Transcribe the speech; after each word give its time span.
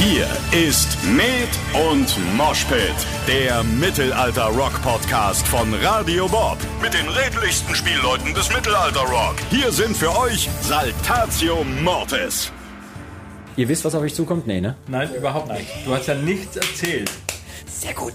Hier 0.00 0.26
ist 0.58 0.96
Med 1.14 1.50
und 1.92 2.16
Moshpit, 2.34 2.80
der 3.28 3.62
Mittelalter-Rock-Podcast 3.62 5.46
von 5.46 5.74
Radio 5.74 6.26
Bob. 6.26 6.56
Mit 6.80 6.94
den 6.94 7.06
redlichsten 7.06 7.74
Spielleuten 7.74 8.32
des 8.32 8.50
Mittelalter-Rock. 8.50 9.34
Hier 9.50 9.70
sind 9.70 9.94
für 9.94 10.16
euch 10.16 10.48
Saltatio 10.62 11.64
Mortis. 11.82 12.50
Ihr 13.56 13.68
wisst, 13.68 13.84
was 13.84 13.94
auf 13.94 14.00
euch 14.00 14.14
zukommt? 14.14 14.46
Nee, 14.46 14.62
ne? 14.62 14.74
Nein, 14.88 15.14
überhaupt 15.14 15.52
nicht. 15.52 15.68
Du 15.84 15.94
hast 15.94 16.06
ja 16.06 16.14
nichts 16.14 16.56
erzählt. 16.56 17.10
Sehr 17.70 17.92
gut. 17.92 18.14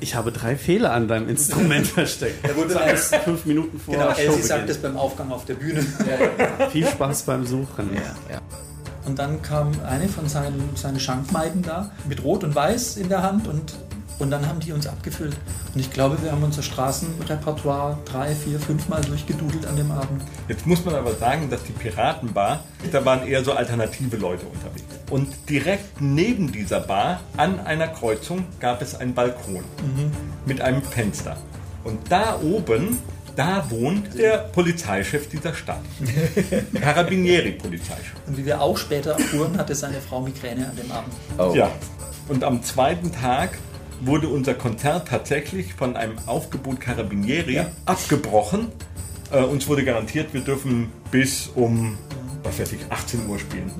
Ich 0.00 0.16
habe 0.16 0.32
drei 0.32 0.56
Fehler 0.56 0.92
an 0.92 1.06
deinem 1.06 1.28
Instrument 1.28 1.86
versteckt. 2.00 2.44
Da 2.44 2.56
wurde 2.56 2.74
erst 2.74 3.14
fünf 3.14 3.46
Minuten 3.46 3.78
vor 3.78 3.94
Genau, 3.94 4.12
Show 4.12 4.22
Elsie 4.22 4.42
sagt 4.42 4.68
es 4.68 4.78
beim 4.78 4.96
Aufgang 4.96 5.30
auf 5.30 5.44
der 5.44 5.54
Bühne. 5.54 5.86
Viel 6.72 6.88
Spaß 6.88 7.22
beim 7.22 7.46
Suchen. 7.46 7.90
Und 9.06 9.18
dann 9.18 9.42
kam 9.42 9.72
eine 9.86 10.08
von 10.08 10.28
seinen, 10.28 10.76
seinen 10.76 11.00
Schankmeiden 11.00 11.62
da 11.62 11.90
mit 12.08 12.22
Rot 12.22 12.44
und 12.44 12.54
Weiß 12.54 12.96
in 12.96 13.08
der 13.08 13.22
Hand 13.22 13.48
und, 13.48 13.74
und 14.18 14.30
dann 14.30 14.46
haben 14.46 14.60
die 14.60 14.72
uns 14.72 14.86
abgefüllt. 14.86 15.36
Und 15.74 15.80
ich 15.80 15.90
glaube, 15.90 16.22
wir 16.22 16.32
haben 16.32 16.42
unser 16.42 16.62
Straßenrepertoire 16.62 17.98
drei, 18.04 18.34
vier, 18.34 18.60
fünfmal 18.60 19.00
durchgedudelt 19.02 19.66
an 19.66 19.76
dem 19.76 19.90
Abend. 19.90 20.22
Jetzt 20.48 20.66
muss 20.66 20.84
man 20.84 20.94
aber 20.94 21.14
sagen, 21.14 21.48
dass 21.48 21.62
die 21.64 21.72
Piratenbar, 21.72 22.64
da 22.92 23.04
waren 23.04 23.26
eher 23.26 23.42
so 23.44 23.52
alternative 23.52 24.16
Leute 24.16 24.46
unterwegs. 24.46 24.84
Und 25.10 25.28
direkt 25.48 26.00
neben 26.00 26.52
dieser 26.52 26.80
Bar, 26.80 27.20
an 27.36 27.60
einer 27.60 27.88
Kreuzung, 27.88 28.44
gab 28.58 28.82
es 28.82 28.94
einen 28.94 29.14
Balkon 29.14 29.64
mit 30.44 30.60
einem 30.60 30.82
Fenster. 30.82 31.36
Und 31.82 31.98
da 32.10 32.38
oben, 32.40 32.98
da 33.40 33.64
wohnt 33.70 34.18
der 34.18 34.36
Polizeichef 34.52 35.30
dieser 35.30 35.54
Stadt. 35.54 35.80
Carabinieri-Polizeichef. 36.78 38.12
Und 38.26 38.36
wie 38.36 38.44
wir 38.44 38.60
auch 38.60 38.76
später 38.76 39.12
erfuhren, 39.12 39.56
hatte 39.56 39.74
seine 39.74 39.98
Frau 40.02 40.20
Migräne 40.20 40.68
an 40.68 40.76
dem 40.76 40.92
Abend. 40.92 41.14
Oh. 41.38 41.54
Ja. 41.54 41.70
Und 42.28 42.44
am 42.44 42.62
zweiten 42.62 43.12
Tag 43.12 43.56
wurde 44.02 44.28
unser 44.28 44.52
Konzert 44.52 45.08
tatsächlich 45.08 45.72
von 45.72 45.96
einem 45.96 46.18
Aufgebot 46.26 46.80
Carabinieri 46.80 47.54
Ja. 47.54 47.70
abgebrochen. 47.86 48.68
Äh, 49.32 49.42
uns 49.42 49.66
wurde 49.68 49.84
garantiert, 49.84 50.34
wir 50.34 50.42
dürfen 50.42 50.92
bis 51.10 51.46
um, 51.54 51.96
was 52.42 52.60
weiß 52.60 52.72
ich, 52.72 52.80
18 52.90 53.26
Uhr 53.26 53.38
spielen. 53.38 53.70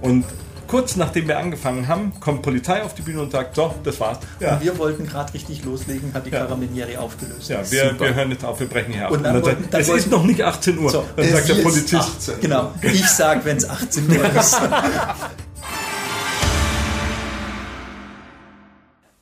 Und 0.00 0.24
kurz 0.66 0.96
nachdem 0.96 1.28
wir 1.28 1.38
angefangen 1.38 1.86
haben, 1.88 2.12
kommt 2.20 2.42
Polizei 2.42 2.82
auf 2.82 2.94
die 2.94 3.02
Bühne 3.02 3.20
und 3.22 3.30
sagt, 3.32 3.54
so, 3.54 3.74
das 3.84 3.98
war's. 4.00 4.18
Ja, 4.40 4.54
Und 4.54 4.64
wir 4.64 4.76
wollten 4.78 5.06
gerade 5.06 5.32
richtig 5.34 5.64
loslegen, 5.64 6.12
hat 6.14 6.26
die 6.26 6.30
Ja. 6.30 6.40
Carabinieri 6.40 6.96
aufgelöst. 6.96 7.48
ja 7.48 7.58
wir, 7.70 7.98
wir 7.98 8.14
hören 8.14 8.30
jetzt 8.30 8.44
auf, 8.44 8.58
wir 8.60 8.68
brechen 8.68 8.92
hier 8.92 9.06
auf. 9.06 9.12
Und 9.12 9.22
dann 9.22 9.34
sagt, 9.34 9.46
wollten- 9.46 9.70
dann 9.70 9.80
es 9.80 9.88
wollten- 9.88 10.02
ist 10.04 10.10
noch 10.10 10.24
nicht 10.24 10.42
18 10.42 10.78
Uhr. 10.78 10.90
So, 10.90 11.04
dann 11.16 11.28
sagt 11.30 11.48
der 11.48 11.54
Polizist, 11.56 11.94
18. 11.94 12.40
Genau, 12.40 12.72
ich 12.82 13.06
sag, 13.06 13.44
wenn 13.44 13.56
es 13.56 13.68
18 13.68 14.08
Uhr 14.10 14.24
ist. 14.36 14.60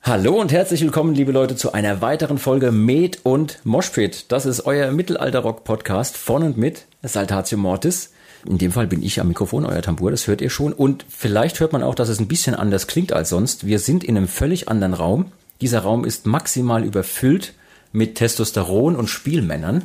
Hallo 0.01 0.39
und 0.39 0.51
herzlich 0.51 0.81
willkommen, 0.81 1.15
liebe 1.15 1.31
Leute, 1.31 1.55
zu 1.55 1.71
einer 1.73 1.99
weiteren 1.99 2.37
Folge 2.37 2.71
Med 2.71 3.21
und 3.23 3.59
Moshpit. 3.63 4.31
Das 4.31 4.45
ist 4.45 4.65
euer 4.67 4.91
Mittelalter-Rock-Podcast 4.91 6.15
von 6.15 6.43
und 6.43 6.57
mit 6.57 6.85
Saltatio 7.01 7.57
Mortis. 7.57 8.11
In 8.47 8.57
dem 8.57 8.71
Fall 8.71 8.87
bin 8.87 9.01
ich 9.01 9.19
am 9.19 9.27
Mikrofon, 9.27 9.65
euer 9.65 9.81
Tambour, 9.81 10.11
das 10.11 10.27
hört 10.27 10.41
ihr 10.41 10.49
schon. 10.49 10.73
Und 10.73 11.05
vielleicht 11.09 11.59
hört 11.59 11.73
man 11.73 11.83
auch, 11.83 11.95
dass 11.95 12.09
es 12.09 12.19
ein 12.19 12.27
bisschen 12.27 12.55
anders 12.55 12.87
klingt 12.87 13.11
als 13.11 13.29
sonst. 13.29 13.65
Wir 13.65 13.79
sind 13.79 14.03
in 14.03 14.17
einem 14.17 14.27
völlig 14.27 14.69
anderen 14.69 14.93
Raum. 14.93 15.31
Dieser 15.61 15.79
Raum 15.79 16.05
ist 16.05 16.25
maximal 16.25 16.83
überfüllt 16.83 17.53
mit 17.91 18.15
Testosteron 18.15 18.95
und 18.95 19.09
Spielmännern, 19.09 19.83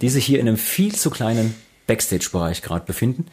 die 0.00 0.08
sich 0.08 0.24
hier 0.24 0.40
in 0.40 0.48
einem 0.48 0.56
viel 0.56 0.94
zu 0.94 1.10
kleinen 1.10 1.54
Backstage-Bereich 1.86 2.62
gerade 2.62 2.86
befinden. 2.86 3.26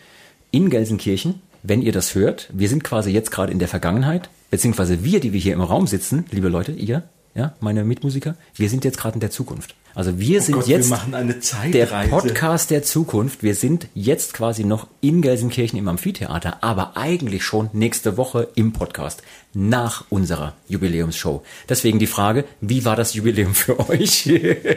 In 0.52 0.70
Gelsenkirchen, 0.70 1.42
wenn 1.64 1.82
ihr 1.82 1.92
das 1.92 2.14
hört. 2.14 2.50
Wir 2.54 2.70
sind 2.70 2.84
quasi 2.84 3.12
jetzt 3.12 3.32
gerade 3.32 3.52
in 3.52 3.60
der 3.60 3.68
Vergangenheit, 3.68 4.30
beziehungsweise 4.52 5.04
wir, 5.04 5.20
die 5.20 5.34
wir 5.34 5.40
hier 5.40 5.54
im 5.54 5.62
Raum 5.62 5.88
sitzen, 5.88 6.26
liebe 6.32 6.50
Leute, 6.50 6.72
ihr, 6.72 7.04
ja, 7.38 7.54
meine 7.60 7.84
Mitmusiker, 7.84 8.36
wir 8.56 8.68
sind 8.68 8.84
jetzt 8.84 8.98
gerade 8.98 9.14
in 9.14 9.20
der 9.20 9.30
Zukunft. 9.30 9.76
Also 9.94 10.20
wir 10.20 10.42
sind 10.42 10.56
Oh 10.56 10.60
Gott, 10.60 10.68
wir 10.68 10.78
jetzt 10.78 10.90
machen 10.90 11.14
eine 11.14 11.36
der. 11.72 11.86
Podcast 11.86 12.72
der 12.72 12.82
Zukunft. 12.82 13.44
Wir 13.44 13.54
sind 13.54 13.88
jetzt 13.94 14.34
quasi 14.34 14.64
noch 14.64 14.88
in 15.02 15.22
Gelsenkirchen 15.22 15.78
im 15.78 15.88
Amphitheater, 15.88 16.64
aber 16.64 16.98
eigentlich 16.98 17.44
schon 17.44 17.70
nächste 17.74 18.18
Woche 18.18 18.48
im 18.56 18.74
Podcast 18.74 19.22
nach 19.54 20.06
unserer 20.10 20.54
Jubiläumsshow. 20.68 21.44
Deswegen 21.70 22.00
die 22.00 22.08
Frage, 22.08 22.46
wie 22.60 22.86
war 22.86 22.96
das 22.96 23.14
Jubiläum 23.14 23.54
für 23.54 23.80
euch? 23.88 24.28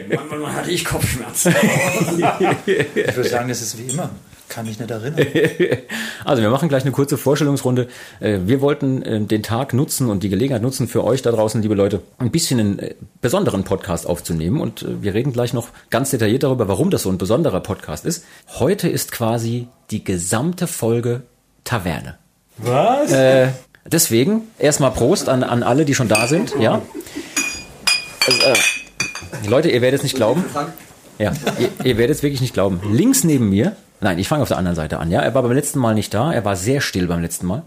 Manchmal 0.09 0.53
hatte 0.53 0.71
ich 0.71 0.85
Kopfschmerzen. 0.85 1.53
ich 2.65 3.15
würde 3.15 3.29
sagen, 3.29 3.49
es 3.49 3.61
ist 3.61 3.77
wie 3.79 3.91
immer. 3.91 4.11
Kann 4.51 4.65
mich 4.65 4.79
nicht 4.79 4.91
erinnern. 4.91 5.15
Also 6.25 6.43
wir 6.43 6.49
machen 6.49 6.69
gleich 6.69 6.83
eine 6.83 6.91
kurze 6.91 7.17
Vorstellungsrunde. 7.17 7.87
Äh, 8.19 8.39
Wir 8.45 8.61
wollten 8.61 9.01
äh, 9.01 9.21
den 9.21 9.41
Tag 9.43 9.73
nutzen 9.73 10.09
und 10.09 10.23
die 10.23 10.29
Gelegenheit 10.29 10.61
nutzen 10.61 10.87
für 10.87 11.03
euch 11.03 11.21
da 11.21 11.31
draußen, 11.31 11.61
liebe 11.61 11.73
Leute, 11.73 12.01
ein 12.19 12.29
bisschen 12.31 12.59
einen 12.59 12.79
äh, 12.79 12.95
besonderen 13.21 13.63
Podcast 13.63 14.05
aufzunehmen. 14.05 14.59
Und 14.59 14.83
äh, 14.83 15.01
wir 15.01 15.13
reden 15.13 15.31
gleich 15.31 15.53
noch 15.53 15.69
ganz 15.89 16.11
detailliert 16.11 16.43
darüber, 16.43 16.67
warum 16.67 16.91
das 16.91 17.03
so 17.03 17.09
ein 17.09 17.17
besonderer 17.17 17.61
Podcast 17.61 18.05
ist. 18.05 18.25
Heute 18.59 18.89
ist 18.89 19.11
quasi 19.11 19.67
die 19.89 20.03
gesamte 20.03 20.67
Folge 20.67 21.23
Taverne. 21.63 22.17
Was? 22.57 23.11
Deswegen 23.85 24.43
erstmal 24.59 24.91
Prost 24.91 25.29
an, 25.29 25.43
an 25.43 25.63
alle, 25.63 25.85
die 25.85 25.95
schon 25.95 26.07
da 26.09 26.27
sind. 26.27 26.53
Ja. 26.59 26.81
Also, 28.27 28.41
äh, 28.41 29.47
Leute, 29.47 29.71
ihr 29.71 29.81
werdet 29.81 29.99
es 29.99 30.03
nicht 30.03 30.15
glauben. 30.15 30.43
Ja, 31.17 31.33
ihr, 31.57 31.69
ihr 31.85 31.97
werdet 31.97 32.17
es 32.17 32.23
wirklich 32.23 32.41
nicht 32.41 32.53
glauben. 32.53 32.79
Links 32.91 33.23
neben 33.23 33.49
mir, 33.49 33.75
nein, 34.01 34.19
ich 34.19 34.27
fange 34.27 34.41
auf 34.41 34.49
der 34.49 34.57
anderen 34.57 34.75
Seite 34.75 34.99
an. 34.99 35.11
Ja, 35.11 35.21
er 35.21 35.33
war 35.33 35.43
beim 35.43 35.51
letzten 35.53 35.79
Mal 35.79 35.95
nicht 35.95 36.13
da. 36.13 36.33
Er 36.33 36.45
war 36.45 36.55
sehr 36.55 36.81
still 36.81 37.07
beim 37.07 37.21
letzten 37.21 37.47
Mal. 37.47 37.63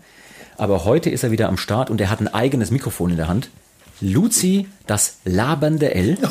Aber 0.57 0.85
heute 0.85 1.11
ist 1.11 1.25
er 1.25 1.31
wieder 1.31 1.49
am 1.49 1.57
Start 1.57 1.91
und 1.91 2.01
er 2.01 2.11
hat 2.11 2.21
ein 2.21 2.33
eigenes 2.33 2.71
Mikrofon 2.71 3.11
in 3.11 3.17
der 3.17 3.29
Hand. 3.29 3.49
Luzi, 4.01 4.69
das 4.87 5.19
labernde 5.25 5.95
L. 5.95 6.19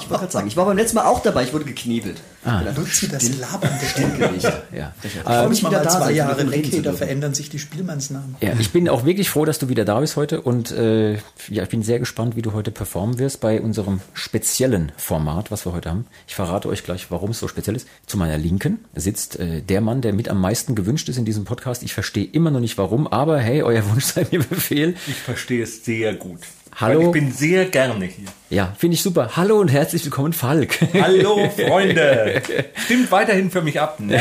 Ich 0.00 0.08
wollte 0.08 0.08
gerade 0.08 0.32
sagen, 0.32 0.48
ich 0.48 0.56
war 0.56 0.64
beim 0.64 0.76
letzten 0.76 0.96
Mal 0.96 1.06
auch 1.06 1.22
dabei, 1.22 1.44
ich 1.44 1.52
wurde 1.52 1.64
geknebelt. 1.64 2.16
Ah. 2.44 2.62
Luzi, 2.76 3.08
das 3.08 3.38
labernde 3.38 3.84
Stillgericht. 3.84 4.52
Ja. 4.72 4.94
freue 5.24 5.48
Muss 5.48 5.62
man 5.62 5.72
mal 5.72 5.82
da 5.82 5.90
zwei 5.90 6.06
sein, 6.06 6.16
Jahre 6.16 6.50
hier, 6.50 6.82
da 6.82 6.92
verändern 6.92 7.34
sich 7.34 7.50
die 7.50 7.58
Spielmannsnamen. 7.58 8.36
Ja, 8.40 8.52
ich 8.58 8.70
bin 8.70 8.88
auch 8.88 9.04
wirklich 9.04 9.28
froh, 9.30 9.44
dass 9.44 9.58
du 9.58 9.68
wieder 9.68 9.84
da 9.84 10.00
bist 10.00 10.16
heute 10.16 10.40
und 10.40 10.70
äh, 10.72 11.14
ja, 11.48 11.62
ich 11.62 11.68
bin 11.68 11.82
sehr 11.82 11.98
gespannt, 11.98 12.36
wie 12.36 12.42
du 12.42 12.52
heute 12.52 12.70
performen 12.70 13.18
wirst 13.18 13.40
bei 13.40 13.60
unserem 13.60 14.00
speziellen 14.14 14.92
Format, 14.96 15.50
was 15.50 15.66
wir 15.66 15.72
heute 15.72 15.90
haben. 15.90 16.06
Ich 16.26 16.34
verrate 16.34 16.68
euch 16.68 16.84
gleich, 16.84 17.10
warum 17.10 17.30
es 17.30 17.38
so 17.38 17.48
speziell 17.48 17.76
ist. 17.76 17.88
Zu 18.06 18.16
meiner 18.16 18.38
Linken 18.38 18.84
sitzt 18.94 19.38
äh, 19.38 19.62
der 19.62 19.80
Mann, 19.80 20.00
der 20.00 20.12
mit 20.12 20.28
am 20.28 20.40
meisten 20.40 20.74
gewünscht 20.74 21.08
ist 21.08 21.18
in 21.18 21.24
diesem 21.24 21.44
Podcast. 21.44 21.82
Ich 21.82 21.94
verstehe 21.94 22.24
immer 22.24 22.50
noch 22.50 22.60
nicht 22.60 22.78
warum, 22.78 23.06
aber 23.06 23.38
hey, 23.38 23.62
euer 23.62 23.84
Wunsch 23.90 24.04
sei 24.04 24.26
mir 24.30 24.42
Befehl. 24.42 24.94
Ich 25.06 25.16
verstehe 25.16 25.62
es 25.62 25.84
sehr 25.84 26.14
gut. 26.14 26.40
Hallo? 26.80 26.98
Weil 27.00 27.06
ich 27.06 27.12
bin 27.12 27.32
sehr 27.32 27.66
gerne 27.66 28.06
hier. 28.06 28.24
Ja, 28.48 28.72
finde 28.78 28.94
ich 28.94 29.02
super. 29.02 29.32
Hallo 29.36 29.60
und 29.60 29.68
herzlich 29.68 30.02
willkommen, 30.02 30.32
Falk. 30.32 30.78
Hallo 30.94 31.50
Freunde! 31.50 32.40
Stimmt 32.86 33.12
weiterhin 33.12 33.50
für 33.50 33.60
mich 33.60 33.78
ab. 33.78 33.98
Ihn. 34.00 34.10
ähm, 34.12 34.20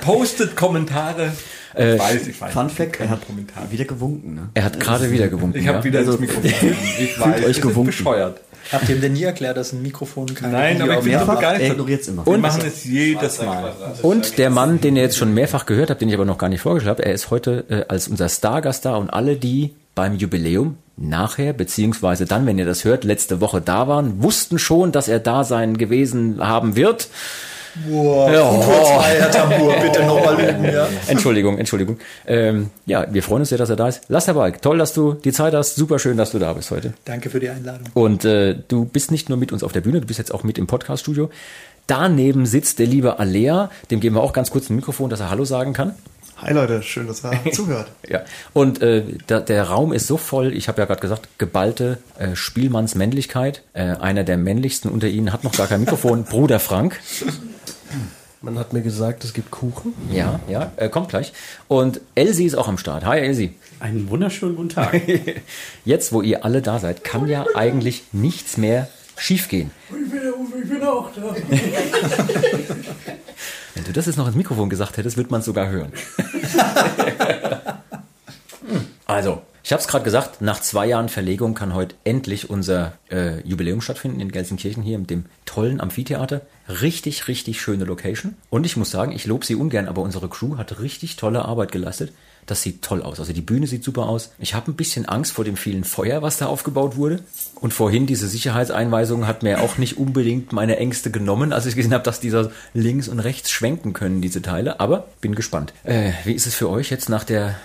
postet 0.00 0.54
Kommentare. 0.54 1.32
Ich 1.76 1.98
weiß, 1.98 2.26
ich 2.28 2.40
weiß. 2.40 2.52
Fun 2.52 2.70
Fact, 2.70 3.00
er 3.00 3.10
hat 3.10 3.26
Kommentare. 3.26 3.66
wieder 3.70 3.84
gewunken. 3.84 4.34
Ne? 4.36 4.48
Er 4.54 4.62
hat 4.62 4.78
gerade 4.78 5.10
wieder 5.10 5.26
gewunken. 5.26 5.58
Ich 5.58 5.66
habe 5.66 5.78
ja. 5.78 5.84
wieder 5.84 6.04
das 6.04 6.20
Mikrofon. 6.20 6.50
Ich 7.00 7.18
weiß, 7.18 7.34
euch 7.34 7.42
es 7.42 7.48
ist 7.48 7.62
gewunken. 7.62 7.86
bescheuert. 7.86 8.40
Habt 8.72 8.88
ihr 8.88 8.94
ihm 8.94 9.00
denn 9.00 9.12
nie 9.12 9.24
erklärt, 9.24 9.56
dass 9.56 9.72
ein 9.72 9.82
Mikrofon 9.82 10.34
keine 10.34 10.52
Nein, 10.52 10.82
aber 10.82 10.94
ich 10.94 11.00
bin 11.00 11.12
Mehrfach, 11.12 11.34
er 11.34 11.36
begeistert. 11.36 11.72
ignoriert 11.72 12.00
es 12.02 12.08
immer. 12.08 12.26
Wir 12.26 12.38
machen 12.38 12.62
es 12.64 12.84
jedes 12.84 13.42
Mal. 13.42 13.72
Und 14.02 14.38
der 14.38 14.50
Mann, 14.50 14.80
den 14.80 14.96
ihr 14.96 15.02
jetzt 15.02 15.16
schon 15.16 15.34
mehrfach 15.34 15.66
gehört 15.66 15.90
habt, 15.90 16.00
den 16.00 16.08
ich 16.08 16.14
aber 16.14 16.24
noch 16.24 16.38
gar 16.38 16.48
nicht 16.48 16.60
vorgestellt 16.60 16.98
habe, 16.98 17.04
er 17.04 17.12
ist 17.12 17.30
heute 17.30 17.64
äh, 17.68 17.84
als 17.88 18.06
unser 18.06 18.28
Stargast 18.28 18.84
da 18.84 18.96
und 18.96 19.10
alle, 19.10 19.36
die 19.36 19.72
beim 19.96 20.14
Jubiläum 20.14 20.76
nachher, 20.96 21.52
beziehungsweise 21.52 22.26
dann, 22.26 22.46
wenn 22.46 22.58
ihr 22.58 22.66
das 22.66 22.84
hört, 22.84 23.02
letzte 23.02 23.40
Woche 23.40 23.60
da 23.60 23.88
waren, 23.88 24.22
wussten 24.22 24.60
schon, 24.60 24.92
dass 24.92 25.08
er 25.08 25.18
da 25.18 25.42
sein 25.42 25.76
gewesen 25.76 26.38
haben 26.38 26.76
wird. 26.76 27.08
Wow, 27.88 28.30
Ja. 28.32 28.50
Futur 28.50 28.84
2, 28.84 29.02
Herr 29.02 29.30
Tambour, 29.30 29.74
bitte 29.80 30.04
nochmal 30.04 30.40
üben, 30.40 30.64
ja. 30.64 30.88
Entschuldigung, 31.08 31.58
Entschuldigung. 31.58 31.98
Ähm, 32.26 32.70
ja, 32.86 33.06
wir 33.12 33.22
freuen 33.22 33.40
uns 33.40 33.50
sehr, 33.50 33.58
dass 33.58 33.68
er 33.68 33.76
da 33.76 33.88
ist. 33.88 34.02
Lass 34.08 34.26
dabei. 34.26 34.50
Toll, 34.52 34.78
dass 34.78 34.94
du 34.94 35.12
die 35.12 35.32
Zeit 35.32 35.52
hast. 35.52 35.76
Super 35.76 35.98
schön, 35.98 36.16
dass 36.16 36.30
du 36.30 36.38
da 36.38 36.52
bist 36.54 36.70
heute. 36.70 36.94
Danke 37.04 37.28
für 37.28 37.40
die 37.40 37.50
Einladung. 37.50 37.88
Und 37.92 38.24
äh, 38.24 38.56
du 38.68 38.86
bist 38.86 39.10
nicht 39.10 39.28
nur 39.28 39.36
mit 39.36 39.52
uns 39.52 39.62
auf 39.62 39.72
der 39.72 39.82
Bühne, 39.82 40.00
du 40.00 40.06
bist 40.06 40.18
jetzt 40.18 40.32
auch 40.32 40.42
mit 40.42 40.56
im 40.56 40.66
Podcaststudio. 40.66 41.28
Daneben 41.86 42.46
sitzt 42.46 42.78
der 42.78 42.86
liebe 42.86 43.18
Alea, 43.18 43.70
dem 43.90 44.00
geben 44.00 44.16
wir 44.16 44.22
auch 44.22 44.32
ganz 44.32 44.50
kurz 44.50 44.70
ein 44.70 44.76
Mikrofon, 44.76 45.10
dass 45.10 45.20
er 45.20 45.30
Hallo 45.30 45.44
sagen 45.44 45.72
kann. 45.72 45.94
Hi 46.38 46.52
Leute, 46.52 46.82
schön, 46.82 47.06
dass 47.06 47.22
ihr 47.24 47.52
zuhört. 47.52 47.90
Ja, 48.06 48.20
und 48.52 48.82
äh, 48.82 49.04
da, 49.26 49.40
der 49.40 49.64
Raum 49.70 49.94
ist 49.94 50.06
so 50.06 50.18
voll, 50.18 50.52
ich 50.52 50.68
habe 50.68 50.82
ja 50.82 50.84
gerade 50.84 51.00
gesagt, 51.00 51.38
geballte 51.38 51.96
äh, 52.18 52.36
Spielmannsmännlichkeit. 52.36 53.62
Äh, 53.72 53.96
einer 53.96 54.22
der 54.22 54.36
männlichsten 54.36 54.90
unter 54.90 55.08
ihnen 55.08 55.32
hat 55.32 55.44
noch 55.44 55.52
gar 55.52 55.66
kein 55.66 55.80
Mikrofon, 55.80 56.24
Bruder 56.28 56.60
Frank. 56.60 57.00
Man 58.42 58.58
hat 58.58 58.74
mir 58.74 58.82
gesagt, 58.82 59.24
es 59.24 59.32
gibt 59.32 59.50
Kuchen. 59.50 59.94
Ja, 60.12 60.40
ja, 60.46 60.72
äh, 60.76 60.90
kommt 60.90 61.08
gleich. 61.08 61.32
Und 61.68 62.02
Elsie 62.14 62.44
ist 62.44 62.54
auch 62.54 62.68
am 62.68 62.76
Start. 62.76 63.06
Hi 63.06 63.18
Elsie. 63.18 63.54
Einen 63.80 64.10
wunderschönen 64.10 64.56
guten 64.56 64.68
Tag. 64.68 65.00
Jetzt, 65.86 66.12
wo 66.12 66.20
ihr 66.20 66.44
alle 66.44 66.60
da 66.60 66.78
seid, 66.78 67.02
kann 67.02 67.28
ja 67.28 67.46
eigentlich 67.54 68.04
nichts 68.12 68.58
mehr 68.58 68.88
schiefgehen. 69.16 69.70
Ich 69.88 70.10
bin, 70.10 70.20
ich 70.62 70.68
bin 70.68 70.82
auch 70.82 71.08
da. 71.16 71.34
Wenn 73.76 73.84
du 73.84 73.92
das 73.92 74.06
jetzt 74.06 74.16
noch 74.16 74.26
ins 74.26 74.36
Mikrofon 74.36 74.70
gesagt 74.70 74.96
hättest, 74.96 75.18
wird 75.18 75.30
man 75.30 75.40
es 75.40 75.46
sogar 75.46 75.68
hören. 75.68 75.92
Also, 79.08 79.40
ich 79.62 79.72
habe 79.72 79.80
es 79.80 79.86
gerade 79.86 80.04
gesagt, 80.04 80.40
nach 80.42 80.60
zwei 80.60 80.84
Jahren 80.86 81.08
Verlegung 81.08 81.54
kann 81.54 81.74
heute 81.74 81.94
endlich 82.02 82.50
unser 82.50 82.92
äh, 83.08 83.40
Jubiläum 83.48 83.80
stattfinden 83.80 84.18
in 84.20 84.32
Gelsenkirchen 84.32 84.82
hier 84.82 84.98
mit 84.98 85.10
dem 85.10 85.26
tollen 85.44 85.80
Amphitheater. 85.80 86.42
Richtig, 86.68 87.28
richtig 87.28 87.60
schöne 87.60 87.84
Location. 87.84 88.34
Und 88.50 88.66
ich 88.66 88.76
muss 88.76 88.90
sagen, 88.90 89.12
ich 89.12 89.24
lobe 89.24 89.46
sie 89.46 89.54
ungern, 89.54 89.86
aber 89.86 90.02
unsere 90.02 90.28
Crew 90.28 90.58
hat 90.58 90.80
richtig 90.80 91.14
tolle 91.16 91.44
Arbeit 91.44 91.70
geleistet. 91.70 92.12
Das 92.46 92.62
sieht 92.62 92.82
toll 92.82 93.02
aus. 93.02 93.18
Also 93.18 93.32
die 93.32 93.40
Bühne 93.40 93.66
sieht 93.66 93.82
super 93.82 94.06
aus. 94.06 94.30
Ich 94.38 94.54
habe 94.54 94.70
ein 94.70 94.76
bisschen 94.76 95.06
Angst 95.06 95.32
vor 95.32 95.44
dem 95.44 95.56
vielen 95.56 95.82
Feuer, 95.82 96.22
was 96.22 96.38
da 96.38 96.46
aufgebaut 96.46 96.96
wurde. 96.96 97.20
Und 97.60 97.74
vorhin 97.74 98.06
diese 98.06 98.28
Sicherheitseinweisung 98.28 99.26
hat 99.26 99.42
mir 99.42 99.60
auch 99.60 99.78
nicht 99.78 99.98
unbedingt 99.98 100.52
meine 100.52 100.76
Ängste 100.76 101.10
genommen, 101.10 101.52
als 101.52 101.66
ich 101.66 101.74
gesehen 101.74 101.92
habe, 101.92 102.04
dass 102.04 102.20
dieser 102.20 102.50
links 102.72 103.08
und 103.08 103.18
rechts 103.18 103.50
schwenken 103.50 103.92
können, 103.92 104.20
diese 104.20 104.42
Teile. 104.42 104.78
Aber 104.78 105.08
bin 105.20 105.34
gespannt. 105.34 105.72
Äh, 105.82 106.12
wie 106.24 106.34
ist 106.34 106.46
es 106.46 106.54
für 106.54 106.70
euch 106.70 106.90
jetzt 106.90 107.08
nach 107.08 107.24
der, 107.24 107.56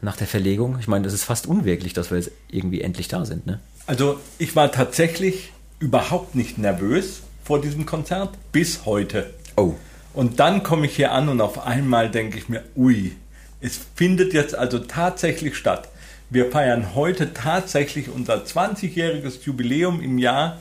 nach 0.00 0.16
der 0.16 0.26
Verlegung? 0.26 0.78
Ich 0.80 0.88
meine, 0.88 1.04
das 1.04 1.12
ist 1.12 1.24
fast 1.24 1.46
unwirklich, 1.46 1.92
dass 1.92 2.10
wir 2.10 2.16
jetzt 2.16 2.30
irgendwie 2.48 2.80
endlich 2.80 3.08
da 3.08 3.26
sind. 3.26 3.46
Ne? 3.46 3.60
Also 3.86 4.18
ich 4.38 4.56
war 4.56 4.72
tatsächlich 4.72 5.52
überhaupt 5.80 6.34
nicht 6.34 6.56
nervös 6.56 7.20
vor 7.44 7.60
diesem 7.60 7.84
Konzert 7.84 8.30
bis 8.52 8.86
heute. 8.86 9.30
Oh. 9.56 9.74
Und 10.14 10.40
dann 10.40 10.62
komme 10.62 10.86
ich 10.86 10.96
hier 10.96 11.12
an 11.12 11.28
und 11.28 11.40
auf 11.40 11.66
einmal 11.66 12.10
denke 12.10 12.38
ich 12.38 12.48
mir, 12.48 12.64
ui, 12.76 13.12
es 13.60 13.78
findet 13.94 14.32
jetzt 14.32 14.54
also 14.54 14.78
tatsächlich 14.78 15.56
statt. 15.56 15.88
Wir 16.30 16.50
feiern 16.50 16.94
heute 16.94 17.34
tatsächlich 17.34 18.08
unser 18.08 18.44
20-jähriges 18.44 19.44
Jubiläum 19.44 20.00
im 20.00 20.18
Jahr 20.18 20.58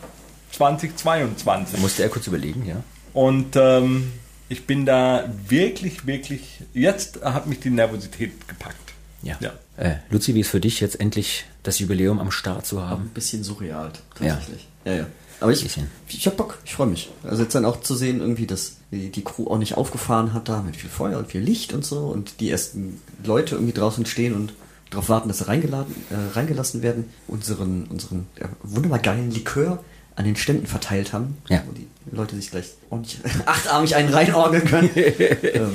2022. 0.52 1.76
Da 1.76 1.82
musste 1.82 2.04
er 2.04 2.10
kurz 2.10 2.28
überlegen, 2.28 2.66
ja. 2.66 2.84
Und 3.14 3.56
ähm, 3.56 4.12
ich 4.50 4.66
bin 4.66 4.86
da 4.86 5.30
wirklich, 5.48 6.06
wirklich, 6.08 6.62
jetzt 6.74 7.22
hat 7.24 7.48
mich 7.48 7.60
die 7.60 7.70
Nervosität 7.70 8.48
gepackt. 8.48 8.76
Ja. 9.22 9.38
Ja. 9.40 9.52
Äh, 9.78 9.96
Luzi, 10.10 10.34
wie 10.34 10.40
ist 10.42 10.50
für 10.50 10.60
dich 10.60 10.80
jetzt 10.80 11.00
endlich 11.00 11.46
das 11.64 11.80
Jubiläum 11.80 12.20
am 12.20 12.32
Start 12.32 12.66
zu 12.66 12.82
haben? 12.88 13.04
Ein 13.04 13.10
bisschen 13.10 13.44
surreal, 13.44 13.92
Ja. 14.20 14.34
tatsächlich. 14.34 14.68
Ja, 14.86 14.94
ja. 14.94 15.08
Aber 15.42 15.52
ich, 15.52 15.64
Bisschen. 15.64 15.88
ich 16.08 16.26
hab 16.28 16.36
Bock, 16.38 16.58
ich 16.66 16.74
freue 16.74 16.88
mich. 16.88 17.10
Also 17.24 17.44
jetzt 17.44 17.56
dann 17.56 17.66
auch 17.66 17.80
zu 17.82 17.96
sehen, 17.96 18.20
irgendwie, 18.20 18.46
dass 18.46 18.74
die, 18.92 19.10
die 19.10 19.24
Crew 19.24 19.48
auch 19.48 19.58
nicht 19.58 19.78
aufgefahren 19.78 20.34
hat 20.34 20.50
da 20.50 20.62
mit 20.62 20.76
viel 20.76 20.90
Feuer 20.90 21.18
und 21.18 21.28
viel 21.32 21.42
Licht 21.42 21.74
und 21.74 21.86
so 21.86 22.00
und 22.08 22.40
die 22.42 22.50
ersten 22.52 23.00
Leute 23.24 23.56
irgendwie 23.56 23.74
draußen 23.74 24.06
stehen 24.06 24.34
und 24.34 24.54
darauf 24.90 25.08
warten, 25.08 25.28
dass 25.30 25.38
sie 25.38 25.48
reingeladen, 25.48 25.96
äh, 26.10 26.36
reingelassen 26.36 26.82
werden, 26.82 27.06
unseren, 27.28 27.86
unseren 27.86 28.26
ja, 28.40 28.50
wunderbar 28.64 29.00
geilen 29.00 29.32
Likör 29.32 29.80
an 30.16 30.26
den 30.26 30.36
Ständen 30.36 30.68
verteilt 30.68 31.14
haben, 31.14 31.38
Ja. 31.48 31.64
wo 31.66 31.72
die 31.72 31.88
Leute 32.12 32.36
sich 32.36 32.52
gleich 32.52 32.66
ordentlich 32.90 33.20
achtarmig 33.46 33.96
einen 33.96 34.14
reinorgeln 34.14 34.66
können. 34.66 34.90
ähm, 34.96 35.72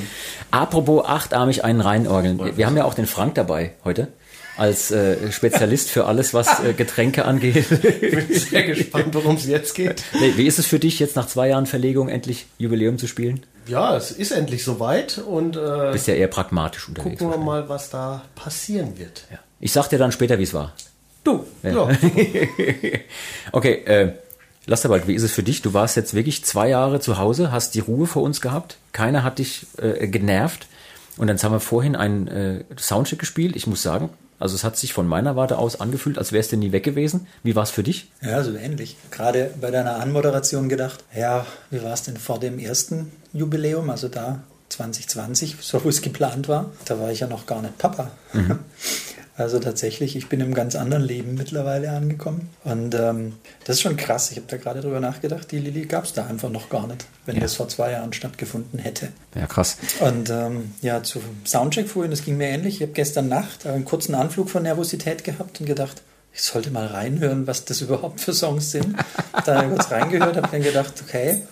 Apropos 0.51 1.05
achtarmig 1.07 1.65
einen 1.65 1.81
reinorgeln. 1.81 2.57
Wir 2.57 2.67
haben 2.67 2.77
ja 2.77 2.85
auch 2.85 2.95
den 2.95 3.07
Frank 3.07 3.37
dabei 3.37 3.73
heute 3.85 4.09
als 4.57 4.91
äh, 4.91 5.33
Spezialist 5.33 5.91
für 5.91 6.05
alles, 6.07 6.35
was 6.35 6.63
äh, 6.65 6.73
Getränke 6.73 7.25
angeht. 7.25 7.69
bin 7.69 8.27
sehr 8.33 8.63
gespannt, 8.63 9.15
worum 9.15 9.37
es 9.37 9.47
jetzt 9.47 9.75
geht. 9.75 10.03
Nee, 10.19 10.35
wie 10.37 10.47
ist 10.47 10.59
es 10.59 10.67
für 10.67 10.79
dich 10.79 10.99
jetzt 10.99 11.17
nach 11.17 11.27
zwei 11.27 11.49
Jahren 11.49 11.67
Verlegung 11.67 12.09
endlich 12.09 12.47
Jubiläum 12.59 12.99
zu 12.99 13.07
spielen? 13.07 13.45
Ja, 13.67 13.97
es 13.97 14.11
ist 14.11 14.31
endlich 14.31 14.63
soweit 14.63 15.19
und 15.19 15.57
äh, 15.57 15.91
Bist 15.93 16.07
ja 16.07 16.15
eher 16.15 16.29
pragmatisch 16.29 16.89
unterwegs. 16.89 17.19
gucken 17.19 17.35
wir 17.35 17.45
mal, 17.45 17.69
was 17.69 17.91
da 17.91 18.23
passieren 18.35 18.99
wird. 18.99 19.25
Ja. 19.31 19.39
Ich 19.61 19.73
sag 19.73 19.89
dir 19.89 19.99
dann 19.99 20.13
später, 20.13 20.39
wie 20.39 20.43
es 20.43 20.53
war. 20.55 20.73
Du, 21.25 21.47
ja. 21.63 21.89
Okay, 23.53 23.73
äh, 23.87 24.13
Lasterbald, 24.67 25.07
wie 25.07 25.15
ist 25.15 25.23
es 25.23 25.33
für 25.33 25.43
dich? 25.43 25.63
Du 25.63 25.73
warst 25.73 25.97
jetzt 25.97 26.15
wirklich 26.15 26.45
zwei 26.45 26.69
Jahre 26.69 27.01
zu 27.01 27.19
Hause, 27.19 27.53
hast 27.53 27.75
die 27.75 27.81
Ruhe 27.81 28.07
vor 28.07 28.23
uns 28.23 28.41
gehabt, 28.41 28.77
keiner 28.93 29.23
hat 29.23 29.39
dich 29.39 29.67
äh, 29.79 30.07
genervt. 30.09 30.67
Und 31.17 31.29
dann 31.29 31.41
haben 31.41 31.53
wir 31.53 31.61
vorhin 31.61 31.95
einen 31.97 32.27
äh, 32.29 32.65
Soundcheck 32.77 33.19
gespielt. 33.21 33.55
Ich 33.57 33.67
muss 33.67 33.83
sagen, 33.83 34.11
also 34.45 34.57
es 34.57 34.63
hat 34.63 34.77
sich 34.77 34.93
von 34.93 35.09
meiner 35.09 35.37
Warte 35.37 35.57
aus 35.57 35.81
angefühlt, 35.81 36.19
als 36.19 36.31
wärst 36.31 36.53
du 36.53 36.59
nie 36.59 36.71
weg 36.71 36.85
gewesen. 36.85 37.27
Wie 37.43 37.57
war 37.57 37.63
es 37.63 37.71
für 37.71 37.83
dich? 37.83 38.13
Ja, 38.21 38.45
so 38.45 38.55
ähnlich. 38.55 38.99
Gerade 39.11 39.51
bei 39.59 39.71
deiner 39.71 39.97
Anmoderation 40.01 40.69
gedacht, 40.69 41.03
ja, 41.17 41.47
wie 41.71 41.83
war 41.83 41.95
es 41.95 42.03
denn 42.03 42.19
vor 42.19 42.39
dem 42.39 42.59
ersten 42.59 43.11
Jubiläum, 43.33 43.89
also 43.89 44.09
da 44.09 44.43
2020, 44.69 45.57
so 45.63 45.83
wo 45.83 45.89
es 45.89 46.03
geplant 46.03 46.47
war? 46.47 46.71
Da 46.85 47.01
war 47.01 47.11
ich 47.11 47.21
ja 47.21 47.27
noch 47.27 47.47
gar 47.47 47.63
nicht 47.63 47.79
Papa. 47.79 48.11
Also 49.37 49.59
tatsächlich, 49.59 50.15
ich 50.15 50.29
bin 50.29 50.41
im 50.41 50.55
ganz 50.55 50.77
anderen 50.77 51.03
Leben 51.03 51.35
mittlerweile 51.35 51.91
angekommen. 51.91 52.51
Und 52.63 52.95
ähm, 52.95 53.35
das 53.65 53.77
ist 53.77 53.83
schon 53.83 53.97
krass. 53.97 54.31
Ich 54.31 54.37
habe 54.37 54.47
da 54.49 54.57
gerade 54.59 54.81
drüber 54.81 55.01
nachgedacht, 55.01 55.51
die 55.51 55.59
Lilly 55.59 55.87
gab 55.87 56.05
es 56.05 56.13
da 56.13 56.27
einfach 56.27 56.51
noch 56.51 56.69
gar 56.69 56.87
nicht, 56.87 57.05
wenn 57.27 57.35
Ja. 57.37 57.43
das 57.43 57.55
vor 57.55 57.69
zwei 57.69 57.91
Jahren 57.91 58.13
stattgefunden 58.13 58.79
hätte. 58.79 59.09
Ja, 59.35 59.47
krass. 59.47 59.77
Und 59.99 60.31
ähm, 60.31 60.73
ja, 60.83 61.03
zu 61.03 61.21
Soundcheck 61.45 61.89
vorhin, 61.89 62.13
das 62.13 62.25
ging 62.25 62.37
mir 62.37 62.47
ähnlich. 62.49 62.77
Ich 62.77 62.83
habe 62.83 62.93
gestern 62.93 63.29
Nacht 63.29 63.67
einen 63.67 63.85
kurzen 63.85 64.15
Anflug 64.15 64.51
von 64.51 64.63
Nervosität 64.63 65.25
gehabt 65.25 65.59
und 65.61 65.67
gedacht, 65.67 66.03
ich 66.33 66.43
sollte 66.43 66.71
mal 66.71 66.87
reinhören, 66.87 67.47
was 67.49 67.65
das 67.65 67.81
überhaupt 67.81 68.21
für 68.21 68.33
Songs 68.33 68.71
sind. 68.71 68.95
da 69.47 69.63
kurz 69.65 69.91
reingehört, 69.91 70.37
habe 70.37 70.49
dann 70.51 70.63
gedacht, 70.63 70.95
okay, 71.05 71.43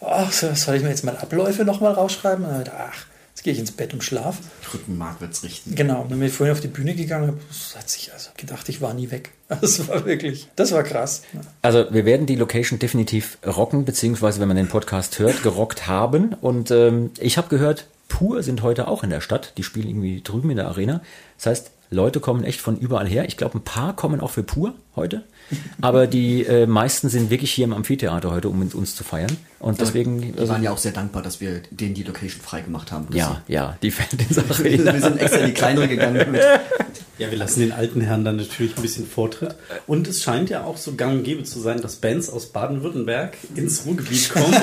oh, 0.00 0.24
so, 0.30 0.52
soll 0.54 0.74
ich 0.76 0.82
mir 0.82 0.90
jetzt 0.90 1.04
mal 1.04 1.16
Abläufe 1.16 1.64
nochmal 1.64 1.92
rausschreiben? 1.92 2.44
Und 2.44 2.50
dann 2.50 2.58
habe 2.58 2.64
ich 2.68 2.70
gedacht, 2.72 2.90
ach, 2.94 3.06
jetzt 3.40 3.44
gehe 3.44 3.52
ich 3.54 3.58
ins 3.58 3.72
Bett 3.72 3.94
und 3.94 4.04
schlaf. 4.04 4.36
Rückenmark 4.74 5.22
wird's 5.22 5.42
richten. 5.42 5.74
Genau, 5.74 6.02
und 6.02 6.10
dann 6.10 6.18
bin 6.18 6.28
ich 6.28 6.34
vorhin 6.34 6.54
auf 6.54 6.60
die 6.60 6.68
Bühne 6.68 6.94
gegangen 6.94 7.30
und 7.30 7.40
hat 7.74 7.88
sich 7.88 8.12
also 8.12 8.28
gedacht, 8.36 8.68
ich 8.68 8.82
war 8.82 8.92
nie 8.92 9.10
weg. 9.10 9.30
Das 9.62 9.88
war 9.88 10.04
wirklich, 10.04 10.48
das 10.56 10.72
war 10.72 10.84
krass. 10.84 11.22
Also 11.62 11.86
wir 11.90 12.04
werden 12.04 12.26
die 12.26 12.36
Location 12.36 12.78
definitiv 12.78 13.38
rocken, 13.44 13.84
beziehungsweise 13.84 14.40
wenn 14.40 14.46
man 14.46 14.56
den 14.56 14.68
Podcast 14.68 15.18
hört, 15.18 15.42
gerockt 15.42 15.86
haben. 15.88 16.34
Und 16.34 16.70
ähm, 16.70 17.10
ich 17.18 17.36
habe 17.36 17.48
gehört, 17.48 17.86
Pur 18.08 18.42
sind 18.42 18.62
heute 18.62 18.86
auch 18.86 19.02
in 19.02 19.10
der 19.10 19.20
Stadt. 19.20 19.54
Die 19.56 19.64
spielen 19.64 19.88
irgendwie 19.88 20.20
drüben 20.22 20.50
in 20.50 20.56
der 20.56 20.68
Arena. 20.68 21.00
Das 21.36 21.46
heißt, 21.46 21.70
Leute 21.90 22.20
kommen 22.20 22.44
echt 22.44 22.60
von 22.60 22.78
überall 22.78 23.08
her. 23.08 23.24
Ich 23.26 23.36
glaube, 23.36 23.58
ein 23.58 23.64
paar 23.64 23.96
kommen 23.96 24.20
auch 24.20 24.30
für 24.30 24.44
Pur 24.44 24.74
heute. 24.94 25.24
Aber 25.80 26.06
die 26.06 26.44
äh, 26.44 26.66
meisten 26.66 27.08
sind 27.08 27.30
wirklich 27.30 27.52
hier 27.52 27.64
im 27.64 27.72
Amphitheater 27.72 28.30
heute, 28.30 28.48
um 28.48 28.58
mit 28.58 28.74
uns 28.74 28.94
zu 28.94 29.04
feiern. 29.04 29.36
Und 29.58 29.80
deswegen, 29.80 30.22
Wir 30.22 30.40
also, 30.40 30.52
waren 30.52 30.62
ja 30.62 30.70
auch 30.70 30.78
sehr 30.78 30.92
dankbar, 30.92 31.22
dass 31.22 31.40
wir 31.40 31.60
denen 31.70 31.94
die 31.94 32.02
Location 32.02 32.40
freigemacht 32.40 32.92
haben. 32.92 33.08
ja, 33.12 33.42
ja, 33.46 33.76
die 33.82 33.90
Fans 33.90 34.10
wir 34.62 35.00
sind 35.00 35.20
extra 35.20 35.40
in 35.40 35.46
die 35.46 35.52
kleinere 35.52 35.88
gegangen. 35.88 36.30
Mit, 36.30 36.40
Ja, 37.20 37.30
wir 37.30 37.36
lassen 37.36 37.60
den 37.60 37.72
alten 37.72 38.00
Herren 38.00 38.24
dann 38.24 38.36
natürlich 38.36 38.74
ein 38.76 38.82
bisschen 38.82 39.06
Vortritt. 39.06 39.54
Und 39.86 40.08
es 40.08 40.22
scheint 40.22 40.48
ja 40.48 40.64
auch 40.64 40.78
so 40.78 40.94
gang 40.94 41.18
und 41.18 41.22
gäbe 41.24 41.42
zu 41.42 41.60
sein, 41.60 41.82
dass 41.82 41.96
Bands 41.96 42.30
aus 42.30 42.46
Baden-Württemberg 42.46 43.36
ins 43.54 43.84
Ruhrgebiet 43.84 44.30
kommen, 44.30 44.56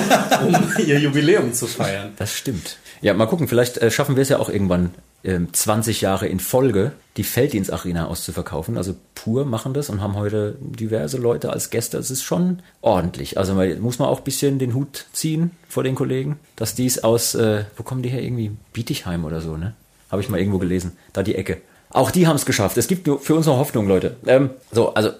um 0.44 0.84
ihr 0.84 0.98
Jubiläum 0.98 1.52
zu 1.52 1.68
feiern. 1.68 2.14
Das 2.16 2.34
stimmt. 2.34 2.78
Ja, 3.00 3.14
mal 3.14 3.26
gucken, 3.26 3.46
vielleicht 3.46 3.78
äh, 3.78 3.92
schaffen 3.92 4.16
wir 4.16 4.22
es 4.22 4.28
ja 4.28 4.40
auch 4.40 4.48
irgendwann 4.48 4.90
20 5.24 6.00
Jahre 6.00 6.28
in 6.28 6.38
Folge, 6.38 6.92
die 7.16 7.24
Felddienst-Arena 7.24 8.06
auszuverkaufen. 8.06 8.76
Also 8.76 8.94
pur 9.14 9.44
machen 9.44 9.74
das 9.74 9.90
und 9.90 10.00
haben 10.00 10.14
heute 10.14 10.56
diverse 10.60 11.18
Leute 11.18 11.50
als 11.50 11.70
Gäste. 11.70 11.96
Das 11.96 12.10
ist 12.10 12.22
schon 12.22 12.60
ordentlich. 12.80 13.36
Also 13.36 13.54
man, 13.54 13.80
muss 13.80 13.98
man 13.98 14.08
auch 14.08 14.18
ein 14.18 14.24
bisschen 14.24 14.58
den 14.58 14.74
Hut 14.74 15.06
ziehen 15.12 15.50
vor 15.68 15.82
den 15.82 15.96
Kollegen, 15.96 16.38
dass 16.54 16.76
dies 16.76 17.00
aus, 17.00 17.34
äh, 17.34 17.64
wo 17.76 17.82
kommen 17.82 18.02
die 18.02 18.10
her? 18.10 18.22
Irgendwie 18.22 18.52
Bietigheim 18.72 19.24
oder 19.24 19.40
so, 19.40 19.56
ne? 19.56 19.74
Habe 20.10 20.22
ich 20.22 20.28
mal 20.28 20.38
irgendwo 20.38 20.58
gelesen. 20.58 20.96
Da 21.12 21.22
die 21.22 21.34
Ecke. 21.34 21.60
Auch 21.90 22.10
die 22.10 22.26
haben 22.26 22.36
es 22.36 22.46
geschafft. 22.46 22.76
Es 22.76 22.86
gibt 22.86 23.08
für 23.22 23.34
uns 23.34 23.46
noch 23.46 23.58
Hoffnung, 23.58 23.88
Leute. 23.88 24.16
Ähm, 24.26 24.50
so, 24.70 24.94
also 24.94 25.10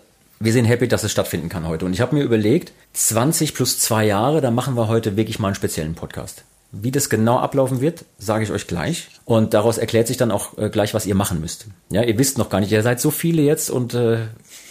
wir 0.40 0.52
sind 0.52 0.66
happy, 0.66 0.86
dass 0.86 1.02
es 1.02 1.12
stattfinden 1.12 1.48
kann 1.48 1.66
heute. 1.66 1.84
Und 1.84 1.92
ich 1.92 2.00
habe 2.00 2.14
mir 2.14 2.22
überlegt, 2.22 2.72
20 2.92 3.54
plus 3.54 3.78
zwei 3.80 4.06
Jahre, 4.06 4.40
da 4.40 4.50
machen 4.50 4.76
wir 4.76 4.88
heute 4.88 5.16
wirklich 5.16 5.38
mal 5.38 5.48
einen 5.48 5.56
speziellen 5.56 5.94
Podcast. 5.94 6.44
Wie 6.70 6.90
das 6.90 7.08
genau 7.08 7.38
ablaufen 7.38 7.80
wird, 7.80 8.04
sage 8.18 8.44
ich 8.44 8.50
euch 8.50 8.66
gleich. 8.66 9.08
Und 9.24 9.54
daraus 9.54 9.78
erklärt 9.78 10.06
sich 10.06 10.18
dann 10.18 10.30
auch 10.30 10.58
äh, 10.58 10.68
gleich, 10.68 10.92
was 10.92 11.06
ihr 11.06 11.14
machen 11.14 11.40
müsst. 11.40 11.66
Ja, 11.90 12.02
ihr 12.02 12.18
wisst 12.18 12.36
noch 12.36 12.50
gar 12.50 12.60
nicht, 12.60 12.72
ihr 12.72 12.82
seid 12.82 13.00
so 13.00 13.10
viele 13.10 13.42
jetzt 13.42 13.70
und 13.70 13.94
äh, 13.94 14.26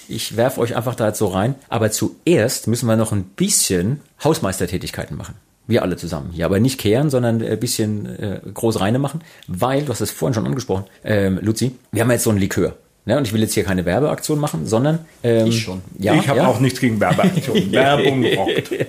ich 0.08 0.38
werfe 0.38 0.62
euch 0.62 0.76
einfach 0.76 0.96
da 0.96 1.08
jetzt 1.08 1.18
so 1.18 1.28
rein. 1.28 1.56
Aber 1.70 1.92
zuerst 1.92 2.68
müssen 2.68 2.88
wir 2.88 2.96
noch 2.96 3.12
ein 3.12 3.24
bisschen 3.24 4.02
Hausmeistertätigkeiten 4.24 5.18
machen. 5.18 5.36
Wir 5.66 5.82
alle 5.82 5.98
zusammen. 5.98 6.32
Ja, 6.34 6.46
aber 6.46 6.60
nicht 6.60 6.80
kehren, 6.80 7.10
sondern 7.10 7.42
ein 7.44 7.60
bisschen 7.60 8.06
äh, 8.06 8.40
groß 8.54 8.80
reine 8.80 9.00
machen, 9.00 9.22
weil, 9.48 9.84
du 9.84 9.90
hast 9.90 10.00
es 10.00 10.12
vorhin 10.12 10.34
schon 10.34 10.48
angesprochen, 10.48 10.86
ähm, 11.04 11.40
Luzi, 11.42 11.76
wir 11.92 12.04
haben 12.04 12.12
jetzt 12.12 12.24
so 12.24 12.30
ein 12.30 12.38
Likör. 12.38 12.78
Ne? 13.08 13.18
Und 13.18 13.26
ich 13.26 13.34
will 13.34 13.42
jetzt 13.42 13.54
hier 13.54 13.64
keine 13.64 13.86
Werbeaktion 13.86 14.38
machen, 14.38 14.68
sondern 14.68 15.00
ähm, 15.24 15.48
Ich 15.48 15.62
schon. 15.64 15.82
Ja, 15.98 16.14
ich 16.14 16.28
habe 16.28 16.40
ja. 16.40 16.48
auch 16.48 16.60
nichts 16.60 16.80
gegen 16.80 17.00
Werbeaktionen. 17.00 17.72
Werbung 17.72 18.24
rockt. 18.36 18.70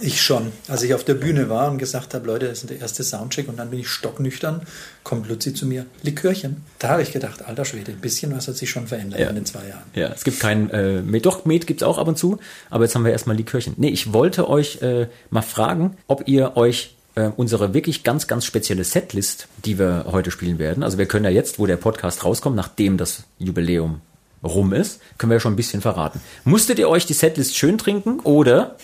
Ich 0.00 0.20
schon. 0.20 0.50
Als 0.66 0.82
ich 0.82 0.94
auf 0.94 1.04
der 1.04 1.14
Bühne 1.14 1.48
war 1.48 1.70
und 1.70 1.78
gesagt 1.78 2.12
habe, 2.12 2.26
Leute, 2.26 2.48
das 2.48 2.62
ist 2.64 2.70
der 2.70 2.80
erste 2.80 3.04
Soundcheck 3.04 3.48
und 3.48 3.56
dann 3.56 3.70
bin 3.70 3.78
ich 3.78 3.88
stocknüchtern, 3.88 4.62
kommt 5.04 5.28
Luzi 5.28 5.54
zu 5.54 5.64
mir, 5.64 5.86
Likörchen. 6.02 6.64
Da 6.80 6.88
habe 6.88 7.02
ich 7.02 7.12
gedacht, 7.12 7.46
alter 7.46 7.64
Schwede, 7.64 7.92
ein 7.92 8.00
bisschen 8.00 8.34
was 8.36 8.48
hat 8.48 8.56
sich 8.56 8.68
schon 8.68 8.88
verändert 8.88 9.20
Ja. 9.20 9.28
in 9.28 9.36
den 9.36 9.46
zwei 9.46 9.60
Jahren. 9.68 9.84
Ja, 9.94 10.08
es 10.08 10.24
gibt 10.24 10.40
kein 10.40 10.68
äh, 10.70 11.00
Met. 11.02 11.24
Doch, 11.24 11.44
Met 11.44 11.68
gibt's 11.68 11.84
auch 11.84 11.98
ab 11.98 12.08
und 12.08 12.18
zu, 12.18 12.38
aber 12.68 12.82
jetzt 12.82 12.96
haben 12.96 13.04
wir 13.04 13.12
erstmal 13.12 13.36
Likörchen. 13.36 13.74
Nee, 13.76 13.90
ich 13.90 14.12
wollte 14.12 14.48
euch 14.50 14.82
äh, 14.82 15.06
mal 15.30 15.42
fragen, 15.42 15.96
ob 16.08 16.26
ihr 16.26 16.56
euch 16.56 16.96
äh, 17.14 17.30
unsere 17.36 17.74
wirklich 17.74 18.04
ganz, 18.04 18.26
ganz 18.26 18.44
spezielle 18.44 18.84
Setlist, 18.84 19.48
die 19.64 19.78
wir 19.78 20.06
heute 20.10 20.30
spielen 20.30 20.58
werden, 20.58 20.82
also 20.82 20.98
wir 20.98 21.06
können 21.06 21.24
ja 21.24 21.30
jetzt, 21.30 21.58
wo 21.58 21.66
der 21.66 21.76
Podcast 21.76 22.24
rauskommt, 22.24 22.56
nachdem 22.56 22.96
das 22.96 23.24
Jubiläum 23.38 24.00
rum 24.44 24.72
ist, 24.72 25.00
können 25.18 25.30
wir 25.30 25.36
ja 25.36 25.40
schon 25.40 25.52
ein 25.52 25.56
bisschen 25.56 25.80
verraten. 25.82 26.20
Musstet 26.44 26.78
ihr 26.80 26.88
euch 26.88 27.06
die 27.06 27.12
Setlist 27.12 27.56
schön 27.56 27.78
trinken 27.78 28.18
oder 28.20 28.76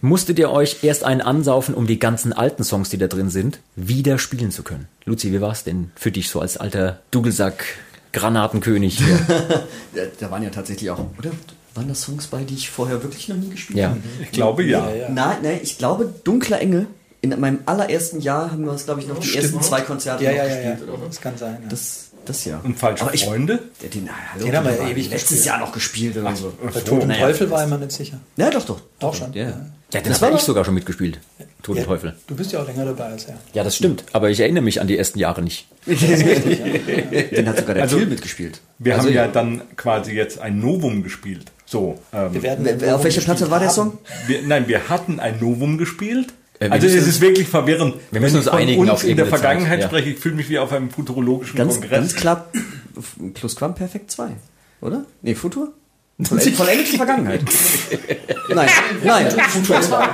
musstet 0.00 0.38
ihr 0.38 0.50
euch 0.50 0.82
erst 0.82 1.04
einen 1.04 1.20
ansaufen, 1.20 1.74
um 1.74 1.86
die 1.86 1.98
ganzen 1.98 2.32
alten 2.32 2.64
Songs, 2.64 2.88
die 2.88 2.96
da 2.96 3.06
drin 3.06 3.28
sind, 3.28 3.60
wieder 3.76 4.18
spielen 4.18 4.50
zu 4.50 4.62
können? 4.62 4.88
Luzi, 5.04 5.30
wie 5.32 5.42
war 5.42 5.52
es 5.52 5.62
denn 5.64 5.90
für 5.94 6.10
dich 6.10 6.30
so 6.30 6.40
als 6.40 6.56
alter 6.56 7.00
Dugelsack 7.10 7.64
Granatenkönig 8.12 8.98
hier. 8.98 9.18
Ja, 9.94 10.04
da 10.20 10.30
waren 10.30 10.42
ja 10.42 10.50
tatsächlich 10.50 10.90
auch, 10.90 10.98
oder? 11.18 11.30
Waren 11.74 11.88
das 11.88 12.02
Songs 12.02 12.26
bei, 12.28 12.44
die 12.44 12.54
ich 12.54 12.70
vorher 12.70 13.02
wirklich 13.02 13.28
noch 13.28 13.36
nie 13.36 13.50
gespielt 13.50 13.78
Ja. 13.78 13.90
habe? 13.90 14.00
Ich 14.22 14.32
glaube 14.32 14.62
ja. 14.64 14.88
Nein, 15.10 15.38
nein, 15.42 15.60
ich 15.62 15.76
glaube, 15.78 16.12
Dunkler 16.24 16.60
Engel. 16.60 16.86
In 17.20 17.38
meinem 17.40 17.58
allerersten 17.66 18.20
Jahr 18.20 18.52
haben 18.52 18.64
wir 18.64 18.70
uns, 18.72 18.84
glaube 18.84 19.00
ich, 19.00 19.08
noch 19.08 19.18
die 19.18 19.36
ersten 19.36 19.60
zwei 19.60 19.80
Konzerte 19.80 20.22
Ja, 20.24 20.30
noch 20.30 20.36
ja, 20.38 20.44
ja, 20.46 20.54
ja. 20.60 20.70
gespielt. 20.72 20.88
Oder? 20.88 21.06
Das 21.06 21.20
kann 21.20 21.36
sein. 21.36 21.58
Ja. 21.62 21.68
Das, 21.68 22.10
das 22.24 22.44
ja. 22.44 22.60
Und 22.62 22.78
falsche 22.78 23.02
Aber 23.04 23.14
ich- 23.14 23.24
Freunde? 23.24 23.58
Den, 23.82 23.90
den, 23.90 24.08
hallo, 24.32 24.44
Den 24.44 24.56
haben 24.56 24.66
wir 24.66 24.76
ja 24.76 24.88
ewig 24.88 25.10
letztes 25.10 25.28
gespielt. 25.30 25.46
Jahr 25.46 25.58
noch 25.58 25.72
gespielt 25.72 26.16
oder 26.16 26.36
so. 26.36 26.52
Bei 26.62 26.80
Tod 26.80 27.02
und 27.02 27.08
naja. 27.08 27.26
Teufel 27.26 27.50
war 27.50 27.64
ich 27.64 27.70
mir 27.70 27.78
nicht 27.78 27.92
sicher. 27.92 28.20
Ja, 28.36 28.50
doch, 28.50 28.64
doch. 28.64 28.80
Auch 29.00 29.14
schon. 29.14 29.32
Ja. 29.32 29.46
Ja, 29.92 30.00
den 30.02 30.12
Das 30.12 30.20
war 30.22 30.32
ich 30.34 30.40
sogar 30.40 30.64
schon 30.64 30.74
mitgespielt. 30.74 31.18
Tod 31.62 31.76
und 31.76 31.80
Ja, 31.82 31.86
Teufel. 31.88 32.14
Du 32.26 32.36
bist 32.36 32.52
ja 32.52 32.60
auch 32.62 32.66
länger 32.66 32.84
dabei 32.84 33.04
als 33.06 33.24
er. 33.24 33.34
Ja, 33.54 33.64
das 33.64 33.74
stimmt. 33.74 34.04
Aber 34.12 34.28
ich 34.30 34.38
erinnere 34.38 34.62
mich 34.62 34.80
an 34.80 34.86
die 34.86 34.96
ersten 34.98 35.18
Jahre 35.18 35.42
nicht. 35.42 35.66
Den 35.86 37.48
hat 37.48 37.58
sogar 37.58 37.74
der 37.74 37.82
Also- 37.84 37.98
Till 37.98 38.06
mitgespielt. 38.06 38.60
Wir 38.78 38.94
Also, 38.94 39.08
haben 39.08 39.14
ja 39.14 39.26
dann 39.28 39.62
quasi 39.76 40.12
jetzt 40.12 40.38
ein 40.40 40.60
Novum 40.60 41.02
gespielt. 41.02 41.46
So. 41.66 41.98
Ähm, 42.12 42.32
Wir 42.34 42.42
werden 42.42 42.64
Wer- 42.64 42.80
wer- 42.80 42.94
Auf 42.96 43.04
welcher 43.04 43.20
Platte 43.22 43.50
war 43.50 43.60
der 43.60 43.70
Song? 43.70 43.98
wir, 44.26 44.42
nein, 44.42 44.68
wir 44.68 44.88
hatten 44.88 45.20
ein 45.20 45.38
Novum 45.40 45.78
gespielt. 45.78 46.28
Äh, 46.60 46.66
wir 46.66 46.72
also 46.72 46.86
es 46.86 46.94
müssen- 46.94 47.08
ist 47.08 47.20
wirklich 47.20 47.48
verwirrend. 47.48 47.94
wir 48.10 48.20
müssen 48.20 48.32
Wenn 48.34 48.38
uns 48.38 48.46
ich 48.46 48.50
von 48.50 48.58
einigen 48.60 48.80
uns 48.80 48.90
auf 48.90 49.04
in 49.04 49.16
der 49.16 49.26
Vergangenheit 49.26 49.70
Zeit, 49.70 49.80
ja. 49.80 49.86
spreche. 49.88 50.10
Ich 50.10 50.18
fühle 50.18 50.34
mich 50.34 50.48
wie 50.48 50.58
auf 50.58 50.72
einem 50.72 50.90
futurologischen 50.90 51.56
Ganz, 51.56 51.74
Kongress. 51.74 51.90
ganz 51.90 52.14
klar, 52.16 52.46
Plus 53.34 53.54
Quam 53.56 53.74
Perfekt 53.74 54.10
2, 54.10 54.30
oder? 54.80 55.04
Nee, 55.22 55.34
Futur? 55.34 55.72
Voll- 56.22 56.40
Vollendete 56.40 56.96
Vergangenheit. 56.96 57.42
nein, 58.54 58.68
nein, 59.04 59.30
Futur 59.50 59.80
2. 59.80 60.08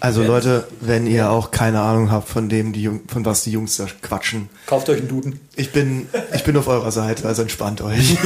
Also 0.00 0.24
Leute, 0.24 0.66
wenn 0.80 1.06
ihr 1.06 1.30
auch 1.30 1.52
keine 1.52 1.80
Ahnung 1.80 2.10
habt 2.10 2.28
von 2.28 2.48
dem, 2.48 2.72
die 2.72 2.82
Jung, 2.82 3.02
von 3.06 3.24
was 3.24 3.44
die 3.44 3.52
Jungs 3.52 3.76
da 3.76 3.86
quatschen, 4.02 4.48
Kauft 4.66 4.88
euch 4.90 4.98
einen 4.98 5.06
Duden. 5.08 5.38
ich 5.54 5.70
bin, 5.70 6.08
ich 6.34 6.42
bin 6.42 6.56
auf 6.56 6.66
eurer 6.66 6.90
Seite, 6.90 7.26
also 7.28 7.42
entspannt 7.42 7.80
euch. 7.82 8.16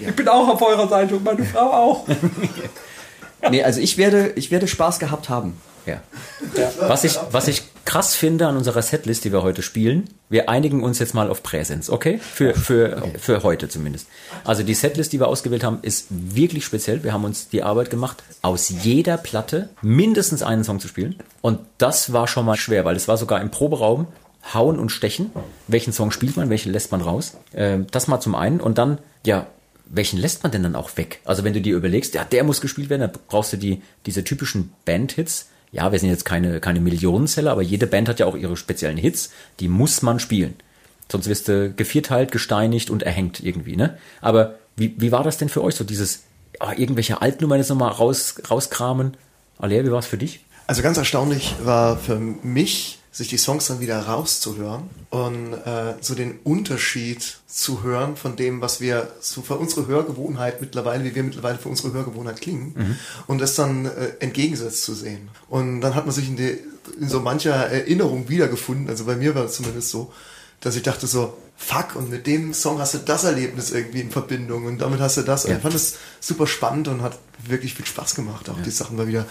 Ich 0.00 0.14
bin 0.16 0.28
auch 0.28 0.48
auf 0.48 0.62
eurer 0.62 0.88
Seite 0.88 1.14
und 1.16 1.24
meine 1.24 1.44
Frau 1.44 1.70
auch. 1.72 2.06
Nee, 3.50 3.62
also 3.62 3.80
ich 3.80 3.98
werde, 3.98 4.32
ich 4.36 4.50
werde 4.50 4.68
Spaß 4.68 4.98
gehabt 4.98 5.28
haben. 5.28 5.60
Ja. 5.86 6.00
Was, 6.78 7.04
ich, 7.04 7.18
was 7.32 7.48
ich 7.48 7.62
krass 7.84 8.14
finde 8.14 8.46
an 8.46 8.56
unserer 8.56 8.82
Setlist, 8.82 9.24
die 9.24 9.32
wir 9.32 9.42
heute 9.42 9.62
spielen, 9.62 10.08
wir 10.28 10.48
einigen 10.48 10.82
uns 10.82 10.98
jetzt 11.00 11.14
mal 11.14 11.28
auf 11.28 11.42
Präsens, 11.42 11.90
okay? 11.90 12.18
Für, 12.18 12.54
für, 12.54 13.02
für 13.18 13.42
heute 13.42 13.68
zumindest. 13.68 14.06
Also 14.44 14.62
die 14.62 14.74
Setlist, 14.74 15.12
die 15.12 15.20
wir 15.20 15.26
ausgewählt 15.26 15.64
haben, 15.64 15.80
ist 15.82 16.06
wirklich 16.10 16.64
speziell. 16.64 17.02
Wir 17.02 17.12
haben 17.12 17.24
uns 17.24 17.48
die 17.48 17.62
Arbeit 17.62 17.90
gemacht, 17.90 18.22
aus 18.42 18.68
jeder 18.68 19.16
Platte 19.16 19.70
mindestens 19.82 20.42
einen 20.42 20.62
Song 20.62 20.78
zu 20.78 20.86
spielen. 20.86 21.16
Und 21.40 21.58
das 21.78 22.12
war 22.12 22.28
schon 22.28 22.46
mal 22.46 22.56
schwer, 22.56 22.84
weil 22.84 22.96
es 22.96 23.08
war 23.08 23.16
sogar 23.16 23.40
im 23.40 23.50
Proberaum 23.50 24.06
hauen 24.54 24.78
und 24.78 24.90
stechen. 24.90 25.30
Welchen 25.68 25.92
Song 25.92 26.10
spielt 26.12 26.36
man, 26.36 26.50
welchen 26.50 26.72
lässt 26.72 26.92
man 26.92 27.00
raus? 27.00 27.36
Ähm, 27.54 27.86
das 27.90 28.06
mal 28.06 28.20
zum 28.20 28.34
einen. 28.34 28.60
Und 28.60 28.78
dann, 28.78 28.98
ja, 29.26 29.46
welchen 29.86 30.18
lässt 30.18 30.42
man 30.42 30.52
denn 30.52 30.62
dann 30.62 30.76
auch 30.76 30.96
weg? 30.96 31.20
Also 31.24 31.44
wenn 31.44 31.52
du 31.52 31.60
dir 31.60 31.76
überlegst, 31.76 32.14
ja, 32.14 32.24
der 32.24 32.44
muss 32.44 32.60
gespielt 32.60 32.90
werden, 32.90 33.02
dann 33.02 33.12
brauchst 33.28 33.52
du 33.52 33.56
die, 33.56 33.82
diese 34.06 34.24
typischen 34.24 34.72
Bandhits. 34.84 35.48
Ja, 35.70 35.90
wir 35.92 35.98
sind 35.98 36.10
jetzt 36.10 36.24
keine, 36.24 36.60
keine 36.60 36.80
Millionenseller, 36.80 37.50
aber 37.50 37.62
jede 37.62 37.86
Band 37.86 38.08
hat 38.08 38.20
ja 38.20 38.26
auch 38.26 38.36
ihre 38.36 38.56
speziellen 38.56 38.98
Hits, 38.98 39.30
die 39.60 39.68
muss 39.68 40.02
man 40.02 40.18
spielen. 40.18 40.54
Sonst 41.10 41.28
wirst 41.28 41.48
du 41.48 41.72
gevierteilt, 41.72 42.32
gesteinigt 42.32 42.90
und 42.90 43.02
erhängt 43.02 43.40
irgendwie, 43.40 43.76
ne? 43.76 43.98
Aber 44.20 44.58
wie, 44.76 44.94
wie 44.98 45.12
war 45.12 45.24
das 45.24 45.38
denn 45.38 45.48
für 45.48 45.62
euch, 45.62 45.74
so 45.74 45.84
dieses, 45.84 46.24
ah, 46.58 46.72
irgendwelche 46.76 47.20
Altnummern 47.20 47.58
jetzt 47.58 47.68
nochmal 47.68 47.92
raus, 47.92 48.36
rauskramen? 48.50 49.16
Alea, 49.58 49.84
wie 49.84 49.90
war 49.90 49.98
es 49.98 50.06
für 50.06 50.18
dich? 50.18 50.40
Also 50.66 50.82
ganz 50.82 50.96
erstaunlich 50.96 51.54
war 51.64 51.98
für 51.98 52.18
mich, 52.18 52.98
sich 53.12 53.28
die 53.28 53.36
Songs 53.36 53.66
dann 53.66 53.80
wieder 53.80 54.00
rauszuhören 54.00 54.88
und 55.10 55.52
äh, 55.52 55.94
so 56.00 56.14
den 56.14 56.38
Unterschied 56.44 57.36
zu 57.46 57.82
hören 57.82 58.16
von 58.16 58.36
dem, 58.36 58.62
was 58.62 58.80
wir 58.80 59.12
so 59.20 59.42
für 59.42 59.56
unsere 59.56 59.86
Hörgewohnheit 59.86 60.62
mittlerweile, 60.62 61.04
wie 61.04 61.14
wir 61.14 61.22
mittlerweile 61.22 61.58
für 61.58 61.68
unsere 61.68 61.92
Hörgewohnheit 61.92 62.40
klingen 62.40 62.98
und 63.26 63.38
das 63.42 63.54
dann 63.54 63.84
äh, 63.84 64.12
entgegengesetzt 64.20 64.82
zu 64.82 64.94
sehen. 64.94 65.28
Und 65.50 65.82
dann 65.82 65.94
hat 65.94 66.06
man 66.06 66.14
sich 66.14 66.26
in, 66.26 66.36
die, 66.36 66.58
in 66.98 67.08
so 67.10 67.20
mancher 67.20 67.54
Erinnerung 67.54 68.30
wiedergefunden, 68.30 68.88
also 68.88 69.04
bei 69.04 69.16
mir 69.16 69.34
war 69.34 69.44
es 69.44 69.52
zumindest 69.52 69.90
so, 69.90 70.10
dass 70.60 70.74
ich 70.76 70.82
dachte 70.82 71.06
so, 71.06 71.36
fuck, 71.54 71.96
und 71.96 72.08
mit 72.08 72.26
dem 72.26 72.54
Song 72.54 72.78
hast 72.78 72.94
du 72.94 72.98
das 72.98 73.24
Erlebnis 73.24 73.72
irgendwie 73.72 74.00
in 74.00 74.10
Verbindung 74.10 74.64
und 74.64 74.78
damit 74.78 75.00
hast 75.00 75.18
du 75.18 75.22
das. 75.22 75.44
Und 75.44 75.52
ich 75.52 75.58
fand 75.58 75.74
das 75.74 75.96
super 76.20 76.46
spannend 76.46 76.88
und 76.88 77.02
hat 77.02 77.18
wirklich 77.46 77.74
viel 77.74 77.84
Spaß 77.84 78.14
gemacht, 78.14 78.48
auch 78.48 78.60
die 78.62 78.70
Sachen 78.70 78.96
mal 78.96 79.06
wieder, 79.06 79.26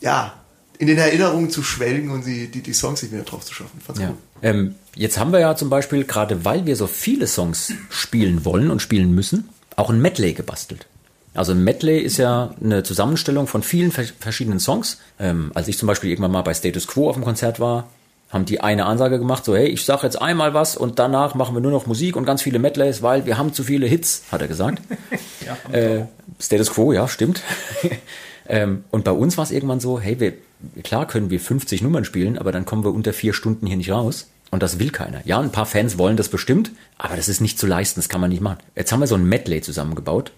ja, 0.00 0.34
in 0.78 0.86
den 0.86 0.98
Erinnerungen 0.98 1.50
zu 1.50 1.62
schwelgen 1.62 2.10
und 2.10 2.26
die, 2.26 2.48
die, 2.48 2.60
die 2.60 2.72
Songs 2.72 3.00
sich 3.00 3.12
wieder 3.12 3.22
drauf 3.22 3.44
zu 3.44 3.54
schaffen. 3.54 3.80
Fand's 3.84 4.00
Ja. 4.00 4.08
gut. 4.08 4.16
Ähm, 4.42 4.74
jetzt 4.94 5.18
haben 5.18 5.32
wir 5.32 5.40
ja 5.40 5.56
zum 5.56 5.70
Beispiel, 5.70 6.04
gerade 6.04 6.44
weil 6.44 6.66
wir 6.66 6.76
so 6.76 6.86
viele 6.86 7.26
Songs 7.26 7.72
spielen 7.90 8.44
wollen 8.44 8.70
und 8.70 8.80
spielen 8.82 9.14
müssen, 9.14 9.48
auch 9.76 9.90
ein 9.90 10.00
Medley 10.00 10.32
gebastelt. 10.34 10.86
Also 11.34 11.52
ein 11.52 11.62
Medley 11.64 11.98
ist 11.98 12.16
ja 12.16 12.54
eine 12.62 12.82
Zusammenstellung 12.82 13.46
von 13.46 13.62
vielen 13.62 13.92
vers- 13.92 14.14
verschiedenen 14.18 14.58
Songs. 14.60 14.98
Ähm, 15.18 15.50
als 15.54 15.68
ich 15.68 15.76
zum 15.78 15.86
Beispiel 15.86 16.10
irgendwann 16.10 16.32
mal 16.32 16.42
bei 16.42 16.54
Status 16.54 16.86
Quo 16.86 17.08
auf 17.10 17.14
dem 17.16 17.24
Konzert 17.24 17.60
war, 17.60 17.88
haben 18.30 18.44
die 18.46 18.60
eine 18.60 18.86
Ansage 18.86 19.18
gemacht, 19.18 19.44
so 19.44 19.54
hey, 19.54 19.68
ich 19.68 19.84
sag 19.84 20.02
jetzt 20.02 20.20
einmal 20.20 20.52
was 20.54 20.76
und 20.76 20.98
danach 20.98 21.34
machen 21.34 21.54
wir 21.54 21.60
nur 21.60 21.70
noch 21.70 21.86
Musik 21.86 22.16
und 22.16 22.24
ganz 22.24 22.42
viele 22.42 22.58
Medleys, 22.58 23.00
weil 23.02 23.24
wir 23.26 23.38
haben 23.38 23.52
zu 23.52 23.62
viele 23.64 23.86
Hits, 23.86 24.22
hat 24.32 24.40
er 24.42 24.48
gesagt. 24.48 24.82
äh, 25.72 26.00
Status 26.40 26.70
Quo, 26.70 26.92
ja, 26.92 27.06
stimmt. 27.06 27.42
ähm, 28.48 28.84
und 28.90 29.04
bei 29.04 29.12
uns 29.12 29.36
war 29.36 29.44
es 29.44 29.50
irgendwann 29.50 29.80
so, 29.80 30.00
hey, 30.00 30.20
wir, 30.20 30.34
klar 30.82 31.06
können 31.06 31.30
wir 31.30 31.40
50 31.40 31.82
Nummern 31.82 32.04
spielen, 32.04 32.38
aber 32.38 32.52
dann 32.52 32.64
kommen 32.64 32.84
wir 32.84 32.92
unter 32.92 33.12
vier 33.12 33.32
Stunden 33.32 33.66
hier 33.66 33.76
nicht 33.76 33.90
raus. 33.90 34.30
Und 34.50 34.62
das 34.62 34.78
will 34.78 34.90
keiner. 34.90 35.20
Ja, 35.24 35.40
ein 35.40 35.50
paar 35.50 35.66
Fans 35.66 35.98
wollen 35.98 36.16
das 36.16 36.28
bestimmt, 36.28 36.70
aber 36.98 37.16
das 37.16 37.28
ist 37.28 37.40
nicht 37.40 37.58
zu 37.58 37.66
leisten, 37.66 37.98
das 37.98 38.08
kann 38.08 38.20
man 38.20 38.30
nicht 38.30 38.40
machen. 38.40 38.58
Jetzt 38.76 38.92
haben 38.92 39.00
wir 39.00 39.08
so 39.08 39.16
ein 39.16 39.28
Medley 39.28 39.60
zusammengebaut. 39.60 40.30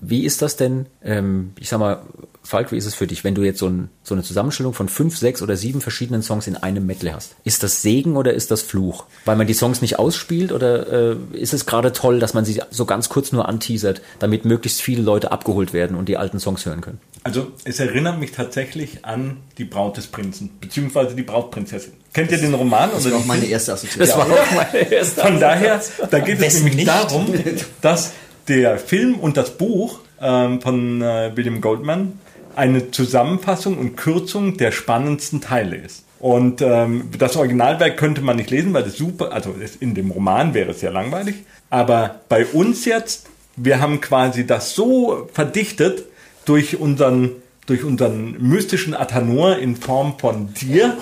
Wie 0.00 0.24
ist 0.24 0.42
das 0.42 0.56
denn, 0.56 0.86
ähm, 1.02 1.52
ich 1.58 1.68
sag 1.68 1.78
mal, 1.78 2.02
Falk, 2.44 2.72
wie 2.72 2.76
ist 2.76 2.86
es 2.86 2.94
für 2.94 3.06
dich, 3.06 3.22
wenn 3.22 3.36
du 3.36 3.42
jetzt 3.42 3.60
so, 3.60 3.68
ein, 3.68 3.88
so 4.02 4.14
eine 4.14 4.24
Zusammenstellung 4.24 4.74
von 4.74 4.88
fünf, 4.88 5.16
sechs 5.16 5.42
oder 5.42 5.56
sieben 5.56 5.80
verschiedenen 5.80 6.22
Songs 6.22 6.48
in 6.48 6.56
einem 6.56 6.84
Medley 6.84 7.12
hast? 7.12 7.36
Ist 7.44 7.62
das 7.62 7.82
Segen 7.82 8.16
oder 8.16 8.34
ist 8.34 8.50
das 8.50 8.62
Fluch? 8.62 9.04
Weil 9.24 9.36
man 9.36 9.46
die 9.46 9.54
Songs 9.54 9.80
nicht 9.80 10.00
ausspielt 10.00 10.50
oder 10.50 11.12
äh, 11.12 11.16
ist 11.32 11.54
es 11.54 11.66
gerade 11.66 11.92
toll, 11.92 12.18
dass 12.18 12.34
man 12.34 12.44
sie 12.44 12.60
so 12.70 12.84
ganz 12.84 13.08
kurz 13.08 13.30
nur 13.30 13.48
anteasert, 13.48 14.02
damit 14.18 14.44
möglichst 14.44 14.82
viele 14.82 15.02
Leute 15.02 15.30
abgeholt 15.30 15.72
werden 15.72 15.96
und 15.96 16.08
die 16.08 16.16
alten 16.16 16.40
Songs 16.40 16.66
hören 16.66 16.80
können? 16.80 16.98
Also 17.22 17.52
es 17.64 17.78
erinnert 17.78 18.18
mich 18.18 18.32
tatsächlich 18.32 19.04
an 19.04 19.36
die 19.56 19.64
Braut 19.64 19.96
des 19.96 20.08
Prinzen, 20.08 20.50
beziehungsweise 20.60 21.14
die 21.14 21.22
Brautprinzessin. 21.22 21.92
Kennt 22.12 22.32
ihr 22.32 22.38
den 22.38 22.52
Roman? 22.52 22.90
Das 22.92 23.06
oder 23.06 23.14
war 23.14 23.20
auch 23.20 23.26
meine 23.26 23.46
erste 23.46 23.72
Assoziation. 23.72 24.18
war 24.18 24.26
auch 24.26 24.50
meine 24.50 24.92
erste 24.92 25.20
Von 25.20 25.38
daher, 25.38 25.80
da 26.10 26.18
geht 26.18 26.40
es 26.40 26.54
nämlich 26.56 26.74
nicht? 26.74 26.88
darum, 26.88 27.32
dass 27.80 28.12
der 28.48 28.78
Film 28.78 29.16
und 29.16 29.36
das 29.36 29.56
Buch 29.56 30.00
ähm, 30.20 30.60
von 30.60 31.02
äh, 31.02 31.32
William 31.34 31.60
Goldman 31.60 32.18
eine 32.54 32.90
Zusammenfassung 32.90 33.78
und 33.78 33.96
Kürzung 33.96 34.56
der 34.56 34.72
spannendsten 34.72 35.40
Teile 35.40 35.76
ist. 35.76 36.04
Und 36.18 36.62
ähm, 36.62 37.08
das 37.18 37.36
Originalwerk 37.36 37.96
könnte 37.96 38.20
man 38.20 38.36
nicht 38.36 38.50
lesen, 38.50 38.72
weil 38.74 38.84
das 38.84 38.96
super, 38.96 39.32
also 39.32 39.54
in 39.80 39.94
dem 39.94 40.10
Roman 40.12 40.54
wäre 40.54 40.70
es 40.70 40.80
sehr 40.80 40.92
langweilig. 40.92 41.34
Aber 41.68 42.20
bei 42.28 42.46
uns 42.46 42.84
jetzt, 42.84 43.26
wir 43.56 43.80
haben 43.80 44.00
quasi 44.00 44.46
das 44.46 44.74
so 44.74 45.28
verdichtet 45.32 46.04
durch 46.44 46.78
unseren, 46.78 47.30
durch 47.66 47.84
unseren 47.84 48.36
mystischen 48.40 48.94
Athanor 48.94 49.58
in 49.58 49.76
Form 49.76 50.18
von 50.18 50.52
dir. 50.54 50.96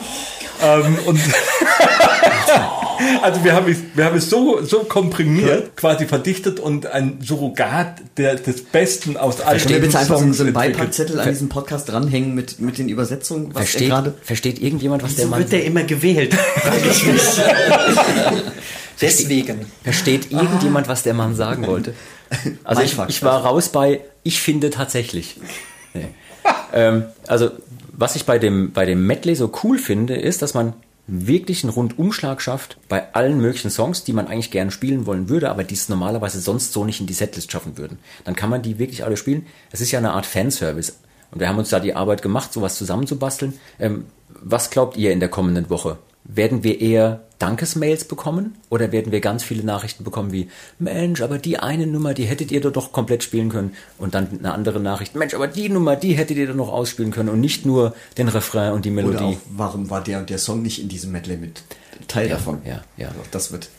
Ähm, 0.62 0.98
und 1.06 1.18
also 3.22 3.42
wir 3.44 3.54
haben 3.54 3.70
es, 3.70 3.78
wir 3.94 4.04
haben 4.04 4.16
es 4.16 4.28
so, 4.28 4.62
so 4.62 4.80
komprimiert, 4.80 5.74
quasi 5.76 6.06
verdichtet 6.06 6.60
und 6.60 6.86
ein 6.86 7.18
Surrogat 7.22 8.02
der, 8.18 8.34
des 8.34 8.64
Besten 8.64 9.16
aus 9.16 9.40
all 9.40 9.56
Können 9.56 9.70
wir 9.70 9.80
bitte 9.80 9.98
einfach 9.98 10.16
so, 10.16 10.22
Songs 10.22 10.36
so 10.36 10.44
einen. 10.44 10.52
Beipackzettel 10.52 11.18
an 11.18 11.30
diesem 11.30 11.48
Podcast 11.48 11.88
dranhängen 11.88 12.34
mit, 12.34 12.60
mit 12.60 12.76
den 12.76 12.90
Übersetzungen, 12.90 13.54
was 13.54 13.62
er 13.62 13.66
Versteht, 13.66 13.88
gerade. 13.88 14.14
versteht 14.22 14.60
irgendjemand, 14.60 15.02
was 15.02 15.16
der 15.16 15.24
So 15.24 15.30
Mann 15.30 15.40
wird 15.40 15.52
der 15.52 15.64
immer 15.64 15.84
gewählt. 15.84 16.36
Deswegen. 19.00 19.64
Versteht 19.82 20.30
irgendjemand, 20.30 20.88
was 20.88 21.02
der 21.02 21.14
Mann 21.14 21.34
sagen 21.34 21.66
wollte? 21.66 21.94
Also 22.64 22.82
ich, 22.82 22.98
ich 23.08 23.22
war 23.22 23.44
raus 23.44 23.70
bei, 23.70 24.02
ich 24.22 24.40
finde 24.40 24.68
tatsächlich. 24.68 25.36
Ähm, 26.72 27.04
also 27.26 27.50
was 27.92 28.16
ich 28.16 28.26
bei 28.26 28.38
dem, 28.38 28.72
bei 28.72 28.86
dem 28.86 29.06
Medley 29.06 29.34
so 29.34 29.50
cool 29.64 29.76
finde, 29.76 30.14
ist, 30.14 30.40
dass 30.40 30.54
man 30.54 30.74
wirklich 31.06 31.64
einen 31.64 31.72
Rundumschlag 31.72 32.40
schafft 32.40 32.78
bei 32.88 33.12
allen 33.14 33.40
möglichen 33.40 33.70
Songs, 33.70 34.04
die 34.04 34.12
man 34.12 34.28
eigentlich 34.28 34.52
gerne 34.52 34.70
spielen 34.70 35.06
wollen 35.06 35.28
würde, 35.28 35.50
aber 35.50 35.64
die 35.64 35.74
es 35.74 35.88
normalerweise 35.88 36.40
sonst 36.40 36.72
so 36.72 36.84
nicht 36.84 37.00
in 37.00 37.06
die 37.06 37.12
Setlist 37.12 37.50
schaffen 37.50 37.76
würden. 37.76 37.98
Dann 38.24 38.36
kann 38.36 38.50
man 38.50 38.62
die 38.62 38.78
wirklich 38.78 39.04
alle 39.04 39.16
spielen. 39.16 39.46
Es 39.72 39.80
ist 39.80 39.90
ja 39.90 39.98
eine 39.98 40.12
Art 40.12 40.26
Fanservice. 40.26 40.94
Und 41.32 41.40
wir 41.40 41.48
haben 41.48 41.58
uns 41.58 41.70
da 41.70 41.80
die 41.80 41.94
Arbeit 41.94 42.22
gemacht, 42.22 42.52
sowas 42.52 42.76
zusammenzubasteln. 42.76 43.54
Ähm, 43.78 44.04
was 44.28 44.70
glaubt 44.70 44.96
ihr 44.96 45.12
in 45.12 45.20
der 45.20 45.28
kommenden 45.28 45.68
Woche? 45.68 45.98
Werden 46.24 46.62
wir 46.62 46.80
eher 46.80 47.20
Dankesmails 47.38 48.04
bekommen 48.04 48.54
oder 48.68 48.92
werden 48.92 49.10
wir 49.10 49.20
ganz 49.20 49.42
viele 49.42 49.64
Nachrichten 49.64 50.04
bekommen 50.04 50.30
wie 50.32 50.50
Mensch, 50.78 51.22
aber 51.22 51.38
die 51.38 51.58
eine 51.58 51.86
Nummer, 51.86 52.12
die 52.12 52.24
hättet 52.24 52.52
ihr 52.52 52.60
doch 52.60 52.72
doch 52.72 52.92
komplett 52.92 53.22
spielen 53.22 53.48
können 53.48 53.74
und 53.96 54.14
dann 54.14 54.28
eine 54.38 54.52
andere 54.52 54.78
Nachricht, 54.78 55.14
Mensch, 55.16 55.32
aber 55.34 55.46
die 55.48 55.70
Nummer, 55.70 55.96
die 55.96 56.12
hättet 56.12 56.36
ihr 56.36 56.46
doch 56.46 56.54
noch 56.54 56.68
ausspielen 56.70 57.10
können 57.12 57.30
und 57.30 57.40
nicht 57.40 57.64
nur 57.64 57.94
den 58.18 58.28
Refrain 58.28 58.72
und 58.74 58.84
die 58.84 58.90
Oder 58.92 59.02
Melodie. 59.02 59.24
auch, 59.36 59.38
warum 59.50 59.88
war 59.88 60.04
der 60.04 60.18
und 60.18 60.28
der 60.28 60.36
Song 60.38 60.60
nicht 60.62 60.80
in 60.82 60.88
diesem 60.88 61.12
Medley 61.12 61.38
mit 61.38 61.62
Teil 62.06 62.28
Ja, 62.28 62.34
davon? 62.36 62.60
ja, 62.66 62.82
ja. 62.98 63.08
Also 63.08 63.20
das 63.30 63.52
wird 63.52 63.70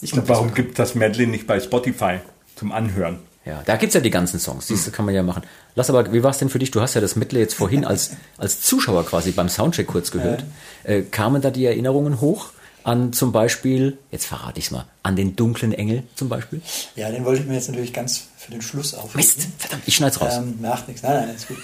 Ich 0.00 0.12
Und 0.12 0.18
glaub, 0.18 0.26
das 0.28 0.36
warum 0.36 0.46
wird- 0.48 0.54
gibt 0.56 0.78
das 0.78 0.94
Medley 0.94 1.26
nicht 1.26 1.48
bei 1.48 1.58
Spotify 1.58 2.20
zum 2.54 2.70
Anhören? 2.70 3.18
Ja, 3.48 3.62
da 3.64 3.76
gibt's 3.76 3.94
ja 3.94 4.02
die 4.02 4.10
ganzen 4.10 4.38
Songs, 4.38 4.66
das 4.66 4.92
kann 4.92 5.06
man 5.06 5.14
ja 5.14 5.22
machen. 5.22 5.42
Lass 5.74 5.88
aber, 5.88 6.12
wie 6.12 6.22
war's 6.22 6.36
denn 6.36 6.50
für 6.50 6.58
dich? 6.58 6.70
Du 6.70 6.82
hast 6.82 6.92
ja 6.92 7.00
das 7.00 7.16
Medley 7.16 7.40
jetzt 7.40 7.54
vorhin 7.54 7.86
als, 7.86 8.10
als 8.36 8.60
Zuschauer 8.60 9.06
quasi 9.06 9.30
beim 9.30 9.48
Soundcheck 9.48 9.86
kurz 9.86 10.10
gehört. 10.10 10.44
Äh, 10.84 11.00
kamen 11.00 11.40
da 11.40 11.50
die 11.50 11.64
Erinnerungen 11.64 12.20
hoch 12.20 12.50
an 12.84 13.14
zum 13.14 13.32
Beispiel, 13.32 13.96
jetzt 14.10 14.26
verrate 14.26 14.58
ich's 14.58 14.70
mal, 14.70 14.84
an 15.02 15.16
den 15.16 15.34
dunklen 15.34 15.72
Engel 15.72 16.02
zum 16.14 16.28
Beispiel? 16.28 16.60
Ja, 16.94 17.10
den 17.10 17.24
wollte 17.24 17.40
ich 17.40 17.48
mir 17.48 17.54
jetzt 17.54 17.68
natürlich 17.68 17.94
ganz 17.94 18.28
für 18.36 18.50
den 18.50 18.60
Schluss 18.60 18.92
aufheben. 18.92 19.16
Mist, 19.16 19.48
verdammt, 19.56 19.82
ich 19.86 19.96
schneid's 19.96 20.20
raus. 20.20 20.36
Ähm, 20.36 20.58
macht 20.60 20.86
nichts. 20.86 21.02
Nein, 21.02 21.26
nein, 21.26 21.34
ist 21.34 21.48
gut. 21.48 21.56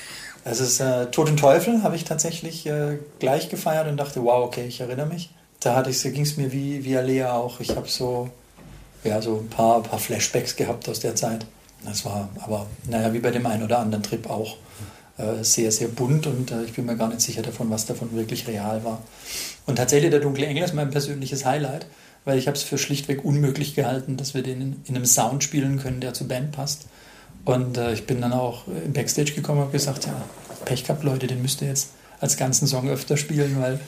Das 0.43 0.61
ist 0.61 0.81
äh, 0.81 1.11
Tod 1.11 1.29
und 1.29 1.39
Teufel, 1.39 1.83
habe 1.83 1.97
ich 1.97 2.05
tatsächlich 2.05 2.65
äh, 2.65 2.97
gleich 3.19 3.51
gefeiert 3.51 3.89
und 3.89 3.99
dachte, 3.99 4.23
wow, 4.25 4.43
okay, 4.47 4.65
ich 4.67 4.81
erinnere 4.81 5.07
mich. 5.07 5.29
Da 5.61 5.77
hatte 5.77 5.91
ich, 5.91 6.03
ging 6.03 6.23
es 6.23 6.39
mir 6.39 6.51
wie, 6.51 6.83
wie 6.85 6.97
Alea 6.97 7.35
auch. 7.35 7.61
Ich 7.61 7.77
habe 7.77 7.89
so, 7.89 8.31
ja, 9.03 9.21
so 9.21 9.37
ein 9.37 9.51
paar, 9.51 9.83
paar 9.83 9.99
Flashbacks 9.99 10.57
gehabt 10.57 10.89
aus 10.89 11.01
der 11.01 11.15
Zeit. 11.15 11.45
Das 11.85 12.05
war 12.05 12.29
aber, 12.41 12.67
naja, 12.89 13.13
wie 13.13 13.19
bei 13.19 13.31
dem 13.31 13.47
einen 13.47 13.63
oder 13.63 13.79
anderen 13.79 14.03
Trip 14.03 14.29
auch 14.29 14.57
äh, 15.17 15.45
sehr, 15.45 15.71
sehr 15.71 15.89
bunt 15.89 16.27
und 16.27 16.51
äh, 16.51 16.65
ich 16.65 16.73
bin 16.73 16.87
mir 16.87 16.97
gar 16.97 17.09
nicht 17.09 17.21
sicher 17.21 17.43
davon, 17.43 17.71
was 17.71 17.87
davon 17.87 18.15
wirklich 18.17 18.49
real 18.49 18.85
war. 18.85 19.03
Und 19.67 19.77
tatsächlich 19.77 20.11
der 20.11 20.21
Dunkle 20.21 20.47
Engel 20.47 20.65
ist 20.65 20.75
mein 20.75 20.91
persönliches 20.91 21.45
Highlight, 21.45 21.87
weil 22.25 22.39
ich 22.39 22.47
habe 22.47 22.57
es 22.57 22.63
für 22.63 22.79
schlichtweg 22.79 23.25
unmöglich 23.25 23.75
gehalten, 23.75 24.17
dass 24.17 24.35
wir 24.35 24.43
den 24.43 24.61
in, 24.61 24.77
in 24.87 24.97
einem 24.97 25.07
Sound 25.07 25.45
spielen 25.45 25.79
können, 25.79 26.01
der 26.01 26.15
zur 26.15 26.27
Band 26.27 26.53
passt. 26.53 26.87
Und 27.45 27.77
äh, 27.77 27.93
ich 27.93 28.07
bin 28.07 28.21
dann 28.21 28.33
auch 28.33 28.67
im 28.67 28.93
Backstage 28.93 29.33
gekommen 29.33 29.59
und 29.59 29.65
habe 29.67 29.73
gesagt, 29.73 30.07
ja, 30.07 30.15
Pech 30.65 30.85
gehabt, 30.85 31.05
Leute, 31.05 31.27
den 31.27 31.43
müsst 31.43 31.63
ihr 31.63 31.69
jetzt 31.69 31.91
als 32.21 32.37
ganzen 32.37 32.67
Song 32.67 32.89
öfter 32.89 33.17
spielen, 33.17 33.61
weil 33.61 33.79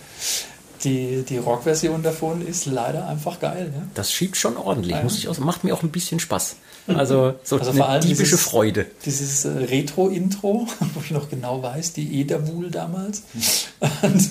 die, 0.84 1.24
die 1.28 1.38
Rock-Version 1.38 2.02
davon 2.02 2.46
ist 2.46 2.66
leider 2.66 3.08
einfach 3.08 3.40
geil. 3.40 3.72
Ja? 3.74 3.82
Das 3.94 4.12
schiebt 4.12 4.36
schon 4.36 4.56
ordentlich, 4.56 5.02
muss 5.02 5.18
ich 5.18 5.28
auch, 5.28 5.38
macht 5.38 5.64
mir 5.64 5.74
auch 5.74 5.82
ein 5.82 5.90
bisschen 5.90 6.20
Spaß. 6.20 6.56
Also 6.88 7.34
so 7.42 7.58
Also 7.58 7.70
eine 7.70 7.78
vor 7.78 7.88
allem 7.88 8.02
diebische 8.02 8.22
dieses- 8.24 8.42
Freude. 8.42 8.86
Dieses 9.04 9.44
äh, 9.44 9.48
Retro-Intro, 9.48 10.66
wo 10.94 11.00
ich 11.02 11.10
noch 11.10 11.28
genau 11.28 11.62
weiß, 11.62 11.92
die 11.94 12.20
Ederwohl 12.20 12.70
damals. 12.70 13.22
Und 14.02 14.30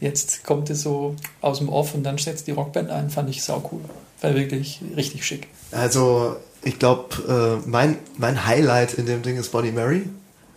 jetzt 0.00 0.44
kommt 0.44 0.70
es 0.70 0.82
so 0.82 1.16
aus 1.40 1.58
dem 1.58 1.68
Off 1.68 1.94
und 1.94 2.04
dann 2.04 2.18
setzt 2.18 2.46
die 2.46 2.52
Rockband 2.52 2.90
ein, 2.90 3.10
fand 3.10 3.28
ich 3.30 3.42
sau 3.42 3.68
cool. 3.72 3.80
War 4.20 4.34
wirklich 4.34 4.80
richtig 4.96 5.26
schick. 5.26 5.48
Also, 5.72 6.36
ich 6.62 6.78
glaube, 6.78 7.60
äh, 7.64 7.68
mein, 7.68 7.98
mein 8.18 8.46
Highlight 8.46 8.94
in 8.94 9.06
dem 9.06 9.22
Ding 9.22 9.36
ist 9.36 9.52
Bonnie 9.52 9.72
Mary 9.72 10.08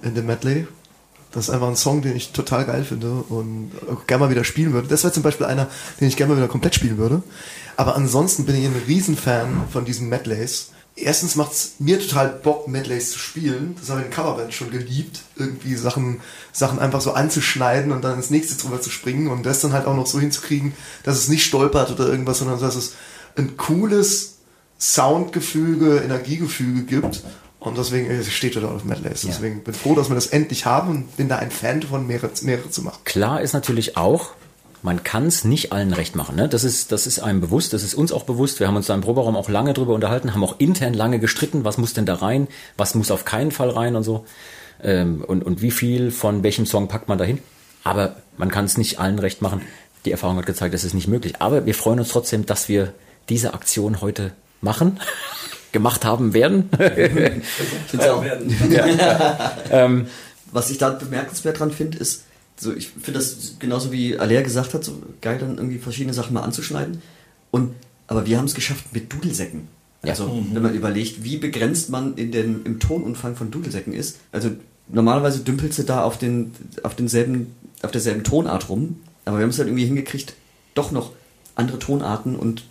in 0.02 0.16
dem 0.16 0.26
Medley. 0.28 0.68
Das 1.32 1.46
ist 1.48 1.50
einfach 1.52 1.68
ein 1.68 1.76
Song, 1.76 2.02
den 2.02 2.16
ich 2.16 2.32
total 2.32 2.66
geil 2.66 2.84
finde 2.84 3.12
und 3.30 3.72
auch 3.92 4.08
gerne 4.08 4.24
mal 4.26 4.30
wieder 4.32 4.44
spielen 4.44 4.74
würde. 4.74 4.88
Das 4.88 5.04
wäre 5.04 5.14
zum 5.14 5.22
Beispiel 5.22 5.46
einer, 5.46 5.68
den 6.00 6.08
ich 6.08 6.18
gerne 6.18 6.34
mal 6.34 6.38
wieder 6.38 6.48
komplett 6.48 6.74
spielen 6.74 6.98
würde. 6.98 7.22
Aber 7.78 7.96
ansonsten 7.96 8.46
bin 8.46 8.56
ich 8.56 8.66
ein 8.66 8.82
Riesenfan 8.88 9.66
von 9.72 9.86
diesen 9.86 10.10
Medleys. 10.10 10.72
Erstens 11.02 11.36
macht 11.36 11.52
es 11.54 11.74
mir 11.80 12.00
total 12.00 12.30
Bock, 12.30 12.68
Medleys 12.68 13.12
zu 13.12 13.20
spielen. 13.20 13.76
Das 13.80 13.90
habe 13.90 14.02
ich 14.02 14.08
in 14.08 14.12
Coverband 14.12 14.54
schon 14.54 14.72
geliebt, 14.72 15.22
irgendwie 15.36 15.76
Sachen, 15.76 16.22
Sachen 16.52 16.80
einfach 16.80 17.02
so 17.02 17.14
anzuschneiden 17.14 17.92
und 17.92 18.04
dann 18.04 18.16
ins 18.16 18.30
nächste 18.30 18.62
drüber 18.62 18.82
zu 18.82 18.90
springen 18.90 19.28
und 19.28 19.46
das 19.46 19.62
dann 19.62 19.74
halt 19.74 19.86
auch 19.86 19.96
noch 19.96 20.08
so 20.08 20.20
hinzukriegen, 20.20 20.74
dass 21.04 21.18
es 21.18 21.30
nicht 21.30 21.46
stolpert 21.46 21.92
oder 21.92 22.08
irgendwas, 22.08 22.40
sondern 22.40 22.60
dass 22.60 22.76
es 22.76 22.94
ein 23.38 23.58
cooles 23.58 24.36
Soundgefüge, 24.80 25.98
Energiegefüge 25.98 26.84
gibt. 26.84 27.24
Und 27.60 27.78
deswegen 27.78 28.24
steht 28.24 28.56
er 28.56 28.62
da 28.62 28.70
auf 28.70 28.86
Medleys. 28.86 29.22
Deswegen 29.28 29.64
bin 29.64 29.74
ich 29.74 29.80
froh, 29.80 29.94
dass 29.94 30.10
wir 30.10 30.16
das 30.16 30.28
endlich 30.28 30.66
haben 30.66 30.90
und 30.90 31.18
bin 31.18 31.28
da 31.28 31.38
ein 31.38 31.52
Fan 31.52 31.82
davon, 31.82 32.08
mehrere, 32.08 32.32
mehrere 32.44 32.70
zu 32.70 32.82
machen. 32.82 33.00
Klar 33.04 33.42
ist 33.42 33.52
natürlich 33.52 33.98
auch, 33.98 34.32
man 34.82 35.04
kann 35.04 35.28
es 35.28 35.44
nicht 35.44 35.72
allen 35.74 35.94
recht 35.94 36.16
machen. 36.16 36.36
Ne? 36.36 36.48
Das, 36.48 36.64
ist, 36.64 36.92
das 36.92 37.06
ist 37.06 37.20
einem 37.20 37.42
bewusst, 37.42 37.74
das 37.74 37.84
ist 37.84 37.94
uns 37.96 38.12
auch 38.12 38.24
bewusst. 38.24 38.60
Wir 38.60 38.68
haben 38.68 38.76
uns 38.76 38.88
da 38.88 38.96
im 38.96 39.02
Proberaum 39.02 39.36
auch 39.36 39.50
lange 39.50 39.74
drüber 39.74 39.94
unterhalten, 39.94 40.34
haben 40.34 40.44
auch 40.44 40.60
intern 40.60 40.94
lange 40.94 41.20
gestritten, 41.20 41.66
was 41.66 41.78
muss 41.78 41.94
denn 41.94 42.06
da 42.06 42.16
rein, 42.16 42.48
was 42.78 42.96
muss 42.96 43.12
auf 43.12 43.26
keinen 43.26 43.52
Fall 43.52 43.70
rein 43.70 43.96
und 43.96 44.04
so. 44.04 44.26
Ähm, 44.82 45.24
und, 45.26 45.44
und 45.44 45.62
wie 45.62 45.72
viel 45.72 46.12
von 46.12 46.44
welchem 46.44 46.66
Song 46.66 46.88
packt 46.88 47.10
man 47.10 47.18
dahin. 47.18 47.40
Aber 47.84 48.16
man 48.38 48.50
kann 48.50 48.66
es 48.66 48.78
nicht 48.78 49.00
allen 49.00 49.20
recht 49.20 49.42
machen. 49.42 49.62
Die 50.06 50.12
Erfahrung 50.12 50.38
hat 50.38 50.46
gezeigt, 50.46 50.74
das 50.74 50.84
ist 50.84 50.94
nicht 50.94 51.08
möglich. 51.08 51.36
Aber 51.40 51.66
wir 51.66 51.76
freuen 51.76 52.00
uns 52.00 52.10
trotzdem, 52.10 52.46
dass 52.46 52.70
wir 52.70 52.94
diese 53.28 53.54
Aktion 53.54 54.02
heute 54.02 54.32
machen, 54.62 55.00
gemacht 55.74 56.06
haben 56.06 56.34
werden. 56.34 56.70
Auch. 58.00 58.24
ähm, 59.72 60.08
Was 60.52 60.70
ich 60.70 60.78
da 60.78 60.92
bemerkenswert 60.92 61.60
dran 61.60 61.72
finde, 61.72 61.98
ist, 61.98 62.24
so, 62.60 62.74
ich 62.76 62.90
finde 62.90 63.20
das 63.20 63.56
genauso 63.60 63.92
wie 63.92 64.18
Alea 64.18 64.42
gesagt 64.42 64.74
hat, 64.74 64.84
so 64.84 65.02
geil 65.22 65.38
dann 65.40 65.58
irgendwie 65.58 65.78
verschiedene 65.78 66.14
Sachen 66.14 66.34
mal 66.34 66.42
anzuschneiden. 66.42 67.02
Und, 67.52 67.74
aber 68.08 68.26
wir 68.26 68.38
haben 68.38 68.46
es 68.46 68.54
geschafft 68.54 68.86
mit 68.92 69.12
Dudelsäcken. 69.12 69.68
Ja. 70.04 70.12
Also, 70.12 70.44
wenn 70.54 70.62
man 70.62 70.74
überlegt, 70.74 71.24
wie 71.24 71.38
begrenzt 71.38 71.90
man 71.90 72.16
in 72.16 72.32
den, 72.32 72.66
im 72.66 72.80
Tonumfang 72.80 73.36
von 73.36 73.52
Dudelsäcken 73.52 73.94
ist. 73.94 74.18
Also, 74.32 74.52
normalerweise 74.88 75.40
dümpelst 75.40 75.80
du 75.80 75.84
da 75.84 76.04
auf 76.04 76.18
den, 76.18 76.52
auf 76.84 76.96
denselben, 76.96 77.54
auf 77.82 77.92
derselben 77.92 78.24
Tonart 78.24 78.70
rum. 78.70 79.00
Aber 79.26 79.38
wir 79.38 79.44
haben 79.44 79.50
es 79.50 79.58
halt 79.60 79.68
irgendwie 79.68 79.86
hingekriegt, 79.86 80.34
doch 80.74 80.92
noch 80.92 81.12
andere 81.56 81.80
Tonarten 81.80 82.36
und 82.36 82.64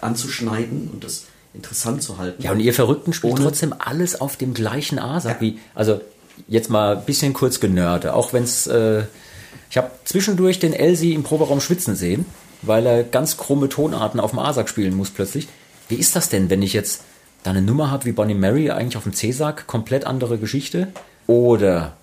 anzuschneiden 0.00 0.88
und 0.92 1.04
das 1.04 1.26
interessant 1.52 2.02
zu 2.02 2.18
halten. 2.18 2.42
Ja, 2.42 2.52
und 2.52 2.60
ihr 2.60 2.72
Verrückten 2.74 3.12
spielt 3.12 3.34
Ohne- 3.34 3.44
trotzdem 3.44 3.74
alles 3.78 4.20
auf 4.20 4.36
dem 4.36 4.54
gleichen 4.54 4.98
A-Sack. 4.98 5.40
Wie, 5.40 5.58
also 5.74 6.00
jetzt 6.48 6.70
mal 6.70 6.96
ein 6.96 7.04
bisschen 7.04 7.32
kurz 7.34 7.60
genörde, 7.60 8.14
auch 8.14 8.32
wenn 8.32 8.44
es, 8.44 8.66
äh, 8.66 9.04
ich 9.70 9.76
habe 9.76 9.90
zwischendurch 10.04 10.58
den 10.58 10.72
Elsie 10.72 11.14
im 11.14 11.22
Proberaum 11.22 11.60
schwitzen 11.60 11.94
sehen, 11.94 12.26
weil 12.62 12.84
er 12.86 13.04
ganz 13.04 13.36
krumme 13.36 13.68
Tonarten 13.68 14.20
auf 14.20 14.30
dem 14.30 14.40
A-Sack 14.40 14.68
spielen 14.68 14.94
muss 14.94 15.10
plötzlich. 15.10 15.48
Wie 15.88 15.94
ist 15.94 16.16
das 16.16 16.28
denn, 16.28 16.50
wenn 16.50 16.62
ich 16.62 16.72
jetzt 16.72 17.02
da 17.44 17.50
eine 17.50 17.62
Nummer 17.62 17.90
habe 17.90 18.04
wie 18.04 18.12
Bonnie 18.12 18.34
Mary, 18.34 18.70
eigentlich 18.70 18.96
auf 18.96 19.04
dem 19.04 19.14
C-Sack, 19.14 19.66
komplett 19.66 20.04
andere 20.04 20.38
Geschichte? 20.38 20.88
Oder 21.26 21.96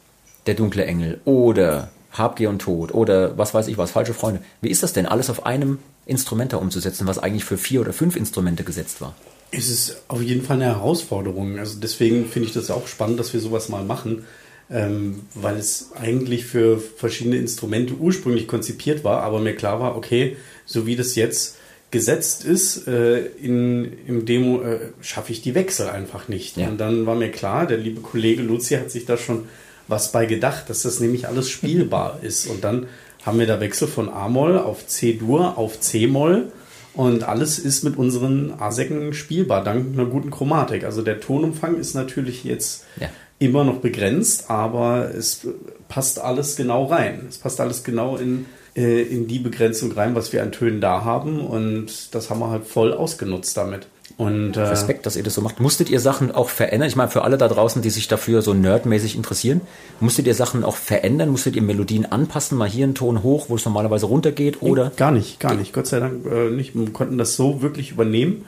Der 0.48 0.56
dunkle 0.56 0.86
Engel 0.86 1.20
oder 1.26 1.90
Habgier 2.14 2.50
und 2.50 2.60
Tod 2.60 2.94
oder 2.94 3.38
was 3.38 3.54
weiß 3.54 3.68
ich 3.68 3.78
was, 3.78 3.92
falsche 3.92 4.14
Freunde. 4.14 4.42
Wie 4.62 4.70
ist 4.70 4.82
das 4.82 4.94
denn, 4.94 5.06
alles 5.06 5.30
auf 5.30 5.46
einem 5.46 5.80
Instrument 6.06 6.54
da 6.54 6.58
umzusetzen, 6.58 7.06
was 7.06 7.20
eigentlich 7.20 7.44
für 7.44 7.58
vier 7.58 7.82
oder 7.82 7.92
fünf 7.92 8.16
Instrumente 8.16 8.64
gesetzt 8.64 9.02
war? 9.02 9.14
Es 9.52 9.70
ist 9.70 10.04
auf 10.08 10.22
jeden 10.22 10.44
Fall 10.44 10.56
eine 10.56 10.66
Herausforderung. 10.66 11.60
Also 11.60 11.80
deswegen 11.80 12.26
finde 12.26 12.48
ich 12.48 12.54
das 12.54 12.72
auch 12.72 12.88
spannend, 12.88 13.20
dass 13.20 13.34
wir 13.34 13.42
sowas 13.42 13.70
mal 13.70 13.84
machen, 13.84 14.26
ähm, 14.70 15.22
weil 15.34 15.58
es 15.58 15.92
eigentlich 15.96 16.46
für 16.46 16.80
verschiedene 16.80 17.38
Instrumente 17.38 17.94
ursprünglich 17.96 18.48
konzipiert 18.48 19.04
war, 19.04 19.24
aber 19.24 19.40
mir 19.40 19.56
klar 19.56 19.80
war, 19.80 19.96
okay, 19.96 20.36
so 20.66 20.86
wie 20.86 20.96
das 20.96 21.16
jetzt 21.16 21.58
gesetzt 21.90 22.44
ist, 22.44 22.88
äh, 22.88 23.20
in, 23.42 23.94
im 24.08 24.26
Demo 24.26 24.62
äh, 24.62 24.80
schaffe 25.02 25.32
ich 25.32 25.42
die 25.42 25.56
Wechsel 25.56 25.88
einfach 25.88 26.28
nicht. 26.28 26.58
Ja. 26.58 26.68
Und 26.68 26.80
dann 26.80 27.06
war 27.06 27.16
mir 27.16 27.32
klar, 27.32 27.66
der 27.66 27.78
liebe 27.78 28.02
Kollege 28.02 28.42
Luzi 28.42 28.76
hat 28.76 28.92
sich 28.92 29.06
da 29.06 29.18
schon 29.18 29.48
was 29.88 30.12
bei 30.12 30.26
gedacht, 30.26 30.70
dass 30.70 30.82
das 30.82 31.00
nämlich 31.00 31.30
alles 31.30 31.50
spielbar 31.50 32.20
ist. 32.22 32.48
Und 32.48 32.66
dann 32.66 32.88
haben 33.26 33.40
wir 33.40 33.48
da 33.48 33.62
Wechsel 33.62 33.88
von 33.88 34.10
A-Moll 34.10 34.58
auf 34.58 34.86
C-Dur 34.86 35.58
auf 35.58 35.80
C-Moll 35.80 36.52
und 36.94 37.24
alles 37.24 37.60
ist 37.60 37.84
mit 37.84 37.96
unseren 37.96 38.56
A-Säcken 38.58 39.14
spielbar, 39.14 39.64
dank 39.64 39.94
einer 39.94 40.08
guten 40.08 40.32
Chromatik. 40.32 40.84
Also 40.84 41.04
der 41.04 41.22
Tonumfang 41.22 41.78
ist 41.78 41.94
natürlich 41.94 42.44
jetzt 42.44 42.86
Ja. 43.00 43.10
Immer 43.40 43.64
noch 43.64 43.80
begrenzt, 43.80 44.50
aber 44.50 45.14
es 45.16 45.48
passt 45.88 46.20
alles 46.20 46.56
genau 46.56 46.86
rein. 46.86 47.26
Es 47.30 47.38
passt 47.38 47.62
alles 47.62 47.84
genau 47.84 48.18
in, 48.18 48.46
äh, 48.76 49.02
in 49.04 49.28
die 49.28 49.40
Begrenzung 49.40 49.92
rein, 49.92 50.16
was 50.16 50.34
wir 50.34 50.42
an 50.42 50.52
Tönen 50.52 50.82
da 50.82 51.04
haben 51.04 51.40
und 51.40 52.14
das 52.16 52.30
haben 52.30 52.40
wir 52.40 52.50
halt 52.50 52.66
voll 52.66 52.94
ausgenutzt 52.94 53.56
damit. 53.56 53.88
Und, 54.18 54.58
äh, 54.58 54.62
Respekt, 54.62 55.06
dass 55.06 55.16
ihr 55.16 55.22
das 55.22 55.36
so 55.36 55.42
macht. 55.42 55.60
Musstet 55.60 55.92
ihr 55.92 56.00
Sachen 56.00 56.32
auch 56.32 56.50
verändern? 56.50 56.90
Ich 56.90 56.96
meine, 56.96 57.12
für 57.12 57.22
alle 57.22 57.38
da 57.38 57.48
draußen, 57.48 57.84
die 57.84 57.92
sich 57.92 58.08
dafür 58.08 58.42
so 58.42 58.56
nerdmäßig 58.56 59.16
interessieren, 59.16 59.62
musstet 60.00 60.26
ihr 60.26 60.34
Sachen 60.34 60.64
auch 60.64 60.76
verändern? 60.76 61.30
Musstet 61.30 61.56
ihr 61.56 61.62
Melodien 61.62 62.12
anpassen? 62.12 62.58
Mal 62.58 62.68
hier 62.68 62.86
einen 62.86 62.96
Ton 62.96 63.22
hoch, 63.22 63.46
wo 63.50 63.56
es 63.56 63.66
normalerweise 63.66 64.08
runtergeht? 64.08 64.64
Oder? 64.64 64.92
Gar 64.98 65.12
nicht, 65.12 65.40
gar 65.40 65.54
nicht. 65.54 65.72
Gott 65.72 65.86
sei 65.86 66.00
Dank 66.00 66.26
äh, 66.26 66.50
nicht. 66.50 66.74
Wir 66.74 66.92
konnten 66.92 67.20
das 67.20 67.36
so 67.36 67.62
wirklich 67.62 67.92
übernehmen. 67.92 68.46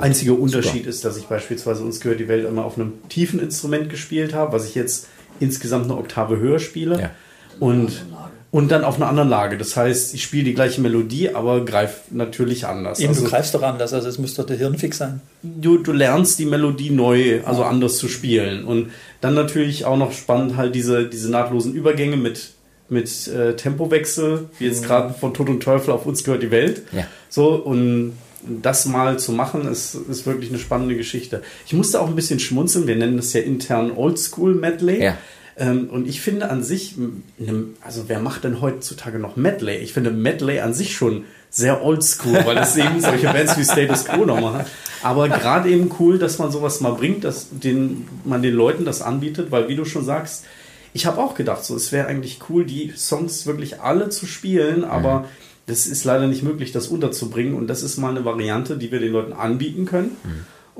Einziger 0.00 0.38
Unterschied 0.38 0.86
ist, 0.86 1.04
dass 1.04 1.18
ich 1.18 1.26
beispielsweise 1.26 1.84
uns 1.84 2.00
gehört 2.00 2.18
die 2.18 2.28
Welt 2.28 2.46
immer 2.46 2.64
auf 2.64 2.78
einem 2.78 2.94
tiefen 3.10 3.40
Instrument 3.40 3.90
gespielt 3.90 4.32
habe, 4.32 4.54
was 4.54 4.64
ich 4.64 4.74
jetzt 4.74 5.06
insgesamt 5.38 5.84
eine 5.84 5.98
Oktave 5.98 6.38
höher 6.38 6.60
spiele. 6.60 6.98
Ja. 6.98 7.10
Und, 7.58 8.06
und 8.52 8.70
dann 8.72 8.82
auf 8.84 8.96
einer 8.96 9.06
anderen 9.08 9.28
Lage. 9.28 9.56
Das 9.58 9.76
heißt, 9.76 10.12
ich 10.14 10.22
spiele 10.22 10.44
die 10.44 10.54
gleiche 10.54 10.80
Melodie, 10.80 11.30
aber 11.34 11.64
greife 11.64 12.00
natürlich 12.10 12.66
anders. 12.66 12.98
Eben, 12.98 13.10
Also- 13.10 13.24
du 13.24 13.30
greifst 13.30 13.54
doch 13.54 13.62
anders, 13.62 13.92
also 13.92 14.08
es 14.08 14.18
müsste 14.18 14.42
doch 14.42 14.46
der 14.48 14.56
Hirnfix 14.56 14.98
sein. 14.98 15.20
du, 15.42 15.78
du 15.78 15.92
lernst 15.92 16.38
die 16.38 16.46
Melodie 16.46 16.90
neu, 16.90 17.40
also 17.44 17.62
anders 17.64 17.96
zu 17.98 18.08
spielen. 18.08 18.64
Und 18.64 18.90
dann 19.20 19.34
natürlich 19.34 19.84
auch 19.84 19.96
noch 19.96 20.12
spannend 20.12 20.56
halt 20.56 20.74
diese, 20.74 21.06
diese 21.08 21.30
nahtlosen 21.30 21.74
Übergänge 21.74 22.16
mit, 22.16 22.50
mit 22.88 23.28
äh, 23.28 23.54
Tempowechsel, 23.54 24.48
wie 24.58 24.66
jetzt 24.66 24.84
gerade 24.84 25.14
von 25.14 25.32
Tod 25.32 25.48
und 25.48 25.62
Teufel 25.62 25.92
auf 25.92 26.06
uns 26.06 26.24
gehört 26.24 26.42
die 26.42 26.50
Welt. 26.50 26.82
Ja. 26.92 27.06
So, 27.28 27.50
und 27.54 28.14
das 28.62 28.86
mal 28.86 29.18
zu 29.18 29.32
machen, 29.32 29.68
ist, 29.68 29.94
ist 29.94 30.26
wirklich 30.26 30.48
eine 30.50 30.58
spannende 30.58 30.96
Geschichte. 30.96 31.42
Ich 31.66 31.72
musste 31.74 32.00
auch 32.00 32.08
ein 32.08 32.16
bisschen 32.16 32.40
schmunzeln, 32.40 32.86
wir 32.86 32.96
nennen 32.96 33.16
das 33.18 33.32
ja 33.32 33.42
intern 33.42 33.92
Oldschool 33.92 34.54
Medley. 34.54 35.02
Ja. 35.04 35.18
Ähm, 35.56 35.88
und 35.90 36.06
ich 36.08 36.20
finde 36.20 36.48
an 36.50 36.62
sich, 36.62 36.96
ne- 36.96 37.64
also 37.82 38.04
wer 38.08 38.20
macht 38.20 38.44
denn 38.44 38.60
heutzutage 38.60 39.18
noch 39.18 39.36
Medley? 39.36 39.78
Ich 39.78 39.92
finde 39.92 40.10
Medley 40.10 40.60
an 40.60 40.74
sich 40.74 40.94
schon 40.94 41.24
sehr 41.50 41.84
oldschool, 41.84 42.44
weil 42.46 42.58
es 42.58 42.76
eben 42.76 43.00
solche 43.00 43.26
Bands 43.26 43.56
wie 43.58 43.64
Status 43.64 44.04
Quo 44.04 44.24
noch 44.24 44.40
machen. 44.40 44.64
Aber 45.02 45.28
gerade 45.28 45.68
eben 45.68 45.90
cool, 45.98 46.18
dass 46.18 46.38
man 46.38 46.52
sowas 46.52 46.80
mal 46.80 46.92
bringt, 46.92 47.24
dass 47.24 47.48
den, 47.50 48.06
man 48.24 48.42
den 48.42 48.54
Leuten 48.54 48.84
das 48.84 49.02
anbietet, 49.02 49.50
weil 49.50 49.68
wie 49.68 49.76
du 49.76 49.84
schon 49.84 50.04
sagst, 50.04 50.44
ich 50.92 51.06
habe 51.06 51.18
auch 51.18 51.34
gedacht, 51.34 51.64
so 51.64 51.74
es 51.76 51.92
wäre 51.92 52.06
eigentlich 52.08 52.38
cool, 52.48 52.64
die 52.64 52.92
Songs 52.96 53.46
wirklich 53.46 53.80
alle 53.80 54.08
zu 54.08 54.26
spielen, 54.26 54.84
aber 54.84 55.26
das 55.66 55.86
ist 55.86 56.04
leider 56.04 56.26
nicht 56.26 56.42
möglich, 56.42 56.72
das 56.72 56.88
unterzubringen. 56.88 57.54
Und 57.54 57.68
das 57.68 57.82
ist 57.82 57.96
mal 57.96 58.10
eine 58.10 58.24
Variante, 58.24 58.76
die 58.76 58.90
wir 58.90 58.98
den 58.98 59.12
Leuten 59.12 59.32
anbieten 59.32 59.86
können. 59.86 60.16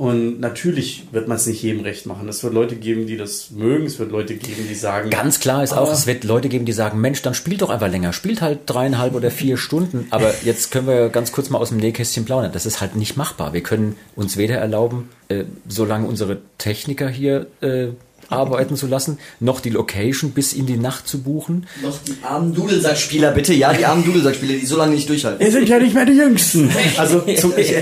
Und 0.00 0.40
natürlich 0.40 1.04
wird 1.12 1.28
man 1.28 1.36
es 1.36 1.46
nicht 1.46 1.62
jedem 1.62 1.82
recht 1.82 2.06
machen. 2.06 2.26
Es 2.26 2.42
wird 2.42 2.54
Leute 2.54 2.74
geben, 2.74 3.06
die 3.06 3.18
das 3.18 3.50
mögen. 3.50 3.84
Es 3.84 3.98
wird 3.98 4.10
Leute 4.10 4.34
geben, 4.34 4.66
die 4.66 4.74
sagen, 4.74 5.10
Ganz 5.10 5.40
klar 5.40 5.62
ist 5.62 5.74
auch, 5.74 5.92
es 5.92 6.06
wird 6.06 6.24
Leute 6.24 6.48
geben, 6.48 6.64
die 6.64 6.72
sagen, 6.72 7.02
Mensch, 7.02 7.20
dann 7.20 7.34
spielt 7.34 7.60
doch 7.60 7.68
einfach 7.68 7.90
länger. 7.90 8.14
Spielt 8.14 8.40
halt 8.40 8.60
dreieinhalb 8.64 9.14
oder 9.14 9.30
vier 9.30 9.58
Stunden. 9.58 10.06
Aber 10.08 10.32
jetzt 10.42 10.70
können 10.70 10.86
wir 10.86 11.10
ganz 11.10 11.32
kurz 11.32 11.50
mal 11.50 11.58
aus 11.58 11.68
dem 11.68 11.76
Nähkästchen 11.76 12.24
plaudern. 12.24 12.50
Das 12.50 12.64
ist 12.64 12.80
halt 12.80 12.96
nicht 12.96 13.18
machbar. 13.18 13.52
Wir 13.52 13.62
können 13.62 13.94
uns 14.16 14.38
weder 14.38 14.56
erlauben, 14.56 15.10
äh, 15.28 15.44
solange 15.68 16.08
unsere 16.08 16.38
Techniker 16.56 17.10
hier 17.10 17.48
äh, 17.60 17.88
arbeiten 18.36 18.76
zu 18.76 18.86
lassen, 18.86 19.18
noch 19.40 19.60
die 19.60 19.70
Location 19.70 20.30
bis 20.30 20.52
in 20.52 20.66
die 20.66 20.76
Nacht 20.76 21.06
zu 21.06 21.22
buchen. 21.22 21.66
Noch 21.82 21.98
die 22.02 22.16
armen 22.22 22.54
Dudelsackspieler, 22.54 23.32
bitte. 23.32 23.52
Ja, 23.54 23.72
die 23.72 23.84
armen 23.84 24.04
Dudelsackspieler, 24.04 24.54
die 24.54 24.66
so 24.66 24.76
lange 24.76 24.94
nicht 24.94 25.08
durchhalten. 25.08 25.44
wir 25.44 25.52
sind 25.52 25.68
ja 25.68 25.78
nicht 25.78 25.94
mehr 25.94 26.06
die 26.06 26.12
Jüngsten. 26.12 26.70
Also 26.96 27.20
zum, 27.36 27.52
ich, 27.56 27.72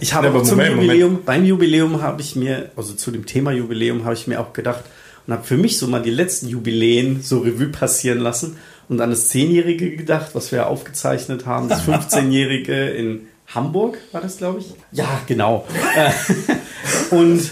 ich 0.00 0.14
habe 0.14 0.26
Ja, 0.26 0.32
aber 0.32 0.44
zum 0.44 0.56
Moment, 0.58 0.76
Moment. 0.76 0.92
Jubiläum, 0.92 1.18
beim 1.24 1.44
Jubiläum 1.44 2.02
habe 2.02 2.20
ich 2.20 2.36
mir, 2.36 2.70
also 2.76 2.92
zu 2.94 3.10
dem 3.10 3.26
Thema 3.26 3.52
Jubiläum 3.52 4.04
habe 4.04 4.14
ich 4.14 4.26
mir 4.26 4.40
auch 4.40 4.52
gedacht 4.52 4.84
und 5.26 5.32
habe 5.32 5.44
für 5.44 5.56
mich 5.56 5.78
so 5.78 5.86
mal 5.86 6.02
die 6.02 6.10
letzten 6.10 6.48
Jubiläen 6.48 7.22
so 7.22 7.38
Revue 7.38 7.68
passieren 7.68 8.18
lassen 8.18 8.56
und 8.88 9.00
an 9.00 9.10
das 9.10 9.28
Zehnjährige 9.28 9.96
gedacht, 9.96 10.30
was 10.34 10.52
wir 10.52 10.68
aufgezeichnet 10.68 11.46
haben, 11.46 11.68
das 11.68 11.82
15-Jährige 11.86 12.90
in 12.90 13.26
Hamburg 13.54 13.98
war 14.12 14.20
das, 14.20 14.38
glaube 14.38 14.60
ich. 14.60 14.74
Ja, 14.92 15.20
genau. 15.26 15.66
Äh, 15.94 17.14
und 17.14 17.50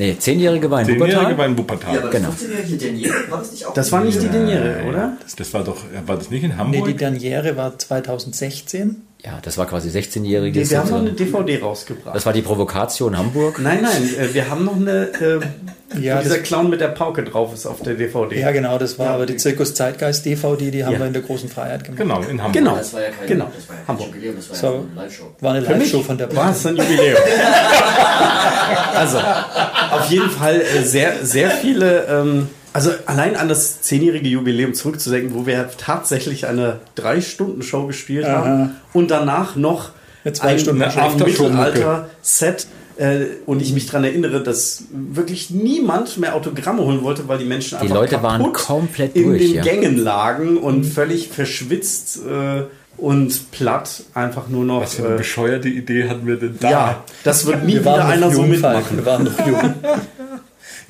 Nee, 0.00 0.16
zehnjährige 0.18 0.70
war 0.70 0.80
in 0.80 0.86
Zehnjährige 0.86 1.14
Wuppertal. 1.18 1.38
war 1.38 1.46
in 1.46 1.58
Wuppertal. 1.58 1.94
Ja, 1.94 2.00
aber 2.00 2.08
Genau. 2.10 2.28
das 2.30 2.38
15-jährige 2.42 2.76
Daniel, 2.86 3.12
war 3.28 3.38
das 3.38 3.52
nicht 3.52 3.66
auch? 3.66 3.74
das 3.74 3.92
war 3.92 4.02
nicht 4.02 4.22
die 4.22 4.28
Deniere, 4.28 4.84
oder? 4.88 5.16
Das, 5.22 5.36
das 5.36 5.52
war 5.52 5.62
doch, 5.62 5.84
war 6.06 6.16
das 6.16 6.30
nicht 6.30 6.42
in 6.42 6.48
Nee, 6.50 6.56
Hamburg? 6.56 6.86
die 6.86 6.96
Derniere 6.96 7.56
war 7.56 7.78
2016. 7.78 9.02
Ja, 9.22 9.38
das 9.42 9.58
war 9.58 9.66
quasi 9.66 9.90
16-jährige. 9.90 10.60
Nee, 10.60 10.70
wir 10.70 10.78
haben 10.78 10.90
noch 10.90 10.98
eine 11.00 11.12
DVD 11.12 11.58
rausgebracht. 11.60 12.16
Das 12.16 12.24
war 12.24 12.32
die 12.32 12.40
Provokation 12.40 13.18
Hamburg. 13.18 13.58
Nein, 13.58 13.80
nein, 13.82 14.08
äh, 14.18 14.32
wir 14.32 14.48
haben 14.48 14.64
noch 14.64 14.76
eine, 14.76 15.10
äh, 15.20 16.00
Ja, 16.00 16.18
wo 16.18 16.22
dieser 16.22 16.38
Clown 16.38 16.70
mit 16.70 16.80
der 16.80 16.88
Pauke 16.88 17.22
drauf 17.24 17.52
ist 17.52 17.66
auf 17.66 17.82
der 17.82 17.94
DVD. 17.94 18.40
Ja, 18.40 18.50
genau, 18.50 18.78
das 18.78 18.98
war 18.98 19.08
aber 19.10 19.26
die 19.26 19.36
Zirkus 19.36 19.74
Zeitgeist 19.74 20.24
DVD, 20.24 20.70
die 20.70 20.84
haben 20.84 20.94
Ja. 20.94 21.00
wir 21.00 21.06
in 21.06 21.12
der 21.12 21.20
großen 21.22 21.50
Freiheit 21.50 21.84
gemacht. 21.84 21.98
Genau, 22.00 22.20
in 22.22 22.38
Hamburg. 22.40 22.52
Genau. 22.54 22.76
Das 22.76 22.94
war 22.94 23.02
ja 23.02 23.08
kein, 23.10 23.26
Genau. 23.28 23.50
das 23.54 23.68
war 23.68 23.76
ja 23.76 23.80
kein 23.82 23.88
Hamburg. 23.88 24.06
Jubiläum, 24.14 24.36
das 24.36 24.48
war 24.50 24.56
So. 24.56 24.66
ja 24.66 24.72
eine 24.72 25.02
Live-Show. 25.02 25.24
War 25.40 25.50
eine 25.54 25.60
Live-Show 25.60 26.00
von 26.02 26.16
der 26.18 26.36
war 26.36 26.50
es 26.52 26.66
ein 26.66 26.76
Jubiläum. 26.76 27.18
also, 28.94 29.18
auf 29.18 30.10
jeden 30.10 30.30
Fall 30.30 30.60
äh, 30.62 30.82
sehr, 30.82 31.24
sehr 31.26 31.50
viele, 31.50 32.06
ähm, 32.06 32.48
also 32.72 32.90
allein 33.06 33.36
an 33.36 33.48
das 33.48 33.82
zehnjährige 33.82 34.28
Jubiläum 34.28 34.74
zurückzudenken, 34.74 35.34
wo 35.34 35.46
wir 35.46 35.70
tatsächlich 35.76 36.46
eine 36.46 36.80
Drei-Stunden-Show 36.94 37.86
gespielt 37.86 38.26
haben 38.26 38.76
und 38.92 39.10
danach 39.10 39.56
noch 39.56 39.90
Eine 40.24 40.32
zwei 40.34 40.48
ein, 40.48 40.58
Stunden. 40.58 40.82
Mittelalter-Set. 41.24 42.66
Äh, 42.96 43.26
und 43.46 43.62
ich 43.62 43.72
mich 43.72 43.86
daran 43.86 44.04
erinnere, 44.04 44.42
dass 44.42 44.82
wirklich 44.92 45.48
niemand 45.50 46.18
mehr 46.18 46.34
Autogramme 46.34 46.82
holen 46.84 47.02
wollte, 47.02 47.26
weil 47.28 47.38
die 47.38 47.46
Menschen 47.46 47.78
Die 47.78 47.84
einfach 47.84 47.94
Leute 47.94 48.22
waren 48.22 48.52
komplett 48.52 49.16
in 49.16 49.24
durch, 49.30 49.40
den 49.40 49.54
ja. 49.54 49.62
Gängen 49.62 49.96
lagen 49.96 50.58
und 50.58 50.84
völlig 50.84 51.28
verschwitzt 51.28 52.18
äh, 52.18 52.64
und 52.98 53.50
platt 53.52 54.02
einfach 54.12 54.48
nur 54.48 54.64
noch. 54.66 54.82
Was 54.82 54.96
für 54.96 55.06
eine 55.06 55.14
Äh, 55.14 55.18
bescheuerte 55.18 55.68
Idee 55.68 56.08
hatten 56.10 56.26
wir 56.26 56.36
denn 56.36 56.58
da? 56.60 56.70
ja, 56.70 57.04
das 57.24 57.46
wird 57.46 57.64
nie 57.64 57.74
Wir 57.74 57.80
wieder 57.80 58.04
einer 58.04 58.30
so 58.30 58.42
mitmachen. 58.42 58.98
Wir 58.98 59.06
waren 59.06 59.24
noch 59.24 59.46
jung. 59.46 59.58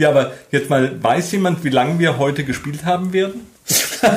Ja, 0.01 0.09
aber 0.09 0.33
jetzt 0.51 0.71
mal, 0.71 1.03
weiß 1.03 1.31
jemand, 1.33 1.63
wie 1.63 1.69
lange 1.69 1.99
wir 1.99 2.17
heute 2.17 2.45
gespielt 2.45 2.85
haben 2.85 3.13
werden? 3.13 3.47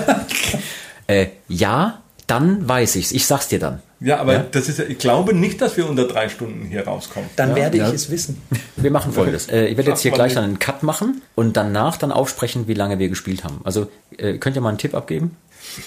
Äh, 1.05 1.27
ja, 1.49 2.01
dann 2.27 2.65
weiß 2.67 2.95
ich's. 2.95 3.11
Ich 3.11 3.27
sag's 3.27 3.49
dir 3.49 3.59
dann. 3.59 3.81
Ja, 3.99 4.21
aber 4.21 4.39
das 4.39 4.69
ist 4.69 4.79
ja, 4.79 4.85
ich 4.87 4.99
glaube 4.99 5.33
nicht, 5.33 5.59
dass 5.59 5.75
wir 5.75 5.87
unter 5.89 6.07
drei 6.07 6.29
Stunden 6.29 6.65
hier 6.65 6.87
rauskommen. 6.87 7.29
Dann 7.35 7.55
werde 7.55 7.75
ich 7.75 7.83
ja. 7.83 7.91
es 7.91 8.09
wissen. 8.09 8.41
Wir 8.77 8.89
machen 8.89 9.11
folgendes. 9.11 9.49
Äh, 9.49 9.65
ich 9.65 9.75
werde 9.75 9.89
jetzt 9.89 9.99
hier 9.99 10.11
gleich 10.11 10.33
dann 10.33 10.45
einen 10.45 10.59
Cut 10.59 10.81
machen 10.81 11.21
und 11.35 11.57
danach 11.57 11.97
dann 11.97 12.13
aufsprechen, 12.13 12.69
wie 12.69 12.73
lange 12.73 12.99
wir 12.99 13.09
gespielt 13.09 13.43
haben. 13.43 13.59
Also 13.65 13.91
äh, 14.17 14.37
könnt 14.37 14.55
ihr 14.55 14.61
mal 14.61 14.69
einen 14.69 14.77
Tipp 14.77 14.95
abgeben? 14.95 15.35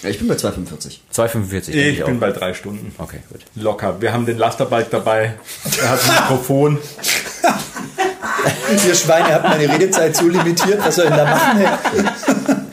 Ja, 0.03 0.09
ich 0.09 0.19
bin 0.19 0.27
bei 0.27 0.35
2,45. 0.35 0.99
2,45. 1.11 1.71
denke 1.71 1.89
Ich 1.89 2.05
bin 2.05 2.17
auch. 2.17 2.19
bei 2.19 2.31
drei 2.31 2.53
Stunden. 2.53 2.93
Okay, 2.99 3.21
gut. 3.31 3.41
Locker. 3.55 3.99
Wir 4.01 4.13
haben 4.13 4.27
den 4.27 4.37
Lasterbike 4.37 4.91
dabei. 4.91 5.33
Er 5.81 5.89
hat 5.89 5.99
ein 6.07 6.15
Mikrofon. 6.15 6.77
Ihr 8.87 8.95
Schweine 8.95 9.33
habt 9.33 9.43
meine 9.45 9.71
Redezeit 9.71 10.15
so 10.15 10.27
limitiert, 10.27 10.79
was 10.85 10.95
soll 10.95 11.05
ich 11.05 11.11
denn 11.11 11.25
da 11.25 11.35
machen? 11.35 12.57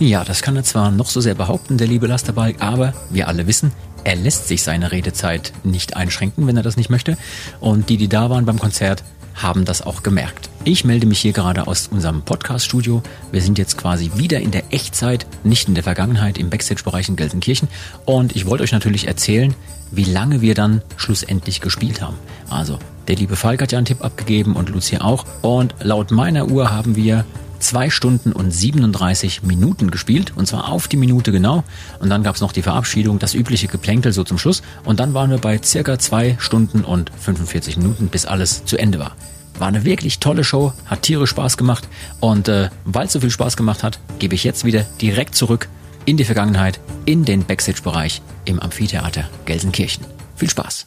Ja, 0.00 0.24
das 0.24 0.42
kann 0.42 0.56
er 0.56 0.64
zwar 0.64 0.90
noch 0.90 1.06
so 1.08 1.20
sehr 1.20 1.36
behaupten, 1.36 1.78
der 1.78 1.86
liebe 1.86 2.08
Lasterbalk, 2.08 2.56
aber 2.60 2.92
wir 3.10 3.28
alle 3.28 3.46
wissen, 3.46 3.72
er 4.02 4.16
lässt 4.16 4.48
sich 4.48 4.62
seine 4.62 4.90
Redezeit 4.90 5.52
nicht 5.62 5.96
einschränken, 5.96 6.48
wenn 6.48 6.56
er 6.56 6.64
das 6.64 6.76
nicht 6.76 6.90
möchte. 6.90 7.16
Und 7.60 7.88
die, 7.88 7.96
die 7.96 8.08
da 8.08 8.28
waren 8.28 8.44
beim 8.44 8.58
Konzert, 8.58 9.04
haben 9.34 9.64
das 9.64 9.82
auch 9.82 10.02
gemerkt. 10.02 10.50
Ich 10.64 10.84
melde 10.84 11.06
mich 11.06 11.20
hier 11.20 11.32
gerade 11.32 11.66
aus 11.66 11.88
unserem 11.88 12.22
Podcast-Studio. 12.22 13.02
Wir 13.32 13.40
sind 13.40 13.56
jetzt 13.56 13.78
quasi 13.78 14.10
wieder 14.16 14.40
in 14.40 14.50
der 14.50 14.72
Echtzeit, 14.72 15.26
nicht 15.42 15.68
in 15.68 15.74
der 15.74 15.84
Vergangenheit, 15.84 16.38
im 16.38 16.50
Backstage-Bereich 16.50 17.08
in 17.08 17.16
Gelsenkirchen. 17.16 17.68
Und 18.04 18.36
ich 18.36 18.46
wollte 18.46 18.64
euch 18.64 18.72
natürlich 18.72 19.06
erzählen, 19.06 19.54
wie 19.90 20.04
lange 20.04 20.40
wir 20.40 20.54
dann 20.54 20.82
schlussendlich 20.96 21.60
gespielt 21.60 22.02
haben. 22.02 22.16
Also, 22.50 22.78
der 23.08 23.16
liebe 23.16 23.36
Falk 23.36 23.62
hat 23.62 23.72
ja 23.72 23.78
einen 23.78 23.86
Tipp 23.86 24.04
abgegeben 24.04 24.56
und 24.56 24.70
Lucia 24.70 25.00
auch. 25.00 25.24
Und 25.42 25.74
laut 25.80 26.10
meiner 26.10 26.48
Uhr 26.48 26.70
haben 26.70 26.96
wir 26.96 27.24
zwei 27.58 27.90
Stunden 27.90 28.32
und 28.32 28.50
37 28.50 29.42
Minuten 29.42 29.90
gespielt 29.90 30.32
und 30.36 30.46
zwar 30.46 30.70
auf 30.70 30.86
die 30.86 30.96
Minute 30.96 31.32
genau. 31.32 31.64
Und 31.98 32.10
dann 32.10 32.22
gab 32.22 32.34
es 32.34 32.40
noch 32.40 32.52
die 32.52 32.62
Verabschiedung, 32.62 33.18
das 33.18 33.34
übliche 33.34 33.68
Geplänkel 33.68 34.12
so 34.12 34.22
zum 34.22 34.38
Schluss. 34.38 34.62
Und 34.84 35.00
dann 35.00 35.14
waren 35.14 35.30
wir 35.30 35.38
bei 35.38 35.60
circa 35.62 35.98
zwei 35.98 36.36
Stunden 36.38 36.84
und 36.84 37.10
45 37.20 37.78
Minuten, 37.78 38.08
bis 38.08 38.26
alles 38.26 38.64
zu 38.64 38.76
Ende 38.76 38.98
war. 38.98 39.16
War 39.58 39.68
eine 39.68 39.84
wirklich 39.84 40.18
tolle 40.18 40.44
Show, 40.44 40.72
hat 40.86 41.02
tierisch 41.02 41.30
Spaß 41.30 41.56
gemacht 41.56 41.88
und 42.20 42.48
äh, 42.48 42.70
weil 42.84 43.06
es 43.06 43.12
so 43.12 43.20
viel 43.20 43.30
Spaß 43.30 43.56
gemacht 43.56 43.82
hat, 43.82 44.00
gebe 44.18 44.34
ich 44.34 44.44
jetzt 44.44 44.64
wieder 44.64 44.84
direkt 45.00 45.36
zurück 45.36 45.68
in 46.06 46.16
die 46.16 46.24
Vergangenheit, 46.24 46.80
in 47.06 47.24
den 47.24 47.44
Backstage-Bereich 47.44 48.20
im 48.44 48.58
Amphitheater 48.58 49.24
Gelsenkirchen. 49.46 50.04
Viel 50.36 50.50
Spaß! 50.50 50.86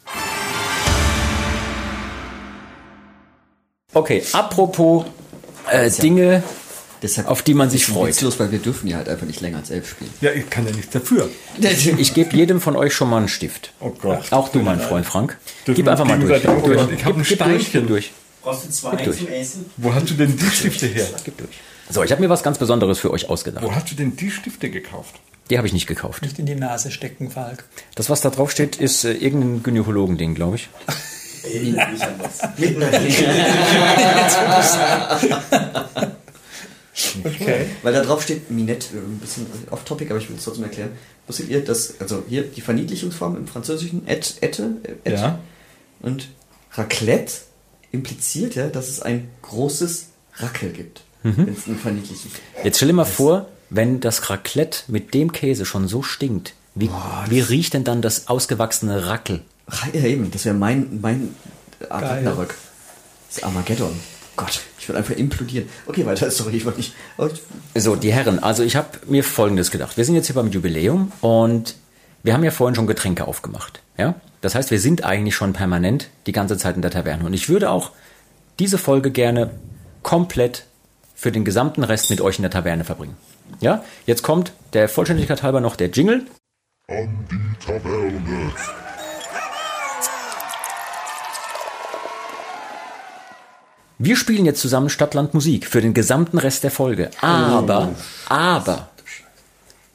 Okay, 3.98 4.22
apropos 4.32 5.04
äh, 5.70 5.90
Dinge, 5.90 6.42
Deshalb 7.02 7.28
auf 7.28 7.42
die 7.42 7.54
man 7.54 7.70
sich 7.70 7.82
ist 7.82 7.90
freut. 7.90 8.08
witzlos, 8.08 8.40
weil 8.40 8.50
wir 8.50 8.58
dürfen 8.58 8.88
ja 8.88 8.96
halt 8.96 9.08
einfach 9.08 9.26
nicht 9.26 9.40
länger 9.40 9.58
als 9.58 9.70
elf 9.70 9.88
spielen. 9.90 10.10
Ja, 10.20 10.32
ich 10.32 10.48
kann 10.50 10.66
ja 10.66 10.72
nichts 10.72 10.90
dafür. 10.90 11.28
Ich 11.96 12.12
gebe 12.14 12.36
jedem 12.36 12.60
von 12.60 12.74
euch 12.76 12.92
schon 12.92 13.08
mal 13.10 13.18
einen 13.18 13.28
Stift. 13.28 13.72
Oh 13.80 13.90
Gott. 13.90 14.32
Auch 14.32 14.48
du, 14.48 14.58
mein 14.60 14.80
Freund 14.80 15.06
Frank. 15.06 15.36
Dürfen 15.66 15.76
Gib 15.76 15.88
einfach 15.88 16.04
mal 16.04 16.18
durch. 16.18 16.48
Oh 16.48 16.60
durch. 16.64 16.90
Ich 16.92 17.04
hab 17.04 17.14
ein 17.16 17.22
Gib- 17.22 17.28
gib 17.28 17.38
durch, 17.38 17.62
Steinchen. 17.62 17.70
gib 17.72 17.86
durch. 17.88 18.12
Brauchst 18.42 18.64
du 18.66 18.70
zwei 18.70 18.96
durch. 18.96 19.18
zum 19.18 19.28
Essen? 19.28 19.66
Wo 19.76 19.94
hast 19.94 20.10
du 20.10 20.14
denn 20.14 20.36
die 20.36 20.46
Stifte 20.50 20.86
her? 20.86 21.06
Gib 21.24 21.38
durch. 21.38 21.50
So, 21.90 22.02
ich 22.02 22.10
habe 22.10 22.20
mir 22.20 22.28
was 22.28 22.42
ganz 22.42 22.58
Besonderes 22.58 22.98
für 22.98 23.10
euch 23.12 23.28
ausgedacht. 23.30 23.64
Wo 23.64 23.72
hast 23.74 23.90
du 23.90 23.94
denn 23.94 24.16
die 24.16 24.30
Stifte 24.30 24.68
gekauft? 24.68 25.14
Die 25.50 25.56
habe 25.56 25.66
ich 25.66 25.72
nicht 25.72 25.86
gekauft. 25.86 26.22
Nicht 26.22 26.38
in 26.38 26.46
die 26.46 26.54
Nase 26.54 26.90
stecken, 26.90 27.30
Falk. 27.30 27.64
Das, 27.94 28.10
was 28.10 28.20
da 28.20 28.30
drauf 28.30 28.50
steht, 28.50 28.76
ist 28.76 29.04
äh, 29.04 29.12
irgendein 29.12 29.62
Gynäkologen-Ding, 29.62 30.34
glaube 30.34 30.56
ich. 30.56 30.68
Okay. 37.24 37.66
Weil 37.82 37.92
da 37.92 38.02
drauf 38.02 38.22
steht 38.22 38.50
Minette, 38.50 38.96
äh, 38.96 38.98
ein 38.98 39.18
bisschen 39.18 39.46
off-topic, 39.70 40.10
aber 40.10 40.20
ich 40.20 40.28
will 40.28 40.36
es 40.36 40.44
trotzdem 40.44 40.64
erklären. 40.64 40.90
Wusstet 41.26 41.48
ihr, 41.48 41.64
dass, 41.64 42.00
also 42.00 42.24
hier 42.28 42.42
die 42.42 42.60
Verniedlichungsform 42.60 43.36
im 43.36 43.46
Französischen, 43.46 44.06
et, 44.08 44.36
ette, 44.40 44.72
et, 45.04 45.18
Ja. 45.18 45.38
und 46.00 46.28
Raclette 46.72 47.32
impliziert 47.92 48.54
ja, 48.54 48.68
dass 48.68 48.88
es 48.88 49.00
ein 49.00 49.28
großes 49.42 50.06
Rackel 50.36 50.70
gibt, 50.70 51.02
wenn 51.22 51.48
es 51.48 51.66
eine 51.66 51.76
Verniedlichung 51.76 52.30
Jetzt 52.64 52.76
stell 52.76 52.88
dir 52.88 52.94
mal 52.94 53.04
vor, 53.04 53.46
wenn 53.70 54.00
das 54.00 54.30
Raclette 54.30 54.80
mit 54.88 55.14
dem 55.14 55.32
Käse 55.32 55.66
schon 55.66 55.88
so 55.88 56.02
stinkt, 56.02 56.54
wie, 56.74 56.90
wie 57.28 57.40
riecht 57.40 57.74
denn 57.74 57.84
dann 57.84 58.02
das 58.02 58.28
ausgewachsene 58.28 59.06
Rackel? 59.06 59.42
Ja, 59.92 60.04
eben, 60.04 60.30
das 60.30 60.44
wäre 60.44 60.54
mein, 60.54 61.00
mein 61.00 61.34
Art. 61.88 62.02
Ragnarök. 62.02 62.54
Das 63.28 63.38
ist 63.38 63.44
Armageddon. 63.44 63.98
Gott, 64.36 64.60
ich 64.78 64.88
würde 64.88 64.98
einfach 64.98 65.16
implodieren. 65.16 65.68
Okay, 65.86 66.06
weiter, 66.06 66.30
sorry, 66.30 66.56
ich 66.56 66.64
wollte 66.64 66.78
nicht. 66.78 66.94
So, 67.74 67.96
die 67.96 68.12
Herren, 68.12 68.38
also 68.38 68.62
ich 68.62 68.76
habe 68.76 68.88
mir 69.06 69.24
Folgendes 69.24 69.70
gedacht. 69.70 69.96
Wir 69.96 70.04
sind 70.04 70.14
jetzt 70.14 70.26
hier 70.26 70.34
beim 70.34 70.50
Jubiläum 70.50 71.12
und 71.20 71.74
wir 72.22 72.32
haben 72.34 72.44
ja 72.44 72.50
vorhin 72.50 72.74
schon 72.74 72.86
Getränke 72.86 73.26
aufgemacht. 73.26 73.80
Ja? 73.96 74.14
Das 74.40 74.54
heißt, 74.54 74.70
wir 74.70 74.80
sind 74.80 75.04
eigentlich 75.04 75.34
schon 75.34 75.52
permanent 75.52 76.08
die 76.26 76.32
ganze 76.32 76.56
Zeit 76.56 76.76
in 76.76 76.82
der 76.82 76.90
Taverne. 76.90 77.24
Und 77.24 77.32
ich 77.32 77.48
würde 77.48 77.70
auch 77.70 77.90
diese 78.58 78.78
Folge 78.78 79.10
gerne 79.10 79.50
komplett 80.02 80.64
für 81.14 81.32
den 81.32 81.44
gesamten 81.44 81.82
Rest 81.82 82.10
mit 82.10 82.20
euch 82.20 82.38
in 82.38 82.42
der 82.42 82.50
Taverne 82.50 82.84
verbringen. 82.84 83.16
Ja, 83.60 83.84
jetzt 84.06 84.22
kommt 84.22 84.52
der 84.72 84.88
Vollständigkeit 84.88 85.42
halber 85.42 85.60
noch 85.60 85.74
der 85.74 85.88
Jingle. 85.88 86.26
An 86.88 87.26
die 87.30 87.66
Taverne. 87.66 88.52
Wir 94.00 94.14
spielen 94.14 94.46
jetzt 94.46 94.60
zusammen 94.60 94.90
Stadtland 94.90 95.34
Musik 95.34 95.66
für 95.66 95.80
den 95.80 95.92
gesamten 95.92 96.38
Rest 96.38 96.62
der 96.62 96.70
Folge. 96.70 97.10
Aber, 97.20 97.90
aber, 98.28 98.90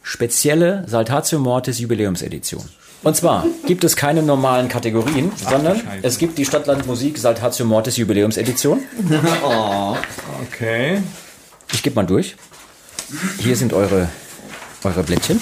spezielle 0.01 0.83
Saltatio 0.87 1.39
Mortis 1.39 1.79
Jubiläumsedition. 1.79 2.63
Und 3.03 3.15
zwar 3.15 3.45
gibt 3.65 3.85
es 3.85 3.95
keine 3.95 4.21
normalen 4.21 4.67
Kategorien, 4.67 5.31
sondern 5.37 5.77
Scheiße. 5.77 5.99
es 6.01 6.17
gibt 6.17 6.37
die 6.37 6.43
Stadtland 6.43 6.85
Musik 6.85 7.17
Saltatio 7.17 7.65
Mortis 7.65 7.97
Jubiläumsedition. 7.97 8.81
Okay. 10.51 11.01
Ich 11.71 11.81
gebe 11.81 11.95
mal 11.95 12.05
durch. 12.05 12.35
Hier 13.39 13.55
sind 13.55 13.73
eure, 13.73 14.09
eure 14.83 15.03
Blättchen. 15.03 15.39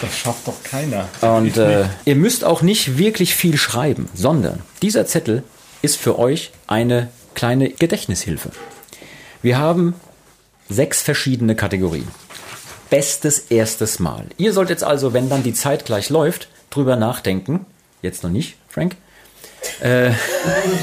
Das 0.00 0.16
schafft 0.16 0.48
doch 0.48 0.62
keiner. 0.62 1.08
Und 1.20 1.56
äh, 1.58 1.84
ihr 2.06 2.16
müsst 2.16 2.44
auch 2.44 2.62
nicht 2.62 2.96
wirklich 2.96 3.34
viel 3.34 3.58
schreiben, 3.58 4.08
sondern 4.14 4.60
dieser 4.82 5.06
Zettel 5.06 5.44
ist 5.82 5.96
für 5.96 6.18
euch 6.18 6.50
eine 6.66 7.08
kleine 7.34 7.70
Gedächtnishilfe. 7.70 8.50
Wir 9.42 9.58
haben 9.58 9.94
sechs 10.68 11.02
verschiedene 11.02 11.54
Kategorien. 11.54 12.08
Bestes 12.90 13.38
erstes 13.50 13.98
Mal. 13.98 14.26
Ihr 14.36 14.52
sollt 14.52 14.70
jetzt 14.70 14.84
also, 14.84 15.12
wenn 15.12 15.28
dann 15.28 15.42
die 15.42 15.54
Zeit 15.54 15.84
gleich 15.84 16.10
läuft, 16.10 16.48
drüber 16.70 16.96
nachdenken. 16.96 17.66
Jetzt 18.02 18.22
noch 18.22 18.30
nicht, 18.30 18.56
Frank. 18.68 18.96
Äh, 19.80 20.10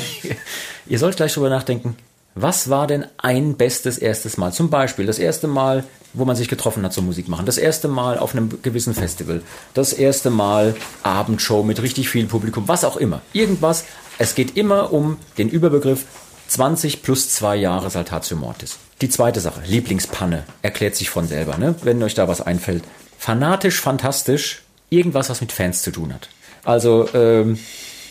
ihr 0.87 0.99
sollt 0.99 1.17
gleich 1.17 1.33
drüber 1.33 1.49
nachdenken, 1.49 1.97
was 2.39 2.69
war 2.69 2.85
denn 2.85 3.05
ein 3.17 3.55
bestes 3.55 3.97
erstes 3.97 4.37
Mal? 4.37 4.53
Zum 4.53 4.69
Beispiel 4.69 5.07
das 5.07 5.17
erste 5.17 5.47
Mal, 5.47 5.83
wo 6.13 6.23
man 6.23 6.35
sich 6.35 6.47
getroffen 6.47 6.83
hat 6.85 6.93
zum 6.93 7.07
Musik 7.07 7.27
machen. 7.27 7.47
Das 7.47 7.57
erste 7.57 7.87
Mal 7.87 8.19
auf 8.19 8.33
einem 8.33 8.61
gewissen 8.61 8.93
Festival. 8.93 9.41
Das 9.73 9.91
erste 9.91 10.29
Mal 10.29 10.75
Abendshow 11.01 11.63
mit 11.63 11.81
richtig 11.81 12.09
viel 12.09 12.27
Publikum. 12.27 12.67
Was 12.67 12.85
auch 12.85 12.97
immer. 12.97 13.21
Irgendwas. 13.33 13.85
Es 14.19 14.33
geht 14.33 14.57
immer 14.57 14.93
um 14.93 15.17
den 15.37 15.49
Überbegriff 15.49 16.05
20 16.47 17.03
plus 17.03 17.29
zwei 17.29 17.55
Jahre 17.55 17.89
Saltatio 17.89 18.37
Mortis. 18.37 18.77
Die 19.01 19.09
zweite 19.09 19.39
Sache, 19.39 19.61
Lieblingspanne, 19.67 20.43
erklärt 20.63 20.95
sich 20.95 21.09
von 21.09 21.27
selber, 21.27 21.57
ne? 21.57 21.75
wenn 21.83 22.01
euch 22.01 22.15
da 22.15 22.27
was 22.27 22.41
einfällt. 22.41 22.83
Fanatisch, 23.19 23.79
fantastisch, 23.79 24.63
irgendwas, 24.89 25.29
was 25.29 25.41
mit 25.41 25.51
Fans 25.51 25.83
zu 25.83 25.91
tun 25.91 26.13
hat. 26.13 26.29
Also, 26.63 27.07
ähm, 27.13 27.59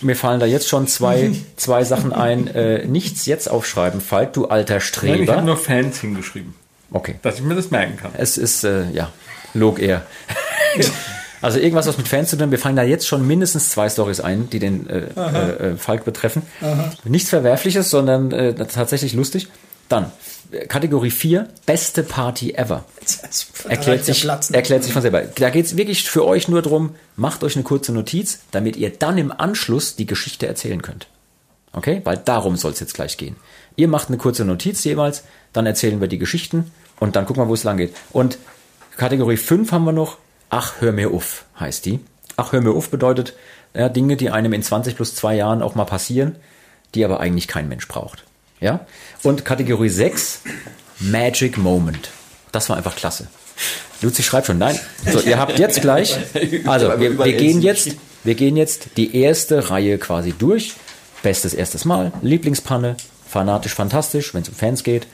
mir 0.01 0.15
fallen 0.15 0.39
da 0.39 0.47
jetzt 0.47 0.69
schon 0.69 0.87
zwei, 0.87 1.33
zwei 1.57 1.83
Sachen 1.83 2.13
ein. 2.13 2.47
Äh, 2.49 2.87
nichts 2.87 3.27
jetzt 3.27 3.51
aufschreiben, 3.51 4.01
Falk, 4.01 4.33
du 4.35 4.47
alter 4.47 4.75
Nein, 4.75 4.83
ich 4.83 4.87
Streber. 4.87 5.37
habe 5.37 5.47
nur 5.47 5.57
Fans 5.57 6.01
hingeschrieben, 6.01 6.55
okay. 6.93 7.17
dass 7.23 7.37
ich 7.37 7.43
mir 7.43 7.57
das 7.57 7.71
merken 7.71 7.97
kann. 7.97 8.13
Es 8.17 8.39
ist, 8.39 8.63
äh, 8.63 8.91
ja, 8.93 9.11
log 9.55 9.81
eher. 9.81 10.07
also 11.47 11.61
irgendwas, 11.61 11.87
was 11.87 11.97
mit 11.97 12.09
Fans 12.09 12.31
zu 12.31 12.37
tun 12.37 12.47
hat. 12.47 12.51
Wir 12.51 12.59
fallen 12.59 12.75
da 12.75 12.83
jetzt 12.83 13.07
schon 13.07 13.25
mindestens 13.25 13.71
zwei 13.71 13.89
Stories 13.89 14.19
ein, 14.19 14.51
die 14.51 14.59
den 14.59 14.91
äh, 14.91 15.07
äh, 15.17 15.75
äh, 15.75 15.77
Falk 15.77 16.05
betreffen. 16.05 16.43
Nichts 17.05 17.31
Verwerfliches, 17.31 17.89
sondern 17.89 18.33
äh, 18.33 18.53
tatsächlich 18.55 19.13
lustig. 19.15 19.47
Dann, 19.89 20.11
Kategorie 20.67 21.13
4, 21.13 21.47
beste 21.65 22.03
Party 22.03 22.55
ever. 22.55 22.85
Erklärt 23.69 24.05
sich, 24.05 24.23
Platz 24.23 24.51
erklärt 24.51 24.83
sich 24.83 24.93
von 24.93 25.03
selber. 25.03 25.23
Da 25.23 25.51
geht 25.51 25.67
es 25.67 25.77
wirklich 25.77 26.11
für 26.11 26.27
euch 26.27 26.49
nur 26.49 26.63
darum, 26.63 26.97
macht 27.15 27.45
euch 27.45 27.55
eine 27.55 27.63
kurze 27.63 27.93
Notiz, 27.93 28.41
damit 28.51 28.75
ihr 28.75 28.91
dann 28.91 29.17
im 29.17 29.31
Anschluss 29.31 29.95
die 29.95 30.07
Geschichte 30.07 30.49
erzählen 30.49 30.83
könnt. 30.83 31.07
Okay? 31.73 32.01
Weil 32.03 32.17
darum 32.17 32.57
soll 32.57 32.73
es 32.73 32.81
jetzt 32.81 32.95
gleich 32.95 33.19
gehen. 33.19 33.37
Ihr 33.77 33.87
macht 33.87 34.09
eine 34.09 34.17
kurze 34.17 34.45
Notiz 34.45 34.83
jeweils, 34.83 35.23
dann 35.53 35.65
erzählen 35.65 36.01
wir 36.01 36.09
die 36.09 36.19
Geschichten 36.19 36.73
und 36.99 37.15
dann 37.15 37.25
gucken 37.25 37.45
wir, 37.45 37.49
wo 37.49 37.55
es 37.55 37.63
lang 37.63 37.77
geht. 37.77 37.95
Und 38.11 38.39
Kategorie 38.97 39.37
5 39.37 39.71
haben 39.71 39.85
wir 39.85 39.93
noch, 39.93 40.19
ach, 40.57 40.81
hör 40.81 40.93
mir 40.93 41.11
auf, 41.11 41.45
heißt 41.61 41.85
die. 41.85 42.01
Ach, 42.37 42.53
hör 42.53 42.63
mir 42.63 42.73
auf 42.73 42.91
bedeutet 42.91 43.35
ja, 43.75 43.91
Dinge, 43.91 44.17
die 44.17 44.31
einem 44.31 44.55
in 44.55 44.63
20 44.63 44.97
plus 44.97 45.15
2 45.15 45.35
Jahren 45.35 45.63
auch 45.63 45.75
mal 45.75 45.85
passieren, 45.85 46.37
die 46.95 47.05
aber 47.05 47.21
eigentlich 47.21 47.47
kein 47.47 47.69
Mensch 47.69 47.87
braucht. 47.87 48.25
Ja? 48.59 48.87
Und 49.23 49.45
Kategorie 49.45 49.91
6, 49.91 50.41
Magic 51.01 51.59
Moment. 51.59 52.11
Das 52.53 52.71
war 52.71 52.77
einfach 52.79 52.97
klasse. 52.97 53.27
Luzi 54.01 54.23
schreibt 54.23 54.47
schon, 54.47 54.57
nein. 54.57 54.79
So, 55.05 55.21
ihr 55.21 55.39
habt 55.39 55.59
jetzt 55.59 55.83
gleich, 55.83 56.17
also 56.65 56.99
wir, 57.01 57.19
wir 57.19 57.33
gehen 57.35 57.61
jetzt, 57.61 57.91
wir 58.25 58.35
gehen 58.35 58.57
jetzt 58.57 58.97
die 58.97 59.15
erste 59.15 59.71
Reihe 59.71 59.99
quasi 59.99 60.33
durch. 60.33 60.75
Bestes 61.23 61.55
erstes 61.55 61.85
Mal, 61.85 62.13
Lieblingspanne, 62.23 62.97
fanatisch 63.29 63.75
fantastisch, 63.75 64.33
wenn 64.33 64.43
es 64.43 64.49
um 64.49 64.55
Fans 64.55 64.85
geht, 64.85 65.07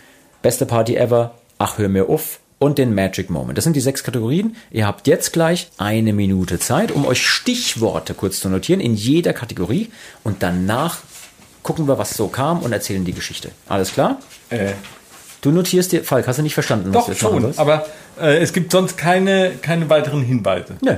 beste 0.42 0.66
Party 0.66 0.96
ever, 0.96 1.34
ach 1.58 1.78
hör 1.78 1.88
mir 1.88 2.08
auf 2.08 2.38
und 2.62 2.78
den 2.78 2.94
Magic 2.94 3.28
Moment. 3.30 3.58
Das 3.58 3.64
sind 3.64 3.74
die 3.74 3.80
sechs 3.80 4.02
Kategorien. 4.04 4.56
Ihr 4.70 4.86
habt 4.86 5.06
jetzt 5.06 5.32
gleich 5.32 5.68
eine 5.78 6.12
Minute 6.12 6.58
Zeit, 6.58 6.92
um 6.92 7.04
euch 7.04 7.26
Stichworte 7.26 8.14
kurz 8.14 8.40
zu 8.40 8.48
notieren 8.48 8.80
in 8.80 8.94
jeder 8.94 9.32
Kategorie 9.32 9.90
und 10.24 10.42
danach 10.42 10.98
gucken 11.62 11.86
wir, 11.88 11.98
was 11.98 12.16
so 12.16 12.28
kam 12.28 12.60
und 12.62 12.72
erzählen 12.72 13.04
die 13.04 13.12
Geschichte. 13.12 13.50
Alles 13.68 13.92
klar? 13.92 14.18
Äh, 14.50 14.72
Du 15.42 15.50
notierst 15.50 15.90
dir, 15.90 16.04
Falk, 16.04 16.28
hast 16.28 16.38
du 16.38 16.42
nicht 16.44 16.54
verstanden, 16.54 16.94
was 16.94 17.00
doch 17.00 17.06
du 17.06 17.10
jetzt 17.12 17.20
schon, 17.20 17.58
aber 17.58 17.84
äh, 18.20 18.38
es 18.38 18.52
gibt 18.52 18.70
sonst 18.70 18.96
keine, 18.96 19.50
keine 19.60 19.90
weiteren 19.90 20.22
Hinweise. 20.22 20.76
Nö. 20.82 20.94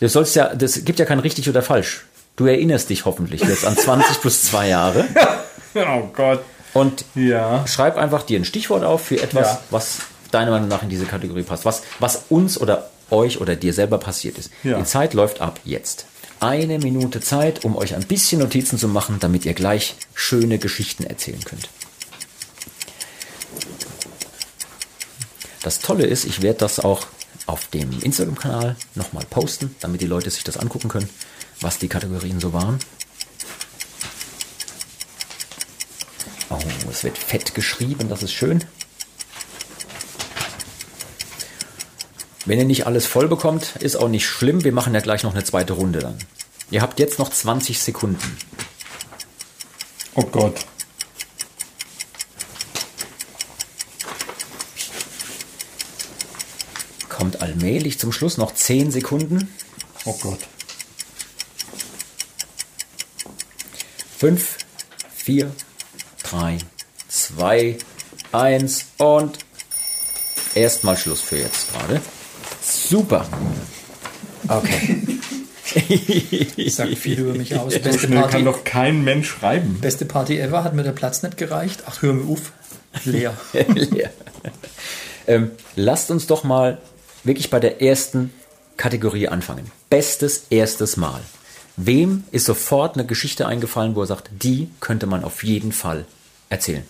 Du 0.00 0.08
sollst 0.10 0.36
ja, 0.36 0.54
das 0.54 0.84
gibt 0.84 0.98
ja 0.98 1.06
kein 1.06 1.18
richtig 1.18 1.48
oder 1.48 1.62
falsch. 1.62 2.04
Du 2.36 2.44
erinnerst 2.44 2.90
dich 2.90 3.06
hoffentlich 3.06 3.40
jetzt 3.42 3.64
an 3.64 3.74
20 3.74 4.20
plus 4.20 4.42
zwei 4.44 4.68
Jahre 4.68 5.06
Oh 5.74 6.08
Gott. 6.14 6.40
und 6.74 7.06
Ja. 7.14 7.66
schreib 7.66 7.96
einfach 7.96 8.22
dir 8.22 8.38
ein 8.38 8.44
Stichwort 8.44 8.84
auf 8.84 9.06
für 9.06 9.22
etwas, 9.22 9.46
Ja. 9.52 9.60
was 9.70 9.98
deiner 10.30 10.50
Meinung 10.50 10.68
nach 10.68 10.82
in 10.82 10.88
diese 10.88 11.06
Kategorie 11.06 11.42
passt. 11.42 11.64
Was, 11.64 11.82
was 11.98 12.24
uns 12.28 12.60
oder 12.60 12.90
euch 13.10 13.40
oder 13.40 13.56
dir 13.56 13.72
selber 13.72 13.98
passiert 13.98 14.38
ist. 14.38 14.50
Ja. 14.62 14.78
Die 14.78 14.84
Zeit 14.84 15.14
läuft 15.14 15.40
ab 15.40 15.60
jetzt. 15.64 16.06
Eine 16.40 16.78
Minute 16.78 17.20
Zeit, 17.20 17.64
um 17.64 17.76
euch 17.76 17.94
ein 17.94 18.04
bisschen 18.04 18.40
Notizen 18.40 18.78
zu 18.78 18.86
machen, 18.86 19.16
damit 19.18 19.44
ihr 19.44 19.54
gleich 19.54 19.96
schöne 20.14 20.58
Geschichten 20.58 21.04
erzählen 21.04 21.42
könnt. 21.44 21.68
Das 25.62 25.80
Tolle 25.80 26.06
ist, 26.06 26.24
ich 26.24 26.42
werde 26.42 26.60
das 26.60 26.78
auch 26.78 27.06
auf 27.46 27.66
dem 27.68 28.00
Instagram-Kanal 28.00 28.76
nochmal 28.94 29.24
posten, 29.28 29.74
damit 29.80 30.00
die 30.00 30.06
Leute 30.06 30.30
sich 30.30 30.44
das 30.44 30.56
angucken 30.56 30.88
können, 30.88 31.08
was 31.60 31.78
die 31.78 31.88
Kategorien 31.88 32.40
so 32.40 32.52
waren. 32.52 32.78
Oh, 36.50 36.58
es 36.90 37.04
wird 37.04 37.18
fett 37.18 37.54
geschrieben, 37.54 38.08
das 38.08 38.22
ist 38.22 38.32
schön. 38.32 38.64
Wenn 42.48 42.58
ihr 42.58 42.64
nicht 42.64 42.86
alles 42.86 43.04
voll 43.04 43.28
bekommt, 43.28 43.76
ist 43.80 43.96
auch 43.96 44.08
nicht 44.08 44.26
schlimm. 44.26 44.64
Wir 44.64 44.72
machen 44.72 44.94
ja 44.94 45.00
gleich 45.00 45.22
noch 45.22 45.34
eine 45.34 45.44
zweite 45.44 45.74
Runde 45.74 45.98
dann. 45.98 46.16
Ihr 46.70 46.80
habt 46.80 46.98
jetzt 46.98 47.18
noch 47.18 47.28
20 47.28 47.78
Sekunden. 47.78 48.38
Oh 50.14 50.22
Gott. 50.22 50.54
Kommt 57.10 57.42
allmählich 57.42 57.98
zum 57.98 58.12
Schluss 58.12 58.38
noch 58.38 58.54
10 58.54 58.92
Sekunden. 58.92 59.54
Oh 60.06 60.14
Gott. 60.14 60.40
5, 64.16 64.56
4, 65.16 65.52
3, 66.22 66.58
2, 67.08 67.78
1 68.32 68.86
und 68.96 69.38
erstmal 70.54 70.96
Schluss 70.96 71.20
für 71.20 71.36
jetzt 71.36 71.70
gerade. 71.74 72.00
Super. 72.88 73.26
Okay. 74.48 75.18
Sagt 76.68 76.96
viel 76.96 77.18
über 77.20 77.34
mich 77.34 77.54
aus. 77.54 77.74
So 77.74 77.80
Beste 77.80 78.06
schnell 78.06 78.22
kann 78.22 78.30
Party, 78.30 78.44
doch 78.44 78.64
kein 78.64 79.04
Mensch 79.04 79.28
schreiben. 79.28 79.78
beste 79.80 80.06
Party 80.06 80.38
ever, 80.38 80.64
hat 80.64 80.74
mir 80.74 80.82
der 80.84 80.92
Platz 80.92 81.22
nicht 81.22 81.36
gereicht. 81.36 81.82
Ach, 81.86 82.00
hör 82.00 82.14
mir 82.14 82.32
auf. 82.32 82.52
Leer. 83.04 83.36
Leer. 83.52 84.10
ähm, 85.26 85.50
lasst 85.76 86.10
uns 86.10 86.26
doch 86.26 86.44
mal 86.44 86.78
wirklich 87.24 87.50
bei 87.50 87.60
der 87.60 87.82
ersten 87.82 88.32
Kategorie 88.78 89.28
anfangen. 89.28 89.70
Bestes 89.90 90.46
erstes 90.48 90.96
Mal. 90.96 91.20
Wem 91.76 92.24
ist 92.32 92.46
sofort 92.46 92.96
eine 92.96 93.06
Geschichte 93.06 93.46
eingefallen, 93.46 93.94
wo 93.94 94.00
er 94.00 94.06
sagt, 94.06 94.30
die 94.42 94.70
könnte 94.80 95.06
man 95.06 95.24
auf 95.24 95.44
jeden 95.44 95.72
Fall 95.72 96.06
erzählen? 96.48 96.84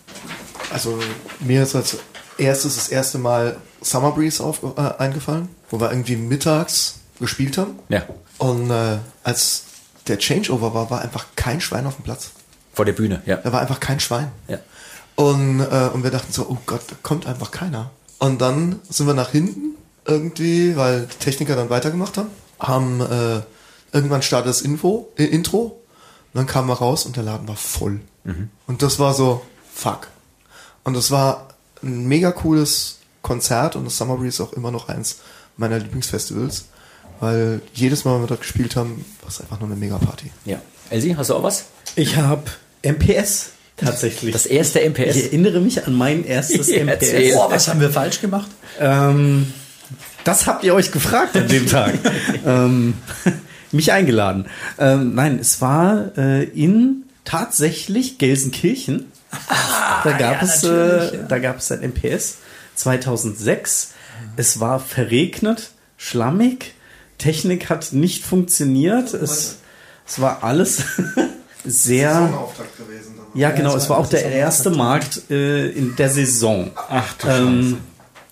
Also 0.70 0.98
mir 1.40 1.64
ist 1.64 1.74
als 1.74 1.98
erstes 2.38 2.76
das 2.76 2.88
erste 2.88 3.18
Mal 3.18 3.56
Summer 3.82 4.12
Breeze 4.12 4.42
auf, 4.42 4.60
äh, 4.76 4.80
eingefallen, 4.98 5.48
wo 5.70 5.80
wir 5.80 5.90
irgendwie 5.90 6.16
mittags 6.16 7.00
gespielt 7.20 7.58
haben. 7.58 7.78
Ja, 7.88 8.02
Und 8.38 8.70
äh, 8.70 8.98
als 9.24 9.64
der 10.06 10.18
Changeover 10.18 10.72
war, 10.74 10.90
war 10.90 11.02
einfach 11.02 11.26
kein 11.36 11.60
Schwein 11.60 11.86
auf 11.86 11.96
dem 11.96 12.04
Platz. 12.04 12.30
vor 12.72 12.84
der 12.84 12.92
Bühne, 12.92 13.22
ja. 13.26 13.36
Da 13.36 13.52
war 13.52 13.60
einfach 13.60 13.80
kein 13.80 14.00
Schwein. 14.00 14.30
ja. 14.48 14.58
Und, 15.16 15.60
äh, 15.60 15.90
und 15.92 16.04
wir 16.04 16.12
dachten 16.12 16.32
so, 16.32 16.46
oh 16.48 16.58
Gott, 16.64 16.82
da 16.88 16.94
kommt 17.02 17.26
einfach 17.26 17.50
keiner. 17.50 17.90
Und 18.18 18.40
dann 18.40 18.78
sind 18.88 19.08
wir 19.08 19.14
nach 19.14 19.30
hinten 19.30 19.74
irgendwie, 20.06 20.76
weil 20.76 21.06
die 21.06 21.16
Techniker 21.18 21.56
dann 21.56 21.70
weitergemacht 21.70 22.16
haben, 22.16 22.28
haben 22.60 23.00
äh, 23.00 23.40
irgendwann 23.92 24.22
startet 24.22 24.50
das 24.50 24.62
Info, 24.62 25.08
äh, 25.18 25.24
Intro 25.24 25.80
und 26.32 26.34
dann 26.34 26.46
kamen 26.46 26.68
wir 26.68 26.74
raus 26.74 27.04
und 27.04 27.16
der 27.16 27.24
Laden 27.24 27.48
war 27.48 27.56
voll. 27.56 28.00
Und 28.66 28.82
das 28.82 28.98
war 29.00 29.12
so, 29.14 29.42
fuck, 29.74 30.06
Und 30.84 30.96
es 30.96 31.10
war 31.10 31.47
ein 31.82 32.06
mega 32.06 32.32
cooles 32.32 32.98
Konzert 33.22 33.76
und 33.76 33.84
das 33.84 33.96
Summer 33.96 34.16
Breeze 34.16 34.28
ist 34.28 34.40
auch 34.40 34.52
immer 34.52 34.70
noch 34.70 34.88
eins 34.88 35.18
meiner 35.56 35.78
Lieblingsfestivals, 35.78 36.66
weil 37.20 37.60
jedes 37.74 38.04
Mal, 38.04 38.14
wenn 38.14 38.22
wir 38.22 38.28
dort 38.28 38.40
gespielt 38.40 38.76
haben, 38.76 39.04
war 39.20 39.28
es 39.28 39.40
einfach 39.40 39.58
nur 39.60 39.68
eine 39.68 39.78
mega 39.78 39.98
Party. 39.98 40.30
Ja. 40.44 40.60
Elsie, 40.90 41.16
hast 41.16 41.30
du 41.30 41.34
auch 41.34 41.42
was? 41.42 41.66
Ich 41.96 42.16
habe 42.16 42.44
MPS 42.82 43.50
tatsächlich. 43.76 44.32
Das 44.32 44.46
erste 44.46 44.80
MPS? 44.88 45.16
Ich 45.16 45.24
erinnere 45.24 45.60
mich 45.60 45.86
an 45.86 45.94
mein 45.94 46.24
erstes 46.24 46.68
MPS. 46.68 47.34
Boah, 47.34 47.50
was 47.50 47.68
haben 47.68 47.80
wir 47.80 47.90
falsch 47.90 48.20
gemacht? 48.20 48.48
Ähm, 48.78 49.52
das 50.24 50.46
habt 50.46 50.64
ihr 50.64 50.74
euch 50.74 50.92
gefragt 50.92 51.36
an 51.36 51.48
dem 51.48 51.66
Tag. 51.66 51.94
ähm, 52.46 52.94
mich 53.72 53.92
eingeladen. 53.92 54.46
Ähm, 54.78 55.14
nein, 55.14 55.38
es 55.38 55.60
war 55.60 56.16
äh, 56.16 56.44
in 56.44 57.04
tatsächlich 57.24 58.18
Gelsenkirchen. 58.18 59.06
Da 60.04 60.12
gab 60.12 60.42
ja, 60.42 60.42
es, 60.42 60.64
äh, 60.64 61.16
ja. 61.16 61.22
da 61.22 61.38
gab 61.38 61.58
es 61.58 61.70
ein 61.70 61.80
MPS 61.80 62.38
2006. 62.74 63.92
Es 64.36 64.60
war 64.60 64.80
verregnet, 64.80 65.70
schlammig. 65.96 66.74
Technik 67.18 67.68
hat 67.68 67.92
nicht 67.92 68.24
funktioniert. 68.24 69.12
Es, 69.12 69.56
es 70.06 70.20
war 70.20 70.44
alles 70.44 70.84
sehr. 71.64 72.12
Saisonauftakt 72.12 72.76
gewesen. 72.76 73.18
Ja, 73.34 73.50
genau. 73.50 73.76
es 73.76 73.88
war 73.88 73.98
auch 73.98 74.08
der 74.08 74.24
erste 74.24 74.70
Markt 74.70 75.30
äh, 75.30 75.68
in 75.70 75.96
der 75.96 76.10
Saison. 76.10 76.70
Ach 76.88 77.12
du 77.14 77.28
Ähm, 77.28 77.78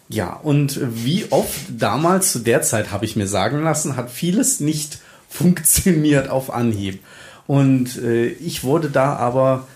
ja, 0.09 0.33
und 0.35 0.81
wie 1.05 1.27
oft 1.31 1.55
damals 1.69 2.33
zu 2.33 2.39
der 2.39 2.63
Zeit, 2.63 2.93
habe 2.93 3.05
ich 3.05 3.17
mir 3.17 3.27
sagen 3.27 3.63
lassen, 3.63 3.97
hat 3.97 4.11
vieles 4.11 4.61
nicht 4.61 4.99
funktioniert 5.29 6.29
auf 6.29 6.53
Anhieb. 6.53 7.03
Und 7.47 7.97
äh, 8.03 8.27
ich 8.27 8.65
wurde 8.65 8.91
da 8.91 9.17
aber 9.17 9.67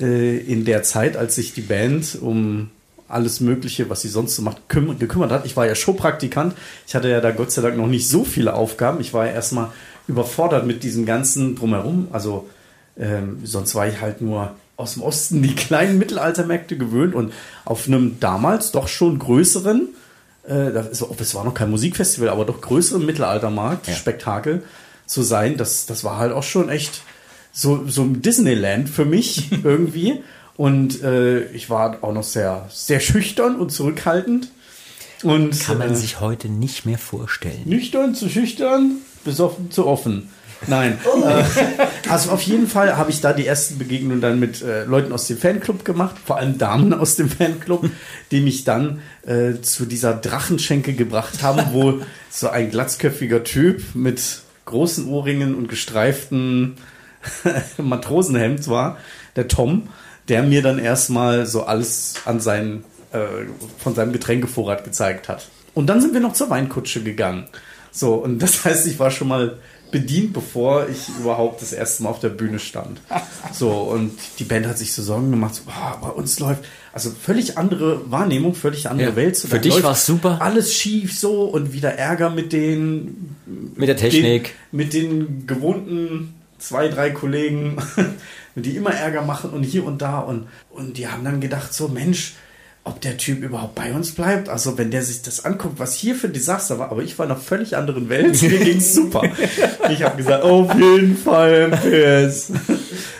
äh, 0.00 0.38
in 0.38 0.64
der 0.64 0.82
Zeit, 0.82 1.16
als 1.16 1.34
sich 1.34 1.52
die 1.52 1.60
Band 1.60 2.18
um 2.20 2.70
alles 3.08 3.40
Mögliche, 3.40 3.90
was 3.90 4.02
sie 4.02 4.08
sonst 4.08 4.36
so 4.36 4.42
macht, 4.42 4.68
küm 4.68 4.98
gekümmert 4.98 5.30
hat. 5.30 5.44
Ich 5.44 5.56
war 5.56 5.66
ja 5.66 5.74
Showpraktikant. 5.74 6.54
Ich 6.86 6.94
hatte 6.94 7.08
ja 7.08 7.20
da 7.20 7.32
Gott 7.32 7.50
sei 7.50 7.62
Dank 7.62 7.76
noch 7.76 7.88
nicht 7.88 8.08
so 8.08 8.24
viele 8.24 8.54
Aufgaben. 8.54 9.00
Ich 9.00 9.12
war 9.12 9.26
ja 9.26 9.32
erstmal 9.32 9.70
überfordert 10.06 10.66
mit 10.66 10.82
diesem 10.82 11.06
ganzen 11.06 11.56
Drumherum. 11.56 12.08
Also 12.12 12.48
ähm, 12.98 13.38
sonst 13.44 13.74
war 13.74 13.88
ich 13.88 14.00
halt 14.00 14.20
nur 14.20 14.54
aus 14.76 14.94
dem 14.94 15.02
Osten 15.02 15.42
die 15.42 15.54
kleinen 15.54 15.98
Mittelaltermärkte 15.98 16.76
gewöhnt 16.76 17.14
und 17.14 17.32
auf 17.64 17.86
einem 17.86 18.18
damals 18.18 18.72
doch 18.72 18.88
schon 18.88 19.18
größeren, 19.18 19.88
äh, 20.46 20.72
das, 20.72 21.34
war 21.34 21.44
noch 21.44 21.54
kein 21.54 21.70
Musikfestival, 21.70 22.30
aber 22.30 22.44
doch 22.44 22.60
größeren 22.60 23.04
Mittelaltermarkt, 23.04 23.88
Spektakel 23.90 24.62
zu 25.06 25.22
sein, 25.22 25.56
das, 25.56 25.86
das 25.86 26.02
war 26.02 26.18
halt 26.18 26.32
auch 26.32 26.42
schon 26.42 26.70
echt 26.70 27.02
so, 27.52 27.86
so 27.86 28.02
ein 28.02 28.22
Disneyland 28.22 28.88
für 28.88 29.04
mich 29.04 29.50
irgendwie. 29.64 30.22
Und 30.56 31.02
äh, 31.02 31.44
ich 31.52 31.70
war 31.70 31.98
auch 32.02 32.12
noch 32.12 32.22
sehr, 32.22 32.68
sehr 32.70 33.00
schüchtern 33.00 33.56
und 33.56 33.70
zurückhaltend. 33.70 34.50
Und 35.22 35.58
Kann 35.60 35.78
man 35.78 35.92
äh, 35.92 35.96
sich 35.96 36.20
heute 36.20 36.48
nicht 36.48 36.86
mehr 36.86 36.98
vorstellen. 36.98 37.62
Nüchtern 37.64 38.14
zu 38.14 38.28
schüchtern, 38.28 38.96
besoffen 39.24 39.70
zu 39.70 39.86
offen. 39.86 40.28
Nein. 40.66 40.98
Äh, 41.24 41.44
also 42.10 42.30
auf 42.30 42.42
jeden 42.42 42.66
Fall 42.66 42.96
habe 42.96 43.10
ich 43.10 43.20
da 43.20 43.32
die 43.32 43.46
ersten 43.46 43.78
Begegnungen 43.78 44.20
dann 44.20 44.38
mit 44.38 44.62
äh, 44.62 44.84
Leuten 44.84 45.12
aus 45.12 45.26
dem 45.26 45.38
Fanclub 45.38 45.84
gemacht, 45.84 46.16
vor 46.24 46.36
allem 46.36 46.58
Damen 46.58 46.92
aus 46.92 47.16
dem 47.16 47.28
Fanclub, 47.28 47.88
die 48.30 48.40
mich 48.40 48.64
dann 48.64 49.00
äh, 49.26 49.60
zu 49.62 49.86
dieser 49.86 50.14
Drachenschenke 50.14 50.92
gebracht 50.92 51.42
haben, 51.42 51.72
wo 51.72 52.00
so 52.30 52.48
ein 52.48 52.70
glatzköpfiger 52.70 53.44
Typ 53.44 53.82
mit 53.94 54.42
großen 54.66 55.08
Ohrringen 55.08 55.54
und 55.54 55.68
gestreiften 55.68 56.76
Matrosenhemd 57.78 58.68
war, 58.68 58.98
der 59.36 59.48
Tom, 59.48 59.88
der 60.28 60.42
mir 60.42 60.62
dann 60.62 60.78
erstmal 60.78 61.46
so 61.46 61.64
alles 61.64 62.14
an 62.24 62.40
seinen, 62.40 62.84
äh, 63.12 63.18
von 63.78 63.94
seinem 63.94 64.12
Getränkevorrat 64.12 64.84
gezeigt 64.84 65.28
hat. 65.28 65.48
Und 65.74 65.86
dann 65.86 66.00
sind 66.00 66.14
wir 66.14 66.20
noch 66.20 66.32
zur 66.32 66.50
Weinkutsche 66.50 67.02
gegangen. 67.02 67.46
So, 67.92 68.14
und 68.14 68.38
das 68.40 68.64
heißt, 68.64 68.86
ich 68.86 68.98
war 68.98 69.10
schon 69.10 69.28
mal 69.28 69.58
bedient, 69.90 70.32
bevor 70.32 70.88
ich 70.88 71.08
überhaupt 71.20 71.62
das 71.62 71.72
erste 71.72 72.04
Mal 72.04 72.10
auf 72.10 72.20
der 72.20 72.28
Bühne 72.28 72.60
stand. 72.60 73.00
So, 73.52 73.70
und 73.72 74.12
die 74.38 74.44
Band 74.44 74.66
hat 74.68 74.78
sich 74.78 74.92
so 74.92 75.02
Sorgen 75.02 75.32
gemacht, 75.32 75.56
so, 75.56 75.62
boah, 75.64 75.98
bei 76.00 76.08
uns 76.10 76.38
läuft, 76.38 76.64
also 76.92 77.10
völlig 77.10 77.58
andere 77.58 78.08
Wahrnehmung, 78.08 78.54
völlig 78.54 78.88
andere 78.88 79.10
Ja. 79.10 79.16
Welt. 79.16 79.34
So, 79.36 79.48
Für 79.48 79.58
dich 79.58 79.72
läuft 79.72 79.84
war's 79.84 80.06
super. 80.06 80.38
Alles 80.40 80.74
schief 80.74 81.18
so 81.18 81.42
und 81.42 81.72
wieder 81.72 81.94
Ärger 81.94 82.30
mit 82.30 82.52
den 82.52 83.34
Mit 83.74 83.88
der 83.88 83.96
Technik. 83.96 84.54
den, 84.70 84.76
mit 84.76 84.92
den 84.92 85.46
gewohnten 85.48 86.34
zwei, 86.60 86.88
drei 86.88 87.10
Kollegen, 87.10 87.76
die 88.54 88.76
immer 88.76 88.94
Ärger 88.94 89.22
machen 89.22 89.50
und 89.50 89.62
hier 89.62 89.84
und 89.84 90.00
da. 90.02 90.20
Und, 90.20 90.46
und 90.70 90.96
die 90.96 91.08
haben 91.08 91.24
dann 91.24 91.40
gedacht, 91.40 91.72
so 91.74 91.88
Mensch, 91.88 92.34
ob 92.84 93.00
der 93.00 93.16
Typ 93.18 93.42
überhaupt 93.42 93.74
bei 93.74 93.92
uns 93.92 94.12
bleibt. 94.14 94.48
Also 94.48 94.78
wenn 94.78 94.90
der 94.90 95.02
sich 95.02 95.22
das 95.22 95.44
anguckt, 95.44 95.78
was 95.78 95.94
hier 95.94 96.14
für 96.14 96.28
ein 96.28 96.32
Desaster 96.32 96.78
war. 96.78 96.90
Aber 96.90 97.02
ich 97.02 97.18
war 97.18 97.26
in 97.26 97.32
einer 97.32 97.40
völlig 97.40 97.76
anderen 97.76 98.08
Welt. 98.08 98.40
Mir 98.42 98.58
ging's 98.58 98.94
super. 98.94 99.22
Ich 99.90 100.02
habe 100.02 100.16
gesagt, 100.16 100.44
auf 100.44 100.74
jeden 100.74 101.16
Fall 101.16 101.68
MPS. 101.68 102.52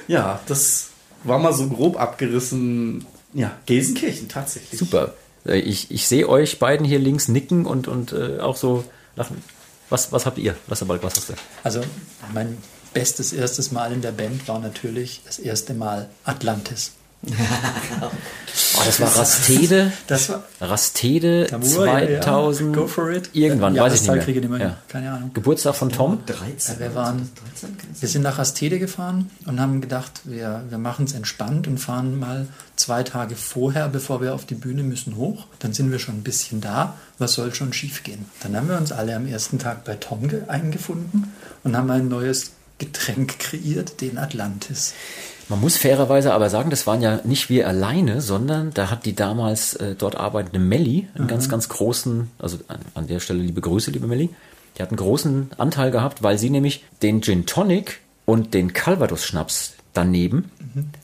Ja, 0.09 0.41
das 0.47 0.89
war 1.23 1.39
mal 1.39 1.53
so 1.53 1.69
grob 1.69 2.01
abgerissen. 2.01 3.07
Ja, 3.33 3.57
Gelsenkirchen 3.67 4.29
tatsächlich. 4.29 4.81
Super. 4.81 5.15
Äh, 5.47 5.61
Ich, 5.61 5.93
ich 5.93 6.09
sehe 6.09 6.29
euch 6.29 6.59
beiden 6.59 6.85
hier 6.85 6.99
links 6.99 7.29
nicken 7.29 7.65
und, 7.65 7.87
und 7.87 8.13
äh, 8.13 8.41
auch 8.41 8.57
so 8.57 8.83
lachen. 9.15 9.37
Was, 9.89 10.11
was 10.11 10.27
habt 10.27 10.39
ihr? 10.39 10.57
Was, 10.67 10.89
was 10.89 11.03
hast 11.17 11.29
du? 11.29 11.35
Also 11.63 11.81
mein 12.35 12.57
bestes 12.93 13.33
erstes 13.33 13.71
Mal 13.73 13.93
in 13.93 14.01
der 14.03 14.13
Band 14.13 14.47
war 14.49 14.59
natürlich 14.59 15.23
das 15.27 15.39
erste 15.39 15.75
Mal 15.75 16.09
Atlantis. 16.25 16.93
Oh, 17.23 17.29
das 18.87 18.99
war 18.99 19.15
Rastede. 19.15 19.93
Das 20.07 20.31
war 20.31 20.43
Rastede 20.59 21.47
Tamur, 21.49 21.85
ja, 21.87 21.99
ja. 22.01 22.21
2000. 22.23 22.75
Go 22.75 22.87
for 22.87 23.11
it. 23.11 23.29
Irgendwann, 23.35 23.75
Ja, 23.75 23.83
weiß 23.83 23.93
ich 23.95 24.01
nicht 24.01 24.07
Jahreszeit 24.09 24.25
kriege 24.25 24.41
ich 24.41 24.49
mehr. 24.49 24.59
nicht 24.59 24.67
mehr. 24.67 24.77
Ja. 24.77 24.83
Keine 24.89 25.13
Ahnung. 25.13 25.31
Geburtstag 25.35 25.75
von 25.75 25.91
Tom. 25.91 26.23
13. 26.25 26.75
Ja, 26.77 26.81
wir 26.81 26.95
waren- 26.95 27.29
13, 27.53 27.77
kann 27.77 27.89
das 27.93 28.01
Wir 28.01 28.09
sind 28.09 28.23
nach 28.23 28.39
Rastede 28.39 28.79
gefahren 28.79 29.31
und 29.45 29.61
haben 29.61 29.83
gedacht, 29.83 30.23
wir, 30.25 30.63
wir 30.71 30.79
machen 30.79 31.05
es 31.05 31.13
entspannt 31.13 31.67
und 31.67 31.77
fahren 31.77 32.19
mal 32.19 32.49
zwei 32.77 33.03
Tage 33.03 33.37
vorher, 33.37 33.89
bevor 33.91 34.23
wir 34.23 34.33
auf 34.35 34.47
die 34.47 34.55
Bühne 34.55 34.83
müssen, 34.83 35.17
hoch. 35.17 35.45
Dann 35.59 35.75
sind 35.75 35.93
wir 35.93 35.99
schon 35.99 36.15
ein 36.17 36.23
bisschen 36.23 36.63
da. 36.63 36.95
Was 37.19 37.35
soll 37.35 37.55
schon 37.55 37.75
schief 37.75 38.03
gehen? 38.03 38.25
Dann 38.43 38.57
haben 38.57 38.69
wir 38.71 38.79
uns 38.79 38.93
alle 38.93 39.15
am 39.15 39.27
ersten 39.27 39.59
Tag 39.59 39.85
bei 39.85 39.97
Tom 39.97 40.27
ge- 40.29 40.45
eingefunden 40.49 41.35
und 41.65 41.77
haben 41.77 41.91
ein 41.91 42.09
neues 42.09 42.53
Getränk 42.81 43.39
kreiert, 43.39 44.01
den 44.01 44.19
Atlantis. 44.19 44.95
Man 45.49 45.61
muss 45.61 45.77
fairerweise 45.77 46.33
aber 46.33 46.51
sagen, 46.51 46.71
das 46.71 46.87
waren 46.87 47.03
ja 47.03 47.21
nicht 47.25 47.49
wir 47.49 47.69
alleine, 47.69 48.21
sondern 48.21 48.73
da 48.73 48.91
hat 48.91 49.05
die 49.05 49.15
damals 49.15 49.75
äh, 49.75 49.95
dort 49.95 50.17
arbeitende 50.17 50.59
Melli 50.59 51.09
einen 51.15 51.29
ganz, 51.29 51.49
ganz 51.49 51.69
großen, 51.69 52.31
also 52.39 52.59
an, 52.69 52.79
an 52.95 53.07
der 53.07 53.21
Stelle 53.21 53.41
liebe 53.43 53.61
Grüße, 53.61 53.91
liebe 53.91 54.07
Melli, 54.07 54.31
die 54.77 54.83
hat 54.83 54.91
einen 54.91 54.97
großen 54.97 55.51
Anteil 55.59 55.91
gehabt, 55.91 56.23
weil 56.23 56.39
sie 56.39 56.51
nämlich 56.51 56.85
den 57.03 57.23
Gin 57.23 57.47
Tonic 57.47 58.01
und 58.27 58.55
den 58.55 58.73
Calvados 58.73 59.25
Schnaps 59.25 59.75
daneben 59.93 60.51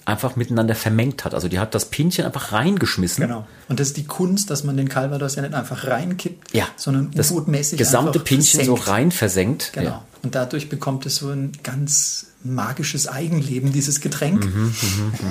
einfach 0.05 0.37
miteinander 0.37 0.75
vermengt 0.75 1.25
hat. 1.25 1.35
Also 1.35 1.49
die 1.49 1.59
hat 1.59 1.75
das 1.75 1.87
Pinchen 1.87 2.25
einfach 2.25 2.53
reingeschmissen. 2.53 3.27
Genau. 3.27 3.46
Und 3.68 3.81
das 3.81 3.88
ist 3.88 3.96
die 3.96 4.05
Kunst, 4.05 4.51
dass 4.51 4.62
man 4.62 4.77
den 4.77 4.88
Calvados 4.88 5.35
ja 5.35 5.42
nicht 5.42 5.55
einfach 5.55 5.87
reinkippt, 5.87 6.55
Ja, 6.55 6.66
sondern 6.77 7.11
das 7.12 7.33
gesamte 7.77 8.20
Pinchen 8.20 8.64
so 8.64 8.77
versenkt. 8.77 8.88
rein 8.88 9.11
versenkt. 9.11 9.70
Genau. 9.72 9.87
Ja. 9.87 10.05
Und 10.22 10.35
dadurch 10.35 10.68
bekommt 10.68 11.07
es 11.07 11.16
so 11.16 11.31
ein 11.31 11.53
ganz 11.62 12.29
magisches 12.54 13.09
Eigenleben, 13.09 13.72
dieses 13.72 14.00
Getränk. 14.00 14.44
Mhm, 14.44 14.74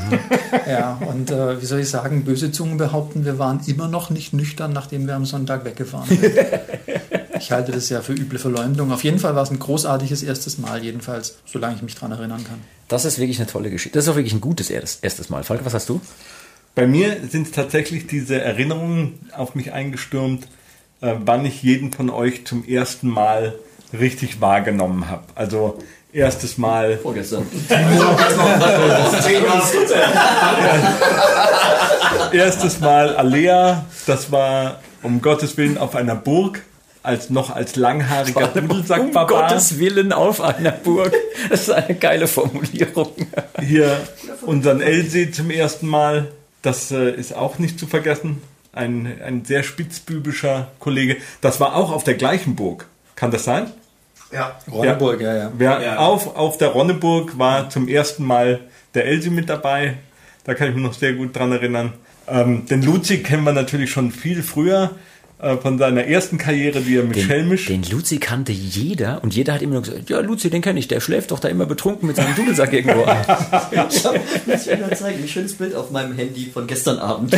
ja, 0.68 0.96
und 0.96 1.32
äh, 1.32 1.62
wie 1.62 1.66
soll 1.66 1.80
ich 1.80 1.90
sagen, 1.90 2.24
böse 2.24 2.52
Zungen 2.52 2.78
behaupten, 2.78 3.26
wir 3.26 3.40
waren 3.40 3.62
immer 3.66 3.88
noch 3.88 4.10
nicht 4.10 4.34
nüchtern, 4.34 4.74
nachdem 4.74 5.08
wir 5.08 5.16
am 5.16 5.26
Sonntag 5.26 5.66
weggefahren 5.66 6.08
sind. 6.08 6.24
ich 7.38 7.52
halte 7.52 7.72
das 7.72 7.90
ja 7.90 8.02
für 8.02 8.14
üble 8.14 8.40
Verleumdung. 8.40 8.92
Auf 8.92 9.04
jeden 9.04 9.20
Fall 9.20 9.36
war 9.36 9.44
es 9.44 9.52
ein 9.52 9.60
großartiges 9.60 10.24
erstes 10.24 10.58
Mal, 10.58 10.84
jedenfalls, 10.84 11.36
solange 11.46 11.76
ich 11.76 11.82
mich 11.82 11.96
daran 11.96 12.12
erinnern 12.12 12.44
kann. 12.44 12.60
Das 12.88 13.06
ist 13.06 13.20
wirklich 13.20 13.40
eine 13.40 13.48
tolle 13.48 13.70
Geschichte. 13.70 13.98
Das 13.98 14.06
ist 14.06 14.12
auch 14.12 14.16
wirklich 14.16 14.34
ein 14.34 14.42
gutes 14.42 14.70
erstes, 14.70 15.00
erstes 15.02 15.30
Mal. 15.30 15.44
Falk, 15.44 15.66
was 15.66 15.74
hast 15.74 15.90
du? 15.90 16.02
Bei 16.76 16.88
mir 16.88 17.18
sind 17.30 17.54
tatsächlich 17.54 18.08
diese 18.08 18.42
Erinnerungen 18.42 19.30
auf 19.32 19.56
mich 19.56 19.72
eingestürmt, 19.72 20.48
äh, 21.02 21.16
wann 21.20 21.46
ich 21.46 21.64
jeden 21.64 21.94
von 21.94 22.10
euch 22.10 22.46
zum 22.46 22.68
ersten 22.68 23.08
Mal 23.08 23.56
richtig 23.94 24.42
wahrgenommen 24.42 25.10
habe. 25.10 25.24
Also 25.36 25.80
erstes 26.16 26.58
Mal 26.58 26.98
Vorgestern. 26.98 27.46
erstes 32.32 32.80
Mal 32.80 33.16
Alea, 33.18 33.86
das 34.08 34.32
war 34.32 34.80
um 35.04 35.22
Gottes 35.22 35.58
Willen 35.58 35.78
auf 35.78 35.96
einer 35.96 36.16
Burg, 36.16 36.62
als 37.04 37.30
noch 37.30 37.54
als 37.54 37.76
langhaariger 37.76 38.56
Um 38.56 38.70
Dudelsack-Barbar. 38.70 39.50
Gottes 39.50 39.78
Willen 39.78 40.14
auf 40.14 40.40
einer 40.42 40.72
Burg. 40.72 41.14
Das 41.50 41.64
ist 41.64 41.70
eine 41.70 41.96
geile 41.96 42.28
Formulierung. 42.28 43.12
Hier 43.62 44.00
unseren 44.42 44.82
Elsee 44.82 45.32
zum 45.32 45.52
ersten 45.52 45.88
Mal, 45.88 46.30
das 46.62 46.92
äh, 46.92 47.12
ist 47.12 47.36
auch 47.36 47.60
nicht 47.60 47.78
zu 47.78 47.88
vergessen. 47.88 48.42
Ein, 48.72 49.22
ein 49.24 49.44
sehr 49.46 49.64
spitzbübischer 49.64 50.70
Kollege. 50.80 51.18
Das 51.42 51.60
war 51.60 51.76
auch 51.76 51.92
auf 51.92 52.04
der 52.04 52.16
gleichen 52.16 52.56
Burg. 52.56 52.88
Kann 53.16 53.32
das 53.32 53.44
sein? 53.44 53.72
Ja. 54.32 54.60
Ronneburg, 54.72 55.22
ja, 55.22 55.36
ja. 55.36 55.52
Wer 55.58 56.00
Auf, 56.00 56.36
auf 56.36 56.58
der 56.58 56.70
Ronneburg 56.70 57.38
war 57.38 57.70
zum 57.70 57.88
ersten 57.88 58.24
Mal 58.26 58.60
der 58.94 59.06
Elsie 59.06 59.30
mit 59.30 59.50
dabei. 59.50 59.96
Da 60.44 60.54
kann 60.54 60.70
ich 60.70 60.76
mich 60.76 60.84
noch 60.84 60.94
sehr 60.94 61.14
gut 61.14 61.36
dran 61.36 61.52
erinnern. 61.52 61.94
Ähm, 62.28 62.66
den 62.66 62.82
Luzi 62.82 63.20
kennen 63.20 63.44
wir 63.44 63.54
natürlich 63.54 63.92
schon 63.92 64.12
viel 64.12 64.42
früher 64.42 64.92
äh, 65.40 65.58
von 65.58 65.78
seiner 65.78 66.06
ersten 66.06 66.38
Karriere, 66.38 66.82
die 66.82 66.98
er 66.98 67.04
mit 67.04 67.18
Den, 67.18 67.26
Schelmisch. 67.26 67.66
den 67.66 67.84
Luzi 67.84 68.18
kannte 68.18 68.52
jeder 68.52 69.24
und 69.24 69.36
jeder 69.36 69.54
hat 69.54 69.62
immer 69.62 69.74
nur 69.74 69.82
gesagt, 69.84 70.10
ja, 70.10 70.20
Luzi, 70.22 70.50
den 70.50 70.62
kenne 70.62 70.80
ich, 70.80 70.88
der 70.88 71.02
schläft 71.02 71.32
doch 71.32 71.40
da 71.40 71.50
immer 71.50 71.66
betrunken 71.66 72.08
mit 72.08 72.16
seinem 72.16 72.34
Dudelsack 72.36 72.74
irgendwo 72.74 73.04
ein. 73.04 73.22
Ich 73.92 74.06
hab, 74.06 74.16
muss 74.48 74.66
ich 74.66 74.72
wieder 74.78 74.92
zeigen, 74.94 75.22
ein 75.22 75.28
schönes 75.28 75.54
Bild 75.54 75.76
auf 75.76 75.92
meinem 75.92 76.16
Handy 76.16 76.50
von 76.52 76.66
gestern 76.68 76.98
Abend. 77.00 77.34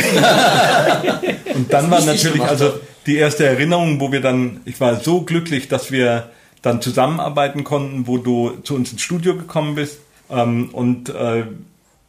Und 1.54 1.72
dann 1.72 1.90
war 1.90 2.02
natürlich 2.04 2.42
also 2.42 2.72
die 3.06 3.16
erste 3.16 3.44
Erinnerung, 3.46 4.00
wo 4.00 4.10
wir 4.12 4.20
dann, 4.20 4.60
ich 4.64 4.80
war 4.80 5.00
so 5.00 5.22
glücklich, 5.22 5.68
dass 5.68 5.90
wir 5.90 6.30
dann 6.62 6.82
zusammenarbeiten 6.82 7.64
konnten, 7.64 8.06
wo 8.06 8.18
du 8.18 8.58
zu 8.62 8.74
uns 8.74 8.92
ins 8.92 9.02
Studio 9.02 9.36
gekommen 9.36 9.74
bist 9.74 10.00
ähm, 10.30 10.70
und 10.72 11.08
äh, 11.08 11.44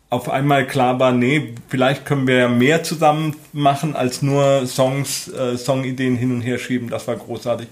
auf 0.09 0.27
einmal 0.27 0.65
klar 0.65 0.99
war, 0.99 1.11
nee, 1.11 1.53
vielleicht 1.67 2.05
können 2.05 2.27
wir 2.27 2.49
mehr 2.49 2.83
zusammen 2.83 3.35
machen 3.53 3.95
als 3.95 4.21
nur 4.21 4.65
Songs, 4.65 5.27
äh, 5.27 5.55
Songideen 5.55 6.15
hin 6.15 6.31
und 6.31 6.41
her 6.41 6.57
schieben. 6.57 6.89
Das 6.89 7.07
war 7.07 7.15
großartig. 7.15 7.67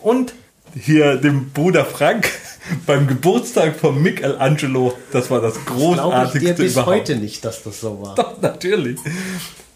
Und 0.00 0.34
hier 0.80 1.16
dem 1.16 1.50
Bruder 1.50 1.84
Frank 1.84 2.30
beim 2.86 3.08
Geburtstag 3.08 3.76
von 3.76 4.00
Michelangelo, 4.00 4.96
das 5.12 5.30
war 5.30 5.40
das 5.40 5.54
Glaube 5.64 5.70
ich 5.70 5.96
großartigste 5.96 6.40
dir 6.40 6.54
bis 6.54 6.72
überhaupt. 6.72 6.92
heute 6.92 7.16
nicht, 7.16 7.44
dass 7.44 7.62
das 7.64 7.80
so 7.80 8.00
war. 8.00 8.14
Doch, 8.14 8.40
natürlich. 8.40 8.98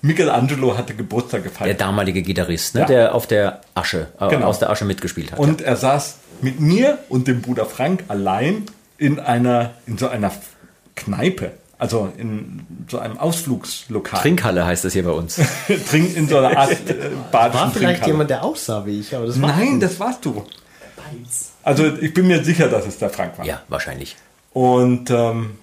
Michelangelo 0.02 0.76
hatte 0.78 0.94
Geburtstag 0.94 1.42
Der 1.42 1.50
gefeiert. 1.50 1.80
damalige 1.80 2.22
Gitarrist, 2.22 2.74
ne, 2.74 2.82
Ja. 2.82 2.86
der 2.86 3.14
auf 3.14 3.26
der 3.26 3.60
Asche, 3.74 4.06
äh, 4.20 4.28
Genau. 4.28 4.46
aus 4.46 4.58
der 4.58 4.70
Asche 4.70 4.84
mitgespielt 4.84 5.32
hat. 5.32 5.38
Und 5.38 5.60
er 5.60 5.76
saß 5.76 6.16
mit 6.40 6.60
mir 6.60 6.98
und 7.08 7.26
dem 7.26 7.42
Bruder 7.42 7.66
Frank 7.66 8.04
allein 8.08 8.64
in 8.96 9.18
einer, 9.18 9.70
in 9.86 9.98
so 9.98 10.08
einer 10.08 10.30
Kneipe. 10.94 11.52
Also 11.80 12.12
in 12.16 12.66
so 12.88 12.98
einem 12.98 13.18
Ausflugslokal. 13.18 14.20
Trinkhalle 14.20 14.66
heißt 14.66 14.84
das 14.84 14.92
hier 14.92 15.04
bei 15.04 15.12
uns. 15.12 15.36
Trink 15.90 16.16
in 16.16 16.28
so 16.28 16.38
einer 16.38 16.56
Art 16.58 16.70
äh, 16.70 16.94
badischen 17.30 17.60
War 17.66 17.70
vielleicht 17.70 18.06
jemand, 18.06 18.30
der 18.30 18.42
aussah 18.44 18.84
wie 18.84 18.98
ich, 18.98 19.14
aber 19.14 19.26
das 19.26 19.40
war 19.40 19.48
Nein, 19.50 19.78
das 19.78 19.98
warst 20.00 20.24
du. 20.24 20.44
Also 21.62 21.86
ich 22.00 22.12
bin 22.14 22.26
mir 22.26 22.42
sicher, 22.44 22.68
dass 22.68 22.86
es 22.86 22.98
der 22.98 23.10
Frank 23.10 23.38
war. 23.38 23.44
Ja, 23.46 23.62
wahrscheinlich. 23.68 24.16
Und 24.52 25.10
ähm, 25.10 25.58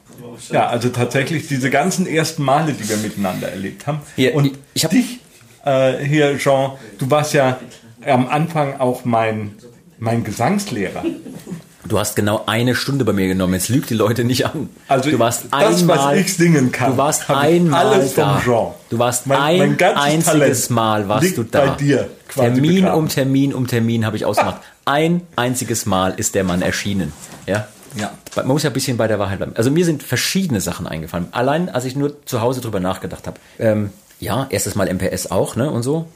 ja, 0.52 0.68
also 0.68 0.90
tatsächlich 0.90 1.48
diese 1.48 1.70
ganzen 1.70 2.08
ersten 2.08 2.44
Male, 2.44 2.74
die 2.74 2.88
wir 2.88 2.98
miteinander 2.98 3.50
erlebt 3.50 3.88
haben. 3.88 4.00
Hier, 4.16 4.36
und 4.36 4.52
ich 4.74 4.84
hab- 4.84 4.92
dich 4.92 5.20
äh, 5.66 5.98
hier, 6.04 6.38
Jean, 6.38 6.72
du 7.00 7.10
warst 7.10 7.34
ja 7.34 7.60
am 8.06 8.28
Anfang 8.28 8.80
auch 8.80 9.04
mein, 9.06 9.56
mein 10.00 10.24
Gesangslehrer. 10.24 11.04
Du 11.88 12.00
hast 12.00 12.16
genau 12.16 12.44
eine 12.48 12.74
Stunde 12.74 13.06
bei 13.06 13.14
mir 13.14 13.28
genommen. 13.28 13.54
Jetzt 13.54 13.70
lügt 13.70 13.92
die 13.92 13.94
Leute 13.94 14.24
nicht 14.24 14.46
an. 14.48 14.70
Also 14.88 15.12
du 15.12 15.20
warst 15.20 15.46
das, 15.52 15.82
einmal, 15.82 15.98
was 16.14 16.20
ich 16.20 16.34
singen 16.36 16.72
kann, 16.72 16.92
Du 16.94 16.98
warst 16.98 17.30
einmal 17.30 17.86
alles 17.94 18.14
vom 18.14 18.24
da. 18.24 18.42
Jean. 18.44 18.68
Du 18.90 18.98
warst 18.98 19.28
Mein- 19.28 19.38
ein 19.40 19.78
mein 19.80 19.96
einziges 19.96 20.26
Talent 20.26 20.70
Mal 20.72 21.08
warst 21.08 21.38
du 21.38 21.44
da. 21.44 21.66
bei 21.66 21.76
dir 21.76 22.10
Termin 22.34 22.76
begraben. 22.76 22.98
um 23.00 23.08
Termin 23.08 23.54
um 23.54 23.68
Termin 23.68 24.04
habe 24.06 24.18
ich 24.18 24.26
ausgemacht. 24.26 24.62
Ein 24.86 25.22
einziges 25.36 25.86
Mal 25.86 26.16
ist 26.18 26.34
der 26.34 26.44
Mann 26.44 26.64
erschienen. 26.64 27.14
Ja. 27.46 27.68
Ja. 27.96 28.14
Man 28.36 28.48
muss 28.48 28.64
ja 28.64 28.70
ein 28.70 28.74
bisschen 28.74 28.98
bei 28.98 29.08
der 29.08 29.20
Wahrheit 29.20 29.38
bleiben. 29.38 29.54
Also 29.56 29.72
mir 29.72 29.86
sind 29.86 30.04
verschiedene 30.04 30.62
Sachen 30.62 30.88
eingefallen. 30.88 31.28
Allein, 31.32 31.70
als 31.70 31.86
ich 31.86 31.96
nur 31.96 32.26
zu 32.26 32.42
Hause 32.42 32.62
drüber 32.62 32.80
nachgedacht 32.80 33.28
habe. 33.28 33.40
Ähm, 33.60 33.92
ja, 34.20 34.48
erstes 34.50 34.76
Mal 34.76 34.94
MPS 34.94 35.32
auch, 35.32 35.56
ne, 35.56 35.70
und 35.70 35.84
so. 35.84 36.08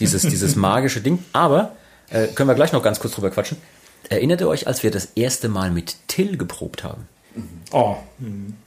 Dieses, 0.00 0.22
dieses 0.28 0.56
magische 0.56 1.00
Ding. 1.00 1.24
Aber, 1.32 1.72
äh, 2.10 2.26
können 2.28 2.48
wir 2.48 2.54
gleich 2.54 2.72
noch 2.72 2.82
ganz 2.82 3.00
kurz 3.00 3.14
drüber 3.14 3.30
quatschen. 3.30 3.58
Erinnert 4.08 4.40
ihr 4.40 4.48
euch, 4.48 4.66
als 4.66 4.82
wir 4.82 4.90
das 4.90 5.08
erste 5.14 5.48
Mal 5.48 5.70
mit 5.70 5.96
Till 6.08 6.36
geprobt 6.36 6.84
haben? 6.84 7.08
Oh, 7.72 7.96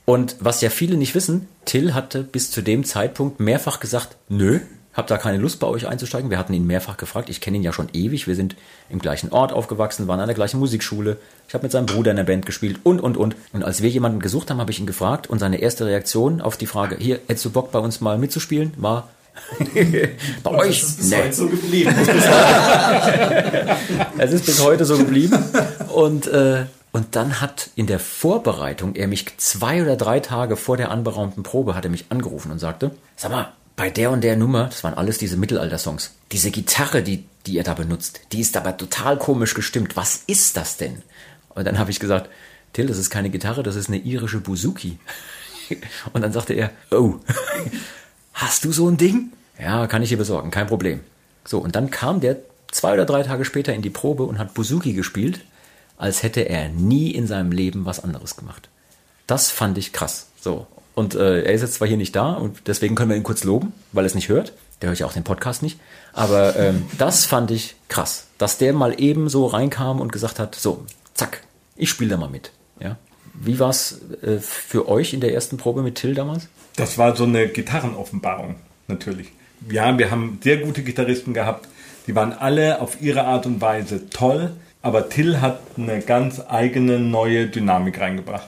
Und 0.04 0.36
was 0.40 0.60
ja 0.60 0.70
viele 0.70 0.98
nicht 0.98 1.16
wissen, 1.16 1.48
Till 1.64 1.94
hatte 1.94 2.24
bis 2.24 2.52
zu 2.52 2.62
dem 2.62 2.84
Zeitpunkt 2.84 3.40
mehrfach 3.40 3.80
gesagt, 3.80 4.18
nö, 4.28 4.60
hab 4.98 5.06
da 5.06 5.18
keine 5.18 5.38
Lust 5.38 5.60
bei 5.60 5.68
euch 5.68 5.88
einzusteigen. 5.88 6.32
Wir 6.32 6.40
hatten 6.40 6.54
ihn 6.54 6.66
mehrfach 6.66 6.98
gefragt. 6.98 7.30
Ich 7.30 7.40
kenne 7.40 7.58
ihn 7.58 7.64
ja 7.64 7.72
schon 7.72 7.88
ewig. 7.94 8.28
Wir 8.28 8.36
sind 8.36 8.56
im 8.90 8.98
gleichen 8.98 9.32
Ort 9.32 9.54
aufgewachsen, 9.54 10.08
waren 10.08 10.20
an 10.20 10.28
der 10.28 10.36
gleichen 10.36 10.60
Musikschule. 10.60 11.18
Ich 11.48 11.54
habe 11.54 11.64
mit 11.64 11.72
seinem 11.72 11.86
Bruder 11.86 12.10
in 12.12 12.18
der 12.18 12.24
Band 12.24 12.48
gespielt 12.48 12.80
und, 12.84 13.00
und, 13.00 13.16
und. 13.16 13.36
Und 13.54 13.64
als 13.64 13.84
wir 13.84 13.90
jemanden 13.90 14.20
gesucht 14.20 14.50
haben, 14.50 14.60
habe 14.60 14.72
ich 14.72 14.80
ihn 14.80 14.88
gefragt 14.88 15.28
und 15.28 15.38
seine 15.38 15.62
erste 15.62 15.86
Reaktion 15.86 16.42
auf 16.42 16.58
die 16.58 16.66
Frage, 16.66 16.98
hier, 16.98 17.20
hättest 17.28 17.46
du 17.46 17.52
Bock 17.52 17.72
bei 17.72 17.78
uns 17.78 18.02
mal 18.02 18.18
mitzuspielen, 18.18 18.74
war, 18.78 19.08
bei 20.44 20.50
euch? 20.50 20.84
Nee. 21.04 21.32
so 21.32 21.48
geblieben. 21.48 21.96
Es 24.18 24.34
ist 24.34 24.48
bis 24.48 24.64
heute 24.64 24.84
so 24.84 24.98
geblieben. 24.98 25.38
Und, 25.94 26.26
äh, 26.26 26.66
und 26.92 27.16
dann 27.16 27.40
hat 27.40 27.70
in 27.76 27.86
der 27.86 28.00
Vorbereitung 28.00 28.96
er 28.96 29.08
mich 29.08 29.38
zwei 29.38 29.84
oder 29.84 29.96
drei 29.96 30.20
Tage 30.22 30.58
vor 30.58 30.76
der 30.76 30.90
anberaumten 30.90 31.44
Probe 31.44 31.76
hat 31.76 31.86
er 31.86 31.92
mich 31.92 32.06
angerufen 32.10 32.52
und 32.52 32.58
sagte, 32.58 32.90
sag 33.16 33.30
mal, 33.30 33.54
bei 33.78 33.92
der 33.92 34.12
und 34.12 34.24
der 34.24 34.36
Nummer, 34.36 34.66
das 34.66 34.84
waren 34.84 34.96
alles 34.96 35.20
diese 35.20 35.38
Mittelalter-Songs, 35.38 36.12
diese 36.32 36.52
Gitarre, 36.52 37.04
die, 37.04 37.24
die 37.46 37.54
ihr 37.54 37.64
da 37.64 37.76
benutzt, 37.76 38.20
die 38.34 38.42
ist 38.42 38.58
aber 38.58 38.76
total 38.76 39.18
komisch 39.18 39.54
gestimmt. 39.54 39.96
Was 39.96 40.24
ist 40.28 40.58
das 40.58 40.76
denn? 40.76 41.04
Und 41.50 41.66
dann 41.66 41.80
habe 41.80 41.92
ich 41.92 42.00
gesagt, 42.00 42.30
Till, 42.74 42.88
das 42.88 42.98
ist 42.98 43.12
keine 43.12 43.30
Gitarre, 43.30 43.64
das 43.64 43.76
ist 43.76 43.88
eine 43.88 44.00
irische 44.00 44.40
Buzuki. 44.40 45.00
Und 46.14 46.22
dann 46.22 46.34
sagte 46.34 46.54
er, 46.54 46.72
oh, 46.92 47.16
hast 48.34 48.66
du 48.66 48.72
so 48.72 48.90
ein 48.90 48.98
Ding? 48.98 49.32
Ja, 49.60 49.88
kann 49.88 50.02
ich 50.02 50.10
dir 50.10 50.18
besorgen, 50.18 50.52
kein 50.52 50.68
Problem. 50.68 51.02
So, 51.46 51.60
und 51.60 51.76
dann 51.76 51.90
kam 51.90 52.20
der 52.20 52.38
zwei 52.72 52.94
oder 52.94 53.06
drei 53.06 53.24
Tage 53.24 53.46
später 53.46 53.74
in 53.74 53.82
die 53.82 53.90
Probe 53.90 54.24
und 54.24 54.38
hat 54.38 54.54
Buzuki 54.54 54.94
gespielt, 54.94 55.42
als 55.98 56.22
hätte 56.22 56.42
er 56.42 56.70
nie 56.70 57.12
in 57.12 57.26
seinem 57.26 57.52
Leben 57.52 57.86
was 57.86 58.04
anderes 58.04 58.36
gemacht. 58.36 58.70
Das 59.26 59.50
fand 59.50 59.78
ich 59.78 59.94
krass. 59.94 60.28
So. 60.40 60.68
Und 60.98 61.14
äh, 61.14 61.44
er 61.44 61.54
ist 61.54 61.62
jetzt 61.62 61.76
zwar 61.76 61.88
hier 61.88 61.96
nicht 61.96 62.16
da 62.16 62.34
und 62.34 62.68
deswegen 62.68 62.96
können 62.96 63.12
wir 63.12 63.18
ihn 63.18 63.22
kurz 63.22 63.44
loben, 63.44 63.72
weil 63.92 64.04
er 64.04 64.08
es 64.08 64.16
nicht 64.16 64.30
hört. 64.30 64.54
Der 64.82 64.90
hört 64.90 64.98
ja 64.98 65.06
auch 65.06 65.14
den 65.14 65.24
Podcast 65.24 65.62
nicht. 65.62 65.80
Aber 66.12 66.56
ähm, 66.56 66.88
das 66.98 67.26
fand 67.26 67.52
ich 67.52 67.76
krass, 67.88 68.26
dass 68.40 68.58
der 68.58 68.74
mal 68.74 69.00
eben 69.00 69.30
so 69.30 69.46
reinkam 69.46 70.02
und 70.02 70.12
gesagt 70.12 70.40
hat, 70.40 70.56
so, 70.56 70.86
zack, 71.14 71.44
ich 71.76 71.92
spiele 71.92 72.10
da 72.10 72.18
mal 72.18 72.30
mit. 72.30 72.52
Ja. 72.80 72.98
Wie 73.36 73.60
war 73.60 73.70
es 73.70 74.02
äh, 74.24 74.40
für 74.40 74.90
euch 74.90 75.14
in 75.14 75.22
der 75.22 75.36
ersten 75.36 75.58
Probe 75.58 75.84
mit 75.84 75.94
Till 75.94 76.16
damals? 76.16 76.48
das 76.78 76.98
war 76.98 77.16
so 77.16 77.26
eine 77.26 77.48
Gitarrenoffenbarung, 77.48 78.56
natürlich. 78.88 79.28
Ja, 79.70 79.96
wir 80.00 80.10
haben 80.10 80.40
sehr 80.44 80.58
gute 80.58 80.82
Gitarristen 80.82 81.34
gehabt. 81.34 81.68
Die 82.08 82.16
waren 82.16 82.34
alle 82.34 82.82
auf 82.82 83.02
ihre 83.02 83.26
Art 83.26 83.46
und 83.46 83.62
Weise 83.62 84.10
toll. 84.10 84.52
Aber 84.82 85.10
Till 85.10 85.42
hat 85.42 85.60
eine 85.78 86.02
ganz 86.02 86.42
eigene 86.48 87.00
neue 87.00 87.48
Dynamik 87.48 88.00
reingebracht. 88.00 88.48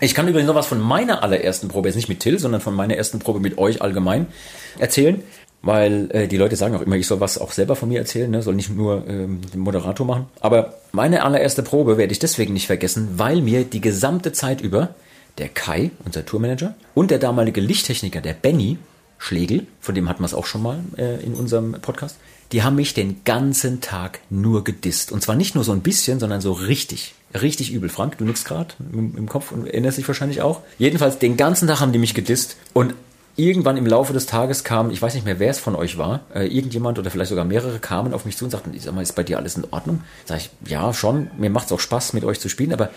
Ich 0.00 0.14
kann 0.14 0.28
übrigens 0.28 0.46
noch 0.46 0.54
was 0.54 0.66
von 0.66 0.80
meiner 0.80 1.22
allerersten 1.22 1.68
Probe, 1.68 1.88
jetzt 1.88 1.96
nicht 1.96 2.08
mit 2.08 2.20
Till, 2.20 2.38
sondern 2.38 2.60
von 2.60 2.74
meiner 2.74 2.96
ersten 2.96 3.18
Probe 3.18 3.40
mit 3.40 3.56
euch 3.56 3.80
allgemein 3.80 4.26
erzählen, 4.78 5.22
weil 5.62 6.10
äh, 6.10 6.28
die 6.28 6.36
Leute 6.36 6.54
sagen 6.54 6.76
auch 6.76 6.82
immer, 6.82 6.96
ich 6.96 7.06
soll 7.06 7.20
was 7.20 7.38
auch 7.38 7.52
selber 7.52 7.76
von 7.76 7.88
mir 7.88 7.98
erzählen, 7.98 8.30
ne? 8.30 8.42
soll 8.42 8.54
nicht 8.54 8.68
nur 8.68 9.04
ähm, 9.08 9.40
den 9.52 9.60
Moderator 9.60 10.06
machen. 10.06 10.26
Aber 10.40 10.74
meine 10.92 11.24
allererste 11.24 11.62
Probe 11.62 11.96
werde 11.96 12.12
ich 12.12 12.18
deswegen 12.18 12.52
nicht 12.52 12.66
vergessen, 12.66 13.08
weil 13.16 13.40
mir 13.40 13.64
die 13.64 13.80
gesamte 13.80 14.32
Zeit 14.32 14.60
über 14.60 14.94
der 15.38 15.48
Kai, 15.48 15.90
unser 16.04 16.26
Tourmanager, 16.26 16.74
und 16.94 17.10
der 17.10 17.18
damalige 17.18 17.60
Lichttechniker, 17.62 18.20
der 18.20 18.34
Benny 18.34 18.78
Schlegel, 19.18 19.66
von 19.80 19.94
dem 19.94 20.10
hatten 20.10 20.20
wir 20.20 20.26
es 20.26 20.34
auch 20.34 20.46
schon 20.46 20.62
mal 20.62 20.78
äh, 20.98 21.24
in 21.24 21.32
unserem 21.32 21.72
Podcast, 21.80 22.16
die 22.52 22.62
haben 22.62 22.76
mich 22.76 22.94
den 22.94 23.22
ganzen 23.24 23.80
Tag 23.80 24.20
nur 24.30 24.62
gedisst. 24.62 25.10
Und 25.10 25.22
zwar 25.22 25.34
nicht 25.34 25.54
nur 25.54 25.64
so 25.64 25.72
ein 25.72 25.80
bisschen, 25.80 26.20
sondern 26.20 26.40
so 26.40 26.52
richtig. 26.52 27.14
Richtig 27.34 27.72
übel. 27.72 27.88
Frank, 27.88 28.18
du 28.18 28.24
nix 28.24 28.44
gerade 28.44 28.74
im, 28.92 29.16
im 29.16 29.28
Kopf 29.28 29.52
und 29.52 29.66
erinnerst 29.66 29.98
dich 29.98 30.08
wahrscheinlich 30.08 30.42
auch. 30.42 30.60
Jedenfalls 30.78 31.18
den 31.18 31.36
ganzen 31.36 31.68
Tag 31.68 31.80
haben 31.80 31.92
die 31.92 31.98
mich 31.98 32.14
gedisst. 32.14 32.56
Und 32.72 32.94
irgendwann 33.36 33.76
im 33.76 33.86
Laufe 33.86 34.12
des 34.12 34.26
Tages 34.26 34.64
kam, 34.64 34.90
ich 34.90 35.00
weiß 35.00 35.14
nicht 35.14 35.24
mehr, 35.24 35.38
wer 35.38 35.50
es 35.50 35.58
von 35.58 35.74
euch 35.76 35.98
war, 35.98 36.20
äh, 36.34 36.46
irgendjemand 36.46 36.98
oder 36.98 37.10
vielleicht 37.10 37.28
sogar 37.28 37.44
mehrere 37.44 37.78
kamen 37.78 38.14
auf 38.14 38.24
mich 38.24 38.36
zu 38.36 38.44
und 38.44 38.50
sagten, 38.50 38.72
ich 38.74 38.82
sag 38.82 38.94
mal, 38.94 39.02
ist 39.02 39.14
bei 39.14 39.22
dir 39.22 39.38
alles 39.38 39.56
in 39.56 39.64
Ordnung? 39.70 40.02
Sag 40.24 40.38
ich, 40.38 40.50
ja, 40.66 40.92
schon, 40.94 41.30
mir 41.36 41.50
macht's 41.50 41.72
auch 41.72 41.80
Spaß, 41.80 42.14
mit 42.14 42.24
euch 42.24 42.40
zu 42.40 42.48
spielen, 42.48 42.72
aber 42.72 42.90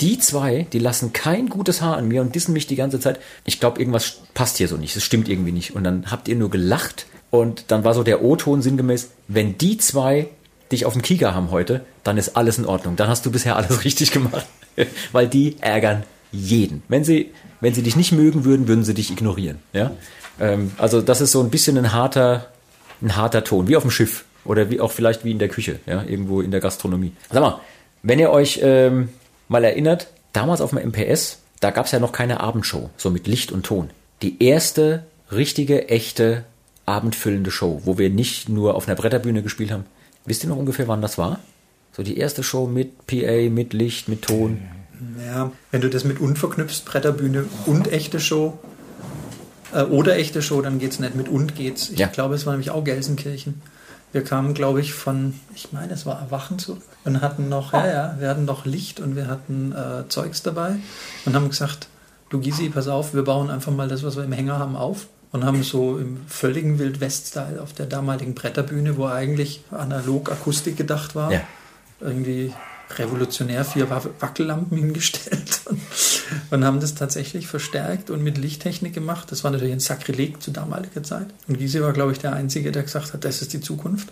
die 0.00 0.18
zwei, 0.18 0.66
die 0.72 0.78
lassen 0.78 1.14
kein 1.14 1.48
gutes 1.48 1.80
Haar 1.80 1.96
an 1.96 2.08
mir 2.08 2.20
und 2.20 2.34
dissen 2.34 2.52
mich 2.52 2.66
die 2.66 2.76
ganze 2.76 3.00
Zeit. 3.00 3.18
Ich 3.44 3.60
glaube, 3.60 3.80
irgendwas 3.80 4.18
passt 4.34 4.58
hier 4.58 4.68
so 4.68 4.76
nicht, 4.76 4.94
es 4.94 5.02
stimmt 5.02 5.28
irgendwie 5.28 5.52
nicht. 5.52 5.74
Und 5.74 5.84
dann 5.84 6.10
habt 6.10 6.28
ihr 6.28 6.36
nur 6.36 6.50
gelacht 6.50 7.06
und 7.30 7.64
dann 7.68 7.84
war 7.84 7.94
so 7.94 8.02
der 8.02 8.22
O-Ton 8.22 8.60
sinngemäß, 8.60 9.10
wenn 9.28 9.56
die 9.56 9.78
zwei 9.78 10.28
dich 10.72 10.84
auf 10.84 10.92
dem 10.92 11.02
Kieger 11.02 11.34
haben 11.34 11.50
heute, 11.50 11.82
dann 12.04 12.18
ist 12.18 12.36
alles 12.36 12.58
in 12.58 12.66
Ordnung. 12.66 12.96
Dann 12.96 13.08
hast 13.08 13.26
du 13.26 13.30
bisher 13.30 13.56
alles 13.56 13.84
richtig 13.84 14.12
gemacht. 14.12 14.46
Weil 15.12 15.28
die 15.28 15.56
ärgern 15.60 16.02
jeden. 16.32 16.82
Wenn 16.88 17.04
sie, 17.04 17.32
wenn 17.60 17.74
sie 17.74 17.82
dich 17.82 17.96
nicht 17.96 18.12
mögen 18.12 18.44
würden, 18.44 18.68
würden 18.68 18.84
sie 18.84 18.94
dich 18.94 19.10
ignorieren. 19.10 19.58
Ja? 19.72 19.92
Ähm, 20.40 20.72
also 20.78 21.00
das 21.00 21.20
ist 21.20 21.32
so 21.32 21.40
ein 21.40 21.50
bisschen 21.50 21.78
ein 21.78 21.92
harter, 21.92 22.48
ein 23.00 23.16
harter 23.16 23.44
Ton, 23.44 23.68
wie 23.68 23.76
auf 23.76 23.82
dem 23.82 23.90
Schiff 23.90 24.24
oder 24.44 24.70
wie 24.70 24.80
auch 24.80 24.92
vielleicht 24.92 25.24
wie 25.24 25.30
in 25.30 25.38
der 25.38 25.48
Küche, 25.48 25.80
ja, 25.86 26.02
irgendwo 26.02 26.40
in 26.40 26.50
der 26.50 26.60
Gastronomie. 26.60 27.12
Sag 27.30 27.40
mal, 27.40 27.60
wenn 28.02 28.18
ihr 28.18 28.30
euch 28.30 28.60
ähm, 28.62 29.08
mal 29.48 29.64
erinnert, 29.64 30.08
damals 30.32 30.60
auf 30.60 30.70
dem 30.70 30.88
MPS, 30.90 31.38
da 31.60 31.70
gab 31.70 31.86
es 31.86 31.92
ja 31.92 31.98
noch 31.98 32.12
keine 32.12 32.40
Abendshow, 32.40 32.90
so 32.96 33.10
mit 33.10 33.26
Licht 33.26 33.50
und 33.50 33.64
Ton. 33.64 33.90
Die 34.22 34.42
erste 34.42 35.04
richtige, 35.32 35.88
echte, 35.88 36.44
abendfüllende 36.84 37.50
Show, 37.50 37.82
wo 37.84 37.98
wir 37.98 38.10
nicht 38.10 38.48
nur 38.48 38.74
auf 38.74 38.86
einer 38.86 38.96
Bretterbühne 38.96 39.42
gespielt 39.42 39.72
haben. 39.72 39.84
Wisst 40.26 40.42
ihr 40.44 40.48
noch 40.50 40.56
ungefähr, 40.56 40.88
wann 40.88 41.00
das 41.02 41.16
war? 41.18 41.38
So 41.92 42.02
die 42.02 42.18
erste 42.18 42.42
Show 42.42 42.66
mit 42.66 43.06
PA, 43.06 43.48
mit 43.50 43.72
Licht, 43.72 44.08
mit 44.08 44.22
Ton. 44.22 44.60
Ja, 45.24 45.50
wenn 45.70 45.80
du 45.80 45.88
das 45.88 46.04
mit 46.04 46.20
unverknüpft, 46.20 46.84
Bretterbühne 46.84 47.44
und 47.66 47.90
echte 47.92 48.20
Show, 48.20 48.58
Äh, 49.74 49.82
oder 49.82 50.16
echte 50.16 50.42
Show, 50.42 50.62
dann 50.62 50.78
geht's 50.78 51.00
nicht. 51.00 51.16
Mit 51.16 51.28
und 51.28 51.56
geht's. 51.56 51.90
Ich 51.90 51.98
Ja. 51.98 52.06
glaube, 52.06 52.36
es 52.36 52.46
war 52.46 52.52
nämlich 52.52 52.70
auch 52.70 52.84
Gelsenkirchen. 52.84 53.60
Wir 54.12 54.22
kamen, 54.22 54.54
glaube 54.54 54.80
ich, 54.80 54.94
von, 54.94 55.34
ich 55.56 55.72
meine, 55.72 55.92
es 55.92 56.06
war 56.06 56.20
Erwachen 56.20 56.58
zurück 56.60 56.82
und 57.04 57.20
hatten 57.20 57.48
noch, 57.48 57.72
ja, 57.72 57.86
ja, 57.86 58.16
wir 58.20 58.28
hatten 58.28 58.44
noch 58.44 58.64
Licht 58.64 59.00
und 59.00 59.16
wir 59.16 59.26
hatten 59.26 59.72
äh, 59.72 60.08
Zeugs 60.08 60.42
dabei 60.44 60.76
und 61.24 61.34
haben 61.34 61.48
gesagt, 61.48 61.88
du 62.30 62.40
Gysi, 62.40 62.68
pass 62.68 62.86
auf, 62.86 63.12
wir 63.12 63.24
bauen 63.24 63.50
einfach 63.50 63.72
mal 63.72 63.88
das, 63.88 64.04
was 64.04 64.16
wir 64.16 64.22
im 64.24 64.32
Hänger 64.32 64.58
haben, 64.60 64.76
auf 64.76 65.08
und 65.36 65.44
haben 65.44 65.62
so 65.62 65.98
im 65.98 66.18
völligen 66.26 66.78
Wild-West-Style 66.78 67.60
auf 67.62 67.72
der 67.72 67.86
damaligen 67.86 68.34
Bretterbühne, 68.34 68.96
wo 68.96 69.06
eigentlich 69.06 69.62
analog 69.70 70.32
Akustik 70.32 70.76
gedacht 70.76 71.14
war, 71.14 71.30
Ja. 71.32 71.40
irgendwie 72.00 72.52
revolutionär 72.98 73.64
vier 73.64 73.90
Wa- 73.90 74.02
Wackellampen 74.20 74.78
hingestellt 74.78 75.60
und, 75.66 75.80
und 76.50 76.64
haben 76.64 76.78
das 76.80 76.94
tatsächlich 76.94 77.46
verstärkt 77.48 78.10
und 78.10 78.22
mit 78.22 78.38
Lichttechnik 78.38 78.94
gemacht. 78.94 79.30
Das 79.32 79.42
war 79.44 79.50
natürlich 79.50 79.72
ein 79.74 79.80
Sakrileg 79.80 80.40
zu 80.42 80.52
damaliger 80.52 81.02
Zeit. 81.02 81.26
Und 81.48 81.58
Gysi 81.58 81.80
war, 81.82 81.92
glaube 81.92 82.12
ich, 82.12 82.18
der 82.18 82.32
Einzige, 82.32 82.70
der 82.72 82.82
gesagt 82.84 83.12
hat, 83.12 83.24
das 83.24 83.42
ist 83.42 83.52
die 83.52 83.60
Zukunft. 83.60 84.08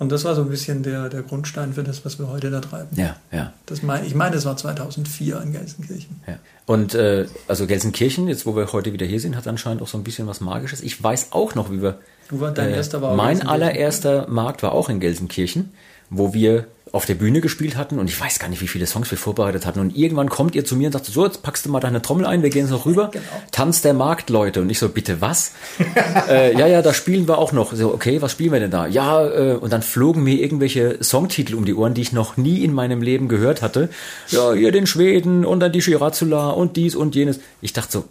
Und 0.00 0.10
das 0.10 0.24
war 0.24 0.34
so 0.34 0.40
ein 0.40 0.48
bisschen 0.48 0.82
der, 0.82 1.10
der 1.10 1.20
Grundstein 1.20 1.74
für 1.74 1.84
das, 1.84 2.06
was 2.06 2.18
wir 2.18 2.28
heute 2.28 2.50
da 2.50 2.60
treiben. 2.60 2.88
Ja, 2.96 3.16
ja. 3.30 3.52
Das 3.66 3.82
mein, 3.82 4.06
ich 4.06 4.14
meine, 4.14 4.34
das 4.34 4.46
war 4.46 4.56
2004 4.56 5.42
in 5.42 5.52
Gelsenkirchen. 5.52 6.22
Ja. 6.26 6.38
Und 6.64 6.94
äh, 6.94 7.26
also 7.46 7.66
Gelsenkirchen, 7.66 8.26
jetzt 8.26 8.46
wo 8.46 8.56
wir 8.56 8.72
heute 8.72 8.94
wieder 8.94 9.04
hier 9.04 9.20
sind, 9.20 9.36
hat 9.36 9.46
anscheinend 9.46 9.82
auch 9.82 9.88
so 9.88 9.98
ein 9.98 10.02
bisschen 10.02 10.26
was 10.26 10.40
Magisches. 10.40 10.80
Ich 10.80 11.02
weiß 11.02 11.32
auch 11.32 11.54
noch, 11.54 11.70
wie 11.70 11.82
wir. 11.82 11.98
Du 12.30 12.40
war 12.40 12.50
dein 12.50 12.70
äh, 12.70 12.76
erster 12.76 13.02
war 13.02 13.14
Mein 13.14 13.46
allererster 13.46 14.26
Markt 14.26 14.62
war 14.62 14.72
auch 14.72 14.88
in 14.88 15.00
Gelsenkirchen, 15.00 15.70
wo 16.10 16.34
wir 16.34 16.66
auf 16.92 17.06
der 17.06 17.14
Bühne 17.14 17.40
gespielt 17.40 17.76
hatten 17.76 17.98
und 17.98 18.08
ich 18.08 18.20
weiß 18.20 18.40
gar 18.40 18.48
nicht, 18.48 18.60
wie 18.60 18.66
viele 18.66 18.86
Songs 18.86 19.10
wir 19.10 19.18
vorbereitet 19.18 19.64
hatten. 19.64 19.78
Und 19.78 19.96
irgendwann 19.96 20.28
kommt 20.28 20.56
ihr 20.56 20.64
zu 20.64 20.74
mir 20.74 20.86
und 20.86 20.92
sagt, 20.92 21.06
so, 21.06 21.24
jetzt 21.24 21.42
packst 21.42 21.64
du 21.64 21.70
mal 21.70 21.78
deine 21.78 22.02
Trommel 22.02 22.26
ein, 22.26 22.42
wir 22.42 22.50
gehen 22.50 22.62
jetzt 22.62 22.70
noch 22.70 22.86
rüber. 22.86 23.10
Genau. 23.20 23.24
Tanz 23.50 23.82
der 23.82 23.92
Markt, 23.92 24.30
Leute. 24.30 24.60
Und 24.62 24.70
ich 24.70 24.78
so, 24.78 24.88
bitte 24.88 25.20
was? 25.20 25.52
äh, 26.28 26.56
ja, 26.56 26.66
ja, 26.66 26.80
da 26.80 26.94
spielen 26.94 27.26
wir 27.26 27.38
auch 27.38 27.52
noch. 27.52 27.74
So, 27.74 27.92
okay, 27.92 28.22
was 28.22 28.32
spielen 28.32 28.52
wir 28.52 28.60
denn 28.60 28.70
da? 28.70 28.86
Ja, 28.86 29.26
äh, 29.26 29.54
und 29.54 29.72
dann 29.72 29.82
flogen 29.82 30.22
mir 30.22 30.36
irgendwelche 30.36 31.02
Songtitel 31.02 31.54
um 31.54 31.64
die 31.64 31.74
Ohren, 31.74 31.94
die 31.94 32.02
ich 32.02 32.12
noch 32.12 32.36
nie 32.36 32.62
in 32.62 32.72
meinem 32.72 33.02
Leben 33.02 33.28
gehört 33.28 33.62
hatte. 33.62 33.88
Ja, 34.28 34.52
hier 34.52 34.70
den 34.70 34.86
Schweden 34.86 35.44
und 35.44 35.60
dann 35.60 35.72
die 35.72 35.82
Shirazula 35.82 36.50
und 36.50 36.76
dies 36.76 36.94
und 36.94 37.14
jenes. 37.14 37.40
Ich 37.60 37.72
dachte 37.72 37.92
so, 37.92 38.04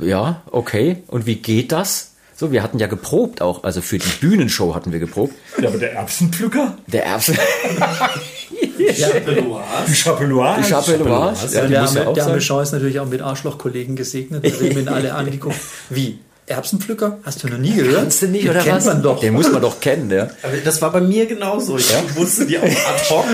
ja, 0.00 0.42
okay. 0.50 1.02
Und 1.08 1.26
wie 1.26 1.36
geht 1.36 1.72
das? 1.72 2.13
So, 2.36 2.50
wir 2.50 2.62
hatten 2.64 2.78
ja 2.80 2.88
geprobt 2.88 3.40
auch, 3.40 3.62
also 3.62 3.80
für 3.80 3.98
die 3.98 4.08
Bühnenshow 4.20 4.74
hatten 4.74 4.90
wir 4.92 4.98
geprobt. 4.98 5.34
Ja, 5.60 5.68
aber 5.68 5.78
der 5.78 5.92
Erbsenpflücker? 5.92 6.76
Der 6.88 7.06
Erbsen, 7.06 7.38
Die 8.78 8.92
Chapelloise? 8.92 9.64
die 9.86 9.94
Chapelloise, 10.68 11.54
ja, 11.54 11.60
der 11.66 11.70
ja 11.70 12.12
der 12.12 12.24
sein. 12.24 12.38
Jean 12.40 12.62
ist 12.62 12.72
natürlich 12.72 12.98
auch 12.98 13.06
mit 13.06 13.22
Arschlochkollegen 13.22 13.94
gesegnet. 13.94 14.42
Wir 14.42 14.70
haben 14.70 14.78
ihn 14.80 14.88
alle 14.88 15.14
angeguckt. 15.14 15.56
Wie? 15.90 16.18
Erbsenpflücker? 16.46 17.18
Hast 17.22 17.42
du 17.42 17.48
noch 17.48 17.56
nie 17.56 17.72
gehört? 17.72 18.00
Kannst 18.00 18.20
du 18.20 18.26
nicht, 18.26 18.44
Den 18.44 18.50
oder 18.50 18.60
kennt 18.60 18.76
was? 18.76 18.84
man 18.84 19.02
doch. 19.02 19.20
Den 19.20 19.32
muss 19.32 19.50
man 19.50 19.62
doch 19.62 19.80
kennen, 19.80 20.10
ja. 20.10 20.28
Aber 20.42 20.56
das 20.62 20.82
war 20.82 20.92
bei 20.92 21.00
mir 21.00 21.24
genauso. 21.24 21.78
Ich 21.78 21.90
wusste 22.16 22.44
die 22.46 22.58
auch 22.58 22.64
ad 22.64 23.08
hoc 23.08 23.24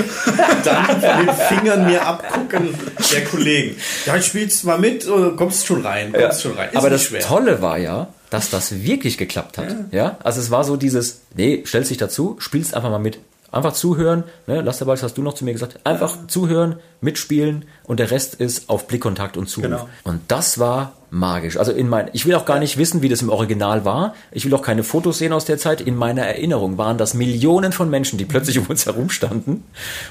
dann 0.62 0.86
von 0.86 1.26
den 1.26 1.34
Fingern 1.48 1.86
mir 1.86 2.06
abgucken 2.06 2.68
der 3.12 3.24
Kollegen. 3.24 3.76
Ja, 4.06 4.20
spielst 4.22 4.64
mal 4.64 4.78
mit, 4.78 5.08
oder 5.08 5.30
kommst 5.32 5.66
schon 5.66 5.84
rein, 5.84 6.12
kommst 6.12 6.42
schon 6.42 6.52
rein. 6.54 6.68
Ist 6.70 6.76
Aber 6.76 6.88
das 6.90 7.02
schwer. 7.02 7.20
Tolle 7.20 7.60
war 7.60 7.78
ja, 7.78 8.08
dass 8.30 8.50
das 8.50 8.82
wirklich 8.82 9.18
geklappt 9.18 9.58
hat. 9.58 9.74
Ja. 9.90 10.16
Also 10.22 10.40
es 10.40 10.50
war 10.50 10.64
so 10.64 10.76
dieses, 10.76 11.22
nee, 11.36 11.62
stellst 11.66 11.90
dich 11.90 11.98
dazu, 11.98 12.36
spielst 12.38 12.74
einfach 12.74 12.90
mal 12.90 12.98
mit. 12.98 13.18
Einfach 13.52 13.72
zuhören, 13.72 14.22
ne, 14.46 14.60
lass 14.60 14.78
dabei, 14.78 14.92
das 14.92 15.02
hast 15.02 15.18
du 15.18 15.22
noch 15.22 15.34
zu 15.34 15.44
mir 15.44 15.52
gesagt, 15.52 15.80
einfach 15.82 16.28
zuhören, 16.28 16.76
mitspielen 17.00 17.64
und 17.82 17.98
der 17.98 18.12
Rest 18.12 18.36
ist 18.36 18.70
auf 18.70 18.86
Blickkontakt 18.86 19.36
und 19.36 19.48
Zuruf. 19.48 19.68
Genau. 19.68 19.88
Und 20.04 20.20
das 20.28 20.60
war 20.60 20.92
magisch. 21.10 21.56
Also 21.56 21.72
in 21.72 21.88
mein, 21.88 22.10
ich 22.12 22.26
will 22.26 22.36
auch 22.36 22.44
gar 22.44 22.60
nicht 22.60 22.78
wissen, 22.78 23.02
wie 23.02 23.08
das 23.08 23.22
im 23.22 23.28
Original 23.28 23.84
war. 23.84 24.14
Ich 24.30 24.44
will 24.44 24.54
auch 24.54 24.62
keine 24.62 24.84
Fotos 24.84 25.18
sehen 25.18 25.32
aus 25.32 25.46
der 25.46 25.58
Zeit. 25.58 25.80
In 25.80 25.96
meiner 25.96 26.22
Erinnerung 26.22 26.78
waren 26.78 26.96
das 26.96 27.14
Millionen 27.14 27.72
von 27.72 27.90
Menschen, 27.90 28.18
die 28.18 28.24
plötzlich 28.24 28.56
um 28.60 28.66
uns 28.66 28.86
herum 28.86 29.10
standen 29.10 29.64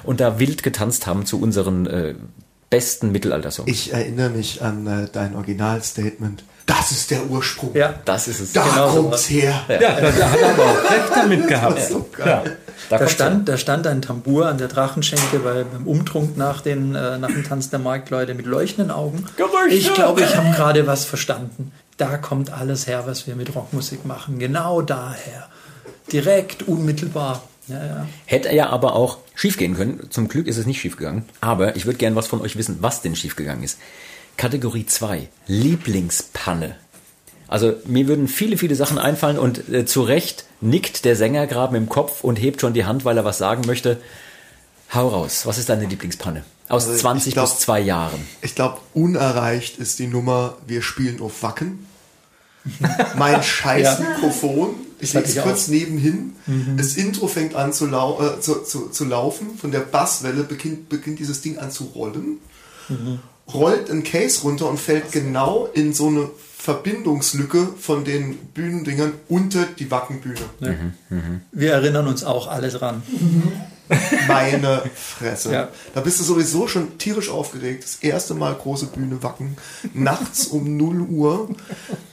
und 0.03 0.20
da 0.20 0.38
wild 0.38 0.61
getanzt 0.61 1.07
haben 1.07 1.26
zu 1.26 1.39
unseren 1.39 1.88
äh, 1.88 2.15
besten 2.70 3.13
Mittelaltersongs. 3.13 3.72
Ich 3.72 3.93
erinnere 3.93 4.32
mich 4.32 4.61
an 4.61 4.86
äh, 4.86 5.07
dein 5.09 5.36
Originalstatement. 5.36 6.43
Das 6.70 6.91
ist 6.91 7.09
der 7.09 7.26
Ursprung. 7.26 7.76
Ja, 7.76 7.95
Das 8.05 8.28
ist 8.28 8.39
es. 8.39 8.53
Da 8.53 8.63
genau 8.63 8.91
so 8.91 9.03
kommt's 9.03 9.28
her. 9.28 9.63
Ja, 9.67 9.78
da, 9.80 10.11
da 10.11 10.32
hat 10.32 10.39
er 10.39 10.49
aber 10.51 10.63
auch 10.65 10.84
recht 10.84 11.09
damit 11.15 11.47
gehabt. 11.47 11.82
so. 11.89 12.07
Ja. 12.24 12.43
Da 12.91 12.97
Da 12.99 13.07
stand, 13.07 13.49
da 13.49 13.57
stand 13.57 13.88
ein 13.88 14.03
Tambour 14.03 14.45
an 14.45 14.59
der 14.59 14.67
Drachenschenke 14.67 15.43
weil 15.43 15.65
beim 15.65 15.88
Umtrunk 15.88 16.38
nach, 16.38 16.61
den, 16.61 16.93
äh, 16.93 17.17
nach 17.17 17.30
dem 17.30 17.43
Tanz 17.43 17.72
der 17.72 17.80
Marktleute 17.80 18.36
mit 18.36 18.45
leuchtenden 18.45 18.91
Augen. 18.91 19.26
Gerüchte! 19.36 19.76
Ich 19.76 19.93
glaube, 19.95 20.22
ich 20.22 20.36
habe 20.36 20.55
gerade 20.55 20.86
was 20.86 21.05
verstanden. 21.05 21.72
Da 21.97 22.17
kommt 22.17 22.53
alles 22.53 22.86
her, 22.86 23.03
was 23.07 23.26
wir 23.26 23.36
mit 23.36 23.55
Rockmusik 23.55 24.05
machen. 24.05 24.38
Genau 24.38 24.82
daher. 24.82 25.49
Direkt, 26.11 26.67
unmittelbar. 26.67 27.43
Ja, 27.67 27.84
ja. 27.84 28.05
Hätte 28.26 28.53
ja 28.53 28.70
aber 28.70 28.95
auch 28.95 29.17
schiefgehen 29.34 29.76
können. 29.76 30.07
Zum 30.11 30.28
Glück 30.28 30.47
ist 30.47 30.57
es 30.57 30.67
nicht 30.67 30.82
schiefgegangen. 30.82 31.26
Aber 31.41 31.76
ich 31.76 31.86
würde 31.86 31.97
gerne 31.97 32.15
was 32.15 32.28
von 32.28 32.41
euch 32.41 32.55
wissen, 32.57 32.78
was 32.82 33.01
denn 33.01 33.15
schiefgegangen 33.15 33.63
ist. 33.63 33.80
Kategorie 34.39 34.85
2. 34.85 35.27
Lieblingspanne. 35.47 36.77
Also 37.49 37.73
mir 37.85 38.07
würden 38.07 38.29
viele, 38.29 38.57
viele 38.57 38.73
Sachen 38.75 38.97
einfallen 38.97 39.37
und 39.37 39.67
äh, 39.67 39.85
zu 39.85 40.01
Recht 40.01 40.45
nickt 40.61 41.03
der 41.03 41.17
Sänger 41.17 41.45
gerade 41.45 41.73
mit 41.73 41.81
dem 41.81 41.89
Kopf 41.89 42.23
und 42.23 42.37
hebt 42.37 42.61
schon 42.61 42.73
die 42.73 42.85
Hand, 42.85 43.03
weil 43.03 43.17
er 43.17 43.25
was 43.25 43.37
sagen 43.37 43.63
möchte. 43.65 43.99
Hau 44.93 45.09
raus. 45.09 45.45
Was 45.45 45.57
ist 45.57 45.67
deine 45.67 45.85
Lieblingspanne? 45.87 46.45
Aus 46.69 46.83
Also 46.85 46.95
ich 46.95 47.01
20 47.01 47.33
glaub- 47.33 47.49
bis 47.49 47.59
2 47.59 47.81
Jahren. 47.81 48.19
Ich 48.41 48.55
glaube, 48.55 48.77
unerreicht 48.93 49.77
ist 49.77 49.99
die 49.99 50.07
Nummer, 50.07 50.55
wir 50.65 50.81
spielen 50.83 51.19
auf 51.21 51.43
Wacken. 51.43 51.85
Mein 53.17 53.43
scheiß 53.43 53.99
Ja. 53.99 54.07
Mikrofon. 54.15 54.69
Ich 55.01 55.13
lege 55.13 55.27
es 55.27 55.41
kurz 55.41 55.67
nebenhin. 55.67 56.33
Das 56.77 56.95
Intro 56.95 57.27
fängt 57.27 57.55
an 57.55 57.73
zu, 57.73 57.87
lau 57.87 58.21
äh, 58.21 58.39
zu, 58.39 58.63
zu, 58.63 58.87
zu 58.87 59.03
laufen. 59.03 59.57
Von 59.59 59.71
der 59.71 59.79
Basswelle 59.81 60.43
beginnt, 60.43 60.87
beginnt 60.87 61.19
dieses 61.19 61.41
Ding 61.41 61.57
an 61.57 61.71
zu 61.71 61.83
rollen. 61.93 62.37
Rollt 63.53 63.89
ein 63.89 64.03
Case 64.03 64.41
runter 64.41 64.69
und 64.69 64.79
fällt 64.79 65.11
genau 65.11 65.67
in 65.73 65.93
so 65.93 66.07
eine 66.07 66.29
Verbindungslücke 66.57 67.69
von 67.79 68.03
den 68.03 68.35
Bühnendingern 68.37 69.13
unter 69.27 69.65
die 69.65 69.89
Wackenbühne. 69.89 70.93
Wir 71.51 71.73
erinnern 71.73 72.07
uns 72.07 72.23
auch 72.23 72.47
alle 72.47 72.69
dran. 72.69 73.01
Meine 74.27 74.83
Fresse. 74.93 75.51
Ja. 75.51 75.69
Da 75.95 76.01
bist 76.01 76.19
du 76.19 76.23
sowieso 76.23 76.67
schon 76.67 76.97
tierisch 76.99 77.29
aufgeregt. 77.29 77.83
Das 77.83 77.95
erste 77.95 78.35
Mal 78.35 78.53
große 78.53 78.87
Bühne 78.87 79.23
Wacken. 79.23 79.57
Nachts 79.93 80.45
um 80.47 80.77
0 80.77 81.01
Uhr. 81.09 81.49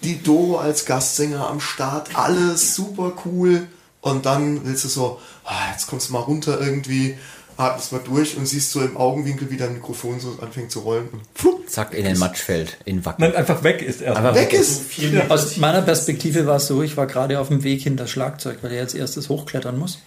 Die 0.02 0.22
Doro 0.22 0.58
als 0.58 0.86
Gastsänger 0.86 1.48
am 1.48 1.60
Start. 1.60 2.16
Alles 2.16 2.74
super 2.74 3.12
cool. 3.26 3.66
Und 4.00 4.24
dann 4.24 4.64
willst 4.64 4.84
du 4.84 4.88
so, 4.88 5.20
ah, 5.44 5.70
jetzt 5.72 5.86
kommst 5.88 6.08
du 6.08 6.12
mal 6.12 6.20
runter 6.20 6.60
irgendwie, 6.60 7.18
atmest 7.56 7.92
mal 7.92 8.00
durch 8.04 8.36
und 8.36 8.46
siehst 8.46 8.70
so 8.70 8.80
im 8.80 8.96
Augenwinkel, 8.96 9.50
wie 9.50 9.56
dein 9.56 9.74
Mikrofon 9.74 10.20
so 10.20 10.36
anfängt 10.40 10.70
zu 10.70 10.80
rollen. 10.80 11.08
Und 11.08 11.22
flupp, 11.34 11.68
Zack, 11.68 11.94
in 11.94 12.04
den 12.04 12.18
Matsch 12.18 12.38
fällt. 12.38 12.76
In 12.84 13.04
Wacken. 13.04 13.22
Nein, 13.24 13.34
einfach 13.34 13.62
weg 13.62 13.82
ist 13.82 14.02
er. 14.02 14.16
Aber 14.16 14.34
weg 14.34 14.52
ist. 14.52 14.82
Aus 15.28 15.56
meiner 15.56 15.82
Perspektive 15.82 16.46
war 16.46 16.56
es 16.56 16.66
so, 16.66 16.82
ich 16.82 16.96
war 16.96 17.06
gerade 17.06 17.40
auf 17.40 17.48
dem 17.48 17.62
Weg 17.64 17.82
hinter 17.82 18.04
das 18.04 18.10
Schlagzeug, 18.10 18.58
weil 18.62 18.72
er 18.72 18.82
jetzt 18.82 18.94
erstes 18.94 19.28
hochklettern 19.28 19.78
muss. 19.78 19.98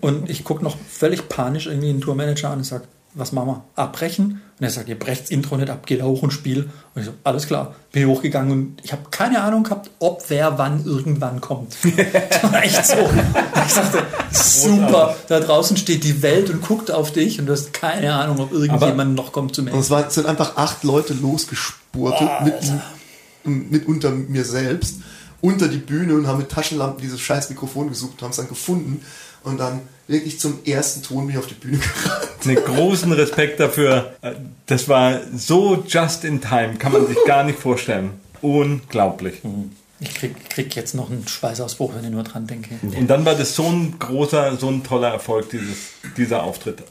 Und 0.00 0.28
ich 0.30 0.44
gucke 0.44 0.62
noch 0.62 0.76
völlig 0.88 1.28
panisch 1.28 1.66
irgendwie 1.66 1.88
den 1.88 2.00
Tourmanager 2.00 2.50
an 2.50 2.58
und 2.58 2.64
sage, 2.64 2.84
was 3.14 3.32
machen 3.32 3.48
wir? 3.48 3.64
Abbrechen? 3.76 4.40
Und 4.58 4.64
er 4.64 4.70
sagt, 4.70 4.88
ihr 4.88 4.98
brecht 4.98 5.24
das 5.24 5.30
Intro 5.30 5.56
nicht 5.56 5.70
ab, 5.70 5.86
geht 5.86 6.00
da 6.00 6.04
hoch 6.04 6.22
und 6.22 6.30
spiel. 6.30 6.70
Und 6.94 7.02
ich 7.02 7.06
so, 7.06 7.12
alles 7.24 7.46
klar. 7.46 7.74
Bin 7.90 8.06
hochgegangen 8.06 8.52
und 8.52 8.80
ich 8.82 8.92
habe 8.92 9.02
keine 9.10 9.42
Ahnung 9.42 9.64
gehabt, 9.64 9.90
ob 9.98 10.24
wer 10.28 10.56
wann 10.56 10.84
irgendwann 10.84 11.40
kommt. 11.40 11.76
Das 12.30 12.52
war 12.52 12.62
echt 12.62 12.86
so. 12.86 12.96
Ich 13.66 13.74
dachte, 13.74 14.02
super, 14.30 15.16
da 15.28 15.40
draußen 15.40 15.76
steht 15.76 16.04
die 16.04 16.22
Welt 16.22 16.50
und 16.50 16.62
guckt 16.62 16.90
auf 16.90 17.12
dich 17.12 17.38
und 17.38 17.46
du 17.46 17.52
hast 17.52 17.72
keine 17.72 18.14
Ahnung, 18.14 18.40
ob 18.40 18.52
irgendjemand 18.52 19.14
noch 19.14 19.32
kommt 19.32 19.54
zu 19.54 19.62
mir. 19.62 19.72
Und 19.72 19.80
es 19.80 19.90
waren, 19.90 20.10
sind 20.10 20.26
einfach 20.26 20.56
acht 20.56 20.84
Leute 20.84 21.14
losgespurtet, 21.14 22.28
mit, 22.44 23.70
mit 23.70 23.86
unter 23.86 24.10
mir 24.10 24.44
selbst, 24.44 25.00
unter 25.40 25.68
die 25.68 25.78
Bühne 25.78 26.14
und 26.14 26.26
haben 26.26 26.38
mit 26.38 26.50
Taschenlampen 26.50 27.00
dieses 27.00 27.20
scheiß 27.20 27.50
Mikrofon 27.50 27.88
gesucht, 27.88 28.22
haben 28.22 28.30
es 28.30 28.36
dann 28.36 28.48
gefunden 28.48 29.02
und 29.44 29.58
dann 29.58 29.80
wirklich 30.08 30.38
zum 30.40 30.64
ersten 30.64 31.02
Ton 31.02 31.26
bin 31.26 31.36
ich 31.36 31.38
auf 31.38 31.46
die 31.46 31.54
Bühne 31.54 31.78
gerannt. 31.78 32.28
einen 32.44 32.56
großen 32.56 33.12
Respekt 33.12 33.60
dafür. 33.60 34.14
Das 34.66 34.88
war 34.88 35.20
so 35.36 35.84
just 35.86 36.24
in 36.24 36.40
time, 36.40 36.74
kann 36.78 36.92
man 36.92 37.06
sich 37.06 37.18
gar 37.26 37.44
nicht 37.44 37.58
vorstellen. 37.58 38.10
Unglaublich. 38.40 39.40
Ich 40.00 40.14
krieg, 40.14 40.50
krieg 40.50 40.74
jetzt 40.74 40.94
noch 40.94 41.10
einen 41.10 41.26
Schweißausbruch, 41.28 41.94
wenn 41.94 42.04
ich 42.04 42.10
nur 42.10 42.24
dran 42.24 42.46
denke. 42.48 42.74
Und 42.82 43.06
dann 43.08 43.24
war 43.24 43.36
das 43.36 43.54
so 43.54 43.64
ein 43.68 43.98
großer, 43.98 44.56
so 44.56 44.68
ein 44.68 44.82
toller 44.82 45.08
Erfolg, 45.08 45.50
dieses, 45.50 45.76
dieser 46.16 46.42
Auftritt. 46.42 46.82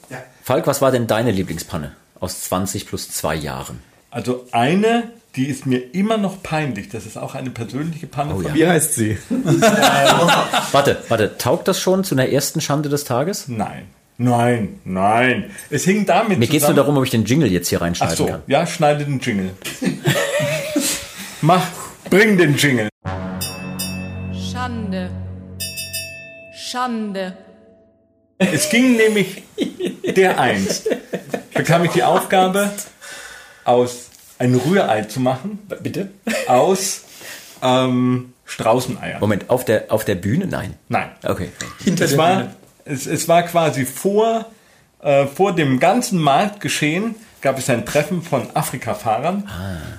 Falk, 0.43 0.65
was 0.65 0.81
war 0.81 0.91
denn 0.91 1.07
deine 1.07 1.31
Lieblingspanne? 1.31 1.93
Aus 2.19 2.43
20 2.43 2.87
plus 2.87 3.09
2 3.11 3.35
Jahren. 3.35 3.79
Also 4.11 4.45
eine, 4.51 5.11
die 5.35 5.47
ist 5.47 5.65
mir 5.65 5.93
immer 5.93 6.17
noch 6.17 6.43
peinlich. 6.43 6.89
Das 6.89 7.05
ist 7.05 7.17
auch 7.17 7.35
eine 7.35 7.51
persönliche 7.51 8.07
Panne 8.07 8.35
Oh 8.35 8.41
ja. 8.41 8.53
Wie 8.53 8.67
heißt 8.67 8.95
sie? 8.95 9.17
Warte, 10.71 11.03
warte, 11.07 11.37
taugt 11.37 11.67
das 11.67 11.79
schon 11.79 12.03
zu 12.03 12.15
einer 12.15 12.27
ersten 12.29 12.59
Schande 12.61 12.89
des 12.89 13.05
Tages? 13.05 13.47
Nein. 13.47 13.83
Nein, 14.17 14.79
nein. 14.83 15.49
Es 15.71 15.83
hing 15.85 16.05
damit 16.05 16.37
Mir 16.37 16.47
geht 16.47 16.61
es 16.61 16.67
nur 16.67 16.75
darum, 16.75 16.95
ob 16.95 17.03
ich 17.03 17.09
den 17.09 17.25
Jingle 17.25 17.51
jetzt 17.51 17.69
hier 17.69 17.79
Ach 17.79 17.85
reinschneiden 17.85 18.15
so, 18.15 18.25
kann. 18.27 18.43
ja, 18.45 18.67
schneide 18.67 19.03
den 19.03 19.19
Jingle. 19.19 19.51
Mach, 21.41 21.65
bring 22.09 22.37
den 22.37 22.55
Jingle. 22.55 22.89
Schande. 24.51 25.09
Schande. 26.55 27.35
Es 28.37 28.69
ging 28.69 28.95
nämlich 28.95 29.41
der 30.15 30.39
einst. 30.39 30.87
Bekam 31.55 31.85
ich 31.85 31.91
die 31.91 32.03
Aufgabe, 32.03 32.69
aus 33.63 34.10
ein 34.41 34.55
Rührei 34.55 35.03
zu 35.03 35.19
machen. 35.19 35.59
Bitte? 35.83 36.09
Aus 36.47 37.03
ähm, 37.61 38.33
Straußeneiern. 38.45 39.19
Moment, 39.19 39.49
auf 39.49 39.65
der, 39.65 39.85
auf 39.89 40.03
der 40.03 40.15
Bühne? 40.15 40.47
Nein. 40.47 40.73
Nein. 40.89 41.09
Okay. 41.23 41.49
Hinter 41.83 42.05
Es 42.05 42.11
der 42.11 42.17
war, 42.19 42.35
Bühne. 42.37 42.55
es, 42.85 43.05
es 43.05 43.27
war 43.27 43.43
quasi 43.43 43.85
vor, 43.85 44.45
äh, 45.01 45.27
vor 45.27 45.53
dem 45.55 45.79
ganzen 45.79 46.19
Marktgeschehen 46.19 47.15
gab 47.41 47.57
es 47.57 47.69
ein 47.69 47.85
Treffen 47.85 48.21
von 48.21 48.47
Afrika-Fahrern. 48.55 49.47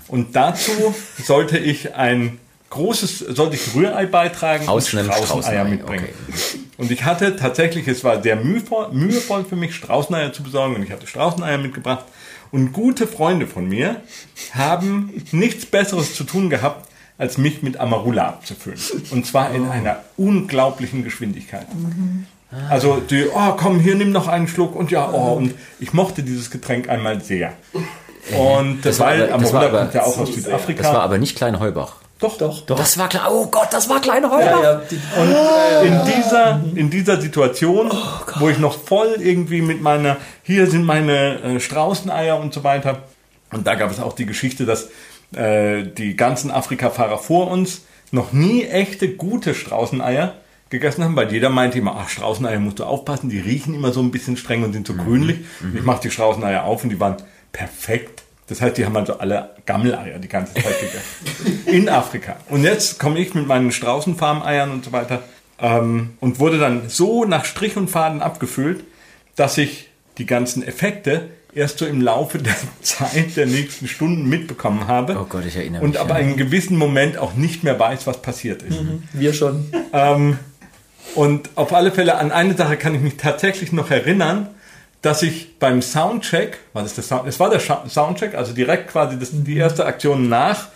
Und 0.09 0.37
dazu 0.37 0.95
sollte 1.25 1.59
ich 1.59 1.95
ein 1.95 2.39
großes, 2.71 3.19
sollte 3.19 3.57
ich 3.57 3.75
Rührei 3.75 4.07
beitragen 4.07 4.69
Aus 4.69 4.93
und 4.93 5.01
einem 5.01 5.11
Straußeneier 5.11 5.27
Straußenei, 5.43 5.65
mitbringen. 5.65 6.09
okay. 6.29 6.59
Und 6.79 6.91
ich 6.91 7.05
hatte 7.05 7.37
tatsächlich, 7.37 7.87
es 7.89 8.03
war 8.05 8.23
sehr 8.23 8.37
mühevoll, 8.37 8.89
mühevoll 8.93 9.45
für 9.45 9.57
mich, 9.57 9.75
Straußeneier 9.75 10.33
zu 10.33 10.43
besorgen 10.43 10.77
und 10.77 10.83
ich 10.85 10.91
hatte 10.93 11.07
Straußeneier 11.07 11.59
mitgebracht. 11.59 12.05
Und 12.53 12.73
gute 12.73 13.07
Freunde 13.07 13.47
von 13.47 13.67
mir 13.69 14.03
haben 14.55 15.11
nichts 15.33 15.67
Besseres 15.67 16.15
zu 16.15 16.25
tun 16.25 16.51
gehabt, 16.51 16.89
als 17.19 17.39
mich 17.39 17.63
mit 17.63 17.79
Amarula 17.79 18.29
abzufüllen. 18.29 18.79
Und 19.11 19.27
zwar 19.27 19.53
in 19.55 19.67
einer 19.69 20.01
unglaublichen 20.17 21.03
Geschwindigkeit. 21.03 21.67
Also 22.69 23.01
die, 23.01 23.27
oh 23.35 23.53
komm, 23.57 23.81
hier 23.81 23.95
nimm 23.95 24.13
noch 24.13 24.29
einen 24.29 24.47
Schluck 24.49 24.77
und 24.77 24.91
ja, 24.91 25.11
oh, 25.11 25.33
und 25.35 25.55
ich 25.81 25.95
mochte 25.95 26.23
dieses 26.23 26.51
Getränk 26.51 26.89
einmal 26.91 27.23
sehr. 27.23 27.55
Und 28.39 28.85
Das 28.85 28.99
war 29.01 29.07
weil 29.09 29.33
aber- 29.33 29.43
das 29.43 29.53
war 29.55 29.63
aber- 29.65 29.79
kommt 29.81 29.95
ja 29.95 30.03
auch 30.05 30.19
aus 30.19 30.35
Südafrika. 30.35 30.83
Das 30.83 30.93
war 30.93 31.03
aber 31.03 31.17
nicht 31.19 31.35
Klein 31.37 31.59
Heubach. 31.59 31.97
Doch, 32.23 32.39
doch, 32.39 32.61
doch. 32.63 32.77
Das 32.77 32.97
war 32.99 33.09
klar. 33.09 33.29
Oh 33.31 33.47
Gott, 33.47 33.69
das 33.71 33.89
war 33.89 34.01
Klein 34.01 34.25
Heubach. 34.25 34.63
Ja, 34.63 34.63
ja, 34.63 34.83
die, 34.91 35.87
in 35.87 36.01
dieser, 36.05 36.61
in 36.75 36.91
dieser 36.91 37.21
Situation, 37.21 37.91
wo 38.37 38.49
ich 38.49 38.59
noch 38.59 38.79
voll 38.79 39.17
irgendwie 39.19 39.63
mit 39.63 39.83
meiner, 39.83 40.17
hier 40.43 40.67
sind 40.69 40.85
meine 40.85 41.41
äh, 41.43 41.61
Straußeneier 41.61 42.39
und 42.39 42.55
so 42.55 42.65
weiter. 42.65 43.03
Und 43.53 43.67
da 43.67 43.75
gab 43.75 43.91
es 43.91 44.01
auch 44.01 44.13
die 44.15 44.27
Geschichte, 44.27 44.65
dass 44.65 44.89
äh, 45.35 45.83
die 45.83 46.17
ganzen 46.17 46.51
Afrika-Fahrer 46.51 47.19
vor 47.19 47.51
uns 47.51 47.83
noch 48.11 48.33
nie 48.33 48.65
echte, 48.65 49.09
gute 49.09 49.55
Straußeneier 49.55 50.35
gegessen 50.71 51.05
haben, 51.05 51.17
weil 51.17 51.31
jeder 51.33 51.51
meinte 51.51 51.79
immer, 51.79 51.97
ach, 51.97 52.09
Straußeneier 52.09 52.59
musst 52.59 52.79
du 52.79 52.85
aufpassen, 52.85 53.29
die 53.31 53.39
riechen 53.39 53.75
immer 53.75 53.93
so 53.93 54.01
ein 54.01 54.11
bisschen 54.11 54.37
streng 54.37 54.65
und 54.65 54.73
sind 54.73 54.87
so 54.87 54.95
grünlich. 54.95 55.39
Ich 55.75 55.83
mache 55.83 56.03
die 56.03 56.11
Straußeneier 56.11 56.65
auf 56.65 56.83
und 56.83 56.91
die 56.91 57.01
waren 57.01 57.17
perfekt. 57.53 58.22
Das 58.53 58.61
heißt, 58.61 58.77
die 58.77 58.85
haben 58.85 58.95
also 58.99 59.19
alle 59.19 59.49
Gammeleier 59.65 60.19
die 60.19 60.29
ganze 60.29 60.53
Zeit 60.53 60.79
gegessen. 60.79 61.63
In 61.65 61.89
Afrika. 61.89 62.37
Und 62.51 62.65
jetzt 62.65 62.99
komme 62.99 63.19
ich 63.19 63.33
mit 63.33 63.47
meinen 63.47 63.73
Straußenfarmeiern 63.73 64.71
und 64.71 64.85
so 64.85 64.93
weiter 64.93 65.23
ähm, 65.59 66.11
und 66.21 66.39
wurde 66.39 66.59
dann 66.59 66.91
so 66.91 67.25
nach 67.25 67.47
Strich 67.47 67.79
und 67.79 67.89
Faden 67.89 68.21
abgefüllt, 68.21 68.85
dass 69.37 69.57
ich 69.57 69.89
die 70.19 70.27
ganzen 70.27 70.63
Effekte 70.63 71.31
erst 71.55 71.79
so 71.79 71.87
im 71.87 72.03
Laufe 72.03 72.37
der 72.37 72.55
Zeit 72.83 73.39
der 73.39 73.47
nächsten 73.47 73.89
Stunden 73.89 74.29
mitbekommen 74.29 74.87
habe. 74.87 75.17
Oh 75.19 75.25
Gott, 75.27 75.47
ich 75.47 75.57
erinnere 75.57 75.83
Und 75.83 75.93
mich, 75.93 76.01
aber 76.01 76.11
ja. 76.11 76.17
einen 76.17 76.37
gewissen 76.37 76.77
Moment 76.77 77.17
auch 77.17 77.33
nicht 77.33 77.65
mehr 77.65 77.81
weiß, 77.81 78.07
was 78.07 78.21
passiert 78.21 78.61
ist. 78.61 78.79
wir 79.15 79.33
schon. 79.33 79.73
Ähm, 79.95 80.39
und 81.15 81.49
auf 81.55 81.73
alle 81.73 81.91
Fälle 81.91 82.17
an 82.17 82.33
eine 82.33 82.55
Sache 82.55 82.77
kann 82.77 82.95
ich 82.95 83.01
mich 83.01 83.17
tatsächlich 83.17 83.73
noch 83.73 83.91
erinnern, 83.91 84.49
dass 85.03 85.23
ich 85.23 85.59
beim 85.59 85.83
Soundcheck, 85.83 86.59
war 86.73 86.83
das 86.83 86.95
der 86.95 87.05
Sound, 87.05 87.29
es 87.29 87.39
war 87.41 87.51
der 87.51 87.61
Soundcheck, 87.61 88.35
also 88.35 88.53
direkt 88.53 88.89
quasi 88.89 89.19
das, 89.19 89.31
die 89.33 89.57
erste 89.57 89.85
Aktion 89.85 90.29
nach 90.29 90.69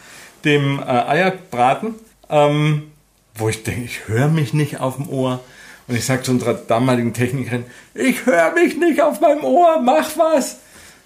dem 0.44 0.80
äh, 0.80 0.82
Eierbraten, 0.82 1.94
ähm, 2.28 2.90
wo 3.36 3.48
ich 3.48 3.62
denke, 3.62 3.82
ich 3.82 4.08
höre 4.08 4.28
mich 4.28 4.52
nicht 4.52 4.80
auf 4.80 4.96
dem 4.96 5.08
Ohr. 5.08 5.40
Und 5.88 5.94
ich 5.94 6.04
sage 6.04 6.22
zu 6.22 6.32
unserer 6.32 6.54
damaligen 6.54 7.14
Technikerin, 7.14 7.64
ich 7.94 8.26
höre 8.26 8.52
mich 8.52 8.76
nicht 8.76 9.00
auf 9.00 9.20
meinem 9.20 9.44
Ohr, 9.44 9.80
mach 9.80 10.18
was. 10.18 10.58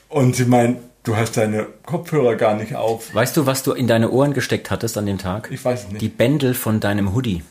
Und 0.08 0.34
sie 0.34 0.46
meint, 0.46 0.78
du 1.02 1.16
hast 1.16 1.36
deine 1.36 1.66
Kopfhörer 1.84 2.36
gar 2.36 2.54
nicht 2.54 2.74
auf. 2.74 3.14
Weißt 3.14 3.36
du, 3.36 3.44
was 3.44 3.62
du 3.62 3.72
in 3.72 3.86
deine 3.86 4.10
Ohren 4.10 4.32
gesteckt 4.32 4.70
hattest 4.70 4.96
an 4.96 5.04
dem 5.04 5.18
Tag? 5.18 5.50
Ich 5.52 5.62
weiß 5.62 5.84
es 5.84 5.88
nicht. 5.90 6.00
Die 6.00 6.08
Bändel 6.08 6.54
von 6.54 6.80
deinem 6.80 7.14
Hoodie. 7.14 7.42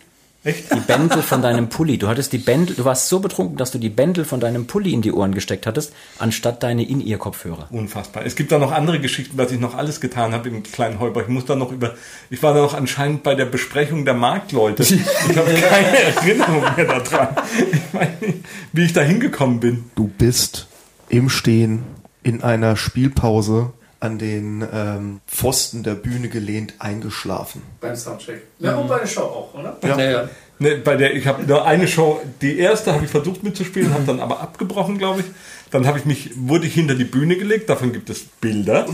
Echt? 0.44 0.74
Die 0.74 0.80
Bändel 0.80 1.22
von 1.22 1.42
deinem 1.42 1.68
Pulli. 1.70 1.98
Du 1.98 2.08
hattest 2.08 2.32
die 2.32 2.38
Bändel, 2.38 2.76
du 2.76 2.86
warst 2.86 3.10
so 3.10 3.20
betrunken, 3.20 3.58
dass 3.58 3.72
du 3.72 3.78
die 3.78 3.90
Bändel 3.90 4.24
von 4.24 4.40
deinem 4.40 4.68
Pulli 4.68 4.94
in 4.94 5.02
die 5.02 5.12
Ohren 5.12 5.34
gesteckt 5.34 5.68
hattest, 5.68 5.94
anstatt 6.18 6.64
deine 6.64 6.84
In-Ear-Kopfhörer. 6.88 7.68
Unfassbar. 7.72 8.26
Es 8.26 8.36
gibt 8.36 8.52
da 8.52 8.58
noch 8.58 8.72
andere 8.72 9.00
Geschichten, 9.02 9.38
was 9.38 9.52
ich 9.52 9.60
noch 9.60 9.76
alles 9.76 10.00
getan 10.00 10.34
habe 10.34 10.48
im 10.48 10.64
kleinen 10.64 11.00
Heuber. 11.00 11.22
Ich 11.22 11.28
muss 11.28 11.46
da 11.46 11.56
noch 11.56 11.72
über. 11.72 11.96
Ich 12.30 12.42
war 12.42 12.54
da 12.54 12.62
noch 12.62 12.74
anscheinend 12.74 13.24
bei 13.24 13.36
der 13.36 13.46
Besprechung 13.46 14.06
der 14.06 14.14
Marktleute. 14.14 14.84
Ich 15.30 15.38
habe 15.38 15.54
keine 15.54 15.98
Erinnerung 15.98 16.64
mehr 16.76 16.86
daran. 16.86 17.36
Ich 17.58 17.94
nicht, 18.22 18.38
wie 18.74 18.86
ich 18.86 18.94
da 18.94 19.02
hingekommen 19.02 19.60
bin. 19.60 19.86
Du 19.96 20.08
bist 20.08 20.68
im 21.10 21.30
Stehen 21.30 21.84
in 22.24 22.42
einer 22.44 22.76
Spielpause 22.76 23.74
an 24.02 24.18
den 24.18 24.66
ähm, 24.74 25.20
Pfosten 25.28 25.84
der 25.84 25.96
Bühne 25.96 26.30
gelehnt 26.30 26.76
eingeschlafen. 26.80 27.62
Beim 27.82 27.96
Soundcheck. 27.96 28.42
Ja, 28.60 28.76
und 28.76 28.88
bei 28.88 29.00
der 29.00 29.08
Show 29.08 29.22
auch, 29.22 29.54
oder? 29.54 29.78
Ja. 29.84 30.00
Ja, 30.12 30.30
Ne, 30.62 30.76
bei 30.76 30.98
der 30.98 31.16
ich 31.16 31.26
habe 31.26 31.44
nur 31.44 31.66
eine 31.66 31.88
Show, 31.88 32.20
die 32.42 32.60
erste 32.60 32.92
habe 32.94 33.06
ich 33.06 33.12
versucht 33.12 33.44
mitzuspielen, 33.44 33.94
habe 33.94 34.04
dann 34.06 34.20
aber 34.20 34.42
abgebrochen, 34.42 34.98
glaube 34.98 35.22
ich. 35.22 35.26
Dann 35.72 35.88
habe 35.88 36.00
ich 36.00 36.04
mich 36.06 36.32
wurde 36.36 36.68
ich 36.68 36.74
hinter 36.74 36.96
die 36.96 37.06
Bühne 37.06 37.38
gelegt, 37.38 37.70
davon 37.70 37.94
gibt 37.94 38.10
es 38.10 38.26
Bilder. 38.26 38.86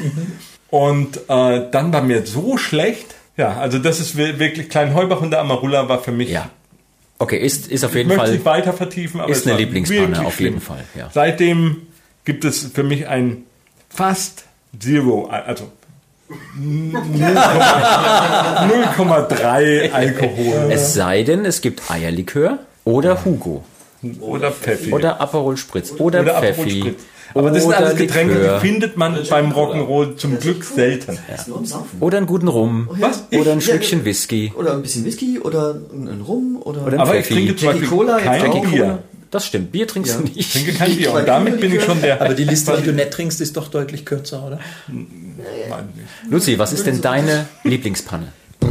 Und 0.70 1.18
äh, 1.28 1.70
dann 1.72 1.92
war 1.92 2.04
mir 2.04 2.24
so 2.26 2.58
schlecht. 2.58 3.16
Ja, 3.36 3.58
also 3.58 3.80
das 3.80 4.00
ist 4.00 4.16
wir- 4.16 4.38
wirklich 4.38 4.70
Klein 4.70 4.94
Heubach 4.94 5.22
und 5.22 5.32
der 5.32 5.40
Amarula 5.42 5.90
war 5.90 6.04
für 6.04 6.12
mich 6.12 6.30
Ja. 6.30 6.50
Okay, 7.18 7.38
ist, 7.40 7.68
ist 7.72 7.84
auf 7.84 7.92
Ich 7.92 7.98
jeden 7.98 8.10
möchte 8.10 8.24
Fall. 8.26 8.32
nicht 8.34 8.46
weiter 8.46 8.74
vertiefen, 8.74 9.20
aber 9.22 9.32
ist 9.32 9.48
eine 9.48 9.58
wirklich 9.58 9.84
auf 10.20 10.40
jeden 10.40 10.60
schlimm. 10.60 10.62
Fall, 10.62 10.84
ja. 10.96 11.10
Seitdem 11.14 11.84
gibt 12.26 12.44
es 12.46 12.64
für 12.74 12.84
mich 12.84 13.08
ein 13.08 13.44
fast 13.90 14.44
Zero, 14.80 15.26
also 15.30 15.66
0,3 18.68 19.92
Alkohol 19.94 20.72
Es 20.72 20.94
sei 20.94 21.24
denn, 21.24 21.46
es 21.46 21.62
gibt 21.62 21.90
Eierlikör 21.90 22.60
oder 22.84 23.24
Hugo 23.26 23.64
oder 24.22 24.52
Pfeffi 24.52 24.92
oder 24.94 25.20
Aperol 25.22 25.58
Spritz 25.58 25.92
oder, 25.98 26.22
oder 26.22 26.38
Aperol 26.38 26.54
Pfeffi 26.56 26.80
Spritz. 26.82 27.04
Aber 27.34 27.50
das 27.52 27.64
sind 27.64 27.68
oder 27.70 27.78
alles 27.80 27.96
Getränke, 27.98 28.34
Likör. 28.36 28.60
die 28.60 28.68
findet 28.68 28.98
man 28.98 29.18
beim 29.30 29.52
Rock'n'Roll 29.52 30.16
zum 30.16 30.40
Glück 30.40 30.64
selten. 30.64 31.18
Saufen. 31.64 31.98
oder 32.00 32.18
einen 32.18 32.28
guten 32.28 32.48
Rum 32.48 32.88
Was? 32.92 33.24
oder 33.38 33.52
ein 33.52 33.58
Ich- 33.58 33.66
Schlückchen 33.66 34.00
ja, 34.00 34.06
Whisky 34.06 34.54
Oder 34.56 34.74
ein 34.74 34.82
bisschen 34.82 35.04
Whisky 35.06 35.40
oder 35.40 35.76
ein 35.92 36.08
ein 36.08 36.22
Rum 36.22 36.58
oder, 36.64 36.84
Oder 36.86 36.94
ein 36.94 37.00
Aber 37.00 37.16
ich 37.18 37.26
Pfeffi. 37.26 37.34
trinke 37.46 37.56
zum 37.58 37.68
Beispiel 37.70 37.88
Cola, 37.88 38.18
jetzt 38.20 38.26
kein 38.46 38.72
Bier. 38.72 39.00
Das 39.32 39.46
stimmt, 39.48 39.72
Bier 39.72 39.88
trinkst 39.88 40.14
Ja. 40.14 40.20
du 40.22 40.28
Ich 40.28 40.36
nicht. 40.36 40.52
trinke 40.54 40.74
kein 40.74 40.96
Bier. 40.96 41.12
Und 41.14 41.28
damit 41.28 41.60
bin 41.60 41.74
ich 41.74 41.84
schon 41.84 42.02
der. 42.02 42.22
Aber 42.22 42.34
die 42.34 42.44
Liste, 42.46 42.76
die 42.80 42.84
du 42.86 42.94
nicht 42.94 43.12
trinkst, 43.12 43.42
ist 43.42 43.58
doch 43.58 43.68
deutlich 43.68 44.06
kürzer, 44.06 44.46
oder? 44.46 44.60
Luzi, 46.30 46.58
was 46.60 46.74
ist 46.74 46.86
denn 46.86 47.02
deine 47.02 47.48
Lieblingspanne? 47.64 48.32
Da, 48.60 48.68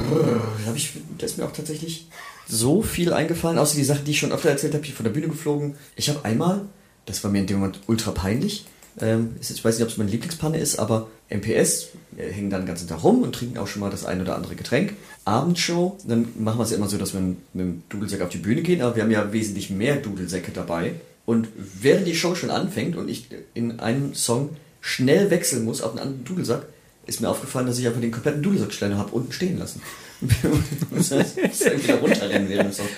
hab 0.67 0.77
ich, 0.77 0.91
da 1.19 1.27
ist 1.27 1.39
mir 1.39 1.45
auch 1.45 1.53
tatsächlich 1.53 2.09
so 2.49 2.83
viel 2.83 3.13
eingefallen, 3.13 3.59
außer 3.59 3.77
die 3.77 3.85
Sachen, 3.85 4.05
die 4.05 4.11
ich 4.13 4.19
schon 4.19 4.33
öfter 4.33 4.51
erzählt 4.51 4.75
habe, 4.75 4.85
ich 4.85 4.95
von 4.95 5.05
der 5.05 5.13
Bühne 5.13 5.29
geflogen. 5.29 5.77
Ich 5.97 6.09
habe 6.09 6.25
einmal, 6.25 6.63
das 7.07 7.23
war 7.25 7.31
mir 7.31 7.39
in 7.41 7.47
dem 7.47 7.59
Moment 7.59 7.81
ultra 7.87 8.11
peinlich, 8.11 8.67
ähm, 9.01 9.37
ist, 9.41 9.51
jetzt- 9.51 9.59
ich 9.59 9.65
weiß 9.65 9.77
nicht, 9.77 9.85
ob 9.85 9.91
es 9.91 9.97
meine 9.97 10.11
Lieblingspanne 10.11 10.59
ist, 10.59 10.79
aber 10.79 11.09
MPS 11.35 11.89
hängen 12.16 12.51
dann 12.51 12.62
den 12.62 12.66
ganzen 12.66 12.89
Tag 12.89 13.03
rum 13.03 13.22
und 13.22 13.35
trinken 13.35 13.59
auch 13.59 13.66
schon 13.66 13.80
mal 13.80 13.91
das 13.91 14.05
ein 14.05 14.20
oder 14.20 14.37
andere 14.37 14.55
Getränk. 14.55 14.95
Abendshow, 15.24 15.99
dann 16.07 16.28
machen 16.39 16.59
wir 16.59 16.64
es 16.64 16.70
ja 16.70 16.76
immer 16.76 16.89
so, 16.89 16.99
dass 16.99 17.14
wir 17.14 17.20
mit 17.20 17.39
dem 17.55 17.82
Dudelsack 17.89 18.20
auf 18.20 18.28
die 18.28 18.39
Bühne 18.39 18.62
gehen, 18.62 18.82
aber 18.82 18.97
wir 18.97 19.03
haben 19.03 19.11
ja 19.11 19.32
wesentlich 19.32 19.70
mehr 19.70 19.97
Dudelsäcke 19.97 20.53
dabei. 20.53 20.93
Und 21.26 21.49
während 21.57 22.07
die 22.07 22.14
Show 22.14 22.35
schon 22.35 22.51
anfängt 22.51 22.97
und 22.97 23.09
ich 23.09 23.28
in 23.55 23.80
einem 23.80 24.14
Song 24.14 24.51
schnell 24.80 25.30
wechseln 25.30 25.64
muss 25.64 25.80
auf 25.80 25.93
einen 25.93 26.01
anderen 26.01 26.24
Dudelsack, 26.24 26.66
ist 27.07 27.20
mir 27.20 27.28
aufgefallen, 27.28 27.66
dass 27.66 27.78
ich 27.78 27.87
einfach 27.87 28.01
den 28.01 28.12
kompletten 28.12 28.43
Dudelsackständer 28.43 28.99
habe 28.99 29.12
unten 29.12 29.32
stehen 29.32 29.59
lassen. 29.59 29.80
wieder 30.20 31.97
runterrennen 31.97 32.49
während 32.49 32.74
Songs. 32.74 32.91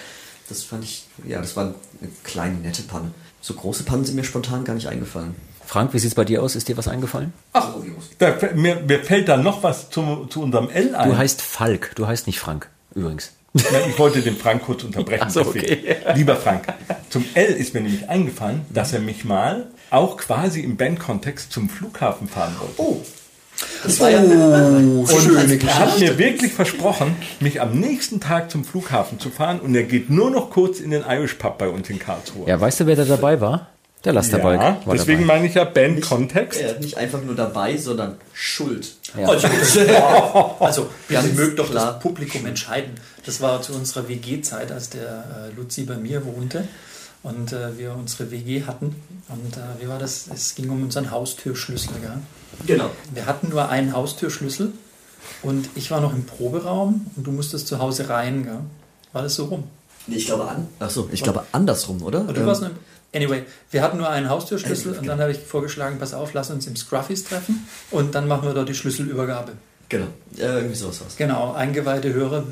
Das 0.48 0.62
fand 0.62 0.84
ich, 0.84 1.06
ja, 1.26 1.40
das 1.40 1.56
war 1.56 1.64
eine 1.64 1.74
kleine, 2.22 2.58
nette 2.58 2.82
Panne. 2.82 3.12
So 3.40 3.54
große 3.54 3.84
Pannen 3.84 4.04
sind 4.04 4.16
mir 4.16 4.24
spontan 4.24 4.64
gar 4.64 4.74
nicht 4.74 4.88
eingefallen. 4.88 5.34
Frank, 5.66 5.92
wie 5.92 5.98
sieht's 5.98 6.14
bei 6.14 6.24
dir 6.24 6.42
aus? 6.42 6.56
Ist 6.56 6.68
dir 6.68 6.76
was 6.76 6.88
eingefallen? 6.88 7.32
Ach, 7.52 7.74
da, 8.18 8.34
mir, 8.54 8.76
mir 8.86 9.00
fällt 9.00 9.28
da 9.28 9.36
noch 9.36 9.62
was 9.62 9.90
zu, 9.90 10.26
zu 10.30 10.42
unserem 10.42 10.70
L 10.70 10.94
ein. 10.94 11.10
Du 11.10 11.16
heißt 11.18 11.42
Falk, 11.42 11.92
du 11.96 12.06
heißt 12.06 12.26
nicht 12.26 12.38
Frank, 12.38 12.68
übrigens. 12.94 13.32
Ich 13.54 13.98
wollte 13.98 14.20
den 14.20 14.36
Frank 14.36 14.64
kurz 14.64 14.84
unterbrechen. 14.84 15.24
Ach 15.26 15.30
so, 15.30 15.40
okay. 15.40 15.96
Lieber 16.14 16.36
Frank, 16.36 16.66
zum 17.08 17.24
L 17.34 17.46
ist 17.46 17.74
mir 17.74 17.80
nämlich 17.80 18.08
eingefallen, 18.08 18.62
dass 18.68 18.92
er 18.92 19.00
mich 19.00 19.24
mal 19.24 19.68
auch 19.90 20.16
quasi 20.18 20.60
im 20.60 20.76
Bandkontext 20.76 21.52
zum 21.52 21.68
Flughafen 21.68 22.28
fahren 22.28 22.54
wollte. 22.58 22.74
Oh, 22.76 23.02
das 23.82 24.00
war 24.00 24.10
ja 24.10 24.20
Und 24.20 25.64
er 25.64 25.78
hat 25.78 25.98
mir 25.98 26.18
wirklich 26.18 26.52
versprochen, 26.52 27.16
mich 27.40 27.60
am 27.60 27.78
nächsten 27.78 28.20
Tag 28.20 28.50
zum 28.50 28.64
Flughafen 28.64 29.18
zu 29.18 29.30
fahren 29.30 29.60
und 29.60 29.74
er 29.74 29.84
geht 29.84 30.10
nur 30.10 30.30
noch 30.30 30.50
kurz 30.50 30.80
in 30.80 30.90
den 30.90 31.04
Irish 31.08 31.34
Pub 31.34 31.56
bei 31.56 31.68
uns 31.68 31.88
in 31.88 31.98
Karlsruhe. 31.98 32.46
Ja, 32.48 32.60
weißt 32.60 32.80
du, 32.80 32.86
wer 32.86 32.96
da 32.96 33.04
dabei 33.04 33.40
war? 33.40 33.68
Der 34.06 34.12
Lasterbalk 34.14 34.60
Ja, 34.60 34.80
war 34.86 34.94
deswegen 34.94 35.22
dabei. 35.22 35.34
meine 35.34 35.46
ich 35.48 35.54
ja 35.54 35.64
Bandkontext. 35.64 36.60
er 36.60 36.70
hat 36.70 36.80
nicht 36.80 36.96
einfach 36.96 37.20
nur 37.22 37.34
dabei, 37.34 37.76
sondern 37.76 38.16
schuld. 38.32 38.94
Also, 39.16 39.48
das 39.48 39.76
war, 39.88 40.56
also 40.60 40.86
Ganz 41.08 41.34
mögt 41.34 41.58
doch 41.58 41.68
klar. 41.70 41.94
das 41.94 42.02
Publikum 42.02 42.46
entscheiden. 42.46 42.92
Das 43.26 43.40
war 43.40 43.60
zu 43.62 43.72
unserer 43.74 44.08
WG-Zeit, 44.08 44.70
als 44.72 44.90
der 44.90 45.50
äh, 45.50 45.56
Luzi 45.56 45.82
bei 45.82 45.96
mir 45.96 46.24
wohnte 46.24 46.66
und 47.24 47.52
äh, 47.52 47.76
wir 47.76 47.94
unsere 47.94 48.30
WG 48.30 48.62
hatten. 48.64 48.94
Und 49.28 49.56
äh, 49.56 49.82
wie 49.82 49.88
war 49.88 49.98
das? 49.98 50.26
Es 50.32 50.54
ging 50.54 50.70
um 50.70 50.82
unseren 50.84 51.10
Haustürschlüssel. 51.10 51.90
Gell? 52.00 52.18
Genau. 52.66 52.90
Wir 53.12 53.26
hatten 53.26 53.48
nur 53.48 53.68
einen 53.68 53.92
Haustürschlüssel 53.92 54.72
und 55.42 55.68
ich 55.74 55.90
war 55.90 56.00
noch 56.00 56.12
im 56.14 56.24
Proberaum 56.24 57.06
und 57.16 57.26
du 57.26 57.32
musstest 57.32 57.66
zu 57.66 57.80
Hause 57.80 58.08
rein. 58.08 58.44
Gell? 58.44 58.60
War 59.12 59.22
das 59.22 59.34
so 59.34 59.46
rum? 59.46 59.64
Nee, 60.06 60.16
ich 60.16 60.26
glaube 60.26 60.46
an. 60.46 60.68
Achso, 60.78 61.08
ich 61.10 61.24
glaube 61.24 61.42
andersrum, 61.50 62.00
oder? 62.02 62.20
Und 62.20 62.36
du 62.36 62.40
Ähm, 62.42 62.46
warst 62.46 62.60
nur 62.60 62.70
im 62.70 62.76
Anyway, 63.14 63.44
wir 63.70 63.82
hatten 63.82 63.98
nur 63.98 64.10
einen 64.10 64.28
Haustürschlüssel 64.28 64.98
und 64.98 65.06
dann 65.06 65.20
habe 65.20 65.32
ich 65.32 65.38
vorgeschlagen, 65.38 65.98
pass 65.98 66.12
auf, 66.12 66.34
lass 66.34 66.50
uns 66.50 66.66
im 66.66 66.76
Scruffys 66.76 67.24
treffen 67.24 67.66
und 67.90 68.14
dann 68.14 68.28
machen 68.28 68.46
wir 68.48 68.54
dort 68.54 68.68
die 68.68 68.74
Schlüsselübergabe. 68.74 69.52
genau. 69.88 70.08
Ja, 70.36 70.56
irgendwie 70.56 70.74
sowas 70.74 71.00
war's. 71.00 71.16
Genau, 71.16 71.52
eingeweihte 71.52 72.12
Hörer 72.12 72.44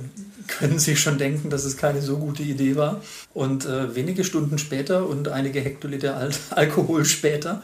können 0.47 0.79
sich 0.79 1.01
schon 1.01 1.19
denken, 1.19 1.51
dass 1.51 1.65
es 1.65 1.77
keine 1.77 2.03
so 2.03 2.19
gute 2.19 2.43
Idee 2.43 2.77
war. 2.77 3.01
Und 3.33 3.67
äh, 3.67 3.95
wenige 3.95 4.25
Stunden 4.25 4.59
später 4.59 5.07
und 5.07 5.29
einige 5.29 5.61
Hektoliter 5.61 6.17
Al 6.17 6.31
Alkohol 6.51 7.05
später 7.05 7.63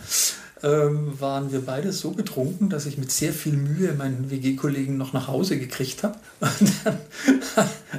ähm, 0.63 1.21
waren 1.21 1.53
wir 1.53 1.65
beide 1.65 1.93
so 1.93 2.11
betrunken, 2.11 2.69
dass 2.69 2.87
ich 2.87 2.99
mit 2.99 3.11
sehr 3.11 3.33
viel 3.33 3.55
Mühe 3.55 3.93
meinen 3.95 4.31
WG-Kollegen 4.31 4.97
noch 4.97 5.13
nach 5.13 5.29
Hause 5.29 5.59
gekriegt 5.59 6.03
habe. 6.03 6.17
Und 6.41 6.73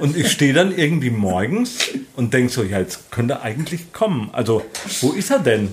Und 0.00 0.16
ich 0.16 0.32
stehe 0.32 0.52
dann 0.52 0.76
irgendwie 0.76 1.10
morgens 1.10 1.90
und 2.16 2.34
denke 2.34 2.52
so, 2.52 2.62
ja, 2.62 2.78
jetzt 2.78 3.10
könnte 3.10 3.42
eigentlich 3.42 3.92
kommen. 3.92 4.30
Also, 4.32 4.64
wo 5.00 5.12
ist 5.12 5.30
er 5.30 5.38
denn? 5.38 5.68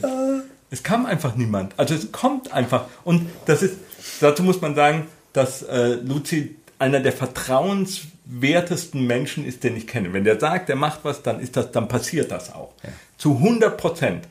Es 0.69 0.83
kam 0.83 1.05
einfach 1.05 1.35
niemand. 1.35 1.73
Also 1.77 1.95
es 1.95 2.11
kommt 2.11 2.53
einfach. 2.53 2.85
Und 3.03 3.27
das 3.45 3.63
ist, 3.63 3.77
dazu 4.19 4.43
muss 4.43 4.61
man 4.61 4.75
sagen, 4.75 5.07
dass 5.33 5.63
äh, 5.63 5.95
Luzi 5.95 6.55
einer 6.77 6.99
der 6.99 7.11
vertrauenswertesten 7.11 9.05
Menschen 9.07 9.45
ist, 9.45 9.63
den 9.63 9.75
ich 9.75 9.87
kenne. 9.87 10.13
Wenn 10.13 10.25
der 10.25 10.39
sagt, 10.39 10.69
der 10.69 10.75
macht 10.75 10.99
was, 11.03 11.23
dann 11.23 11.39
ist 11.39 11.57
das, 11.57 11.71
dann 11.71 11.87
passiert 11.87 12.29
das 12.31 12.53
auch. 12.53 12.73
Zu 13.17 13.37
100 13.37 13.77
Prozent. 13.77 14.27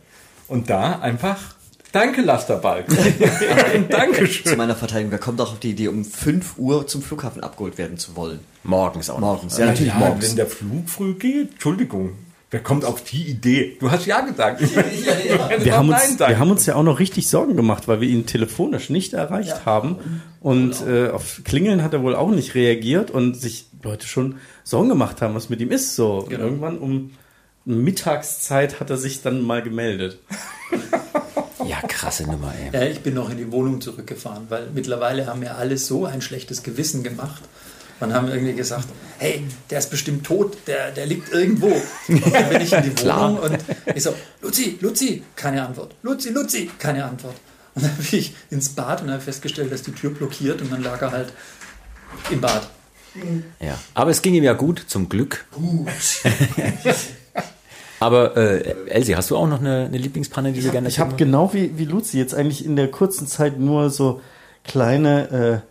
Und 0.46 0.70
da 0.70 1.00
einfach, 1.00 1.56
danke 1.92 2.22
Lasterbalk. 2.22 2.88
Zu 2.90 3.82
Dankeschön. 3.88 4.56
meiner 4.56 4.74
Verteidigung, 4.76 5.10
wer 5.12 5.18
kommt 5.18 5.40
auch 5.40 5.52
auf 5.52 5.58
die 5.60 5.70
Idee, 5.70 5.88
um 5.88 6.04
5 6.04 6.58
Uhr 6.58 6.86
zum 6.86 7.02
Flughafen 7.02 7.42
abgeholt 7.42 7.78
werden 7.78 7.98
zu 7.98 8.16
wollen? 8.16 8.40
Morgens 8.64 9.10
auch. 9.10 9.18
noch. 9.20 9.26
Morgens. 9.28 9.58
Ja, 9.58 9.66
natürlich 9.66 9.92
ja, 9.92 9.98
morgens. 9.98 10.28
Wenn 10.28 10.36
der 10.36 10.46
Flug 10.46 10.88
früh 10.88 11.14
geht, 11.14 11.52
Entschuldigung. 11.52 12.12
Wer 12.50 12.60
kommt 12.60 12.86
auf 12.86 13.04
die 13.04 13.24
Idee? 13.24 13.76
Du 13.78 13.90
hast 13.90 14.06
ja 14.06 14.22
gesagt. 14.22 14.62
Wir 15.60 15.76
haben, 15.76 15.90
uns, 15.90 16.18
wir 16.18 16.38
haben 16.38 16.50
uns 16.50 16.64
ja 16.64 16.76
auch 16.76 16.82
noch 16.82 16.98
richtig 16.98 17.28
Sorgen 17.28 17.56
gemacht, 17.56 17.88
weil 17.88 18.00
wir 18.00 18.08
ihn 18.08 18.24
telefonisch 18.24 18.88
nicht 18.88 19.12
erreicht 19.12 19.66
haben. 19.66 20.22
Und 20.40 20.80
äh, 20.86 21.10
auf 21.10 21.42
Klingeln 21.44 21.82
hat 21.82 21.92
er 21.92 22.02
wohl 22.02 22.14
auch 22.14 22.30
nicht 22.30 22.54
reagiert 22.54 23.10
und 23.10 23.34
sich 23.34 23.66
Leute 23.82 24.06
schon 24.06 24.36
Sorgen 24.64 24.88
gemacht 24.88 25.20
haben, 25.20 25.34
was 25.34 25.50
mit 25.50 25.60
ihm 25.60 25.70
ist. 25.70 25.94
So 25.94 26.20
Und 26.20 26.32
irgendwann 26.32 26.78
um 26.78 27.10
Mittagszeit 27.66 28.80
hat 28.80 28.88
er 28.88 28.96
sich 28.96 29.20
dann 29.20 29.42
mal 29.42 29.62
gemeldet. 29.62 30.18
Ja, 31.66 31.80
krasse 31.86 32.24
Nummer, 32.24 32.52
ey. 32.54 32.70
Ja, 32.72 32.86
ich 32.86 33.00
bin 33.00 33.14
noch 33.14 33.30
in 33.30 33.36
die 33.36 33.50
Wohnung 33.50 33.80
zurückgefahren, 33.80 34.46
weil 34.48 34.68
mittlerweile 34.74 35.26
haben 35.26 35.40
mir 35.40 35.56
alle 35.56 35.78
so 35.78 36.06
ein 36.06 36.20
schlechtes 36.22 36.62
Gewissen 36.62 37.02
gemacht. 37.02 37.42
Man 38.00 38.14
haben 38.14 38.28
irgendwie 38.28 38.54
gesagt, 38.54 38.86
hey, 39.18 39.42
der 39.70 39.80
ist 39.80 39.90
bestimmt 39.90 40.24
tot, 40.24 40.56
der, 40.68 40.92
der 40.92 41.06
liegt 41.06 41.32
irgendwo. 41.32 41.66
Und 42.08 42.32
dann 42.32 42.48
bin 42.48 42.60
ich 42.60 42.72
in 42.72 42.82
die. 42.84 42.98
Wohnung 43.04 43.38
und 43.38 43.58
ich 43.94 44.02
so, 44.02 44.14
Luzi, 44.40 44.78
Luzi, 44.80 45.24
keine 45.34 45.66
Antwort. 45.66 45.96
Luzi, 46.02 46.30
Luzi, 46.30 46.70
keine 46.78 47.04
Antwort. 47.04 47.34
Und 47.74 47.84
dann 47.84 47.96
bin 47.96 48.18
ich 48.18 48.34
ins 48.50 48.68
Bad 48.70 49.02
und 49.02 49.10
habe 49.10 49.20
festgestellt, 49.20 49.72
dass 49.72 49.82
die 49.82 49.92
Tür 49.92 50.10
blockiert 50.10 50.62
und 50.62 50.72
dann 50.72 50.82
lag 50.82 51.02
er 51.02 51.10
halt 51.10 51.32
im 52.30 52.40
Bad. 52.40 52.68
Ja. 53.60 53.78
Aber 53.94 54.10
es 54.10 54.22
ging 54.22 54.34
ihm 54.34 54.44
ja 54.44 54.52
gut, 54.52 54.84
zum 54.86 55.08
Glück. 55.08 55.46
Aber 58.00 58.36
äh, 58.36 58.74
Elsie, 58.86 59.16
hast 59.16 59.30
du 59.30 59.36
auch 59.36 59.46
noch 59.46 59.60
eine, 59.60 59.86
eine 59.86 59.98
Lieblingspanne, 59.98 60.52
die 60.52 60.60
du 60.60 60.70
gerne 60.70 60.88
Ich 60.88 60.98
habe 60.98 61.16
genau 61.16 61.52
wie, 61.52 61.78
wie 61.78 61.84
Luzi 61.84 62.18
jetzt 62.18 62.34
eigentlich 62.34 62.64
in 62.64 62.76
der 62.76 62.90
kurzen 62.90 63.26
Zeit 63.26 63.58
nur 63.58 63.90
so 63.90 64.20
kleine, 64.64 65.62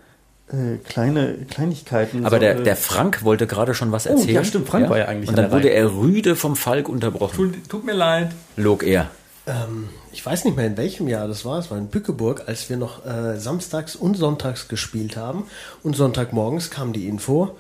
äh, 0.52 0.56
äh, 0.56 0.78
kleine 0.78 1.36
Kleinigkeiten. 1.50 2.26
Aber 2.26 2.38
so, 2.38 2.40
der, 2.40 2.58
äh, 2.58 2.64
der 2.64 2.76
Frank 2.76 3.24
wollte 3.24 3.48
gerade 3.48 3.74
schon 3.74 3.92
was 3.92 4.06
erzählen. 4.06 4.36
ja, 4.36 4.44
stimmt, 4.44 4.68
Frank 4.68 4.90
war 4.90 4.98
ja 4.98 5.06
eigentlich 5.06 5.30
Und 5.30 5.38
dann 5.38 5.52
wurde 5.52 5.70
er 5.70 5.94
rüde 5.94 6.36
vom 6.36 6.56
Falk 6.56 6.90
unterbrochen. 6.90 7.36
Tut, 7.36 7.70
tut 7.70 7.86
mir 7.86 7.94
leid. 7.94 8.32
Log 8.56 8.84
er. 8.84 9.10
Ähm, 9.46 9.90
ich 10.12 10.26
weiß 10.26 10.46
nicht 10.46 10.58
mehr, 10.58 10.68
in 10.68 10.76
welchem 10.78 11.08
Jahr 11.08 11.28
das 11.28 11.46
war. 11.46 11.60
Es 11.60 11.72
war 11.72 11.78
in 11.78 11.88
Bückeburg, 11.88 12.44
als 12.48 12.70
wir 12.70 12.76
noch 12.78 13.06
äh, 13.06 13.40
samstags 13.40 13.96
und 13.96 14.16
sonntags 14.16 14.68
gespielt 14.68 15.16
haben. 15.16 15.46
Und 15.84 15.96
Sonntagmorgens 15.96 16.70
kam 16.70 16.92
die 16.92 17.08
Info, 17.08 17.56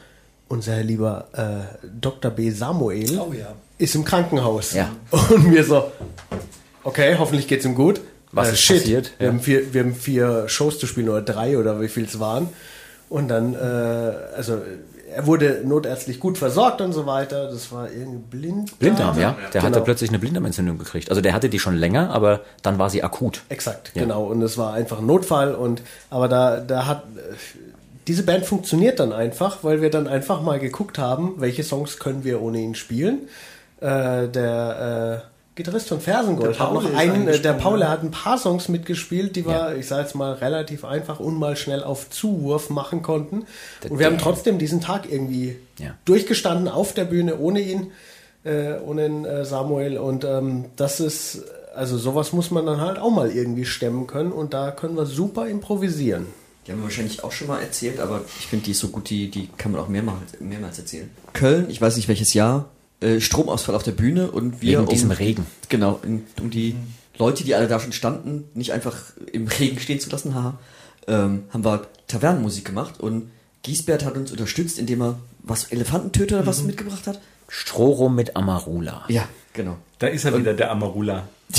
unser 0.50 0.84
lieber 0.84 1.28
äh, 1.34 1.88
Dr. 1.88 2.32
B. 2.32 2.50
Samuel 2.50 3.20
Oh 3.20 3.32
ja. 3.32 3.54
Ist 3.78 3.96
im 3.96 4.04
Krankenhaus. 4.04 4.74
Ja. 4.74 4.90
Und 5.12 5.52
wir 5.52 5.64
so, 5.64 5.92
okay, 6.84 7.16
hoffentlich 7.18 7.48
geht's 7.48 7.66
ihm 7.66 7.76
gut. 7.76 8.02
Was 8.32 8.50
Äh, 8.50 8.52
ist 8.54 8.60
shit, 8.62 8.78
passiert? 8.82 9.12
Wir, 9.20 9.28
Ja. 9.28 9.34
haben 9.34 9.40
vier, 9.40 9.74
wir 9.74 9.82
haben 9.84 9.96
vier 9.96 10.50
Shows 10.50 10.80
zu 10.80 10.88
spielen 10.88 11.10
oder 11.10 11.22
drei 11.22 11.58
oder 11.58 11.80
wie 11.82 11.88
viel 11.88 12.06
es 12.06 12.20
waren. 12.20 12.50
Und 13.10 13.30
dann, 13.30 13.54
äh, 13.54 13.58
also 14.36 14.58
er 15.16 15.26
wurde 15.26 15.62
notärztlich 15.64 16.20
gut 16.20 16.38
versorgt 16.38 16.82
und 16.82 16.92
so 16.92 17.06
weiter. 17.06 17.50
Das 17.50 17.72
war 17.72 17.90
irgendwie 17.90 18.18
blind. 18.38 18.78
Blinddarm, 18.80 19.18
ja. 19.20 19.38
Der 19.54 19.62
hatte 19.64 19.74
Genau. 19.76 19.86
plötzlich 19.86 20.10
eine 20.10 20.20
Blinddarmentzündung 20.20 20.78
gekriegt. 20.78 21.10
Also 21.10 21.22
der 21.22 21.34
hatte 21.34 21.48
die 21.48 21.60
schon 21.60 21.76
länger, 21.78 22.10
aber 22.12 22.42
dann 22.62 22.78
war 22.78 22.90
sie 22.90 23.02
akut. 23.04 23.42
Exakt, 23.48 23.92
Ja. 23.96 24.02
genau. 24.02 24.26
Und 24.26 24.42
es 24.42 24.58
war 24.58 24.74
einfach 24.74 25.00
ein 25.00 25.06
Notfall. 25.06 25.56
Und 25.56 25.82
aber 26.10 26.28
da, 26.28 26.60
da 26.60 26.86
hat 26.86 27.04
äh, 27.16 27.34
diese 28.08 28.24
Band 28.24 28.46
funktioniert 28.46 29.00
dann 29.00 29.14
einfach, 29.14 29.64
weil 29.64 29.82
wir 29.82 29.90
dann 29.90 30.08
einfach 30.08 30.42
mal 30.42 30.60
geguckt 30.60 30.98
haben, 30.98 31.36
welche 31.38 31.64
Songs 31.64 31.98
können 32.00 32.26
wir 32.26 32.42
ohne 32.42 32.60
ihn 32.60 32.76
spielen. 32.76 33.20
Äh, 33.80 34.28
der 34.30 35.24
äh, 35.24 35.28
Gitarrist 35.56 35.90
von 35.90 36.00
Fersengold 36.02 36.60
hat 36.60 36.74
noch 36.74 36.94
einen, 36.96 37.28
äh, 37.28 37.40
der 37.40 37.54
Paul, 37.54 37.84
hat 37.84 38.04
ein 38.04 38.12
paar 38.12 38.38
Songs 38.38 38.70
mitgespielt, 38.70 39.36
die 39.36 39.46
wir, 39.46 39.54
Ja. 39.54 39.74
ich 39.74 39.88
sage 39.88 40.04
jetzt 40.04 40.16
mal, 40.16 40.34
relativ 40.34 40.86
einfach 40.86 41.20
und 41.20 41.36
mal 41.38 41.56
schnell 41.56 41.84
auf 41.84 42.10
Zuwurf 42.10 42.70
machen 42.70 43.02
konnten. 43.02 43.46
Der- 43.84 43.92
und 43.92 44.00
wir 44.00 44.06
haben 44.08 44.18
trotzdem 44.18 44.58
diesen 44.60 44.82
Tag 44.82 45.12
irgendwie 45.12 45.58
Ja. 45.80 45.96
durchgestanden 46.06 46.68
auf 46.68 46.94
der 46.94 47.06
Bühne 47.06 47.38
ohne 47.38 47.60
ihn, 47.62 47.92
äh, 48.44 48.76
ohne 48.80 49.06
äh, 49.28 49.46
Samuel. 49.46 49.98
Und 49.98 50.24
ähm, 50.24 50.66
das 50.76 51.00
ist, 51.00 51.44
also 51.76 51.98
sowas 51.98 52.34
muss 52.34 52.50
man 52.52 52.66
dann 52.66 52.82
halt 52.82 52.98
auch 53.00 53.12
mal 53.12 53.30
irgendwie 53.32 53.66
stemmen 53.66 54.08
können 54.08 54.32
und 54.32 54.54
da 54.54 54.72
können 54.72 54.96
wir 54.96 55.06
super 55.06 55.48
improvisieren. 55.48 56.28
Die 56.66 56.72
haben 56.72 56.80
wir 56.80 56.84
wahrscheinlich 56.86 57.24
auch 57.24 57.32
schon 57.32 57.48
mal 57.48 57.62
erzählt, 57.62 58.00
aber 58.00 58.22
ich 58.40 58.48
finde 58.48 58.66
die 58.66 58.72
ist 58.72 58.80
so 58.80 58.90
gut, 58.90 59.10
die, 59.10 59.32
die 59.32 59.48
kann 59.58 59.72
man 59.72 59.80
auch 59.82 59.88
mehrmals, 59.88 60.40
mehrmals 60.40 60.78
erzählen. 60.80 61.10
Köln, 61.34 61.68
ich 61.70 61.80
weiß 61.82 61.96
nicht 61.96 62.08
welches 62.10 62.34
Jahr, 62.34 62.66
äh, 63.00 63.20
Stromausfall 63.20 63.76
auf 63.76 63.84
der 63.84 63.92
Bühne 63.92 64.32
und 64.32 64.62
wir 64.62 64.80
Wegen 64.80 64.90
diesem 64.90 65.10
um, 65.10 65.16
Regen. 65.16 65.46
Genau, 65.70 66.00
in, 66.04 66.26
um 66.42 66.50
die 66.50 66.76
Leute, 67.18 67.44
die 67.44 67.56
alle 67.56 67.68
da 67.68 67.80
schon 67.80 67.92
standen, 67.92 68.46
nicht 68.54 68.74
einfach 68.74 68.98
im 69.32 69.48
Regen 69.48 69.80
stehen 69.80 70.00
zu 70.00 70.10
lassen, 70.10 70.36
haha, 70.36 70.58
ähm, 71.08 71.44
haben 71.50 71.64
wir 71.64 71.88
Tavernenmusik 72.08 72.66
gemacht 72.66 73.00
und 73.00 73.30
Giesbert 73.64 74.06
hat 74.06 74.16
uns 74.16 74.32
unterstützt, 74.32 74.80
indem 74.80 75.02
er 75.02 75.20
was 75.44 75.66
Elefantentöter 75.66 76.38
oder 76.38 76.48
was 76.48 76.64
mitgebracht 76.64 77.08
hat. 77.08 77.20
Strohrum 77.50 78.16
mit 78.16 78.36
Amarula. 78.36 79.06
Ja, 79.08 79.28
genau. 79.54 79.78
Da 80.00 80.08
ist 80.08 80.26
er 80.26 80.38
wieder, 80.38 80.54
der 80.54 80.72
Amarula. 80.72 81.24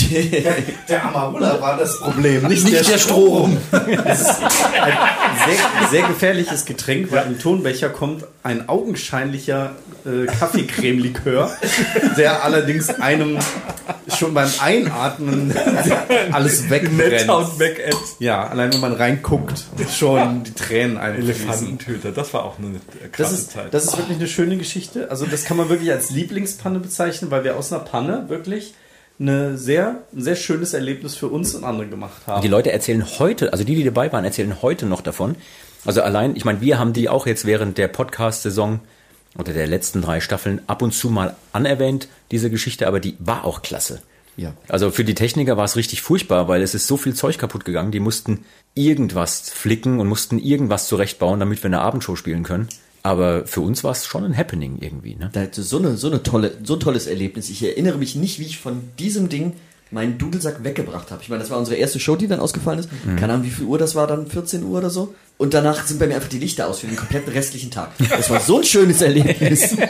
Der 0.87 1.03
Amarula 1.03 1.59
war 1.59 1.75
das 1.77 1.99
Problem, 1.99 2.43
nicht, 2.47 2.63
Nicht 2.63 2.87
der 2.91 2.99
Strohrum. 2.99 3.57
sehr, 3.71 5.89
sehr 5.89 6.07
gefährliches 6.07 6.65
Getränk, 6.65 7.11
weil 7.11 7.25
im 7.25 7.39
Tonbecher 7.39 7.89
kommt 7.89 8.23
ein 8.43 8.69
augenscheinlicher 8.69 9.71
äh, 10.05 10.27
Kaffeecreme-Likör, 10.27 11.51
der 12.17 12.43
allerdings 12.43 12.89
einem 12.89 13.39
schon 14.15 14.33
beim 14.33 14.49
Einatmen 14.59 15.53
alles 16.31 16.69
wegbrennt. 16.69 17.59
Weg. 17.59 17.81
Ja, 18.19 18.47
allein 18.47 18.71
wenn 18.73 18.79
man 18.81 18.93
reinguckt, 18.93 19.65
schon 19.97 20.43
die 20.43 20.53
Tränen 20.53 20.97
einfließen. 20.97 21.29
Elefantentöter, 21.49 22.11
das 22.11 22.33
war 22.33 22.43
auch 22.45 22.59
eine 22.59 22.79
Das 23.01 23.11
krasse 23.11 23.33
ist, 23.35 23.51
Zeit. 23.51 23.73
das 23.73 23.85
ist 23.85 23.97
wirklich 23.97 24.17
eine 24.17 24.27
schöne 24.27 24.57
Geschichte. 24.57 25.09
Also 25.09 25.25
das 25.25 25.45
kann 25.45 25.57
man 25.57 25.69
wirklich 25.69 25.91
als 25.91 26.11
Lieblingspanne 26.11 26.79
bezeichnen, 26.79 27.31
weil 27.31 27.43
wir 27.43 27.57
aus 27.57 27.73
einer 27.73 27.83
Panne 27.83 28.25
wirklich 28.29 28.73
eine 29.19 29.57
sehr, 29.57 30.03
ein 30.13 30.21
sehr 30.21 30.35
schönes 30.35 30.73
Erlebnis 30.73 31.15
für 31.15 31.27
uns 31.27 31.53
und 31.53 31.63
andere 31.63 31.87
gemacht 31.87 32.21
haben. 32.25 32.37
Und 32.37 32.43
die 32.43 32.49
Leute 32.49 32.71
erzählen 32.71 33.05
heute, 33.19 33.51
also 33.51 33.63
die, 33.63 33.75
die 33.75 33.83
dabei 33.83 34.11
waren, 34.11 34.23
erzählen 34.23 34.61
heute 34.61 34.85
noch 34.85 35.01
davon. 35.01 35.35
Also 35.85 36.01
allein, 36.01 36.35
ich 36.35 36.45
meine, 36.45 36.61
wir 36.61 36.79
haben 36.79 36.93
die 36.93 37.09
auch 37.09 37.27
jetzt 37.27 37.45
während 37.45 37.77
der 37.77 37.87
Podcast-Saison 37.87 38.79
oder 39.37 39.53
der 39.53 39.67
letzten 39.67 40.01
drei 40.01 40.19
Staffeln 40.21 40.61
ab 40.67 40.81
und 40.81 40.93
zu 40.93 41.09
mal 41.09 41.35
anerwähnt, 41.51 42.07
diese 42.31 42.49
Geschichte, 42.49 42.87
aber 42.87 42.99
die 42.99 43.15
war 43.19 43.45
auch 43.45 43.61
klasse. 43.61 44.01
Ja. 44.37 44.53
Also 44.69 44.89
für 44.89 45.03
die 45.03 45.15
Techniker 45.15 45.57
war 45.57 45.65
es 45.65 45.75
richtig 45.75 46.01
furchtbar, 46.01 46.47
weil 46.47 46.61
es 46.61 46.73
ist 46.73 46.87
so 46.87 46.95
viel 46.95 47.13
Zeug 47.13 47.37
kaputt 47.37 47.65
gegangen. 47.65 47.91
Die 47.91 47.99
mussten 47.99 48.45
irgendwas 48.73 49.49
flicken 49.49 49.99
und 49.99 50.07
mussten 50.07 50.39
irgendwas 50.39 50.87
zurechtbauen, 50.87 51.41
damit 51.41 51.61
wir 51.61 51.67
eine 51.67 51.81
Abendshow 51.81 52.15
spielen 52.15 52.43
können. 52.43 52.69
Aber 53.03 53.45
für 53.45 53.61
uns 53.61 53.83
war 53.83 53.91
es 53.91 54.05
schon 54.05 54.23
ein 54.23 54.35
Happening 54.35 54.77
irgendwie. 54.81 55.15
Ne? 55.15 55.29
Da 55.31 55.41
hatte 55.41 55.63
so 55.63 55.77
eine, 55.77 55.97
so 55.97 56.07
eine 56.07 56.23
tolle, 56.23 56.51
so 56.63 56.75
ein 56.75 56.79
tolles 56.79 57.07
Erlebnis. 57.07 57.49
Ich 57.49 57.63
erinnere 57.63 57.97
mich 57.97 58.15
nicht, 58.15 58.39
wie 58.39 58.45
ich 58.45 58.59
von 58.59 58.81
diesem 58.97 59.29
Ding 59.29 59.53
meinen 59.91 60.17
Dudelsack 60.17 60.63
weggebracht 60.63 61.09
habe. 61.09 61.21
Ich 61.23 61.29
meine, 61.29 61.41
das 61.41 61.49
war 61.49 61.57
unsere 61.57 61.77
erste 61.77 61.99
Show, 61.99 62.15
die 62.15 62.27
dann 62.27 62.39
ausgefallen 62.39 62.79
ist. 62.79 62.89
Mhm. 63.05 63.15
Keine 63.15 63.33
Ahnung, 63.33 63.45
wie 63.45 63.51
viel 63.51 63.65
Uhr 63.65 63.77
das 63.77 63.95
war 63.95 64.05
dann, 64.05 64.27
14 64.27 64.63
Uhr 64.63 64.77
oder 64.77 64.89
so. 64.89 65.15
Und 65.37 65.53
danach 65.53 65.85
sind 65.85 65.99
bei 65.99 66.07
mir 66.07 66.15
einfach 66.15 66.29
die 66.29 66.39
Lichter 66.39 66.67
aus 66.67 66.79
für 66.79 66.87
den 66.87 66.97
kompletten 66.97 67.31
restlichen 67.33 67.71
Tag. 67.71 67.91
Das 68.09 68.29
war 68.29 68.39
so 68.39 68.57
ein 68.57 68.63
schönes 68.63 69.01
Erlebnis. 69.01 69.75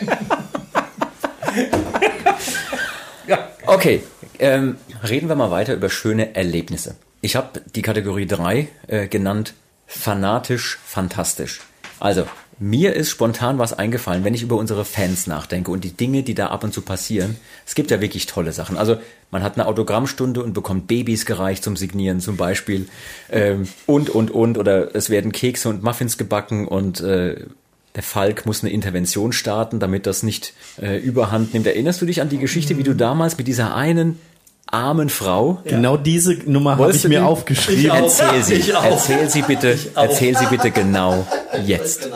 Okay, 3.70 4.02
ähm, 4.40 4.78
reden 5.08 5.30
wir 5.30 5.36
mal 5.36 5.52
weiter 5.52 5.76
über 5.76 5.92
schöne 5.92 6.34
Erlebnisse. 6.36 6.96
Ich 7.22 7.36
habe 7.36 7.62
die 7.76 7.84
Kategorie 7.84 8.26
3 8.26 8.68
äh, 8.88 9.08
genannt 9.08 9.54
fanatisch 9.86 10.80
fantastisch. 10.84 11.62
Also, 12.00 12.26
mir 12.60 12.94
ist 12.94 13.10
spontan 13.10 13.58
was 13.58 13.74
eingefallen, 13.74 14.24
wenn 14.24 14.34
ich 14.34 14.44
über 14.44 14.58
unsere 14.58 14.84
Fans 14.84 15.28
nachdenke 15.28 15.72
und 15.72 15.84
die 15.84 15.94
Dinge, 15.94 16.24
die 16.24 16.36
da 16.36 16.48
ab 16.48 16.64
und 16.64 16.74
zu 16.74 16.82
passieren. 16.82 17.38
Es 17.66 17.74
gibt 17.74 17.90
ja 17.90 18.02
wirklich 18.02 18.26
tolle 18.26 18.52
Sachen. 18.52 18.78
Also, 18.78 18.98
man 19.32 19.44
hat 19.44 19.56
eine 19.56 19.68
Autogrammstunde 19.68 20.44
und 20.44 20.54
bekommt 20.54 20.88
Babys 20.88 21.26
gereicht 21.26 21.64
zum 21.64 21.78
Signieren 21.78 22.20
zum 22.20 22.36
Beispiel. 22.36 22.88
Ähm, 23.32 23.68
und, 23.86 24.10
und, 24.10 24.32
und. 24.32 24.58
Oder 24.58 24.94
es 24.94 25.10
werden 25.10 25.32
Kekse 25.32 25.70
und 25.70 25.84
Muffins 25.84 26.18
gebacken 26.18 26.68
und 26.68 27.00
äh, 27.00 27.46
der 27.96 28.04
Falk 28.04 28.46
muss 28.46 28.64
eine 28.64 28.72
Intervention 28.72 29.32
starten, 29.34 29.80
damit 29.80 30.06
das 30.06 30.24
nicht 30.24 30.54
äh, 30.82 30.98
überhand 30.98 31.54
nimmt. 31.54 31.66
Erinnerst 31.66 32.02
du 32.02 32.06
dich 32.06 32.22
an 32.22 32.30
die 32.30 32.38
Geschichte, 32.38 32.78
wie 32.78 32.84
du 32.84 32.94
damals 32.94 33.38
mit 33.38 33.48
dieser 33.48 33.76
einen 33.76 34.20
armen 34.72 35.10
Frau 35.10 35.62
Genau 35.66 35.98
diese 35.98 36.34
Nummer 36.50 36.78
habe 36.78 36.92
ich 36.92 37.02
du 37.02 37.10
mir 37.10 37.20
die- 37.20 37.26
aufgeschrieben. 37.26 37.82
Ich 37.86 37.92
auch. 37.92 37.98
Erzähl 38.04 38.44
sie, 38.44 38.54
Ich 38.56 38.76
auch. 38.76 38.84
erzähl 38.84 39.30
sie 39.30 39.42
bitte, 39.42 39.78
erzähl 39.96 40.38
sie 40.38 40.46
bitte 40.48 40.72
genau 40.72 41.26
jetzt. 41.66 42.10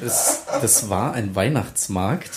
Das, 0.00 0.42
das 0.60 0.90
war 0.90 1.12
ein 1.14 1.34
Weihnachtsmarkt 1.34 2.30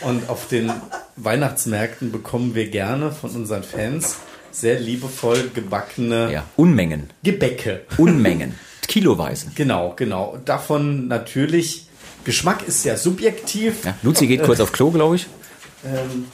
und 0.00 0.28
auf 0.28 0.48
den 0.48 0.72
Weihnachtsmärkten 1.16 2.10
bekommen 2.12 2.54
wir 2.54 2.68
gerne 2.68 3.12
von 3.12 3.30
unseren 3.30 3.62
Fans 3.62 4.16
sehr 4.50 4.80
liebevoll 4.80 5.50
gebackene 5.54 6.32
Ja, 6.32 6.44
Unmengen, 6.56 7.10
Gebäcke. 7.22 7.82
Unmengen, 7.98 8.54
kiloweise. 8.88 9.48
Genau, 9.54 9.92
genau. 9.94 10.38
Davon 10.44 11.08
natürlich, 11.08 11.86
Geschmack 12.24 12.66
ist 12.66 12.84
ja 12.84 12.96
subjektiv. 12.96 13.84
Ja, 13.84 13.94
Luzi 14.02 14.26
geht 14.26 14.42
kurz 14.42 14.60
auf 14.60 14.72
Klo, 14.72 14.90
glaube 14.90 15.16
ich. 15.16 15.26
Ähm, 15.84 16.26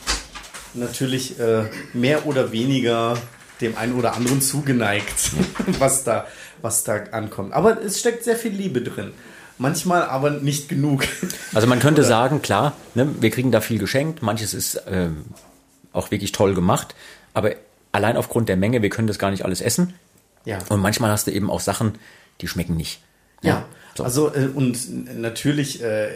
natürlich 0.75 1.39
äh, 1.39 1.65
mehr 1.93 2.27
oder 2.27 2.53
weniger 2.53 3.17
dem 3.61 3.77
einen 3.77 3.95
oder 3.95 4.15
anderen 4.15 4.41
zugeneigt, 4.41 5.31
was 5.79 6.05
da, 6.05 6.27
was 6.61 6.85
da 6.85 7.05
ankommt. 7.13 7.53
Aber 7.53 7.83
es 7.83 8.01
steckt 8.01 8.25
sehr 8.25 8.37
viel 8.37 8.53
Liebe 8.53 8.83
drin. 8.83 9.13
Manchmal 9.59 10.03
aber 10.05 10.31
nicht 10.31 10.69
genug. 10.69 11.05
Also 11.55 11.67
man 11.67 11.81
könnte 11.81 12.03
sagen, 12.03 12.41
klar, 12.41 12.73
ne, 12.95 13.09
wir 13.21 13.31
kriegen 13.31 13.53
da 13.53 13.61
viel 13.61 13.79
geschenkt, 13.79 14.23
manches 14.23 14.55
ist 14.55 14.83
ähm, 14.89 15.27
auch 15.93 16.11
wirklich 16.11 16.33
toll 16.33 16.55
gemacht, 16.55 16.95
aber 17.35 17.53
allein 17.93 18.17
aufgrund 18.17 18.49
der 18.49 18.57
Menge, 18.57 18.81
wir 18.81 18.89
können 18.89 19.07
das 19.07 19.19
gar 19.19 19.31
nicht 19.31 19.45
alles 19.45 19.61
essen. 19.61 19.93
Ja. 20.47 20.59
Und 20.71 20.81
manchmal 20.81 21.11
hast 21.11 21.27
du 21.27 21.31
eben 21.31 21.51
auch 21.51 21.61
Sachen, 21.61 21.99
die 22.41 22.49
schmecken 22.49 22.75
nicht. 22.75 23.01
Ja, 23.43 23.67
So. 23.95 24.05
also 24.05 24.35
äh, 24.35 24.49
und 24.55 25.19
natürlich 25.21 25.83
äh, 25.83 26.09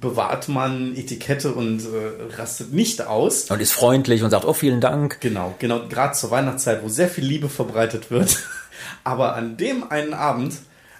bewahrt 0.00 0.48
man 0.48 0.96
Etikette 0.96 1.52
und 1.52 1.80
äh, 1.80 2.34
rastet 2.36 2.72
nicht 2.72 3.06
aus. 3.06 3.50
Und 3.50 3.60
ist 3.60 3.72
freundlich 3.72 4.22
und 4.22 4.30
sagt, 4.30 4.44
oh, 4.44 4.54
vielen 4.54 4.80
Dank. 4.80 5.20
Genau, 5.20 5.54
genau, 5.58 5.86
gerade 5.88 6.14
zur 6.14 6.30
Weihnachtszeit, 6.30 6.82
wo 6.82 6.88
sehr 6.88 7.08
viel 7.08 7.24
Liebe 7.24 7.48
verbreitet 7.48 8.10
wird. 8.10 8.38
Aber 9.04 9.34
an 9.34 9.56
dem 9.56 9.90
einen 9.90 10.14
Abend 10.14 10.54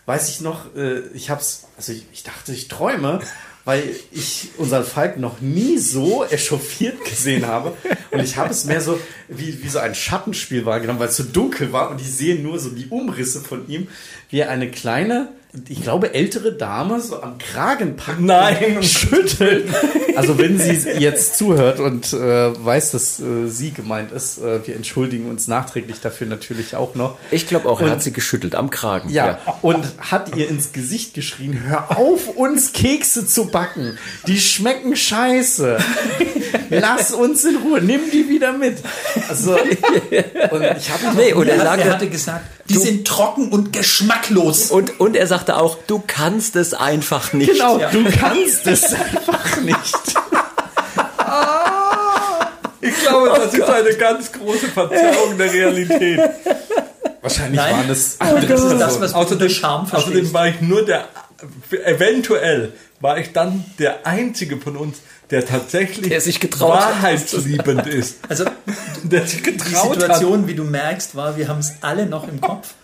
weiß 0.06 0.28
ich 0.28 0.40
noch, 0.40 0.74
äh, 0.74 1.00
ich 1.14 1.30
hab's, 1.30 1.68
also 1.76 1.92
ich, 1.92 2.04
ich 2.12 2.22
dachte, 2.22 2.52
ich 2.52 2.68
träume, 2.68 3.20
weil 3.64 3.94
ich 4.10 4.50
unseren 4.58 4.84
Falk 4.84 5.18
noch 5.18 5.40
nie 5.40 5.78
so 5.78 6.24
echauffiert 6.24 7.04
gesehen 7.04 7.46
habe. 7.46 7.76
Und 8.10 8.20
ich 8.20 8.36
habe 8.36 8.50
es 8.50 8.64
mehr 8.64 8.80
so 8.80 8.98
wie, 9.28 9.62
wie 9.62 9.68
so 9.68 9.78
ein 9.78 9.94
Schattenspiel 9.94 10.66
wahrgenommen, 10.66 10.98
weil 10.98 11.08
es 11.08 11.16
so 11.16 11.24
dunkel 11.24 11.72
war 11.72 11.90
und 11.90 12.00
ich 12.00 12.10
sehe 12.12 12.36
nur 12.40 12.58
so 12.58 12.70
die 12.70 12.86
Umrisse 12.86 13.40
von 13.40 13.68
ihm, 13.68 13.88
wie 14.30 14.40
er 14.40 14.50
eine 14.50 14.70
kleine, 14.70 15.28
ich 15.68 15.82
glaube 15.82 16.14
ältere 16.14 16.53
Dame 16.53 17.01
so 17.01 17.22
am 17.22 17.38
Kragen 17.38 17.96
packt. 17.96 18.20
Nein. 18.20 18.57
und 18.76 18.84
schüttelt. 18.84 19.68
Also 20.16 20.38
wenn 20.38 20.59
sie 20.59 20.72
jetzt 20.98 21.36
zuhört 21.38 21.80
und 21.80 22.12
äh, 22.12 22.64
weiß, 22.64 22.92
dass 22.92 23.18
äh, 23.20 23.46
sie 23.48 23.70
gemeint 23.72 24.12
ist, 24.12 24.38
äh, 24.38 24.66
wir 24.66 24.76
entschuldigen 24.76 25.28
uns 25.28 25.48
nachträglich 25.48 26.01
dafür 26.01 26.26
natürlich 26.26 26.76
auch 26.76 26.94
noch. 26.94 27.16
Ich 27.30 27.46
glaube 27.48 27.68
auch, 27.68 27.80
er 27.80 27.86
Und- 27.86 27.92
hat 27.92 28.03
sie 28.03 28.12
geschüttelt 28.12 28.55
am 28.55 28.70
Kragen. 28.70 29.09
Ja, 29.11 29.38
und 29.62 29.84
hat 29.98 30.36
ihr 30.36 30.48
ins 30.48 30.72
Gesicht 30.72 31.14
geschrien, 31.14 31.62
hör 31.66 31.96
auf, 31.98 32.28
uns 32.28 32.72
Kekse 32.72 33.26
zu 33.26 33.46
backen. 33.46 33.98
Die 34.26 34.38
schmecken 34.40 34.94
scheiße. 34.96 35.78
Lass 36.70 37.12
uns 37.12 37.44
in 37.44 37.57
Ruhe, 37.57 37.80
nimm 37.80 38.01
die 38.12 38.28
wieder 38.28 38.53
mit. 38.53 38.78
Also, 39.28 39.53
und 39.55 40.62
ich 40.62 40.90
habe 40.90 41.16
Nee, 41.16 41.32
und 41.32 41.48
er 41.48 41.57
Er, 41.57 41.62
sagte, 41.64 41.84
er 41.88 41.92
hatte 41.94 42.09
gesagt, 42.09 42.44
die 42.68 42.76
sind 42.76 43.07
trocken 43.07 43.48
und 43.51 43.72
geschmacklos. 43.72 44.70
und, 44.70 45.01
und 45.01 45.16
er 45.16 45.26
sagte 45.41 45.57
auch, 45.57 45.78
du 45.86 46.03
kannst 46.07 46.55
es 46.57 46.74
einfach 46.74 47.32
nicht. 47.32 47.53
Genau, 47.53 47.78
du 47.78 48.05
kannst 48.11 48.66
es 48.66 48.93
einfach 48.93 49.61
nicht. 49.62 50.14
Ich 52.82 52.95
glaube, 53.01 53.30
das 53.36 53.55
ist 53.55 53.62
eine 53.62 53.95
ganz 53.95 54.32
große 54.32 54.68
Verzerrung 54.68 55.38
der 55.38 55.53
Realität. 55.53 56.20
Wahrscheinlich 57.22 57.57
Nein. 57.57 57.74
waren 57.76 57.91
es 57.91 58.18
Das 58.18 58.64
ist 58.64 58.78
das, 58.80 59.01
was 59.01 59.14
Außerdem, 59.14 59.49
Charme 59.51 59.86
außerdem 59.91 60.32
war 60.32 60.49
ich 60.49 60.61
nur 60.61 60.84
der, 60.84 61.07
eventuell 61.84 62.72
war 63.01 63.18
ich 63.18 63.32
dann 63.32 63.64
der 63.78 64.07
einzige 64.07 64.59
von 64.59 64.76
uns, 64.76 64.99
der 65.30 65.47
tatsächlich 65.47 66.09
Der 66.11 66.20
sich 66.20 66.41
getraut 66.41 66.74
hat. 66.78 67.03
wahrheitsliebend 67.03 67.86
ist. 67.86 68.18
Also 68.28 68.45
Der 69.05 69.26
sich 69.26 69.43
die 69.43 69.53
getraut 69.53 69.91
hat. 69.91 70.01
Situation, 70.01 70.47
wie 70.49 70.55
du 70.55 70.64
merkst, 70.64 71.14
war, 71.14 71.36
wir 71.36 71.49
haben 71.49 71.61
es 71.61 71.72
alle 71.82 72.07
noch 72.07 72.26
im 72.28 72.41
Kopf. 72.41 72.74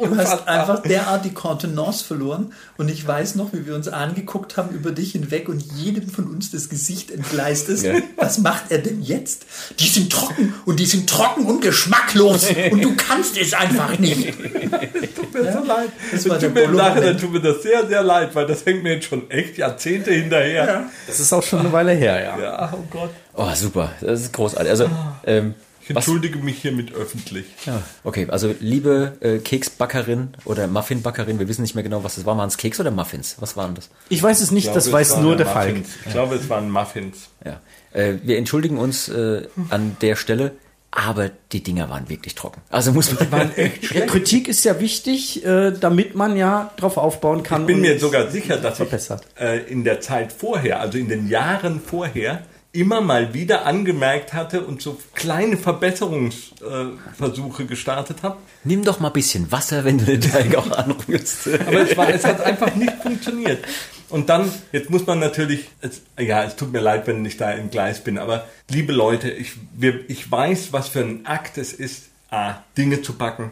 Du 0.00 0.06
hast 0.06 0.10
Unfassbar. 0.10 0.48
einfach 0.48 0.82
derart 0.82 1.24
die 1.24 1.32
Kontenance 1.32 2.04
verloren 2.04 2.52
und 2.76 2.90
ich 2.90 3.06
weiß 3.06 3.34
noch, 3.36 3.52
wie 3.52 3.66
wir 3.66 3.74
uns 3.74 3.88
angeguckt 3.88 4.56
haben 4.56 4.74
über 4.74 4.90
dich 4.92 5.12
hinweg 5.12 5.48
und 5.48 5.60
jedem 5.76 6.08
von 6.08 6.26
uns 6.26 6.50
das 6.50 6.68
Gesicht 6.68 7.10
entgleist 7.10 7.68
ist. 7.68 7.86
Was 8.16 8.38
macht 8.38 8.70
er 8.70 8.78
denn 8.78 9.02
jetzt? 9.02 9.46
Die 9.78 9.88
sind 9.88 10.10
trocken 10.10 10.54
und 10.66 10.80
die 10.80 10.86
sind 10.86 11.08
trocken 11.08 11.46
und 11.46 11.60
geschmacklos 11.60 12.48
und 12.70 12.82
du 12.82 12.94
kannst 12.96 13.36
es 13.36 13.54
einfach 13.54 13.98
nicht. 13.98 14.34
Tut 15.14 15.34
mir 15.34 15.52
so 15.52 15.64
leid. 15.64 15.90
das 16.10 16.28
war 16.28 16.38
tut 16.38 16.54
mir, 16.54 16.62
im. 16.62 16.74
Nachhinein 16.74 17.18
tut 17.18 17.32
mir 17.32 17.40
das 17.40 17.62
sehr, 17.62 17.86
sehr 17.86 18.02
leid, 18.02 18.34
weil 18.34 18.46
das 18.46 18.64
hängt 18.66 18.82
mir 18.82 18.94
jetzt 18.94 19.06
schon 19.06 19.30
echt 19.30 19.58
Jahrzehnte 19.58 20.12
hinterher. 20.12 20.84
Das 21.06 21.20
ist 21.20 21.32
auch 21.32 21.42
schon 21.42 21.60
eine 21.60 21.72
Weile 21.72 21.92
her, 21.92 22.22
ja. 22.22 22.38
Ja, 22.38 22.72
oh 22.74 22.84
Gott. 22.90 23.10
Oh, 23.34 23.48
super. 23.54 23.92
Das 24.00 24.20
ist 24.20 24.32
großartig. 24.32 24.70
Also, 24.70 24.88
ähm, 25.26 25.54
Ich 25.86 25.94
was, 25.94 26.06
entschuldige 26.06 26.38
mich 26.38 26.58
hiermit 26.62 26.94
öffentlich. 26.94 27.44
ja, 27.66 27.82
okay, 28.04 28.26
also 28.30 28.54
liebe 28.60 29.16
äh, 29.20 29.38
Keksbackerin 29.38 30.28
oder 30.46 30.66
Muffinbackerin, 30.66 31.38
wir 31.38 31.46
wissen 31.48 31.62
nicht 31.62 31.74
mehr 31.74 31.84
genau, 31.84 32.02
was 32.04 32.14
das 32.14 32.24
war. 32.24 32.36
Waren 32.38 32.48
es 32.48 32.56
Keks 32.56 32.80
oder 32.80 32.90
Muffins? 32.90 33.36
Was 33.40 33.56
waren 33.56 33.74
das? 33.74 33.90
Ich 34.08 34.22
weiß 34.22 34.40
es 34.40 34.50
nicht, 34.50 34.68
Ich 34.68 34.72
das 34.72 34.84
glaube, 34.84 35.02
es 35.02 35.10
weiß 35.10 35.16
waren 35.16 35.22
nur 35.24 35.36
der 35.36 35.46
Falk. 35.46 35.76
Ich 36.06 36.12
glaube, 36.12 36.34
es 36.36 36.48
waren 36.48 36.70
Muffins. 36.70 37.28
Ja. 37.44 37.60
Äh, 37.92 38.14
wir 38.22 38.38
entschuldigen 38.38 38.78
uns 38.78 39.08
äh, 39.08 39.46
an 39.70 39.96
der 40.00 40.16
Stelle, 40.16 40.52
aber 40.90 41.30
die 41.52 41.62
Dinger 41.62 41.90
waren 41.90 42.08
wirklich 42.08 42.34
trocken. 42.34 42.62
Also 42.70 42.92
muss 42.92 43.10
man. 43.30 43.50
Ja, 43.92 44.06
Kritik 44.06 44.48
ist 44.48 44.64
ja 44.64 44.78
wichtig, 44.80 45.44
äh, 45.44 45.72
damit 45.72 46.14
man 46.14 46.36
ja 46.36 46.70
drauf 46.76 46.96
aufbauen 46.96 47.42
kann. 47.42 47.62
Ich 47.62 47.66
bin 47.66 47.76
und 47.76 47.82
mir 47.82 47.98
sogar 47.98 48.30
sicher, 48.30 48.56
dass 48.58 48.74
ich 48.74 48.88
verbessert. 48.88 49.26
äh, 49.38 49.58
in 49.64 49.84
der 49.84 50.00
Zeit 50.00 50.32
vorher, 50.32 50.80
also 50.80 50.96
in 50.96 51.08
den 51.08 51.28
Jahren 51.28 51.80
vorher, 51.80 52.42
immer 52.74 53.00
mal 53.00 53.32
wieder 53.32 53.64
angemerkt 53.66 54.34
hatte 54.34 54.66
und 54.66 54.82
so 54.82 55.00
kleine 55.14 55.56
Verbesserungsversuche 55.56 57.66
gestartet 57.66 58.22
habe. 58.22 58.38
Nimm 58.64 58.82
doch 58.84 58.98
mal 58.98 59.06
ein 59.08 59.12
bisschen 59.12 59.52
Wasser, 59.52 59.84
wenn 59.84 59.98
du 59.98 60.04
den 60.04 60.20
Teig 60.20 60.56
auch 60.56 60.72
anrührst. 60.72 61.46
Aber 61.48 61.88
es, 61.88 61.96
war, 61.96 62.08
es 62.08 62.24
hat 62.24 62.40
einfach 62.40 62.74
nicht 62.74 62.94
funktioniert. 63.00 63.64
Und 64.10 64.28
dann, 64.28 64.50
jetzt 64.72 64.90
muss 64.90 65.06
man 65.06 65.20
natürlich, 65.20 65.70
es, 65.80 66.02
ja, 66.18 66.42
es 66.44 66.56
tut 66.56 66.72
mir 66.72 66.80
leid, 66.80 67.06
wenn 67.06 67.24
ich 67.24 67.36
da 67.36 67.52
im 67.52 67.70
Gleis 67.70 68.02
bin, 68.02 68.18
aber 68.18 68.48
liebe 68.68 68.92
Leute, 68.92 69.30
ich, 69.30 69.52
wir, 69.72 70.10
ich 70.10 70.28
weiß, 70.30 70.72
was 70.72 70.88
für 70.88 71.00
ein 71.00 71.26
Akt 71.26 71.58
es 71.58 71.72
ist, 71.72 72.08
A, 72.30 72.56
Dinge 72.76 73.02
zu 73.02 73.12
backen, 73.14 73.50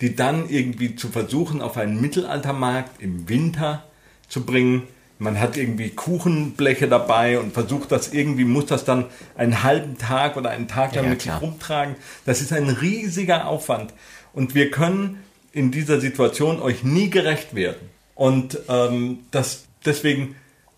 die 0.00 0.16
dann 0.16 0.48
irgendwie 0.48 0.96
zu 0.96 1.08
versuchen, 1.08 1.60
auf 1.60 1.76
einen 1.76 2.00
Mittelaltermarkt 2.00 3.02
im 3.02 3.28
Winter 3.28 3.84
zu 4.28 4.44
bringen. 4.44 4.84
Man 5.22 5.38
hat 5.40 5.56
irgendwie 5.56 5.90
Kuchenbleche 5.90 6.88
dabei 6.88 7.38
und 7.38 7.52
versucht 7.54 7.92
das 7.92 8.12
irgendwie, 8.12 8.44
muss 8.44 8.66
das 8.66 8.84
dann 8.84 9.06
einen 9.36 9.62
halben 9.62 9.96
Tag 9.98 10.36
oder 10.36 10.50
einen 10.50 10.68
Tag 10.68 10.94
lang 10.94 11.04
Ja, 11.04 11.10
mit 11.10 11.22
sich 11.22 11.40
rumtragen. 11.40 11.94
Das 12.26 12.40
ist 12.40 12.52
ein 12.52 12.68
riesiger 12.68 13.46
Aufwand. 13.46 13.94
Und 14.32 14.54
wir 14.54 14.70
können 14.70 15.22
in 15.52 15.70
dieser 15.70 16.00
Situation 16.00 16.60
euch 16.60 16.82
nie 16.82 17.08
gerecht 17.10 17.54
werden. 17.54 17.88
Und 18.14 18.58
ähm, 18.68 19.20
das, 19.30 19.64
deswegen, 19.84 20.34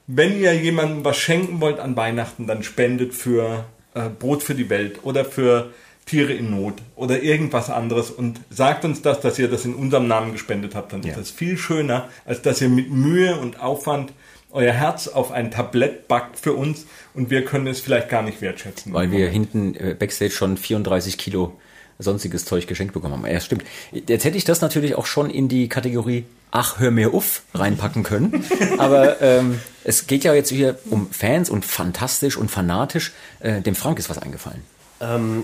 wenn 0.07 0.39
ihr 0.41 0.55
jemandem 0.55 1.05
was 1.05 1.17
schenken 1.17 1.61
wollt 1.61 1.79
an 1.81 1.97
Weihnachten, 1.97 2.47
dann 2.47 2.63
spendet 2.63 3.15
für 3.15 3.65
äh, 3.95 4.09
Brot 4.09 4.43
für 4.43 4.55
die 4.55 4.69
Welt 4.71 5.01
oder 5.05 5.25
für 5.25 5.71
Tiere 6.07 6.35
in 6.35 6.51
Not 6.51 6.75
oder 6.97 7.23
irgendwas 7.23 7.71
anderes 7.71 8.11
und 8.11 8.39
sagt 8.51 8.85
uns 8.85 9.01
das, 9.01 9.21
dass 9.21 9.39
ihr 9.39 9.49
das 9.49 9.65
in 9.65 9.75
unserem 9.75 10.07
Namen 10.07 10.33
gespendet 10.33 10.75
habt. 10.75 10.93
Dann 10.93 11.03
Ja. 11.03 11.11
ist 11.13 11.19
das 11.19 11.31
viel 11.31 11.57
schöner, 11.57 12.09
als 12.27 12.43
dass 12.43 12.61
ihr 12.61 12.69
mit 12.69 12.91
Mühe 12.91 13.37
und 13.37 13.61
Aufwand 13.61 14.13
euer 14.55 14.73
Herz 14.73 15.09
auf 15.09 15.33
ein 15.33 15.51
Tablett 15.51 16.09
backt 16.09 16.39
für 16.39 16.55
uns 16.55 16.87
und 17.13 17.29
wir 17.29 17.45
können 17.45 17.67
es 17.67 17.81
vielleicht 17.81 18.09
gar 18.09 18.23
nicht 18.23 18.41
wertschätzen. 18.41 18.93
Weil 18.93 19.11
wir 19.11 19.29
hinten 19.29 19.75
äh, 19.75 19.95
Backstage 19.99 20.31
schon 20.31 20.57
34 20.57 21.19
Kilo 21.19 21.59
sonstiges 21.99 22.45
Zeug 22.45 22.67
geschenkt 22.67 22.95
bekommen 22.95 23.15
haben. 23.15 23.27
Ja, 23.27 23.41
stimmt. 23.41 23.65
Jetzt 23.93 24.25
hätte 24.25 24.37
ich 24.37 24.45
das 24.45 24.61
natürlich 24.61 24.95
auch 24.95 25.07
schon 25.07 25.29
in 25.29 25.49
die 25.49 25.69
Kategorie 25.69 26.25
Ach, 26.57 26.79
hör 26.79 26.93
mir 26.93 27.13
uff 27.13 27.43
reinpacken 27.53 28.05
können. 28.05 28.45
Aber 28.79 29.21
ähm, 29.21 29.61
es 29.83 30.07
geht 30.07 30.23
ja 30.23 30.35
jetzt 30.35 30.51
hier 30.51 30.79
um 30.89 31.11
Fans 31.11 31.51
und 31.51 31.65
fantastisch 31.65 32.37
und 32.37 32.49
fanatisch. 32.49 33.13
Äh, 33.41 33.61
dem 33.61 33.75
Frank 33.75 33.99
ist 33.99 34.09
was 34.09 34.19
eingefallen. 34.19 34.63
Ähm, 35.01 35.43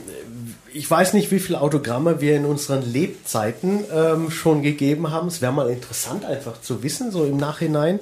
ich 0.73 0.89
weiß 0.89 1.15
nicht, 1.15 1.33
wie 1.33 1.41
viele 1.41 1.61
Autogramme 1.61 2.21
wir 2.21 2.37
in 2.37 2.45
unseren 2.45 2.83
Lebzeiten 2.83 3.83
ähm, 3.93 4.31
schon 4.31 4.63
gegeben 4.63 5.11
haben. 5.11 5.27
Es 5.27 5.43
wäre 5.43 5.53
mal 5.53 5.69
interessant, 5.69 6.25
einfach 6.25 6.61
zu 6.61 6.85
wissen, 6.85 7.11
so 7.11 7.25
im 7.25 7.39
Nachhinein. 7.39 7.99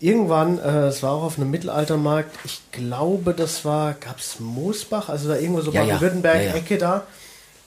Irgendwann, 0.00 0.58
äh, 0.58 0.86
es 0.86 1.02
war 1.02 1.12
auch 1.12 1.22
auf 1.22 1.38
einem 1.38 1.50
Mittelaltermarkt, 1.50 2.34
ich 2.44 2.62
glaube, 2.72 3.34
das 3.34 3.64
war, 3.64 3.92
gab 3.92 4.18
es 4.18 4.40
Moosbach, 4.40 5.08
also 5.08 5.28
da 5.28 5.36
irgendwo 5.36 5.60
so 5.60 5.70
Ja, 5.70 5.82
ja. 5.82 5.94
Baden-Württemberg-Ecke 5.94 6.78
da. 6.78 7.02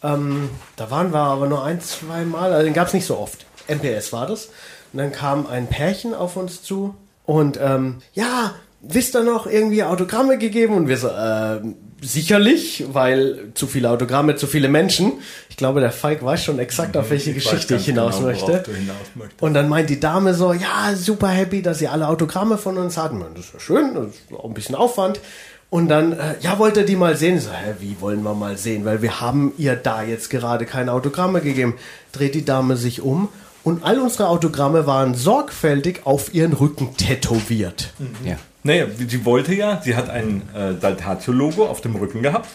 Ähm, 0.04 0.50
da 0.76 0.92
waren 0.92 1.14
wir 1.14 1.20
aber 1.20 1.48
nur 1.48 1.64
ein, 1.64 1.80
zwei 1.80 2.26
Mal, 2.26 2.52
also 2.52 2.66
den 2.66 2.74
gab 2.74 2.88
es 2.88 2.94
nicht 2.94 3.06
so 3.06 3.18
oft. 3.18 3.46
MPS 3.68 4.12
war 4.12 4.28
das. 4.28 4.48
Und 4.92 5.00
dann 5.00 5.12
kam 5.12 5.48
ein 5.48 5.68
Pärchen 5.68 6.14
auf 6.14 6.36
uns 6.36 6.64
zu 6.64 6.96
und 7.26 7.58
ähm, 7.62 8.00
ja, 8.14 8.54
wisst 8.82 9.16
ihr 9.16 9.24
noch 9.24 9.48
irgendwie 9.48 9.84
Autogramme 9.84 10.38
gegeben? 10.38 10.76
Und 10.76 10.88
wir 10.88 10.98
so, 10.98 11.08
äh, 11.08 11.62
sicherlich, 12.04 12.86
weil 12.92 13.52
zu 13.54 13.68
viele 13.68 13.90
Autogramme, 13.90 14.36
zu 14.36 14.48
viele 14.48 14.70
Menschen. 14.70 15.14
Ich 15.50 15.58
glaube, 15.58 15.80
der 15.80 15.92
Falk 15.92 16.24
weiß 16.24 16.44
schon 16.44 16.60
exakt, 16.60 16.98
auf 16.98 17.10
welche 17.10 17.32
Mhm. 17.32 17.38
Ich 17.38 17.46
weiß 17.46 17.52
Geschichte 17.52 17.76
ich 17.76 17.86
hinaus 17.86 18.18
genau, 18.18 18.28
möchte. 18.28 18.64
du 18.66 18.74
hinaus 18.74 18.98
möchtest. 19.16 19.42
Und 19.42 19.54
dann 19.54 19.70
meint 19.70 19.90
die 19.90 20.00
Dame 20.00 20.34
so, 20.34 20.54
ja, 20.54 20.96
super 20.96 21.30
happy, 21.30 21.62
dass 21.62 21.82
ihr 21.82 21.92
alle 21.92 22.08
Autogramme 22.08 22.58
von 22.58 22.78
uns 22.78 22.98
hatten. 22.98 23.24
Das 23.36 23.46
ist 23.46 23.54
ja 23.54 23.60
schön, 23.60 23.96
das 23.96 24.08
ist 24.08 24.34
auch 24.34 24.46
ein 24.46 24.54
bisschen 24.54 24.76
Aufwand. 24.76 25.20
Und 25.70 25.88
dann, 25.88 26.14
äh, 26.14 26.36
ja, 26.42 26.60
wollt 26.60 26.78
ihr 26.78 26.86
die 26.86 26.96
mal 26.96 27.18
sehen? 27.18 27.38
Ich 27.38 27.46
So, 27.46 27.52
hä, 27.52 27.76
wie 27.80 27.98
wollen 28.00 28.22
wir 28.22 28.36
mal 28.36 28.58
sehen? 28.58 28.86
Weil 28.86 29.02
wir 29.02 29.22
haben 29.22 29.54
ihr 29.58 29.76
da 29.76 30.04
jetzt 30.04 30.30
gerade 30.30 30.66
keine 30.66 30.92
Autogramme 30.94 31.42
gegeben. 31.42 31.76
Dreht 32.12 32.36
die 32.36 32.46
Dame 32.46 32.78
sich 32.78 33.02
um 33.02 33.30
und 33.64 33.84
all 33.84 34.00
unsere 34.00 34.28
Autogramme 34.28 34.86
waren 34.86 35.16
sorgfältig 35.16 36.02
auf 36.04 36.34
ihren 36.34 36.54
Rücken 36.54 36.96
tätowiert. 36.98 37.94
Ja. 38.24 38.38
Naja, 38.64 38.86
sie 39.08 39.26
wollte 39.26 39.54
ja, 39.54 39.82
sie 39.84 39.96
hat 39.96 40.10
ein 40.10 40.42
äh, 40.56 40.74
Saltatio-Logo 40.80 41.66
auf 41.66 41.82
dem 41.82 41.96
Rücken 41.96 42.22
gehabt 42.22 42.48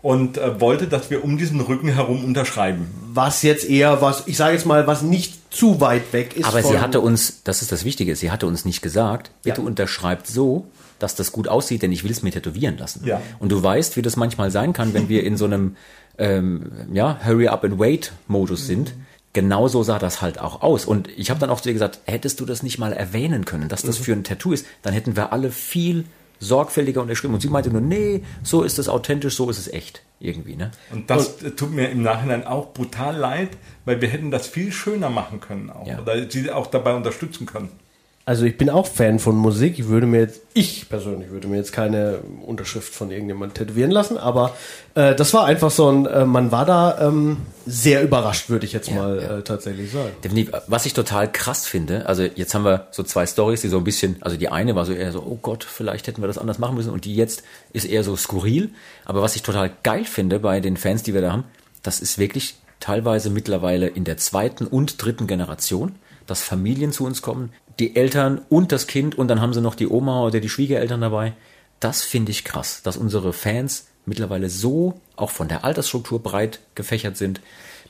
und 0.00 0.38
äh, 0.38 0.60
wollte, 0.60 0.86
dass 0.86 1.10
wir 1.10 1.24
um 1.24 1.36
diesen 1.38 1.60
Rücken 1.60 1.88
herum 1.88 2.24
unterschreiben. 2.24 2.88
Was 3.12 3.42
jetzt 3.42 3.68
eher 3.68 4.00
was, 4.00 4.24
ich 4.26 4.36
sage 4.36 4.54
jetzt 4.54 4.66
mal, 4.66 4.86
was 4.86 5.02
nicht 5.02 5.52
zu 5.54 5.80
weit 5.80 6.12
weg 6.12 6.36
ist. 6.36 6.46
Aber 6.46 6.62
sie 6.62 6.78
hatte 6.78 7.00
uns, 7.00 7.42
das 7.44 7.62
ist 7.62 7.72
das 7.72 7.84
Wichtige, 7.84 8.16
sie 8.16 8.30
hatte 8.30 8.46
uns 8.46 8.64
nicht 8.64 8.82
gesagt, 8.82 9.30
bitte 9.42 9.60
Ja. 9.60 9.66
unterschreibt 9.66 10.26
so, 10.26 10.66
dass 10.98 11.14
das 11.14 11.32
gut 11.32 11.48
aussieht, 11.48 11.82
denn 11.82 11.92
ich 11.92 12.04
will 12.04 12.10
es 12.10 12.22
mir 12.22 12.30
tätowieren 12.30 12.78
lassen. 12.78 13.04
Ja. 13.04 13.20
Und 13.38 13.50
du 13.52 13.62
weißt, 13.62 13.96
wie 13.96 14.02
das 14.02 14.16
manchmal 14.16 14.50
sein 14.50 14.72
kann, 14.72 14.94
wenn 14.94 15.08
wir 15.08 15.24
in 15.24 15.36
so 15.36 15.44
einem 15.44 15.76
ähm, 16.18 16.70
ja, 16.92 17.18
Hurry 17.24 17.48
up 17.48 17.64
and 17.64 17.78
wait 17.78 18.12
Modus 18.28 18.66
sind. 18.66 18.94
Genauso 19.34 19.82
sah 19.82 19.98
das 19.98 20.22
halt 20.22 20.38
auch 20.38 20.62
aus. 20.62 20.86
Und 20.86 21.08
ich 21.16 21.28
habe 21.28 21.40
dann 21.40 21.50
auch 21.50 21.60
zu 21.60 21.68
dir 21.68 21.74
gesagt, 21.74 22.00
hättest 22.04 22.40
du 22.40 22.46
das 22.46 22.62
nicht 22.62 22.78
mal 22.78 22.92
erwähnen 22.92 23.44
können, 23.44 23.68
dass 23.68 23.82
das 23.82 23.98
für 23.98 24.12
ein 24.12 24.24
Tattoo 24.24 24.52
ist, 24.52 24.64
dann 24.82 24.94
hätten 24.94 25.16
wir 25.16 25.32
alle 25.32 25.50
viel 25.50 26.04
sorgfältiger 26.38 27.02
unterschrieben. 27.02 27.34
Und 27.34 27.40
sie 27.40 27.48
meinte 27.48 27.70
nur, 27.70 27.80
nee, 27.80 28.22
so 28.44 28.62
ist 28.62 28.78
es 28.78 28.88
authentisch, 28.88 29.34
so 29.34 29.50
ist 29.50 29.58
es 29.58 29.68
echt. 29.68 30.02
Irgendwie, 30.20 30.56
ne? 30.56 30.70
Und 30.92 31.10
das 31.10 31.42
äh, 31.42 31.50
tut 31.50 31.72
mir 31.72 31.90
im 31.90 32.02
Nachhinein 32.02 32.46
auch 32.46 32.72
brutal 32.72 33.16
leid, 33.16 33.50
weil 33.84 34.00
wir 34.00 34.08
hätten 34.08 34.30
das 34.30 34.46
viel 34.46 34.72
schöner 34.72 35.10
machen 35.10 35.40
können 35.40 35.68
auch. 35.68 35.86
Ja. 35.86 36.00
Oder 36.00 36.30
sie 36.30 36.50
auch 36.50 36.68
dabei 36.68 36.94
unterstützen 36.94 37.44
können. 37.44 37.68
Also 38.26 38.46
ich 38.46 38.56
bin 38.56 38.70
auch 38.70 38.86
Fan 38.86 39.18
von 39.18 39.36
Musik. 39.36 39.78
Ich 39.78 39.88
würde 39.88 40.06
mir 40.06 40.20
jetzt, 40.20 40.40
ich 40.54 40.88
persönlich 40.88 41.30
würde 41.30 41.46
mir 41.46 41.56
jetzt 41.56 41.74
keine 41.74 42.20
Unterschrift 42.46 42.94
von 42.94 43.10
irgendjemandem 43.10 43.52
tätowieren 43.54 43.90
lassen, 43.90 44.16
aber 44.16 44.56
äh, 44.94 45.14
das 45.14 45.34
war 45.34 45.44
einfach 45.44 45.70
so 45.70 45.90
ein, 45.90 46.06
äh, 46.06 46.24
man 46.24 46.50
war 46.50 46.64
da 46.64 47.06
ähm, 47.06 47.36
sehr 47.66 48.02
überrascht, 48.02 48.48
würde 48.48 48.64
ich 48.64 48.72
jetzt 48.72 48.90
mal 48.90 49.20
ja. 49.20 49.38
Äh, 49.38 49.42
tatsächlich 49.42 49.92
sagen. 49.92 50.12
Definitiv. 50.22 50.54
Was 50.68 50.86
ich 50.86 50.94
total 50.94 51.30
krass 51.30 51.66
finde, 51.66 52.06
also 52.06 52.22
jetzt 52.22 52.54
haben 52.54 52.64
wir 52.64 52.86
so 52.92 53.02
zwei 53.02 53.26
Stories, 53.26 53.60
die 53.60 53.68
so 53.68 53.76
ein 53.76 53.84
bisschen, 53.84 54.16
also 54.20 54.38
die 54.38 54.48
eine 54.48 54.74
war 54.74 54.86
so 54.86 54.94
eher 54.94 55.12
so, 55.12 55.20
oh 55.20 55.38
Gott, 55.42 55.62
vielleicht 55.62 56.06
hätten 56.06 56.22
wir 56.22 56.26
das 56.26 56.38
anders 56.38 56.58
machen 56.58 56.76
müssen 56.76 56.94
und 56.94 57.04
die 57.04 57.14
jetzt 57.14 57.42
ist 57.74 57.84
eher 57.84 58.04
so 58.04 58.16
skurril. 58.16 58.70
Aber 59.04 59.20
was 59.20 59.36
ich 59.36 59.42
total 59.42 59.70
geil 59.82 60.06
finde 60.06 60.38
bei 60.38 60.60
den 60.60 60.78
Fans, 60.78 61.02
die 61.02 61.12
wir 61.12 61.20
da 61.20 61.32
haben, 61.32 61.44
das 61.82 62.00
ist 62.00 62.16
wirklich 62.16 62.54
teilweise 62.80 63.28
mittlerweile 63.28 63.86
in 63.86 64.04
der 64.04 64.16
zweiten 64.16 64.66
und 64.66 65.02
dritten 65.02 65.26
Generation, 65.26 65.96
dass 66.26 66.42
Familien 66.42 66.92
zu 66.92 67.04
uns 67.04 67.22
kommen, 67.22 67.52
die 67.78 67.96
Eltern 67.96 68.40
und 68.48 68.72
das 68.72 68.86
Kind 68.86 69.16
und 69.16 69.28
dann 69.28 69.40
haben 69.40 69.54
sie 69.54 69.60
noch 69.60 69.74
die 69.74 69.88
Oma 69.88 70.22
oder 70.22 70.40
die 70.40 70.48
Schwiegereltern 70.48 71.00
dabei. 71.00 71.32
Das 71.80 72.02
finde 72.02 72.30
ich 72.30 72.44
krass, 72.44 72.82
dass 72.82 72.96
unsere 72.96 73.32
Fans 73.32 73.86
mittlerweile 74.06 74.48
so 74.48 75.00
auch 75.16 75.30
von 75.30 75.48
der 75.48 75.64
Altersstruktur 75.64 76.22
breit 76.22 76.60
gefächert 76.74 77.16
sind, 77.16 77.40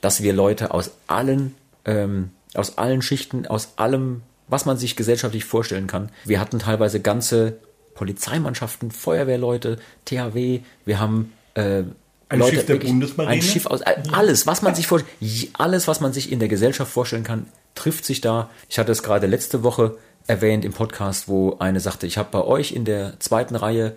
dass 0.01 0.23
wir 0.23 0.33
Leute 0.33 0.73
aus 0.73 0.93
allen 1.07 1.55
ähm, 1.85 2.31
aus 2.55 2.79
allen 2.79 3.03
Schichten, 3.03 3.47
aus 3.47 3.75
allem, 3.77 4.23
was 4.49 4.65
man 4.65 4.77
sich 4.77 4.97
gesellschaftlich 4.97 5.45
vorstellen 5.45 5.87
kann. 5.87 6.11
Wir 6.25 6.41
hatten 6.41 6.59
teilweise 6.59 7.01
ganze 7.01 7.59
Polizeimannschaften, 7.95 8.91
Feuerwehrleute, 8.91 9.79
THW, 10.05 10.61
wir 10.85 11.01
haben 11.01 11.33
äh, 11.55 11.83
Ein 12.29 12.39
Leute, 12.39 12.57
Schiff 12.57 12.67
der 12.67 12.77
Bundesmarine? 12.77 13.35
Ein 13.35 13.43
Schiff 13.43 13.67
aus 13.67 13.83
alles, 13.83 14.47
was 14.47 14.63
man 14.63 14.75
sich 14.75 14.87
vorstellt, 14.87 15.13
alles, 15.55 15.87
was 15.89 16.01
man 16.01 16.13
sich 16.13 16.33
in 16.33 16.39
der 16.39 16.49
Gesellschaft 16.49 16.91
vorstellen 16.91 17.25
kann, 17.25 17.47
trifft 17.75 18.05
sich 18.05 18.21
da. 18.21 18.51
Ich 18.69 18.79
hatte 18.79 18.93
es 18.93 19.03
gerade 19.03 19.27
letzte 19.27 19.63
Woche 19.63 19.97
erwähnt 20.27 20.65
im 20.65 20.73
Podcast, 20.73 21.29
wo 21.29 21.57
eine 21.59 21.81
sagte, 21.81 22.07
ich 22.07 22.17
habe 22.17 22.29
bei 22.31 22.43
euch 22.43 22.73
in 22.73 22.85
der 22.85 23.21
zweiten 23.21 23.57
Reihe 23.57 23.95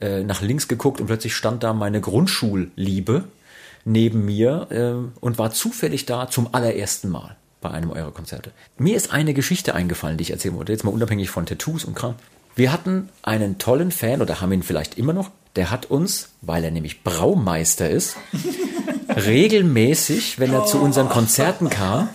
äh, 0.00 0.22
nach 0.22 0.42
links 0.42 0.68
geguckt 0.68 1.00
und 1.00 1.06
plötzlich 1.06 1.34
stand 1.34 1.62
da 1.62 1.72
meine 1.72 2.00
Grundschulliebe 2.00 3.24
neben 3.84 4.24
mir 4.24 4.66
äh, 4.70 5.20
und 5.20 5.38
war 5.38 5.52
zufällig 5.52 6.06
da 6.06 6.28
zum 6.28 6.52
allerersten 6.52 7.08
Mal 7.08 7.36
bei 7.60 7.70
einem 7.70 7.90
eurer 7.90 8.12
Konzerte. 8.12 8.52
Mir 8.76 8.96
ist 8.96 9.12
eine 9.12 9.34
Geschichte 9.34 9.74
eingefallen, 9.74 10.16
die 10.16 10.22
ich 10.22 10.30
erzählen 10.30 10.56
wollte, 10.56 10.72
jetzt 10.72 10.84
mal 10.84 10.92
unabhängig 10.92 11.30
von 11.30 11.46
Tattoos 11.46 11.84
und 11.84 11.94
Kram. 11.94 12.14
Wir 12.54 12.72
hatten 12.72 13.08
einen 13.22 13.58
tollen 13.58 13.90
Fan 13.90 14.20
oder 14.20 14.40
haben 14.40 14.52
ihn 14.52 14.62
vielleicht 14.62 14.98
immer 14.98 15.12
noch, 15.12 15.30
der 15.58 15.70
hat 15.70 15.86
uns, 15.86 16.30
weil 16.40 16.64
er 16.64 16.70
nämlich 16.70 17.02
Braumeister 17.04 17.90
ist, 17.90 18.16
regelmäßig, 19.14 20.38
wenn 20.38 20.52
er 20.52 20.64
zu 20.66 20.80
unseren 20.80 21.08
Konzerten 21.08 21.68
kam, 21.68 22.08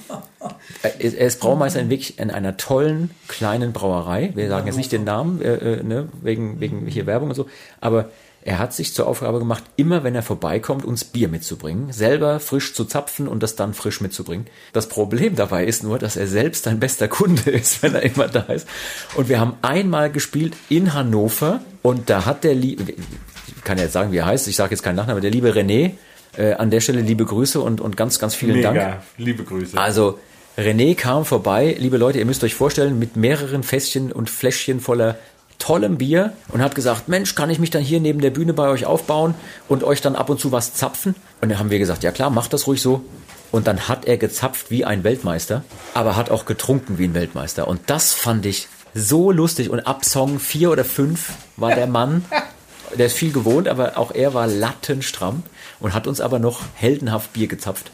er 0.82 1.00
ist- 1.02 1.14
er 1.16 1.28
ist 1.28 1.40
Braumeister 1.40 1.80
in 1.80 1.90
wirklich 1.90 2.20
in 2.20 2.32
einer 2.32 2.58
tollen 2.58 3.12
kleinen 3.28 3.74
Brauerei. 3.74 4.32
Wir 4.36 4.50
sagen 4.50 4.68
jetzt 4.68 4.76
nicht 4.78 4.92
den 4.92 5.04
Namen, 5.04 5.42
äh, 5.42 5.54
äh, 5.56 5.84
ne, 5.84 6.10
wegen, 6.22 6.60
wegen 6.60 6.86
hier 6.88 7.06
Werbung 7.06 7.30
und 7.30 7.36
so, 7.36 7.48
aber 7.82 8.10
er 8.46 8.60
hat 8.60 8.74
sich 8.74 8.94
zur 8.94 9.08
Aufgabe 9.08 9.40
gemacht, 9.40 9.64
immer 9.78 10.04
wenn 10.04 10.16
er 10.16 10.22
vorbeikommt, 10.24 10.84
uns 10.84 11.06
Bier 11.06 11.30
mitzubringen, 11.30 11.94
selber 11.94 12.42
frisch 12.42 12.74
zu 12.74 12.84
zapfen 12.84 13.30
und 13.30 13.42
das 13.42 13.56
dann 13.56 13.74
frisch 13.74 14.02
mitzubringen. 14.02 14.48
Das 14.74 14.90
Problem 14.90 15.36
dabei 15.38 15.66
ist 15.66 15.82
nur, 15.84 15.98
dass 15.98 16.18
er 16.18 16.28
selbst 16.28 16.68
ein 16.68 16.80
bester 16.82 17.08
Kunde 17.08 17.52
ist, 17.52 17.82
wenn 17.84 17.96
er 17.96 18.04
immer 18.04 18.28
da 18.28 18.42
ist. 18.42 18.68
Und 19.16 19.30
wir 19.30 19.40
haben 19.40 19.54
einmal 19.62 20.12
gespielt 20.12 20.56
in 20.68 20.94
Hannover 20.94 21.62
und 21.82 22.10
da 22.10 22.26
hat 22.26 22.44
der 22.44 22.54
liebe, 22.56 22.84
ich 22.92 22.98
kann 23.64 23.78
ja 23.78 23.86
jetzt 23.86 23.94
sagen, 23.94 24.12
wie 24.12 24.18
er 24.18 24.26
heißt, 24.26 24.48
ich 24.48 24.56
sage 24.56 24.72
jetzt 24.72 24.84
keinen 24.84 24.96
Nachnamen, 24.96 25.22
der 25.22 25.32
liebe 25.32 25.52
René, 25.52 25.92
äh, 26.38 26.54
an 26.54 26.72
der 26.72 26.82
Stelle 26.82 27.02
liebe 27.02 27.26
Grüße 27.26 27.60
und, 27.60 27.82
und 27.82 27.98
ganz, 27.98 28.20
ganz 28.20 28.36
vielen 28.36 28.58
Mega, 28.58 28.74
Dank. 28.74 29.02
liebe 29.18 29.44
Grüße. 29.44 29.78
Also 29.78 30.20
René 30.58 30.96
kam 30.96 31.26
vorbei, 31.26 31.76
liebe 31.80 31.98
Leute, 31.98 32.20
ihr 32.20 32.26
müsst 32.26 32.44
euch 32.44 32.56
vorstellen, 32.56 33.00
mit 33.00 33.16
mehreren 33.16 33.64
Fässchen 33.64 34.12
und 34.12 34.30
Fläschchen 34.30 34.80
voller 34.80 35.18
tollem 35.60 35.98
Bier 35.98 36.34
und 36.50 36.62
hat 36.62 36.76
gesagt, 36.76 37.08
Mensch, 37.08 37.36
kann 37.36 37.50
ich 37.50 37.60
mich 37.60 37.70
dann 37.70 37.82
hier 37.82 38.00
neben 38.00 38.20
der 38.20 38.32
Bühne 38.32 38.54
bei 38.54 38.68
euch 38.68 38.86
aufbauen 38.86 39.34
und 39.70 39.84
euch 39.84 40.02
dann 40.02 40.16
ab 40.16 40.30
und 40.30 40.40
zu 40.40 40.52
was 40.52 40.74
zapfen? 40.74 41.16
Und 41.42 41.50
dann 41.50 41.60
haben 41.60 41.70
wir 41.70 41.80
gesagt, 41.80 42.04
ja 42.04 42.12
klar, 42.12 42.30
macht 42.30 42.54
das 42.54 42.68
ruhig 42.68 42.82
so. 42.82 43.02
Und 43.52 43.68
dann 43.68 43.88
hat 43.88 44.06
er 44.06 44.18
gezapft 44.18 44.72
wie 44.72 44.84
ein 44.84 45.04
Weltmeister, 45.04 45.64
aber 45.94 46.16
hat 46.16 46.32
auch 46.32 46.46
getrunken 46.46 46.98
wie 46.98 47.06
ein 47.06 47.14
Weltmeister. 47.14 47.68
Und 47.68 47.82
das 47.88 48.12
fand 48.14 48.46
ich 48.46 48.68
so 48.94 49.32
lustig. 49.32 49.70
Und 49.70 49.82
ab 49.82 50.06
Song 50.06 50.40
vier 50.40 50.72
oder 50.72 50.84
fünf 50.84 51.34
war 51.56 51.74
der 51.74 51.88
Mann, 51.88 52.26
der 52.98 53.08
ist 53.08 53.14
viel 53.18 53.32
gewohnt, 53.32 53.68
aber 53.68 53.98
auch 53.98 54.12
er 54.14 54.34
war 54.34 54.48
lattenstramm 54.48 55.44
und 55.80 55.94
hat 55.94 56.08
uns 56.08 56.22
aber 56.22 56.40
noch 56.40 56.62
heldenhaft 56.76 57.34
Bier 57.34 57.48
gezapft. 57.48 57.92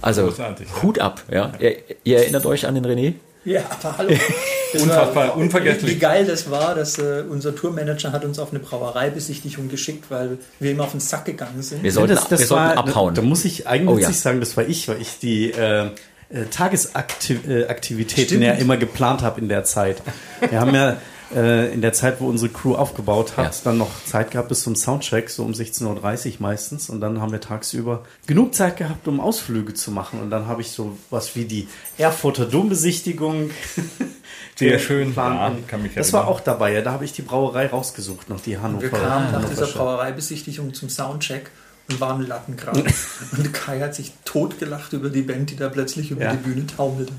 Also 0.00 0.24
Großartig, 0.26 0.66
ja. 0.74 0.82
Hut 0.82 0.98
ab, 0.98 1.22
ja. 1.30 1.52
Ihr, 1.60 1.76
ihr 2.04 2.18
erinnert 2.18 2.44
euch 2.46 2.66
an 2.66 2.74
den 2.74 2.84
René? 2.86 3.14
Ja, 3.44 3.62
aber 3.70 3.98
hallo. 3.98 4.14
Unfassbar, 4.74 5.14
war- 5.28 5.36
unvergesslich. 5.36 5.90
Wie 5.96 5.98
geil 5.98 6.24
das 6.24 6.50
war, 6.50 6.74
dass 6.74 6.96
äh, 6.98 7.24
unser 7.28 7.54
Tourmanager 7.54 8.12
hat 8.12 8.24
uns 8.24 8.38
auf 8.38 8.50
eine 8.50 8.60
Brauereibesichtigung 8.60 9.68
geschickt, 9.68 10.04
weil 10.10 10.38
wir 10.60 10.70
ihm 10.70 10.80
auf 10.80 10.92
den 10.92 11.00
Sack 11.00 11.24
gegangen 11.24 11.60
sind. 11.62 11.82
Wir 11.82 11.92
sollten, 11.92 12.14
das, 12.14 12.28
das 12.28 12.40
wir 12.40 12.46
sollten 12.46 12.64
war, 12.68 12.78
abhauen. 12.78 13.14
Da, 13.14 13.20
da 13.20 13.26
muss 13.26 13.44
ich 13.44 13.66
eigentlich 13.66 13.88
Oh 13.96 13.98
ja. 13.98 14.12
sagen, 14.12 14.40
das 14.40 14.56
war 14.56 14.66
ich, 14.66 14.86
weil 14.88 15.00
ich 15.00 15.18
die 15.18 15.50
äh, 15.50 15.86
äh, 16.30 16.44
Tagesaktivitäten 16.50 18.24
Stimmt. 18.26 18.42
ja 18.44 18.52
immer 18.52 18.76
geplant 18.76 19.22
habe 19.22 19.40
in 19.40 19.48
der 19.48 19.64
Zeit. 19.64 20.02
Wir 20.48 20.60
haben 20.60 20.74
ja 20.74 20.96
äh, 21.34 21.72
in 21.72 21.80
der 21.82 21.92
Zeit, 21.92 22.20
wo 22.20 22.28
unsere 22.28 22.50
Crew 22.52 22.74
aufgebaut 22.74 23.36
hat, 23.36 23.54
Ja. 23.54 23.60
dann 23.64 23.78
noch 23.78 23.90
Zeit 24.04 24.30
gehabt 24.30 24.48
bis 24.48 24.62
zum 24.62 24.76
Soundcheck, 24.76 25.30
so 25.30 25.42
um 25.44 25.52
16.30 25.52 25.86
Uhr 25.86 26.36
meistens. 26.40 26.90
Und 26.90 27.00
dann 27.00 27.20
haben 27.20 27.32
wir 27.32 27.40
tagsüber 27.40 28.04
genug 28.26 28.54
Zeit 28.54 28.76
gehabt, 28.76 29.06
um 29.08 29.20
Ausflüge 29.20 29.74
zu 29.74 29.90
machen. 29.90 30.20
Und 30.20 30.30
dann 30.30 30.46
habe 30.46 30.60
ich 30.62 30.70
so 30.70 30.96
was 31.10 31.34
wie 31.36 31.44
die 31.44 31.68
Erfurter 31.98 32.46
Dombesichtigung. 32.46 33.50
Sehr 34.56 34.72
der 34.72 34.78
schön, 34.78 35.12
ja, 35.16 35.52
kann 35.66 35.82
mich 35.82 35.94
Das 35.94 36.12
war 36.12 36.28
auch 36.28 36.40
dabei, 36.40 36.72
ja. 36.72 36.82
Da 36.82 36.92
habe 36.92 37.04
ich 37.04 37.12
die 37.12 37.22
Brauerei 37.22 37.66
rausgesucht, 37.66 38.28
noch 38.28 38.40
die 38.40 38.58
Hannover. 38.58 38.82
Wir 38.82 38.90
kamen 38.90 39.32
nach 39.32 39.48
dieser. 39.48 39.66
Brauereibesichtigung 39.66 40.74
zum 40.74 40.88
Soundcheck 40.88 41.50
und 41.90 42.00
waren 42.00 42.26
Lattenkragen. 42.26 42.84
und 43.36 43.52
Kai 43.52 43.80
hat 43.80 43.94
sich 43.94 44.12
totgelacht 44.24 44.92
über 44.92 45.08
die 45.10 45.22
Band, 45.22 45.50
die 45.50 45.56
da 45.56 45.68
plötzlich 45.68 46.10
über 46.10 46.22
Ja. 46.24 46.32
die 46.32 46.36
Bühne 46.38 46.66
taumelte. 46.66 47.12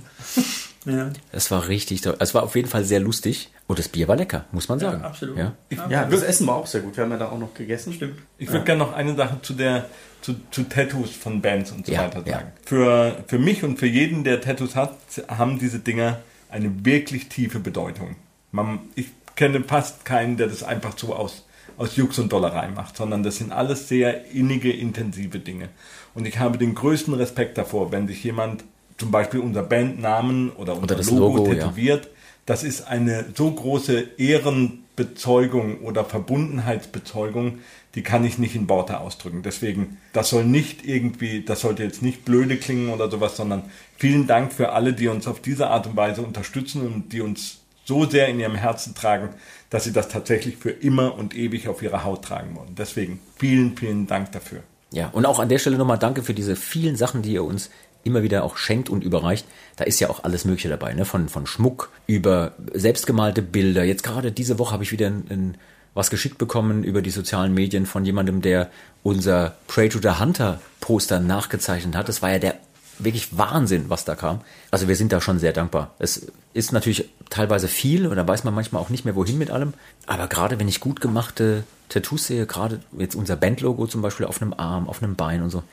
Ja, 0.86 1.12
Es 1.32 1.50
war 1.52 1.68
richtig, 1.70 2.02
toll. 2.02 2.16
es 2.20 2.34
war 2.34 2.44
auf 2.44 2.56
jeden 2.56 2.68
Fall 2.68 2.84
sehr 2.84 3.00
lustig 3.00 3.50
und 3.68 3.80
das 3.80 3.88
Bier 3.88 4.08
war 4.08 4.16
lecker, 4.18 4.46
muss 4.52 4.68
man 4.68 4.80
sagen. 4.80 5.02
absolut. 5.04 5.38
Ja. 5.38 5.54
Ja, 5.90 6.06
das 6.06 6.24
Essen 6.24 6.46
war 6.48 6.56
auch 6.56 6.68
sehr 6.68 6.82
gut. 6.82 6.98
Wir 6.98 7.04
haben 7.06 7.12
ja 7.12 7.18
da 7.18 7.30
auch 7.30 7.40
noch 7.40 7.54
gegessen. 7.54 7.94
Stimmt. 7.94 8.20
Ich 8.38 8.52
würde 8.52 8.66
gerne 8.66 8.80
noch 8.80 8.94
eine 8.94 9.16
Sache 9.16 9.40
zu 9.42 9.54
der 9.54 9.86
zu, 10.22 10.36
zu 10.52 10.64
Tattoos 10.64 11.12
von 11.12 11.42
Bands 11.42 11.72
und 11.72 11.86
so 11.86 11.92
Ja, 11.92 12.02
weiter 12.06 12.24
ja. 12.26 12.34
sagen. 12.34 12.52
Für, 12.66 13.24
für 13.28 13.40
mich 13.40 13.64
und 13.64 13.78
für 13.78 13.88
jeden, 13.88 14.24
der 14.24 14.40
Tattoos 14.42 14.76
hat, 14.76 14.96
haben 15.28 15.60
diese 15.60 15.80
Dinger 15.80 16.20
eine 16.50 16.86
wirklich 16.86 17.28
tiefe 17.30 17.60
Bedeutung. 17.60 18.16
Man, 18.52 18.80
ich 18.96 19.08
kenne 19.36 19.64
fast 19.64 20.06
keinen, 20.06 20.38
der 20.38 20.48
das 20.48 20.64
einfach 20.64 20.98
so 20.98 21.14
aus, 21.16 21.46
aus 21.78 21.96
Jux 21.98 22.20
und 22.20 22.32
Dollerei 22.32 22.70
macht, 22.70 22.96
sondern 22.96 23.24
das 23.24 23.38
sind 23.38 23.52
alles 23.52 23.90
sehr 23.90 24.32
innige, 24.32 24.72
intensive 24.72 25.40
Dinge. 25.40 25.70
Und 26.14 26.26
ich 26.26 26.40
habe 26.40 26.58
den 26.58 26.74
größten 26.76 27.14
Respekt 27.16 27.58
davor, 27.58 27.92
wenn 27.92 28.08
sich 28.08 28.24
jemand 28.24 28.64
zum 28.98 29.12
Beispiel 29.12 29.40
unser 29.40 29.64
Bandnamen 29.64 30.52
oder 30.52 30.76
unser 30.76 30.96
das 30.96 31.10
Logo, 31.10 31.38
Logo, 31.38 31.48
ja. 31.48 31.66
tätowiert, 31.66 32.10
das 32.46 32.64
ist 32.64 32.88
eine 32.88 33.26
so 33.36 33.52
große 33.52 34.18
Ehrenbezeugung 34.18 35.80
oder 35.80 36.04
Verbundenheitsbezeugung, 36.04 37.60
die 37.96 38.02
kann 38.02 38.26
ich 38.26 38.38
nicht 38.38 38.56
in 38.56 38.68
Worte 38.70 39.00
ausdrücken. 39.00 39.44
Deswegen, 39.44 39.98
das 40.14 40.30
soll 40.30 40.46
nicht 40.46 40.86
irgendwie, 40.86 41.44
das 41.44 41.62
sollte 41.62 41.84
jetzt 41.84 42.02
nicht 42.02 42.26
blöde 42.26 42.58
klingen 42.58 42.90
oder 42.90 43.10
sowas, 43.10 43.38
sondern 43.38 43.64
vielen 43.98 44.28
Dank 44.28 44.52
für 44.52 44.74
alle, 44.74 44.94
die 44.94 45.08
uns 45.08 45.28
auf 45.28 45.42
diese 45.42 45.68
Art 45.68 45.88
und 45.88 45.96
Weise 45.96 46.22
unterstützen 46.22 46.86
und 46.86 47.14
die 47.14 47.22
uns 47.22 47.60
so 47.86 48.06
sehr 48.06 48.28
in 48.28 48.40
ihrem 48.40 48.56
Herzen 48.56 48.96
tragen, 48.96 49.30
dass 49.70 49.84
sie 49.84 49.94
das 49.94 50.08
tatsächlich 50.08 50.58
für 50.58 50.72
immer 50.72 51.16
und 51.16 51.36
ewig 51.36 51.68
auf 51.68 51.82
ihrer 51.82 52.04
Haut 52.04 52.24
tragen 52.24 52.56
wollen. 52.56 52.76
Deswegen 52.76 53.20
vielen, 53.38 53.76
vielen 53.78 54.08
Dank 54.08 54.32
dafür. 54.32 54.64
Ja, 54.92 55.10
und 55.10 55.26
auch 55.26 55.40
an 55.40 55.50
der 55.50 55.60
Stelle 55.60 55.78
nochmal 55.78 55.98
danke 55.98 56.24
für 56.24 56.34
diese 56.34 56.56
vielen 56.56 56.96
Sachen, 56.96 57.24
die 57.24 57.34
ihr 57.34 57.44
uns 57.44 57.70
immer 58.04 58.24
wieder 58.24 58.44
auch 58.44 58.58
schenkt 58.58 58.90
und 58.90 59.04
überreicht. 59.04 59.46
Da 59.76 59.84
ist 59.84 60.00
ja 60.00 60.10
auch 60.10 60.24
alles 60.24 60.46
Mögliche 60.46 60.70
dabei, 60.70 60.94
ne? 60.94 61.06
Von, 61.06 61.30
von 61.30 61.46
Schmuck 61.46 61.90
über 62.08 62.54
selbstgemalte 62.74 63.42
Bilder. 63.42 63.84
Jetzt 63.84 64.04
gerade 64.04 64.32
diese 64.32 64.60
Woche 64.60 64.74
habe 64.74 64.84
ich 64.84 64.92
wieder 64.92 65.08
ein, 65.08 65.26
ein, 65.30 65.58
was 65.94 66.10
geschickt 66.10 66.38
bekommen 66.38 66.84
über 66.84 67.02
die 67.02 67.12
sozialen 67.12 67.54
Medien 67.54 67.86
von 67.86 68.06
jemandem, 68.06 68.42
der 68.42 68.70
unser 69.04 69.56
Pray 69.68 69.90
to 69.90 70.00
the 70.02 70.20
Hunter 70.20 70.60
Poster 70.80 71.20
nachgezeichnet 71.20 71.96
hat. 71.96 72.10
Das 72.10 72.22
war 72.22 72.32
ja 72.32 72.40
der 72.40 72.56
wirklich 73.00 73.38
Wahnsinn, 73.38 73.86
was 73.90 74.06
da 74.06 74.16
kam. 74.16 74.42
Also 74.72 74.88
wir 74.88 74.96
sind 74.96 75.12
da 75.12 75.22
schon 75.22 75.40
sehr 75.40 75.54
dankbar. 75.54 75.94
Es 76.00 76.28
ist 76.54 76.72
natürlich 76.72 77.10
teilweise 77.30 77.68
viel 77.68 78.08
und 78.08 78.16
da 78.16 78.28
weiß 78.28 78.44
man 78.44 78.54
manchmal 78.54 78.82
auch 78.82 78.90
nicht 78.90 79.06
mehr, 79.06 79.16
wohin 79.16 79.38
mit 79.38 79.50
allem. 79.50 79.74
Aber 80.06 80.28
gerade 80.28 80.60
wenn 80.60 80.68
ich 80.68 80.80
gut 80.80 81.02
gemachte 81.02 81.64
Tattoos 81.90 82.28
sehe, 82.28 82.46
gerade 82.46 82.80
jetzt 82.98 83.16
unser 83.16 83.36
Bandlogo 83.36 83.88
zum 83.88 84.02
Beispiel 84.02 84.26
auf 84.26 84.42
einem 84.42 84.54
Arm, 84.54 84.88
auf 84.88 85.02
einem 85.02 85.16
Bein 85.16 85.42
und 85.42 85.50
so, 85.50 85.64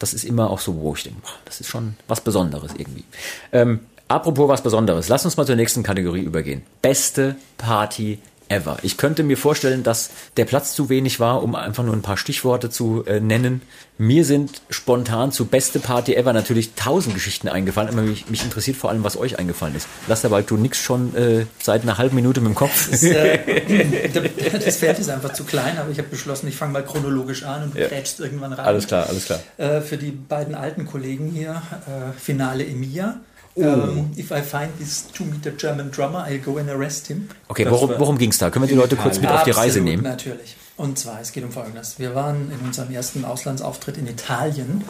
das 0.00 0.14
ist 0.14 0.24
immer 0.24 0.50
auch 0.50 0.58
so, 0.58 0.74
wo 0.80 0.94
ich 0.94 1.04
denke, 1.04 1.20
das 1.44 1.60
ist 1.60 1.68
schon 1.68 1.94
was 2.08 2.20
Besonderes 2.22 2.72
irgendwie. 2.76 3.04
Ähm, 3.52 3.80
apropos 4.08 4.48
was 4.48 4.62
Besonderes, 4.62 5.08
lass 5.08 5.24
uns 5.24 5.36
mal 5.36 5.46
zur 5.46 5.56
nächsten 5.56 5.84
Kategorie 5.84 6.22
übergehen. 6.22 6.62
Beste 6.82 7.36
Party 7.58 8.18
ever. 8.50 8.78
Ich 8.82 8.96
könnte 8.96 9.22
mir 9.22 9.36
vorstellen, 9.36 9.82
dass 9.82 10.10
der 10.36 10.44
Platz 10.44 10.74
zu 10.74 10.88
wenig 10.88 11.20
war, 11.20 11.42
um 11.42 11.54
einfach 11.54 11.84
nur 11.84 11.94
ein 11.94 12.02
paar 12.02 12.16
Stichworte 12.16 12.68
zu 12.70 13.04
äh, 13.06 13.20
nennen. 13.20 13.62
Mir 13.96 14.24
sind 14.24 14.62
spontan 14.70 15.30
zu 15.30 15.44
beste 15.46 15.78
Party 15.78 16.14
ever 16.14 16.32
natürlich 16.32 16.72
tausend 16.74 17.14
Geschichten 17.14 17.48
eingefallen, 17.48 17.90
aber 17.90 18.02
mich, 18.02 18.28
mich 18.30 18.42
interessiert 18.42 18.76
vor 18.76 18.90
allem, 18.90 19.04
was 19.04 19.16
euch 19.16 19.38
eingefallen 19.38 19.76
ist. 19.76 19.86
Lass 20.08 20.22
dabei, 20.22 20.42
du 20.42 20.56
nix 20.56 20.78
schon 20.78 21.14
äh, 21.14 21.46
seit 21.62 21.82
einer 21.82 21.98
halben 21.98 22.16
Minute 22.16 22.40
mit 22.40 22.48
dem 22.48 22.54
Kopf. 22.54 22.90
Das, 22.90 23.02
äh, 23.02 23.60
das 24.64 24.76
Feld 24.76 24.98
ist 24.98 25.10
einfach 25.10 25.32
zu 25.32 25.44
klein, 25.44 25.78
aber 25.78 25.90
ich 25.90 25.98
habe 25.98 26.08
beschlossen, 26.08 26.48
ich 26.48 26.56
fange 26.56 26.72
mal 26.72 26.84
chronologisch 26.84 27.42
an 27.44 27.64
und 27.64 27.74
du 27.74 27.80
Ja. 27.80 27.88
irgendwann 28.18 28.52
rein. 28.54 28.66
alles 28.66 28.86
klar, 28.86 29.06
alles 29.08 29.26
klar. 29.26 29.40
Äh, 29.58 29.80
für 29.82 29.96
die 29.96 30.10
beiden 30.10 30.54
alten 30.54 30.86
Kollegen 30.86 31.30
hier, 31.30 31.62
äh, 31.86 32.18
Finale 32.18 32.66
Emilia. 32.66 33.20
Oh. 33.60 33.64
Ähm, 33.64 34.10
if 34.16 34.30
I 34.30 34.40
find 34.42 34.76
this 34.78 35.06
two-meter 35.12 35.50
German 35.52 35.90
drummer, 35.90 36.26
I'll 36.28 36.38
go 36.40 36.56
and 36.58 36.68
arrest 36.70 37.06
him. 37.08 37.28
Okay, 37.48 37.64
Das 37.64 37.72
worum, 37.72 37.90
worum 37.98 38.18
ging 38.18 38.30
es 38.30 38.38
da? 38.38 38.50
Können 38.50 38.64
wir 38.64 38.68
die 38.68 38.74
Leute 38.74 38.96
kurz 38.96 39.20
mit 39.20 39.30
auf 39.30 39.42
die 39.44 39.50
Reise 39.50 39.80
nehmen? 39.80 40.02
Natürlich. 40.02 40.56
Und 40.76 40.98
zwar, 40.98 41.20
es 41.20 41.32
geht 41.32 41.44
um 41.44 41.50
Folgendes. 41.52 41.98
Wir 41.98 42.14
waren 42.14 42.50
in 42.50 42.66
unserem 42.66 42.90
ersten 42.90 43.24
Auslandsauftritt 43.24 43.98
in 43.98 44.06
Italien, 44.06 44.82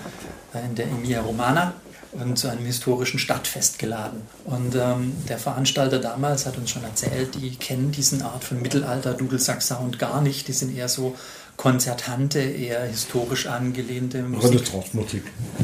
äh, 0.55 0.65
in 0.65 0.75
der 0.77 0.87
Emilia 0.87 1.21
Romana, 1.21 1.75
und 2.13 2.37
zu 2.39 2.49
einem 2.49 2.65
historischen 2.67 3.19
Stadtfest 3.21 3.79
geladen. 3.79 4.23
Und 4.45 4.75
ähm, 4.75 5.13
der 5.29 5.39
Veranstalter 5.39 5.99
damals 6.01 6.45
hat 6.45 6.57
uns 6.59 6.71
schon 6.71 6.83
erzählt, 6.83 7.37
die 7.41 7.55
kennen 7.57 7.93
diesen 7.93 8.23
Art 8.23 8.43
von 8.43 8.61
Mittelalter-Dudelsack-Sound 8.63 9.99
gar 10.01 10.21
nicht. 10.21 10.49
Die 10.49 10.53
sind 10.53 10.77
eher 10.77 10.89
so 10.89 11.15
konzertante, 11.57 12.41
eher 12.41 12.83
historisch 12.85 13.47
angelehnte 13.47 14.23
Musik 14.23 14.51
Renaissance-Musik. 14.61 15.23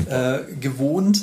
äh, 0.09 0.39
gewohnt. 0.61 1.21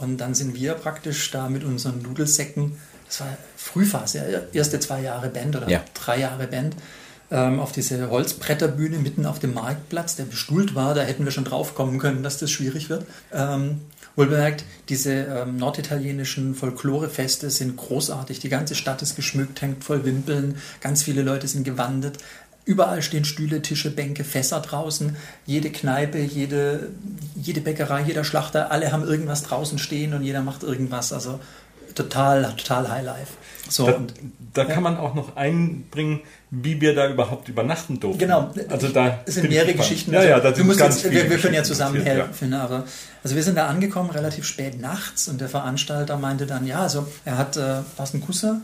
Und 0.00 0.18
dann 0.18 0.34
sind 0.34 0.54
wir 0.54 0.74
praktisch 0.74 1.30
da 1.30 1.48
mit 1.48 1.62
unseren 1.62 2.00
Nudelsäcken, 2.02 2.78
das 3.06 3.20
war 3.20 3.36
Frühphase, 3.56 4.48
erste 4.52 4.80
zwei 4.80 5.02
Jahre 5.02 5.28
Band 5.28 5.56
oder 5.56 5.68
Ja. 5.68 5.84
drei 5.94 6.20
Jahre 6.20 6.46
Band, 6.46 6.74
ähm, 7.30 7.60
auf 7.60 7.72
diese 7.72 8.10
Holzbretterbühne 8.10 8.98
mitten 8.98 9.26
auf 9.26 9.38
dem 9.38 9.54
Marktplatz, 9.54 10.16
der 10.16 10.24
bestuhlt 10.24 10.74
war, 10.74 10.94
da 10.94 11.02
hätten 11.02 11.24
wir 11.24 11.32
schon 11.32 11.44
drauf 11.44 11.74
kommen 11.74 11.98
können, 11.98 12.22
dass 12.22 12.38
das 12.38 12.50
schwierig 12.50 12.88
wird. 12.88 13.06
Ähm, 13.32 13.82
wohlbemerkt, 14.16 14.64
diese 14.88 15.12
ähm, 15.12 15.56
norditalienischen 15.56 16.54
Folklorefeste 16.54 17.50
sind 17.50 17.76
großartig, 17.76 18.40
die 18.40 18.48
ganze 18.48 18.74
Stadt 18.74 19.02
ist 19.02 19.16
geschmückt, 19.16 19.62
hängt 19.62 19.84
voll 19.84 20.04
Wimpeln, 20.04 20.56
ganz 20.80 21.02
viele 21.02 21.22
Leute 21.22 21.46
sind 21.46 21.64
gewandet. 21.64 22.18
Überall 22.64 23.02
stehen 23.02 23.24
Stühle, 23.24 23.62
Tische, 23.62 23.90
Bänke, 23.90 24.22
Fässer 24.22 24.60
draußen. 24.60 25.16
Jede 25.46 25.70
Kneipe, 25.70 26.18
jede, 26.18 26.88
jede 27.34 27.60
Bäckerei, 27.60 28.02
jeder 28.02 28.22
Schlachter, 28.24 28.70
alle 28.70 28.92
haben 28.92 29.04
irgendwas 29.04 29.42
draußen 29.42 29.78
stehen 29.78 30.14
und 30.14 30.22
jeder 30.22 30.42
macht 30.42 30.62
irgendwas. 30.62 31.12
Also 31.12 31.40
total, 31.94 32.54
total 32.56 32.88
Highlife. 32.88 33.32
So, 33.68 33.86
Da, 33.86 33.92
und 33.94 34.14
da 34.54 34.64
kann 34.64 34.82
man 34.82 34.96
auch 34.96 35.14
noch 35.14 35.36
einbringen, 35.36 36.20
wie 36.50 36.80
wir 36.80 36.94
da 36.94 37.08
überhaupt 37.08 37.48
übernachten 37.48 38.00
durften. 38.00 38.18
Genau, 38.18 38.50
Also 38.68 38.88
da 38.88 39.20
es 39.26 39.34
sind 39.34 39.48
mehrere. 39.48 39.74
Geschichten. 39.74 40.12
Ja, 40.12 40.18
Also, 40.18 40.30
ja, 40.30 40.40
da 40.40 40.50
du 40.50 40.56
sind 40.56 40.76
ganz 40.76 41.02
jetzt, 41.02 41.12
wir, 41.12 41.30
wir 41.30 41.38
können 41.38 41.54
ja 41.54 41.60
Geschichten 41.60 41.64
zusammen 41.64 42.04
passiert, 42.04 42.50
ja. 42.50 42.60
Aber, 42.60 42.84
also 43.22 43.36
wir 43.36 43.42
sind 43.42 43.56
da 43.56 43.66
angekommen, 43.68 44.10
relativ 44.10 44.44
spät 44.44 44.80
nachts 44.80 45.28
und 45.28 45.40
der 45.40 45.48
Veranstalter 45.48 46.16
meinte 46.16 46.46
dann, 46.46 46.66
ja, 46.66 46.80
also 46.82 47.06
er 47.24 47.38
hat, 47.38 47.56
äh, 47.56 47.60
war 47.60 48.04
es 48.04 48.12
ein 48.14 48.20
Kusser? 48.20 48.60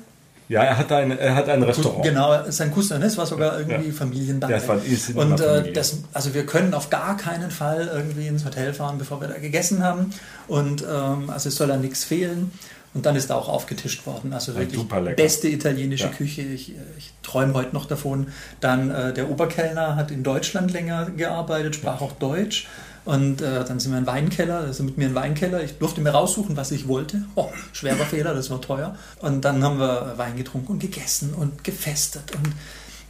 Ja, 0.49 0.63
er 0.63 0.79
hat 0.79 0.93
ein, 0.93 1.19
er 1.19 1.35
hat 1.35 1.49
ein 1.49 1.63
Restaurant. 1.63 2.05
Genau, 2.05 2.35
sein 2.51 2.71
Cousin, 2.73 3.03
es 3.03 3.17
war 3.19 3.27
sogar 3.27 3.59
irgendwie 3.59 3.89
Ja. 3.89 3.93
Familienball. 3.93 4.51
Ja, 4.51 4.69
war- 4.69 4.83
ist 4.85 5.15
und 5.15 5.41
äh, 5.41 5.73
das, 5.73 5.99
also 6.13 6.35
wir 6.35 6.47
können 6.47 6.73
auf 6.73 6.89
gar 6.89 7.17
keinen 7.17 7.51
Fall 7.51 7.91
irgendwie 7.93 8.29
ins 8.29 8.45
Hotel 8.45 8.73
fahren, 8.73 8.97
bevor 8.99 9.21
wir 9.21 9.29
da 9.29 9.39
gegessen 9.39 9.83
haben. 9.83 10.11
Und 10.47 10.83
ähm, 10.83 11.31
also 11.31 11.49
es 11.49 11.57
soll 11.57 11.69
da 11.69 11.77
nichts 11.77 12.05
fehlen. 12.05 12.53
Und 12.95 13.05
dann 13.05 13.15
ist 13.15 13.29
da 13.29 13.35
auch 13.35 13.49
aufgetischt 13.51 14.07
worden. 14.07 14.33
Also 14.33 14.55
wirklich 14.55 14.81
beste 15.17 15.49
italienische 15.49 16.05
Ja. 16.05 16.11
Küche. 16.11 16.41
Ich, 16.43 16.73
ich 16.97 17.13
träume 17.23 17.53
heute 17.53 17.75
noch 17.75 17.85
davon. 17.85 18.29
Dann 18.61 18.91
äh, 18.91 19.13
der 19.13 19.29
Oberkellner 19.31 19.97
hat 19.97 20.11
in 20.11 20.23
Deutschland 20.23 20.73
länger 20.73 21.11
gearbeitet, 21.15 21.75
sprach 21.75 22.01
auch 22.01 22.13
Deutsch. 22.13 22.69
Und 23.07 23.41
äh, 23.41 23.65
dann 23.65 23.79
sind 23.79 23.93
wir 23.93 23.99
in 23.99 24.05
den 24.05 24.13
Weinkeller, 24.13 24.59
also 24.59 24.83
mit 24.83 24.99
mir 24.99 25.05
in 25.05 25.11
den 25.11 25.15
Weinkeller. 25.15 25.63
Ich 25.63 25.79
durfte 25.79 26.01
mir 26.01 26.11
raussuchen, 26.11 26.57
was 26.57 26.73
ich 26.73 26.89
wollte. 26.89 27.23
Oh, 27.37 27.51
schwerer 27.73 28.05
Fehler, 28.11 28.35
das 28.35 28.51
war 28.51 28.61
teuer. 28.61 28.97
Und 29.21 29.45
dann 29.45 29.63
haben 29.63 29.79
wir 29.79 30.15
Wein 30.17 30.37
getrunken 30.37 30.73
und 30.73 30.81
gegessen 30.81 31.33
und 31.33 31.63
gefestet. 31.63 32.35
Und 32.35 32.53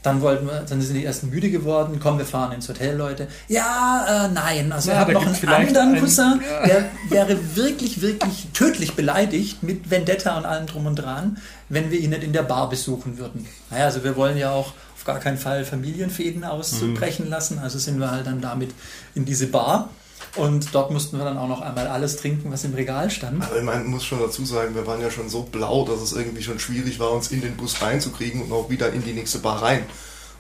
dann 0.03 0.21
wollten 0.21 0.47
wir, 0.47 0.61
dann 0.69 0.83
sind 0.83 0.95
die 0.95 1.05
ersten 1.05 1.31
müde 1.31 1.51
geworden. 1.51 1.99
Komm, 2.01 2.19
wir 2.19 2.27
fahren 2.27 2.53
ins 2.53 2.69
Hotel, 2.69 2.95
Leute. 2.97 3.27
Ja, 3.49 4.27
äh, 4.27 4.29
nein. 4.29 4.71
Also 4.71 4.91
Ja, 4.91 4.97
da 4.97 5.01
hat 5.07 5.13
noch 5.15 5.27
einen 5.27 5.49
anderen 5.49 5.99
Cousin, 5.99 6.41
der 6.67 6.91
wäre 7.09 7.57
wirklich, 7.57 8.03
wirklich 8.03 8.49
tödlich 8.53 8.95
beleidigt 8.95 9.63
mit 9.63 9.91
Vendetta 9.91 10.37
und 10.37 10.45
allem 10.45 10.67
drum 10.67 10.87
und 10.87 10.97
dran, 10.97 11.39
wenn 11.71 11.91
wir 11.91 11.99
ihn 11.99 12.11
nicht 12.11 12.23
in 12.23 12.35
der 12.35 12.43
Bar 12.43 12.69
besuchen 12.69 13.19
würden. 13.19 13.47
Naja, 13.71 13.87
also 13.87 14.05
wir 14.05 14.15
wollen 14.15 14.37
ja 14.37 14.53
auch 14.53 14.75
gar 15.07 15.21
keinen 15.21 15.39
Fall 15.39 15.65
Familienfäden 15.65 16.45
ausbrechen 16.45 17.29
lassen. 17.29 17.59
Also 17.59 17.79
sind 17.79 17.99
wir 17.99 18.11
halt 18.11 18.27
dann 18.27 18.41
damit 18.41 18.73
in 19.15 19.25
diese 19.25 19.47
Bar. 19.47 19.91
Und 20.35 20.75
dort 20.75 20.91
mussten 20.91 21.17
wir 21.17 21.25
dann 21.25 21.39
auch 21.39 21.49
noch 21.49 21.63
einmal 21.63 21.87
alles 21.87 22.17
trinken, 22.17 22.53
was 22.53 22.65
im 22.65 22.75
Regal 22.75 23.11
stand. 23.11 23.43
Aber 23.43 23.57
ich 23.57 23.65
meine, 23.65 23.85
muss 23.85 24.05
schon 24.05 24.19
dazu 24.19 24.45
sagen, 24.45 24.75
wir 24.75 24.87
waren 24.87 25.01
ja 25.01 25.11
schon 25.11 25.31
so 25.31 25.43
blau, 25.43 25.87
dass 25.87 26.01
es 26.03 26.13
irgendwie 26.13 26.43
schon 26.43 26.59
schwierig 26.59 26.99
war, 26.99 27.13
uns 27.13 27.31
in 27.31 27.41
den 27.41 27.57
Bus 27.57 27.81
reinzukriegen 27.81 28.43
und 28.43 28.53
auch 28.53 28.69
wieder 28.69 28.93
in 28.93 29.03
die 29.03 29.13
nächste 29.13 29.39
Bar 29.39 29.63
rein. 29.63 29.85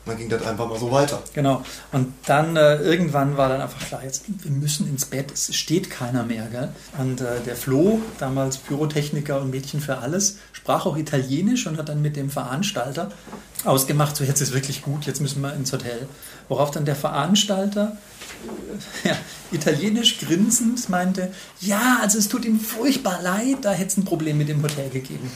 Dann 0.06 0.16
ging 0.16 0.28
das 0.28 0.42
einfach 0.46 0.68
mal 0.68 0.78
so 0.78 0.90
weiter. 0.90 1.20
Genau. 1.34 1.64
Und 1.92 2.14
dann 2.26 2.56
äh, 2.56 2.76
irgendwann 2.76 3.36
war 3.36 3.48
dann 3.48 3.60
einfach 3.60 3.84
klar, 3.86 4.02
jetzt 4.04 4.24
wir 4.26 4.50
müssen 4.50 4.88
ins 4.88 5.04
Bett, 5.04 5.32
es 5.32 5.54
steht 5.54 5.90
keiner 5.90 6.22
mehr. 6.22 6.46
Gell? 6.46 6.68
Und 6.98 7.20
äh, 7.20 7.40
der 7.44 7.56
Flo, 7.56 8.00
damals 8.18 8.58
Pyrotechniker 8.58 9.40
und 9.40 9.50
Mädchen 9.50 9.80
für 9.80 9.98
alles, 9.98 10.38
sprach 10.52 10.86
auch 10.86 10.96
Italienisch 10.96 11.66
und 11.66 11.76
hat 11.76 11.88
dann 11.88 12.02
mit 12.02 12.16
dem 12.16 12.30
Veranstalter 12.30 13.10
ausgemacht, 13.64 14.16
so 14.16 14.22
jetzt 14.22 14.40
ist 14.40 14.54
wirklich 14.54 14.82
gut, 14.82 15.06
jetzt 15.06 15.20
müssen 15.20 15.40
wir 15.42 15.52
ins 15.54 15.72
Hotel. 15.72 16.08
Worauf 16.48 16.70
dann 16.70 16.84
der 16.84 16.96
Veranstalter 16.96 17.96
äh, 19.04 19.08
ja, 19.08 19.16
italienisch 19.50 20.20
grinsend 20.20 20.88
meinte, 20.88 21.32
ja, 21.60 21.98
also 22.00 22.18
es 22.18 22.28
tut 22.28 22.44
ihm 22.44 22.60
furchtbar 22.60 23.20
leid, 23.22 23.58
da 23.62 23.72
hätte 23.72 23.88
es 23.88 23.96
ein 23.96 24.04
Problem 24.04 24.38
mit 24.38 24.48
dem 24.48 24.62
Hotel 24.62 24.88
gegeben. 24.88 25.30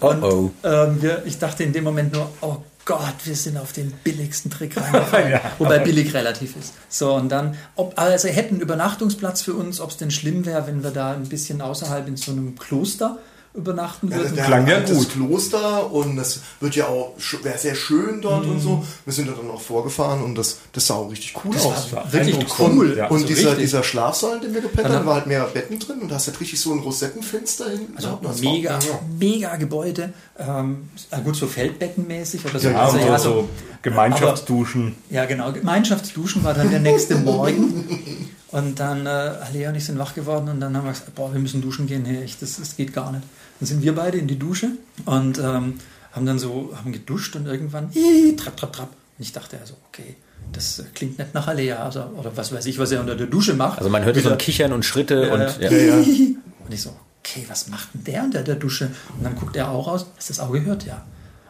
Und 0.00 0.22
Oh, 0.22 0.50
ähm, 0.64 1.02
wir, 1.02 1.22
ich 1.26 1.38
dachte 1.38 1.62
in 1.62 1.72
dem 1.72 1.84
Moment 1.84 2.12
nur, 2.12 2.30
oh 2.40 2.56
Gott, 2.84 3.14
wir 3.24 3.36
sind 3.36 3.56
auf 3.58 3.72
den 3.72 3.92
billigsten 4.02 4.50
Trick 4.50 4.76
reingefallen. 4.76 5.38
Wobei 5.58 5.78
billig 5.78 6.14
relativ 6.14 6.56
ist. 6.56 6.72
So, 6.88 7.14
und 7.14 7.28
dann, 7.28 7.56
ob, 7.76 7.98
also 7.98 8.28
hätte 8.28 8.50
einen 8.50 8.60
Übernachtungsplatz 8.60 9.42
für 9.42 9.54
uns, 9.54 9.80
ob 9.80 9.90
es 9.90 9.98
denn 9.98 10.10
schlimm 10.10 10.46
wäre, 10.46 10.66
wenn 10.66 10.82
wir 10.82 10.90
da 10.90 11.12
ein 11.12 11.28
bisschen 11.28 11.60
außerhalb 11.60 12.08
in 12.08 12.16
so 12.16 12.32
einem 12.32 12.58
Kloster 12.58 13.18
übernachten 13.52 14.12
würden. 14.14 14.36
der 14.36 14.44
Klang 14.44 14.66
ja 14.68 14.80
das 14.80 14.92
gut. 14.96 15.10
Kloster 15.10 15.92
und 15.92 16.14
das 16.16 16.40
wird 16.60 16.76
ja 16.76 16.86
auch 16.86 17.14
wäre 17.42 17.58
sehr 17.58 17.74
schön 17.74 18.20
dort 18.22 18.44
Mhm. 18.46 18.52
und 18.52 18.60
so. 18.60 18.84
Wir 19.04 19.12
sind 19.12 19.28
da 19.28 19.32
dann 19.32 19.50
auch 19.50 19.60
vorgefahren 19.60 20.22
und 20.22 20.36
das, 20.36 20.58
das 20.72 20.86
sah 20.86 20.94
auch 20.94 21.10
richtig 21.10 21.34
cool 21.44 21.56
aus. 21.56 21.92
war 21.92 22.12
wirklich 22.12 22.34
eindrucksvoll. 22.36 22.70
cool. 22.70 22.96
Ja. 22.96 23.06
und 23.08 23.14
also 23.16 23.26
dieser, 23.26 23.48
richtig. 23.50 23.64
dieser 23.64 23.82
Schlafsaal, 23.82 24.38
dem 24.40 24.54
wir 24.54 24.60
gepennt 24.60 24.88
haben, 24.88 25.04
war 25.04 25.14
halt 25.14 25.26
mehr 25.26 25.42
Betten 25.44 25.78
drin 25.80 25.98
und 26.00 26.08
da 26.10 26.14
hast 26.14 26.28
du 26.28 26.32
halt 26.32 26.40
richtig 26.40 26.60
so 26.60 26.72
ein 26.72 26.78
Rosettenfenster 26.78 27.70
hinten. 27.70 27.96
Also. 27.96 28.20
Das 28.22 28.40
mega, 28.40 28.78
ja. 28.78 29.00
mega 29.18 29.56
Gebäude. 29.56 30.12
Ähm, 30.38 30.88
ah, 31.10 31.18
gut, 31.20 31.34
so 31.36 31.46
Feldbettenmäßig 31.48 32.44
oder 32.44 32.58
so. 32.60 32.68
Ja, 32.68 32.72
Ja, 32.74 32.80
Also, 32.84 32.98
ja, 32.98 33.18
so, 33.18 33.24
so- 33.30 33.34
so 33.40 33.48
Gemeinschaftsduschen. 33.82 34.94
Ja, 35.10 35.24
genau. 35.24 35.52
Gemeinschaftsduschen 35.52 36.44
war 36.44 36.54
dann 36.54 36.70
der 36.70 36.80
nächste 36.80 37.14
Morgen. 37.16 38.28
Und 38.52 38.80
dann, 38.80 39.06
äh, 39.06 39.08
Alea 39.08 39.70
und 39.70 39.76
ich 39.76 39.84
sind 39.84 39.98
wach 39.98 40.14
geworden 40.14 40.48
und 40.48 40.60
dann 40.60 40.76
haben 40.76 40.84
wir 40.84 40.92
gesagt, 40.92 41.14
boah, 41.14 41.32
wir 41.32 41.40
müssen 41.40 41.62
duschen 41.62 41.86
gehen. 41.86 42.04
Hey, 42.04 42.22
echt, 42.22 42.42
das, 42.42 42.56
das 42.56 42.76
geht 42.76 42.92
gar 42.92 43.12
nicht. 43.12 43.22
Dann 43.60 43.66
sind 43.66 43.82
wir 43.82 43.94
beide 43.94 44.18
in 44.18 44.26
die 44.26 44.38
Dusche 44.38 44.70
und 45.04 45.38
ähm, 45.38 45.74
haben 46.12 46.26
dann 46.26 46.38
so, 46.38 46.72
haben 46.76 46.92
geduscht 46.92 47.36
und 47.36 47.46
irgendwann, 47.46 47.90
hihi, 47.90 48.34
trapp, 48.36 48.56
trapp, 48.56 48.72
trapp. 48.72 48.88
Und 49.18 49.24
ich 49.24 49.32
dachte 49.32 49.58
also, 49.60 49.74
okay, 49.88 50.16
das 50.52 50.80
äh, 50.80 50.84
klingt 50.94 51.18
nicht 51.18 51.32
nach 51.32 51.46
Alea. 51.46 51.84
Also, 51.84 52.02
oder 52.16 52.36
was 52.36 52.52
weiß 52.52 52.66
ich, 52.66 52.78
was 52.78 52.90
er 52.90 53.00
unter 53.00 53.14
der 53.14 53.28
Dusche 53.28 53.54
macht. 53.54 53.78
Also 53.78 53.90
man 53.90 54.04
hört 54.04 54.16
so 54.16 54.30
ein 54.30 54.38
Kichern 54.38 54.72
und 54.72 54.84
Schritte 54.84 55.26
ja, 55.26 55.34
und 55.34 55.60
ja. 55.60 55.70
ja. 55.70 55.96
Und 55.96 56.74
ich 56.74 56.82
so, 56.82 56.90
okay, 57.20 57.44
was 57.48 57.68
macht 57.68 57.88
denn 57.94 58.04
der 58.04 58.24
unter 58.24 58.42
der 58.42 58.56
Dusche? 58.56 58.90
Und 59.16 59.24
dann 59.24 59.36
guckt 59.36 59.54
er 59.56 59.70
auch 59.70 59.86
raus, 59.86 60.06
hast 60.16 60.28
du 60.28 60.34
das 60.34 60.40
auch 60.40 60.52
gehört? 60.52 60.86
Ja. 60.86 61.04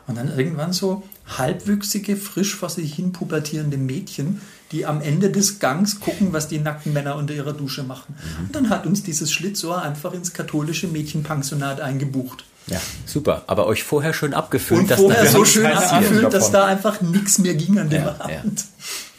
Und 0.06 0.16
dann 0.16 0.36
irgendwann 0.36 0.72
so 0.72 1.04
halbwüchsige, 1.38 2.16
frisch 2.16 2.56
vor 2.56 2.68
sich 2.68 2.94
hin 2.94 3.12
pubertierende 3.12 3.76
Mädchen, 3.76 4.40
die 4.72 4.86
am 4.86 5.00
Ende 5.00 5.30
des 5.30 5.58
Gangs 5.58 5.98
gucken, 6.00 6.32
was 6.32 6.46
die 6.48 6.58
nackten 6.58 6.92
Männer 6.92 7.16
unter 7.16 7.34
ihrer 7.34 7.52
Dusche 7.52 7.82
machen. 7.82 8.14
Und 8.38 8.54
dann 8.54 8.70
hat 8.70 8.86
uns 8.86 9.02
dieses 9.02 9.32
Schlitzohr 9.32 9.82
einfach 9.82 10.12
ins 10.12 10.32
katholische 10.32 10.86
Mädchenpensionat 10.86 11.80
eingebucht. 11.80 12.44
ja, 12.68 12.80
super. 13.04 13.42
Aber 13.48 13.66
euch 13.66 13.82
vorher 13.82 14.12
schön 14.12 14.32
abgefüllt, 14.34 14.82
Und 14.82 14.90
dass 14.90 15.00
vorher 15.00 15.24
da 15.24 15.30
so 15.30 15.44
schön 15.44 15.66
abgefüllt, 15.66 16.32
dass 16.32 16.50
da 16.52 16.66
einfach 16.66 17.00
nichts 17.00 17.38
mehr 17.38 17.54
ging 17.54 17.78
an 17.78 17.90
dem 17.90 18.02
Ja, 18.04 18.16
ja. 18.28 18.38
Abend. 18.38 18.64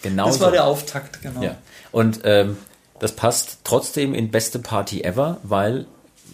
genau 0.02 0.28
Das 0.28 0.40
war 0.40 0.48
so. 0.48 0.52
der 0.54 0.64
Auftakt, 0.66 1.22
genau. 1.22 1.42
Ja. 1.44 1.58
Und 1.92 2.22
ähm, 2.24 2.56
das 3.00 3.12
passt 3.14 3.58
trotzdem 3.66 4.14
in 4.14 4.32
beste 4.32 4.60
Party 4.60 5.02
ever, 5.02 5.38
weil 5.44 5.86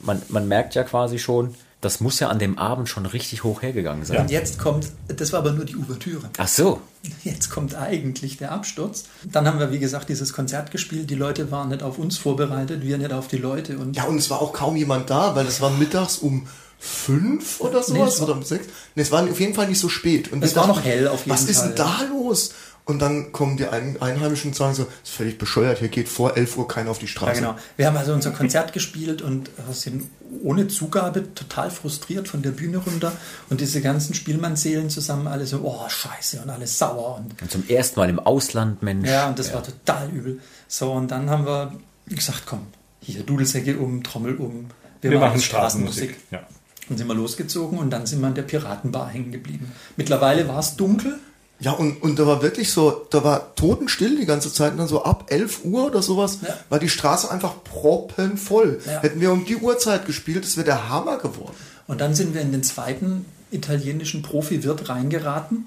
man, 0.04 0.22
man 0.30 0.48
merkt 0.48 0.76
ja 0.76 0.84
quasi 0.84 1.18
schon, 1.18 1.56
das 1.82 2.00
muss 2.00 2.20
ja 2.20 2.30
an 2.30 2.40
dem 2.40 2.58
Abend 2.58 2.90
schon 2.90 3.06
richtig 3.06 3.44
hoch 3.44 3.62
hergegangen 3.62 4.04
sein. 4.04 4.18
Und 4.22 4.32
jetzt 4.32 4.58
kommt, 4.58 4.88
das 5.08 5.32
war 5.32 5.40
aber 5.40 5.52
nur 5.52 5.64
die 5.66 5.76
Ouvertüre. 5.78 6.30
Ach 6.38 6.48
so. 6.48 6.82
Jetzt 7.24 7.50
kommt 7.52 7.76
eigentlich 7.76 8.38
der 8.38 8.52
Absturz. 8.52 9.06
Dann 9.24 9.48
haben 9.48 9.60
wir, 9.60 9.72
wie 9.72 9.80
gesagt, 9.80 10.10
dieses 10.10 10.34
Konzert 10.34 10.72
gespielt. 10.72 11.10
Die 11.10 11.16
Leute 11.16 11.52
waren 11.52 11.70
nicht 11.70 11.84
auf 11.84 12.00
uns 12.00 12.18
vorbereitet, 12.18 12.82
wir 12.84 12.98
nicht 12.98 13.14
auf 13.14 13.28
die 13.28 13.38
Leute. 13.38 13.78
Und 13.78 13.96
Ja, 13.96 14.06
und 14.06 14.18
es 14.18 14.30
war 14.30 14.42
auch 14.42 14.54
kaum 14.54 14.76
jemand 14.76 15.10
da, 15.10 15.36
weil 15.36 15.46
es 15.46 15.62
war 15.62 15.70
mittags 15.70 16.18
um 16.18 16.48
fünf 16.80 17.60
oder 17.62 17.80
Nee, 17.80 17.86
sowas 17.86 18.14
es 18.16 18.20
war- 18.20 18.28
oder 18.28 18.38
um 18.38 18.44
sechs. 18.44 18.68
Nee, 18.96 19.02
es 19.02 19.12
war 19.12 19.24
auf 19.24 19.40
jeden 19.40 19.54
Fall 19.54 19.68
nicht 19.68 19.80
so 19.80 19.90
spät. 19.90 20.32
Und 20.32 20.44
Es 20.44 20.56
war 20.56 20.68
noch 20.68 20.84
hell 20.84 21.08
auf 21.08 21.26
jeden 21.26 21.32
Was 21.32 21.44
ist 21.50 21.60
Fall, 21.60 21.68
denn 21.70 21.76
da 21.78 22.02
los? 22.10 22.52
Und 22.88 23.00
dann 23.00 23.34
kommen 23.34 23.58
die 23.58 23.68
Ein 23.68 24.02
Einheimischen 24.02 24.52
und 24.52 24.56
sagen 24.56 24.74
so, 24.74 24.84
das 24.84 24.94
ist 25.10 25.12
völlig 25.12 25.38
bescheuert, 25.38 25.80
hier 25.80 25.90
geht 25.90 26.08
vor 26.08 26.38
11 26.38 26.58
Uhr 26.58 26.70
keiner 26.70 26.90
auf 26.90 27.00
die 27.00 27.06
ja, 27.06 27.12
Straße. 27.12 27.42
genau. 27.42 27.58
Wir 27.76 27.86
haben 27.86 27.98
also 27.98 28.14
unser 28.14 28.32
Konzert 28.32 28.72
gespielt 28.72 29.22
und 29.22 29.50
äh, 29.50 29.74
sind 29.74 30.10
ohne 30.42 30.70
Zugabe 30.70 31.34
total 31.34 31.70
frustriert 31.70 32.30
von 32.30 32.42
der 32.42 32.52
Bühne 32.52 32.78
runter. 32.78 33.12
Und 33.50 33.60
diese 33.60 33.82
ganzen 33.82 34.14
Spielmannseelen 34.14 34.90
zusammen 34.90 35.28
alle 35.28 35.46
so, 35.46 35.60
oh, 35.64 35.90
scheiße 35.90 36.42
und 36.42 36.50
alles 36.50 36.78
sauer. 36.78 37.18
Und 37.18 37.42
Und 37.42 37.52
zum 37.52 37.68
ersten 37.68 38.00
Mal 38.00 38.10
im 38.10 38.20
Ausland, 38.20 38.82
Mensch. 38.82 39.10
Ja, 39.10 39.28
und 39.28 39.38
das 39.38 39.54
war 39.54 39.64
total 39.64 40.10
übel. 40.10 40.40
So, 40.70 40.94
und 40.94 41.12
dann 41.12 41.30
haben 41.30 41.46
wir 41.46 41.74
gesagt, 42.08 42.44
komm, 42.46 42.68
hier 43.02 43.24
Dudelsäcke 43.24 43.78
um, 43.78 44.02
Trommel 44.02 44.36
um. 44.38 44.68
Wir 45.02 45.20
machen 45.20 45.42
Straßenmusik. 45.42 46.16
Ja. 46.32 46.48
Dann 46.88 46.98
sind 46.98 47.08
wir 47.08 47.16
losgezogen 47.16 47.80
und 47.80 47.90
dann 47.90 48.06
sind 48.06 48.22
wir 48.22 48.28
an 48.28 48.36
der 48.36 48.44
Piratenbar 48.44 49.10
hängen 49.10 49.34
geblieben. 49.34 49.74
Mittlerweile 49.98 50.48
war 50.48 50.60
es 50.60 50.78
dunkel. 50.78 51.20
Ja, 51.60 51.72
und, 51.72 52.04
und 52.04 52.20
da 52.20 52.28
war 52.28 52.42
wirklich 52.44 52.72
so, 52.72 53.08
da 53.10 53.24
war 53.24 53.56
totenstill 53.56 54.18
die 54.18 54.26
ganze 54.26 54.54
Zeit. 54.54 54.74
Und 54.74 54.78
dann 54.78 54.88
so 54.88 55.04
ab 55.04 55.26
11 55.30 55.66
Uhr 55.66 55.88
oder 55.88 56.02
sowas 56.04 56.40
Ja. 56.42 56.56
war 56.70 56.78
die 56.80 56.90
Straße 56.90 57.32
einfach 57.32 57.64
proppenvoll. 57.64 58.80
Ja. 58.86 59.02
Hätten 59.02 59.20
wir 59.22 59.32
um 59.32 59.46
die 59.46 59.56
Uhrzeit 59.58 60.06
gespielt, 60.06 60.44
das 60.44 60.56
wäre 60.58 60.66
der 60.66 60.90
Hammer 60.90 61.18
geworden. 61.18 61.56
Und 61.88 62.02
dann 62.02 62.14
sind 62.14 62.34
wir 62.34 62.42
in 62.42 62.52
den 62.52 62.64
zweiten 62.64 63.26
italienischen 63.50 64.22
Profi-Wirt 64.22 64.90
reingeraten. 64.90 65.66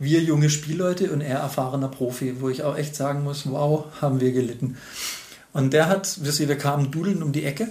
Wir 0.00 0.20
junge 0.20 0.48
Spielleute 0.50 1.10
und 1.12 1.20
er 1.20 1.38
erfahrener 1.40 1.88
Profi, 1.88 2.40
wo 2.40 2.48
ich 2.48 2.62
auch 2.62 2.76
echt 2.76 2.96
sagen 2.96 3.22
muss, 3.24 3.50
wow, 3.50 3.84
haben 4.00 4.20
wir 4.20 4.32
gelitten. 4.32 4.76
Und 5.52 5.72
der 5.72 5.88
hat, 5.88 6.18
wir 6.22 6.48
wir 6.48 6.58
kamen 6.58 6.90
dudeln 6.90 7.22
um 7.22 7.32
die 7.32 7.44
Ecke, 7.44 7.68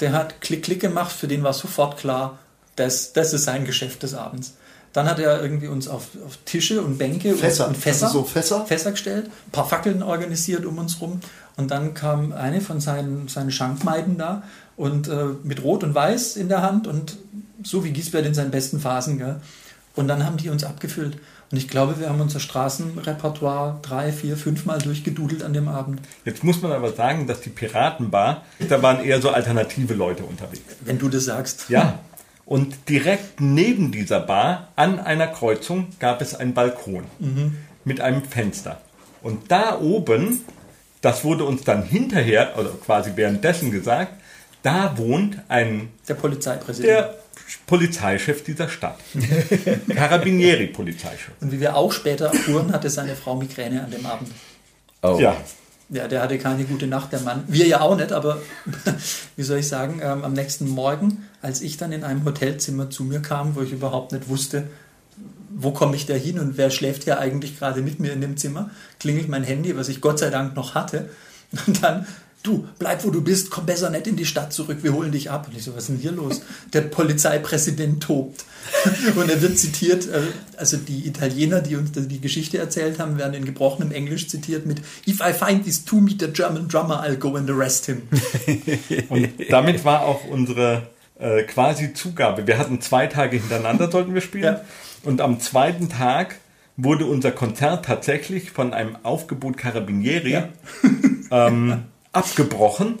der 0.00 0.12
hat 0.12 0.40
Klick, 0.40 0.62
Klick 0.64 0.80
gemacht, 0.80 1.12
für 1.12 1.28
den 1.28 1.42
war 1.42 1.52
sofort 1.52 1.98
klar, 1.98 2.38
das, 2.76 3.12
das 3.12 3.32
ist 3.34 3.44
sein 3.44 3.64
Geschäft 3.64 4.02
des 4.02 4.14
Abends. 4.14 4.54
Dann 4.92 5.06
hat 5.08 5.18
er 5.18 5.42
irgendwie 5.42 5.68
uns 5.68 5.86
auf, 5.86 6.08
auf 6.26 6.38
Tische 6.44 6.82
und 6.82 6.98
Bänke 6.98 7.34
Fässer, 7.34 7.68
und, 7.68 7.76
Fässer, 7.76 8.06
also 8.06 8.20
so 8.20 8.24
Fässer? 8.24 8.64
Fässer 8.66 8.92
gestellt, 8.92 9.26
ein 9.26 9.50
paar 9.52 9.68
Fackeln 9.68 10.02
organisiert 10.02 10.64
um 10.64 10.78
uns 10.78 11.00
rum. 11.00 11.20
Und 11.56 11.70
dann 11.70 11.94
kam 11.94 12.32
eine 12.32 12.60
von 12.60 12.80
seinen, 12.80 13.28
seinen 13.28 13.50
Schankmeiden 13.50 14.16
da 14.16 14.42
und 14.76 15.08
äh, 15.08 15.24
mit 15.42 15.62
Rot 15.62 15.82
und 15.82 15.94
Weiß 15.94 16.36
in 16.36 16.48
der 16.48 16.62
Hand 16.62 16.86
und 16.86 17.16
so 17.62 17.84
wie 17.84 17.90
Giesbert 17.90 18.24
in 18.24 18.34
seinen 18.34 18.50
besten 18.50 18.80
Phasen. 18.80 19.18
Gell? 19.18 19.40
Und 19.96 20.08
dann 20.08 20.24
haben 20.24 20.36
die 20.36 20.48
uns 20.48 20.64
abgefüllt. 20.64 21.18
Und 21.50 21.56
ich 21.56 21.66
glaube, 21.66 21.98
wir 21.98 22.10
haben 22.10 22.20
unser 22.20 22.40
Straßenrepertoire 22.40 23.78
drei, 23.82 24.12
vier, 24.12 24.36
fünfmal 24.36 24.78
durchgedudelt 24.78 25.42
an 25.42 25.54
dem 25.54 25.66
Abend. 25.66 26.00
Jetzt 26.24 26.44
muss 26.44 26.60
man 26.60 26.72
aber 26.72 26.92
sagen, 26.92 27.26
dass 27.26 27.40
die 27.40 27.50
Piratenbar, 27.50 28.44
da 28.68 28.82
waren 28.82 29.02
eher 29.02 29.20
so 29.20 29.30
alternative 29.30 29.94
Leute 29.94 30.24
unterwegs. 30.24 30.60
Wenn 30.82 30.98
du 30.98 31.08
das 31.08 31.24
sagst. 31.24 31.68
Ja. 31.68 31.98
Und 32.48 32.88
direkt 32.88 33.42
neben 33.42 33.92
dieser 33.92 34.20
Bar, 34.20 34.68
an 34.74 34.98
einer 35.00 35.26
Kreuzung, 35.26 35.88
gab 36.00 36.22
es 36.22 36.34
einen 36.34 36.54
Balkon 36.54 37.04
mit 37.84 38.00
einem 38.00 38.24
Fenster. 38.24 38.80
Und 39.22 39.50
da 39.50 39.78
oben, 39.78 40.40
das 41.02 41.24
wurde 41.24 41.44
uns 41.44 41.64
dann 41.64 41.82
hinterher, 41.82 42.58
oder 42.58 42.70
quasi 42.70 43.12
währenddessen 43.16 43.70
gesagt, 43.70 44.14
da 44.62 44.96
wohnt 44.96 45.38
ein 45.48 45.90
Der 46.08 46.14
Polizeipräsident. 46.14 46.88
der 46.88 47.14
Polizeichef 47.66 48.42
dieser 48.44 48.70
Stadt. 48.70 48.98
Carabinieri-Polizeichef. 49.94 51.32
und 51.40 51.52
wie 51.52 51.60
wir 51.60 51.76
auch 51.76 51.92
später 51.92 52.26
erfuhren, 52.32 52.72
hatte 52.72 52.88
seine 52.88 53.14
Frau 53.14 53.36
Migräne 53.36 53.84
an 53.84 53.90
dem 53.90 54.06
Abend. 54.06 54.30
Oh. 55.02 55.18
Ja. 55.20 55.36
Ja, 55.90 56.06
der 56.06 56.22
hatte 56.22 56.38
keine 56.38 56.64
gute 56.64 56.86
Nacht, 56.86 57.12
der 57.12 57.20
Mann. 57.20 57.44
Wir 57.46 57.66
ja 57.66 57.80
auch 57.80 57.96
nicht, 57.96 58.12
aber 58.12 58.42
wie 59.36 59.42
soll 59.42 59.58
ich 59.58 59.68
sagen, 59.68 60.00
ähm, 60.02 60.22
am 60.22 60.34
nächsten 60.34 60.68
Morgen, 60.68 61.24
als 61.40 61.62
ich 61.62 61.78
dann 61.78 61.92
in 61.92 62.04
einem 62.04 62.24
Hotelzimmer 62.26 62.90
zu 62.90 63.04
mir 63.04 63.20
kam, 63.20 63.56
wo 63.56 63.62
ich 63.62 63.72
überhaupt 63.72 64.12
nicht 64.12 64.28
wusste, 64.28 64.68
wo 65.50 65.72
komme 65.72 65.96
ich 65.96 66.04
da 66.04 66.14
hin 66.14 66.38
und 66.38 66.58
wer 66.58 66.70
schläft 66.70 67.04
hier 67.04 67.18
eigentlich 67.18 67.58
gerade 67.58 67.80
mit 67.80 68.00
mir 68.00 68.12
in 68.12 68.20
dem 68.20 68.36
Zimmer, 68.36 68.70
klingelt 69.00 69.28
mein 69.28 69.44
Handy, 69.44 69.76
was 69.76 69.88
ich 69.88 70.02
Gott 70.02 70.18
sei 70.18 70.28
Dank 70.28 70.54
noch 70.54 70.74
hatte. 70.74 71.08
Und 71.66 71.82
dann, 71.82 72.06
du, 72.42 72.66
bleib 72.78 73.04
wo 73.04 73.10
du 73.10 73.20
bist, 73.20 73.50
komm 73.50 73.66
besser 73.66 73.90
nicht 73.90 74.06
in 74.06 74.16
die 74.16 74.26
Stadt 74.26 74.52
zurück, 74.52 74.78
wir 74.82 74.92
holen 74.92 75.12
dich 75.12 75.30
ab. 75.30 75.48
Und 75.48 75.56
ich 75.56 75.64
so, 75.64 75.72
was 75.72 75.84
ist 75.84 75.88
denn 75.88 75.96
hier 75.98 76.12
los? 76.12 76.42
Der 76.72 76.82
Polizeipräsident 76.82 78.02
tobt. 78.02 78.44
Und 79.16 79.30
er 79.30 79.40
wird 79.40 79.58
zitiert, 79.58 80.06
äh, 80.08 80.20
also 80.56 80.76
die 80.76 81.06
Italiener, 81.06 81.60
die 81.60 81.76
uns 81.76 81.90
die 81.94 82.20
Geschichte 82.20 82.58
erzählt 82.58 82.98
haben, 82.98 83.18
werden 83.18 83.34
in 83.34 83.44
gebrochenem 83.44 83.92
Englisch 83.92 84.28
zitiert 84.28 84.66
mit 84.66 84.80
If 85.06 85.20
I 85.20 85.32
find 85.32 85.64
this 85.64 85.84
two-meter 85.84 86.28
German 86.28 86.68
drummer, 86.68 87.02
I'll 87.02 87.16
go 87.16 87.34
and 87.36 87.48
arrest 87.50 87.86
him. 87.86 88.02
Und 89.08 89.30
damit 89.48 89.84
war 89.84 90.02
auch 90.02 90.24
unsere 90.24 90.88
äh, 91.18 91.42
quasi 91.44 91.94
Zugabe. 91.94 92.46
Wir 92.46 92.58
hatten 92.58 92.80
zwei 92.80 93.06
Tage 93.06 93.38
hintereinander, 93.38 93.90
sollten 93.90 94.14
wir 94.14 94.20
spielen. 94.20 94.44
Ja. 94.44 94.64
Und 95.02 95.20
am 95.20 95.40
zweiten 95.40 95.88
Tag 95.88 96.36
wurde 96.76 97.06
unser 97.06 97.32
Konzert 97.32 97.86
tatsächlich 97.86 98.50
von 98.50 98.72
einem 98.72 98.96
Aufgebot 99.02 99.56
Carabinieri 99.56 100.32
Ja. 100.32 100.48
ähm, 101.30 101.84
abgebrochen. 102.18 102.98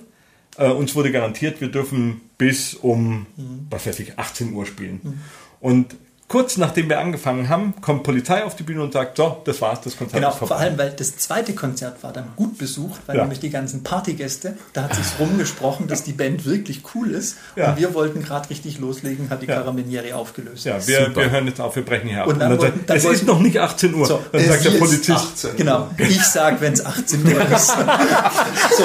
Äh, 0.56 0.70
uns 0.70 0.94
wurde 0.94 1.12
garantiert, 1.12 1.60
wir 1.60 1.68
dürfen 1.68 2.22
bis 2.38 2.74
um, 2.74 3.26
was 3.70 3.86
weiß 3.86 4.00
ich, 4.00 4.18
18 4.18 4.52
Uhr 4.52 4.64
spielen. 4.64 5.20
Und 5.60 5.96
kurz 6.28 6.58
nachdem 6.58 6.88
wir 6.90 7.00
angefangen 7.00 7.48
haben, 7.48 7.72
kommt 7.80 8.02
Polizei 8.02 8.44
auf 8.44 8.54
die 8.54 8.62
Bühne 8.62 8.82
und 8.82 8.92
sagt, 8.92 9.16
so, 9.16 9.40
das 9.46 9.60
war's, 9.62 9.80
das 9.80 9.96
Konzert 9.96 10.20
Genau, 10.20 10.28
ist 10.30 10.36
vorbei. 10.38 10.54
vor 10.54 10.62
allem, 10.62 10.76
weil 10.78 10.90
das 10.90 11.16
zweite 11.16 11.54
Konzert 11.54 12.02
war 12.02 12.12
dann 12.12 12.26
gut 12.36 12.58
besucht, 12.58 13.00
weil 13.06 13.16
Ja. 13.16 13.22
nämlich 13.22 13.40
die 13.40 13.48
ganzen 13.50 13.82
Partygäste, 13.82 14.56
da 14.74 14.82
hat 14.84 14.94
sich's 14.94 15.14
rumgesprochen, 15.18 15.88
dass 15.88 16.02
die 16.04 16.12
Band 16.12 16.44
wirklich 16.44 16.82
cool 16.94 17.12
ist. 17.12 17.36
Ja. 17.56 17.70
Und 17.70 17.78
wir 17.78 17.94
wollten 17.94 18.22
gerade 18.22 18.50
richtig 18.50 18.78
loslegen, 18.78 19.30
hat 19.30 19.40
die 19.42 19.46
Ja. 19.46 19.56
Carabinieri 19.56 20.12
aufgelöst. 20.12 20.66
ja, 20.66 20.86
wir, 20.86 21.06
Super. 21.06 21.16
wir 21.22 21.30
hören 21.30 21.46
jetzt 21.46 21.60
auf, 21.62 21.74
wir 21.76 21.84
brechen 21.84 22.08
hier 22.10 22.20
ab. 22.20 22.26
Und 22.26 22.34
Und 22.34 22.40
dann 22.40 22.50
dann, 22.50 22.58
wollten- 22.60 22.86
dann 22.86 22.96
es 22.98 23.04
wollten- 23.04 23.16
ist 23.20 23.26
noch 23.26 23.40
nicht 23.40 23.58
18 23.58 23.94
Uhr. 23.94 24.06
So, 24.06 24.20
dann 24.30 24.44
sagt 24.44 24.64
der 24.66 24.72
ist 24.74 24.78
Polizist, 24.78 25.10
18. 25.10 25.56
Genau, 25.56 25.88
ich 25.96 26.22
sag, 26.24 26.60
wenn 26.60 26.74
es 26.74 26.84
18 26.84 27.24
Uhr 27.26 27.40
ist. 27.50 27.66
so, 28.76 28.84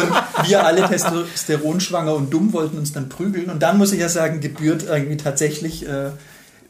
und 0.00 0.48
wir 0.48 0.64
alle 0.64 0.88
testosteronschwanger 0.88 2.14
und 2.14 2.32
dumm 2.32 2.52
wollten 2.52 2.78
uns 2.78 2.92
dann 2.92 3.08
prügeln. 3.08 3.50
Und 3.50 3.62
dann 3.62 3.76
muss 3.78 3.92
ich 3.92 4.00
ja 4.00 4.08
sagen, 4.08 4.40
gebührt 4.40 4.84
irgendwie 4.88 5.16
tatsächlich. 5.18 5.86
Äh, 5.86 6.12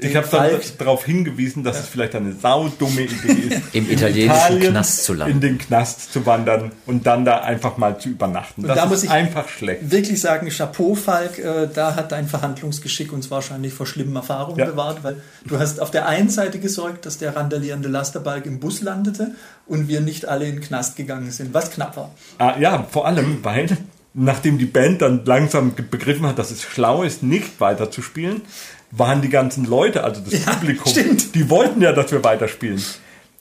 ich 0.00 0.14
habe 0.14 0.60
darauf 0.78 1.04
hingewiesen, 1.04 1.64
dass 1.64 1.80
es 1.80 1.86
vielleicht 1.88 2.14
eine 2.14 2.32
saudumme 2.32 3.02
Idee 3.02 3.32
ist, 3.32 3.62
Im 3.74 3.86
in 3.86 3.92
italienischen 3.94 4.36
Italien 4.36 4.72
Knast 4.72 5.04
zu 5.04 5.14
landen. 5.14 5.34
in 5.34 5.40
den 5.40 5.58
Knast 5.58 6.12
zu 6.12 6.24
wandern 6.24 6.70
und 6.86 7.06
dann 7.06 7.24
da 7.24 7.38
einfach 7.40 7.76
mal 7.78 7.98
zu 7.98 8.08
übernachten. 8.10 8.62
Und 8.62 8.68
Das 8.68 8.76
da 8.76 8.84
ist 8.84 8.90
muss 8.90 9.02
ich 9.04 9.10
einfach 9.10 9.48
schlecht. 9.48 9.90
wirklich 9.90 10.20
sagen, 10.20 10.48
Chapeau, 10.50 10.94
Falk, 10.94 11.38
äh, 11.40 11.66
da 11.74 11.96
hat 11.96 12.12
dein 12.12 12.28
Verhandlungsgeschick 12.28 13.12
uns 13.12 13.30
wahrscheinlich 13.30 13.74
vor 13.74 13.86
schlimmen 13.86 14.14
Erfahrungen 14.14 14.58
Ja. 14.60 14.66
bewahrt, 14.66 15.02
weil 15.02 15.20
du 15.46 15.58
hast 15.58 15.80
auf 15.80 15.90
der 15.90 16.06
einen 16.06 16.30
Seite 16.30 16.60
gesorgt, 16.60 17.04
dass 17.04 17.18
der 17.18 17.34
randalierende 17.34 17.88
Lasterbalg 17.88 18.46
im 18.46 18.60
Bus 18.60 18.82
landete 18.82 19.32
und 19.66 19.88
wir 19.88 20.00
nicht 20.00 20.26
alle 20.26 20.46
in 20.46 20.56
den 20.56 20.60
Knast 20.60 20.94
gegangen 20.96 21.30
sind, 21.32 21.52
was 21.54 21.72
knapp 21.72 21.96
war. 21.96 22.10
Ah, 22.38 22.54
ja, 22.60 22.86
vor 22.90 23.06
allem, 23.06 23.38
weil 23.42 23.66
nachdem 24.14 24.58
die 24.58 24.64
Band 24.66 25.02
dann 25.02 25.24
langsam 25.24 25.74
begriffen 25.74 26.26
hat, 26.26 26.38
dass 26.38 26.50
es 26.50 26.62
schlau 26.62 27.02
ist, 27.02 27.22
nicht 27.22 27.60
weiterzuspielen, 27.60 28.42
waren 28.90 29.22
die 29.22 29.28
ganzen 29.28 29.64
Leute, 29.66 30.04
also 30.04 30.20
das 30.20 30.44
Ja, 30.44 30.52
Publikum, 30.52 30.90
stimmt. 30.90 31.34
die 31.34 31.50
wollten 31.50 31.80
ja, 31.82 31.92
dass 31.92 32.10
wir 32.12 32.24
weiterspielen. 32.24 32.82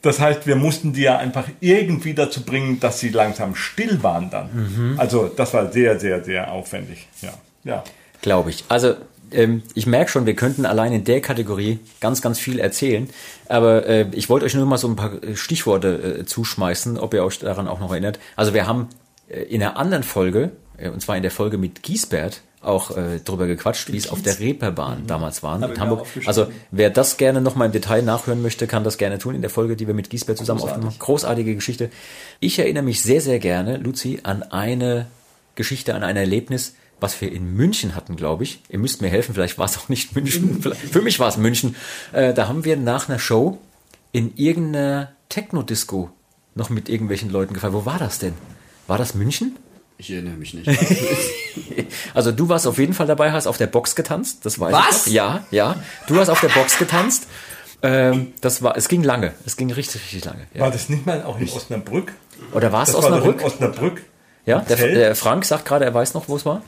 Das 0.02 0.20
heißt, 0.20 0.46
wir 0.46 0.56
mussten 0.56 0.94
die 0.94 1.02
ja 1.02 1.18
einfach 1.18 1.46
irgendwie 1.60 2.14
dazu 2.14 2.44
bringen, 2.44 2.80
dass 2.80 3.00
sie 3.00 3.10
langsam 3.10 3.56
still 3.56 4.04
waren 4.04 4.30
dann. 4.30 4.50
Mhm. 4.54 5.00
Also 5.00 5.28
das 5.28 5.54
war 5.54 5.72
sehr, 5.72 6.00
sehr, 6.00 6.24
sehr 6.24 6.52
aufwendig. 6.52 7.08
Ja, 7.22 7.34
ja. 7.64 7.84
Glaube 8.22 8.52
ich. 8.52 8.64
Also 8.70 8.96
ähm, 9.32 9.64
ich 9.74 9.88
merke 9.88 10.12
schon, 10.12 10.26
wir 10.26 10.36
könnten 10.36 10.66
allein 10.66 10.94
in 10.94 11.04
der 11.04 11.22
Kategorie 11.22 11.80
ganz, 12.00 12.22
ganz 12.22 12.40
viel 12.40 12.60
erzählen. 12.60 13.10
Aber 13.50 13.86
äh, 13.88 14.06
ich 14.12 14.30
wollte 14.30 14.46
euch 14.46 14.54
nur 14.54 14.66
mal 14.66 14.78
so 14.78 14.88
ein 14.88 14.96
paar 14.96 15.22
äh, 15.24 15.36
Stichworte 15.36 16.20
äh, 16.20 16.26
zuschmeißen, 16.26 16.98
ob 16.98 17.14
ihr 17.14 17.24
euch 17.24 17.40
daran 17.40 17.68
auch 17.68 17.80
noch 17.80 17.92
erinnert. 17.92 18.20
Also 18.36 18.54
wir 18.54 18.68
haben 18.68 18.90
äh, 19.30 19.42
in 19.44 19.62
einer 19.62 19.78
anderen 19.78 20.04
Folge, 20.04 20.52
äh, 20.78 20.90
und 20.90 21.02
zwar 21.02 21.18
in 21.18 21.24
der 21.24 21.32
Folge 21.32 21.58
mit 21.58 21.84
Giesbert, 21.84 22.42
auch 22.62 22.96
äh, 22.98 23.20
drüber 23.20 23.48
gequatscht, 23.48 23.92
wie 23.92 23.98
es 23.98 24.10
auf 24.10 24.22
der 24.22 24.40
Reeperbahn 24.40 25.06
damals 25.08 25.44
war 25.44 25.62
in 25.62 25.80
Hamburg. 25.80 26.08
Also 26.26 26.48
wer 26.72 26.90
das 26.90 27.18
gerne 27.18 27.40
noch 27.40 27.56
mal 27.56 27.66
im 27.66 27.72
Detail 27.72 28.02
nachhören 28.02 28.42
möchte, 28.42 28.68
kann 28.68 28.84
das 28.84 28.98
gerne 28.98 29.20
tun 29.20 29.36
in 29.36 29.42
der 29.42 29.50
Folge, 29.50 29.76
die 29.76 29.88
wir 29.88 29.94
mit 29.94 30.10
Giesbert 30.10 30.38
zusammen 30.38 30.60
Großartig. 30.60 30.78
aufgenommen 30.78 31.00
haben. 31.00 31.06
Großartige 31.06 31.56
Geschichte. 31.56 31.90
Ich 32.40 32.58
erinnere 32.60 32.84
mich 32.84 33.02
sehr, 33.02 33.22
sehr 33.22 33.40
gerne, 33.40 33.78
Luzi, 33.78 34.20
an 34.24 34.44
eine 34.44 35.08
Geschichte, 35.56 35.94
an 35.96 36.04
ein 36.04 36.18
Erlebnis, 36.18 36.76
was 37.00 37.20
wir 37.22 37.32
in 37.32 37.54
München 37.54 37.96
hatten, 37.96 38.16
glaube 38.16 38.44
ich. 38.44 38.62
Ihr 38.70 38.80
müsst 38.80 39.02
mir 39.02 39.10
helfen, 39.10 39.36
vielleicht 39.36 39.60
war 39.60 39.66
es 39.66 39.78
auch 39.78 39.90
nicht 39.90 40.16
München. 40.16 40.62
Für 40.62 41.02
mich 41.02 41.20
war 41.20 41.28
es 41.28 41.38
München. 41.38 41.76
Äh, 42.12 42.34
da 42.34 42.48
haben 42.48 42.66
wir 42.66 42.76
nach 42.76 43.08
einer 43.08 43.20
Show 43.20 43.60
in 44.12 44.36
irgendeiner 44.36 45.12
Techno-Disco 45.30 46.10
noch 46.56 46.70
mit 46.72 46.90
irgendwelchen 46.90 47.30
Leuten 47.30 47.54
gefeiert. 47.54 47.74
Wo 47.74 47.86
war 47.86 48.00
das 48.00 48.18
denn? 48.18 48.34
War 48.88 48.98
das 48.98 49.14
München? 49.14 49.56
Ich 49.98 50.12
erinnere 50.12 50.36
mich 50.36 50.54
nicht. 50.54 50.68
Also 52.14 52.32
du 52.32 52.50
warst 52.50 52.68
auf 52.68 52.78
jeden 52.78 52.94
Fall 52.94 53.08
dabei, 53.08 53.32
hast 53.32 53.48
auf 53.48 53.58
der 53.58 53.68
Box 53.68 53.96
getanzt. 53.96 54.46
Das 54.46 54.60
weiß 54.60 54.74
Was? 54.74 55.08
ich 55.08 55.14
noch. 55.14 55.14
Ja, 55.14 55.46
ja. 55.52 55.76
Du 56.08 56.20
hast 56.20 56.30
auf 56.30 56.42
der 56.42 56.50
Box 56.50 56.78
getanzt. 56.78 57.28
Ähm, 57.82 58.34
das 58.42 58.64
war, 58.64 58.76
es 58.76 58.88
ging 58.88 59.04
lange. 59.04 59.34
Es 59.46 59.56
ging 59.56 59.72
richtig, 59.72 60.02
richtig 60.02 60.26
lange. 60.26 60.48
Ja. 60.54 60.62
War 60.62 60.72
das 60.72 60.90
nicht 60.90 61.06
mal 61.06 61.24
auch 61.24 61.40
in 61.40 61.48
Osnabrück? 61.48 62.14
Oder 62.54 62.72
war 62.72 62.84
es 62.84 62.92
Das 62.92 63.04
war 63.04 63.12
doch 63.12 63.26
in 63.26 63.34
Osnabrück? 63.36 63.46
Osnabrück. 63.46 64.02
Ja, 64.46 64.60
der, 64.60 64.78
der 64.78 65.16
Frank 65.16 65.44
sagt 65.46 65.66
gerade, 65.66 65.86
er 65.86 65.94
weiß 65.94 66.14
noch, 66.14 66.30
wo 66.30 66.36
es 66.38 66.46
war. 66.46 66.62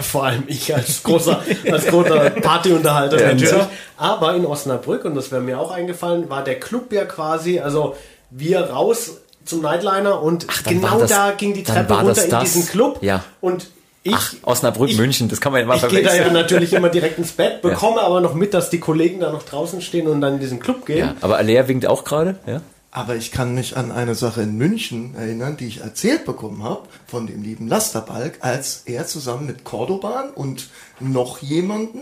Vor 0.00 0.24
allem 0.26 0.44
ich 0.46 0.74
als 0.74 1.02
großer, 1.02 1.42
als 1.70 1.86
großer 1.86 2.30
Partyunterhalter 2.42 3.18
Ja, 3.20 3.32
natürlich. 3.32 3.66
Aber 3.96 4.34
in 4.34 4.44
Osnabrück, 4.44 5.04
und 5.04 5.14
das 5.14 5.32
wäre 5.32 5.40
mir 5.40 5.58
auch 5.58 5.70
eingefallen, 5.70 6.28
war 6.28 6.44
der 6.44 6.60
Club 6.60 6.92
ja 6.92 7.06
quasi, 7.06 7.58
also 7.58 7.96
wir 8.30 8.60
raus 8.60 9.21
zum 9.44 9.62
Nightliner 9.62 10.22
und 10.22 10.46
dann 10.64 10.74
genau 10.74 10.98
das- 11.00 11.10
da 11.10 11.32
ging 11.32 11.54
die 11.54 11.62
Treppe 11.62 11.94
runter 11.94 12.24
in 12.24 12.30
das. 12.30 12.44
diesen 12.52 12.66
Club. 12.68 12.98
Ja. 13.02 13.24
Und 13.40 13.68
ich, 14.04 14.14
Ach, 14.14 14.34
Osnabrück, 14.42 14.90
ich- 14.90 14.96
München, 14.96 15.28
das 15.28 15.40
kann 15.40 15.52
man 15.52 15.60
ja 15.60 15.66
mal 15.66 15.76
ich 15.76 15.82
gehe 15.82 15.90
da 16.02 16.08
ja 16.08 16.08
verwechseln. 16.10 16.32
natürlich 16.34 16.72
immer 16.72 16.88
direkt 16.88 17.18
ins 17.18 17.32
Bett, 17.32 17.62
bekomme 17.62 18.00
aber 18.00 18.20
noch 18.20 18.34
mit, 18.34 18.52
dass 18.54 18.68
die 18.70 18.80
Kollegen 18.80 19.20
da 19.20 19.30
noch 19.30 19.44
draußen 19.44 19.80
stehen 19.80 20.08
und 20.08 20.20
dann 20.20 20.34
in 20.34 20.40
diesen 20.40 20.58
Club 20.60 20.86
gehen. 20.86 20.98
Ja, 20.98 21.14
aber 21.20 21.36
Alea 21.36 21.68
winkt 21.68 21.86
auch 21.86 22.04
gerade. 22.04 22.36
Ja. 22.46 22.60
Aber 22.94 23.14
ich 23.16 23.30
kann 23.32 23.54
mich 23.54 23.76
an 23.76 23.90
eine 23.90 24.14
Sache 24.14 24.42
in 24.42 24.58
München 24.58 25.14
erinnern, 25.16 25.56
die 25.56 25.66
ich 25.66 25.80
erzählt 25.80 26.26
bekommen 26.26 26.62
habe 26.62 26.82
von 27.06 27.26
dem 27.26 27.42
lieben 27.42 27.66
Lasterbalk, 27.66 28.34
als 28.40 28.82
er 28.84 29.06
zusammen 29.06 29.46
mit 29.46 29.64
Cordoban 29.64 30.28
und 30.30 30.68
noch 31.00 31.38
jemanden 31.38 32.00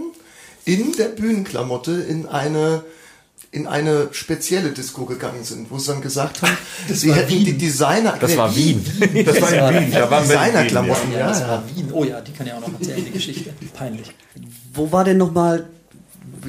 in 0.65 0.93
der 0.97 1.05
Bühnenklamotte 1.11 1.93
in 1.93 2.27
eine 2.27 2.83
in 3.53 3.67
eine 3.67 4.09
spezielle 4.13 4.71
Disco 4.71 5.05
gegangen 5.07 5.43
sind, 5.43 5.71
wo 5.71 5.79
sie 5.79 5.89
dann 5.93 6.01
gesagt 6.03 6.41
haben, 6.43 6.57
sie 6.89 7.13
hätten 7.13 7.45
die 7.45 7.59
Designer 7.59 8.17
Das 8.21 8.31
nee, 8.31 8.37
war 8.37 8.55
Wien. 8.55 8.85
Das 9.25 9.43
war 9.43 9.73
in 9.73 9.87
Wien. 9.87 9.93
Da 9.93 10.11
waren 10.11 10.29
wir 10.29 10.35
in 10.37 10.41
Wien, 10.41 10.53
Designerklamotten, 10.53 11.13
Ja, 11.13 11.19
ja, 11.19 11.27
das 11.29 11.41
ja. 11.41 11.49
war 11.49 11.63
Wien. 11.75 11.89
Oh 11.93 12.05
ja, 12.05 12.21
die 12.21 12.33
kann 12.33 12.47
ja 12.47 12.57
auch 12.57 12.61
noch 12.61 12.73
erzählen, 12.79 13.05
die 13.05 13.11
Geschichte. 13.11 13.51
Peinlich. 13.75 14.13
Wo 14.73 14.93
war 14.93 15.03
denn 15.05 15.17
nochmal, 15.17 15.67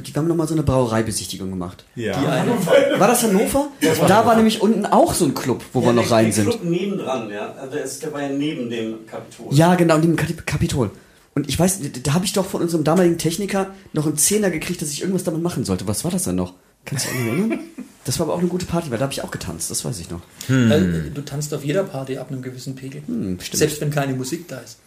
die 0.06 0.14
haben 0.14 0.28
nochmal 0.28 0.48
so 0.48 0.54
eine 0.54 0.62
Brauereibesichtigung 0.62 1.50
gemacht. 1.50 1.86
Ja. 1.96 2.20
Die 2.20 2.28
eine. 2.28 3.00
War 3.00 3.08
das 3.08 3.24
Hannover? 3.24 3.70
da 4.08 4.26
war 4.28 4.36
nämlich 4.36 4.62
unten 4.62 4.86
auch 4.86 5.16
so 5.16 5.26
ein 5.26 5.34
Club, 5.34 5.64
wo 5.74 5.84
wir 5.84 5.94
noch 5.94 6.12
rein 6.12 6.26
der 6.26 6.34
sind. 6.34 6.50
Club 6.50 6.64
nebendran, 6.64 7.32
ja. 7.32 7.52
Also 7.54 7.74
der, 7.78 7.84
ist, 7.84 8.04
der 8.04 8.14
war 8.14 8.22
ja 8.22 8.30
neben 8.30 8.70
dem 8.70 9.08
Kapitol. 9.08 9.48
Ja, 9.56 9.74
genau, 9.74 9.96
in 9.96 10.02
dem 10.04 10.16
Kap- 10.16 10.46
Kapitol. 10.46 10.92
Und 11.34 11.50
ich 11.50 11.58
weiß, 11.58 11.80
da 12.04 12.14
habe 12.14 12.26
ich 12.26 12.34
doch 12.34 12.46
von 12.46 12.62
unserem 12.62 12.84
damaligen 12.84 13.18
Techniker 13.18 13.68
noch 13.94 14.06
einen 14.06 14.18
Zehner 14.18 14.52
gekriegt, 14.52 14.82
dass 14.84 14.92
ich 14.92 15.02
irgendwas 15.02 15.24
damit 15.24 15.42
machen 15.42 15.66
sollte. 15.66 15.88
Was 15.88 16.04
war 16.04 16.12
das 16.12 16.24
denn 16.26 16.36
noch? 16.36 16.54
Kannst 16.86 17.08
du 17.08 17.12
dich 17.12 17.28
erinnern? 17.28 17.60
Das 18.04 18.20
war 18.20 18.26
aber 18.26 18.34
auch 18.36 18.40
eine 18.40 18.48
gute 18.48 18.66
Party, 18.66 18.90
weil 18.90 18.98
da 18.98 19.04
habe 19.04 19.14
ich 19.14 19.24
auch 19.24 19.30
getanzt, 19.32 19.70
das 19.70 19.86
weiß 19.86 20.00
ich 20.00 20.10
noch. 20.10 20.22
Weil 20.48 21.12
Du 21.14 21.22
tanzt 21.22 21.54
auf 21.54 21.64
jeder 21.64 21.84
Party 21.84 22.18
ab 22.18 22.32
einem 22.32 22.42
gewissen 22.42 22.76
Pegel. 22.76 23.04
stimmt. 23.06 23.46
Selbst 23.54 23.80
wenn 23.82 23.92
keine 23.92 24.14
Musik 24.14 24.48
da 24.48 24.58
ist. 24.58 24.78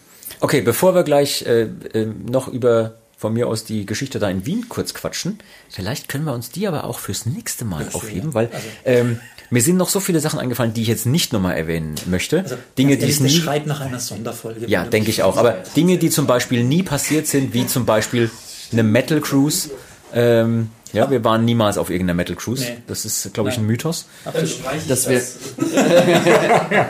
Okay, 0.41 0.63
bevor 0.63 0.95
wir 0.95 1.05
gleich 1.05 1.43
äh, 1.47 1.63
äh, 1.93 2.07
noch 2.07 2.49
über 2.49 2.95
von 3.17 3.33
mir 3.33 3.47
aus 3.47 3.65
die 3.65 3.87
Geschichte 3.87 4.19
da 4.19 4.29
in 4.29 4.45
Wien 4.45 4.69
kurz 4.69 4.93
quatschen, 4.93 5.39
vielleicht 5.71 6.09
können 6.09 6.25
wir 6.25 6.35
uns 6.35 6.51
die 6.51 6.67
aber 6.67 6.85
auch 6.85 6.99
fürs 6.99 7.25
nächste 7.25 7.65
Mal 7.65 7.87
aufheben, 7.93 8.35
weil 8.35 8.51
ähm, 8.85 9.21
mir 9.51 9.63
sind 9.63 9.77
noch 9.77 9.89
so 9.89 10.01
viele 10.01 10.21
Sachen 10.21 10.39
eingefallen, 10.41 10.75
die 10.75 10.83
ich 10.83 10.89
jetzt 10.89 11.07
nicht 11.07 11.33
nochmal 11.33 11.57
erwähnen 11.57 11.95
möchte. 12.07 12.41
Also, 12.41 12.57
Dinge, 12.77 12.97
die 12.97 13.09
es 13.09 13.21
nie 13.21 13.29
das 13.29 13.37
schreit 13.37 13.67
nach 13.67 13.81
einer 13.81 14.01
Sonderfolge. 14.01 14.67
Ja, 14.67 14.85
denke 14.85 15.11
ich 15.11 15.23
auch. 15.23 15.37
Aber 15.37 15.53
Dinge, 15.77 15.99
die 15.99 16.11
zum 16.11 16.27
Beispiel 16.27 16.65
nie 16.65 16.83
passiert 16.83 17.27
sind, 17.27 17.55
wie 17.55 17.67
zum 17.67 17.87
Beispiel 17.87 18.31
eine 18.73 18.83
Metal 18.83 19.21
Cruise. 19.21 19.71
Ähm, 20.13 20.71
ja, 20.95 21.11
wir 21.11 21.25
waren 21.25 21.45
niemals 21.45 21.79
auf 21.79 21.91
irgendeiner 21.91 22.17
Metal 22.17 22.37
Cruise. 22.37 22.65
Nee. 22.65 22.79
Das 22.87 23.05
ist, 23.05 23.35
glaube 23.35 23.51
ich, 23.51 23.59
ein 23.59 23.67
Mythos. 23.67 24.07
Dann 24.25 24.47
streiche 24.47 24.77
ich 24.83 24.89
Das 24.89 25.05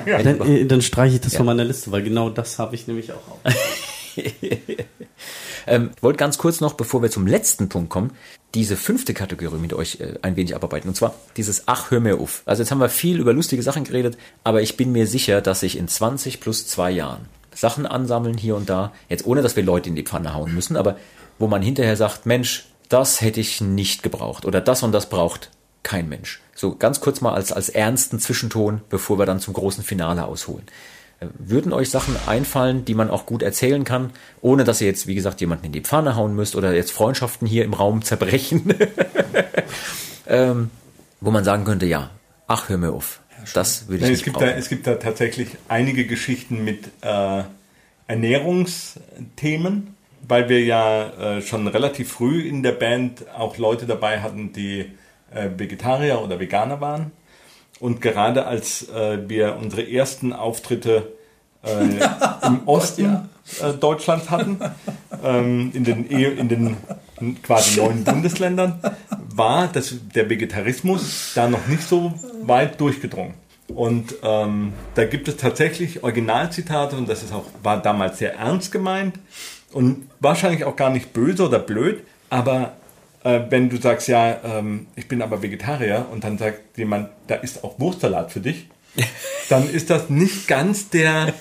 Dann, 0.06 0.40
äh, 0.48 0.64
dann 0.66 0.82
streiche 0.82 1.16
ich 1.16 1.20
das 1.20 1.36
von 1.36 1.46
meiner 1.46 1.64
Liste, 1.64 1.90
weil 1.90 2.02
genau 2.02 2.30
das 2.30 2.58
habe 2.58 2.74
ich 2.74 2.86
nämlich 2.86 3.12
auch. 3.12 3.16
Auf. 3.16 3.54
Ähm, 5.66 5.90
wollte 6.00 6.18
ganz 6.18 6.38
kurz 6.38 6.60
noch, 6.60 6.74
bevor 6.74 7.02
wir 7.02 7.10
zum 7.10 7.26
letzten 7.26 7.68
Punkt 7.68 7.90
kommen, 7.90 8.10
diese 8.54 8.76
fünfte 8.76 9.14
Kategorie 9.14 9.58
mit 9.58 9.72
euch 9.72 10.00
äh, 10.00 10.14
ein 10.22 10.36
wenig 10.36 10.54
abarbeiten. 10.54 10.88
Und 10.88 10.94
zwar 10.94 11.14
dieses 11.36 11.64
Ach, 11.66 11.90
hör 11.90 12.00
mir 12.00 12.20
auf. 12.20 12.42
Also 12.44 12.62
jetzt 12.62 12.70
haben 12.70 12.80
wir 12.80 12.88
viel 12.88 13.18
über 13.18 13.32
lustige 13.32 13.62
Sachen 13.62 13.84
geredet, 13.84 14.16
aber 14.44 14.62
ich 14.62 14.76
bin 14.76 14.92
mir 14.92 15.06
sicher, 15.06 15.40
dass 15.40 15.62
ich 15.62 15.78
in 15.78 15.88
20 15.88 16.40
plus 16.40 16.66
zwei 16.66 16.90
Jahren 16.90 17.26
Sachen 17.54 17.86
ansammeln 17.86 18.36
hier 18.36 18.56
und 18.56 18.68
da, 18.68 18.92
jetzt 19.08 19.26
ohne, 19.26 19.42
dass 19.42 19.56
wir 19.56 19.62
Leute 19.62 19.88
in 19.88 19.96
die 19.96 20.02
Pfanne 20.02 20.34
hauen 20.34 20.54
müssen, 20.54 20.76
aber 20.76 20.96
wo 21.38 21.46
man 21.46 21.62
hinterher 21.62 21.96
sagt, 21.96 22.26
Mensch, 22.26 22.66
das 22.94 23.20
hätte 23.20 23.40
ich 23.40 23.60
nicht 23.60 24.04
gebraucht 24.04 24.44
oder 24.44 24.60
das 24.60 24.84
und 24.84 24.92
das 24.92 25.08
braucht 25.08 25.50
kein 25.82 26.08
Mensch. 26.08 26.40
So 26.54 26.76
ganz 26.76 27.00
kurz 27.00 27.20
mal 27.20 27.34
als, 27.34 27.50
als 27.50 27.68
ernsten 27.68 28.20
Zwischenton, 28.20 28.82
bevor 28.88 29.18
wir 29.18 29.26
dann 29.26 29.40
zum 29.40 29.52
großen 29.52 29.82
Finale 29.82 30.24
ausholen. 30.24 30.62
Äh, 31.18 31.26
Würden 31.36 31.72
euch 31.72 31.90
Sachen 31.90 32.14
einfallen, 32.28 32.84
die 32.84 32.94
man 32.94 33.10
auch 33.10 33.26
gut 33.26 33.42
erzählen 33.42 33.82
kann, 33.82 34.12
ohne 34.40 34.62
dass 34.62 34.80
ihr 34.80 34.86
jetzt, 34.86 35.08
wie 35.08 35.16
gesagt, 35.16 35.40
jemanden 35.40 35.66
in 35.66 35.72
die 35.72 35.80
Pfanne 35.80 36.14
hauen 36.14 36.36
müsst 36.36 36.54
oder 36.54 36.72
jetzt 36.72 36.92
Freundschaften 36.92 37.48
hier 37.48 37.64
im 37.64 37.74
Raum 37.74 38.02
zerbrechen? 38.02 38.72
ähm, 40.28 40.70
wo 41.20 41.32
man 41.32 41.42
sagen 41.42 41.64
könnte, 41.64 41.86
ja, 41.86 42.10
ach, 42.46 42.68
hör 42.68 42.78
mir 42.78 42.92
auf. 42.92 43.18
Das 43.54 43.88
würde 43.88 44.04
ich 44.04 44.10
es, 44.10 44.10
nicht 44.10 44.24
gibt 44.24 44.36
da, 44.36 44.46
brauchen. 44.46 44.56
es 44.56 44.68
gibt 44.68 44.86
da 44.86 44.94
tatsächlich 44.94 45.48
einige 45.66 46.06
Geschichten 46.06 46.62
mit 46.62 46.86
äh, 47.00 47.42
Ernährungsthemen, 48.06 49.96
weil 50.26 50.48
wir 50.48 50.62
ja 50.64 51.36
äh, 51.36 51.42
schon 51.42 51.66
relativ 51.68 52.12
früh 52.12 52.42
in 52.42 52.62
der 52.62 52.72
Band 52.72 53.24
auch 53.36 53.58
Leute 53.58 53.86
dabei 53.86 54.20
hatten, 54.20 54.52
die 54.52 54.90
äh, 55.32 55.48
Vegetarier 55.56 56.20
oder 56.22 56.40
Veganer 56.40 56.80
waren. 56.80 57.12
Und 57.80 58.00
gerade 58.00 58.46
als 58.46 58.88
äh, 58.88 59.28
wir 59.28 59.56
unsere 59.60 59.90
ersten 59.90 60.32
Auftritte 60.32 61.12
äh, 61.62 61.68
im 62.46 62.66
Osten 62.66 63.28
äh, 63.60 63.72
Deutschlands 63.74 64.30
hatten, 64.30 64.58
ähm, 65.22 65.70
in 65.74 65.84
den, 65.84 66.10
eh- 66.10 66.24
in 66.38 66.48
den 66.48 66.76
quasi 67.42 67.80
neuen 67.80 68.04
Bundesländern, 68.04 68.80
war 69.34 69.68
das, 69.68 69.94
der 70.14 70.30
Vegetarismus 70.30 71.32
da 71.34 71.48
noch 71.48 71.66
nicht 71.66 71.82
so 71.82 72.14
weit 72.42 72.80
durchgedrungen. 72.80 73.34
Und 73.68 74.14
ähm, 74.22 74.72
da 74.94 75.04
gibt 75.04 75.26
es 75.26 75.36
tatsächlich 75.36 76.04
Originalzitate 76.04 76.96
und 76.96 77.08
das 77.08 77.22
ist 77.22 77.32
auch, 77.32 77.44
war 77.62 77.80
damals 77.80 78.18
sehr 78.18 78.34
ernst 78.34 78.70
gemeint 78.70 79.18
und 79.74 80.08
wahrscheinlich 80.20 80.64
auch 80.64 80.76
gar 80.76 80.90
nicht 80.90 81.12
böse 81.12 81.46
oder 81.46 81.58
blöd, 81.58 82.02
aber 82.30 82.72
äh, 83.24 83.40
wenn 83.50 83.70
du 83.70 83.76
sagst, 83.76 84.08
ja, 84.08 84.36
ähm, 84.44 84.86
ich 84.96 85.08
bin 85.08 85.22
aber 85.22 85.42
Vegetarier 85.42 86.06
und 86.10 86.24
dann 86.24 86.38
sagt 86.38 86.78
jemand, 86.78 87.10
da 87.26 87.36
ist 87.36 87.64
auch 87.64 87.78
Wurstsalat 87.78 88.32
für 88.32 88.40
dich, 88.40 88.68
dann 89.48 89.68
ist 89.68 89.90
das 89.90 90.08
nicht 90.08 90.46
ganz 90.48 90.88
der 90.90 91.32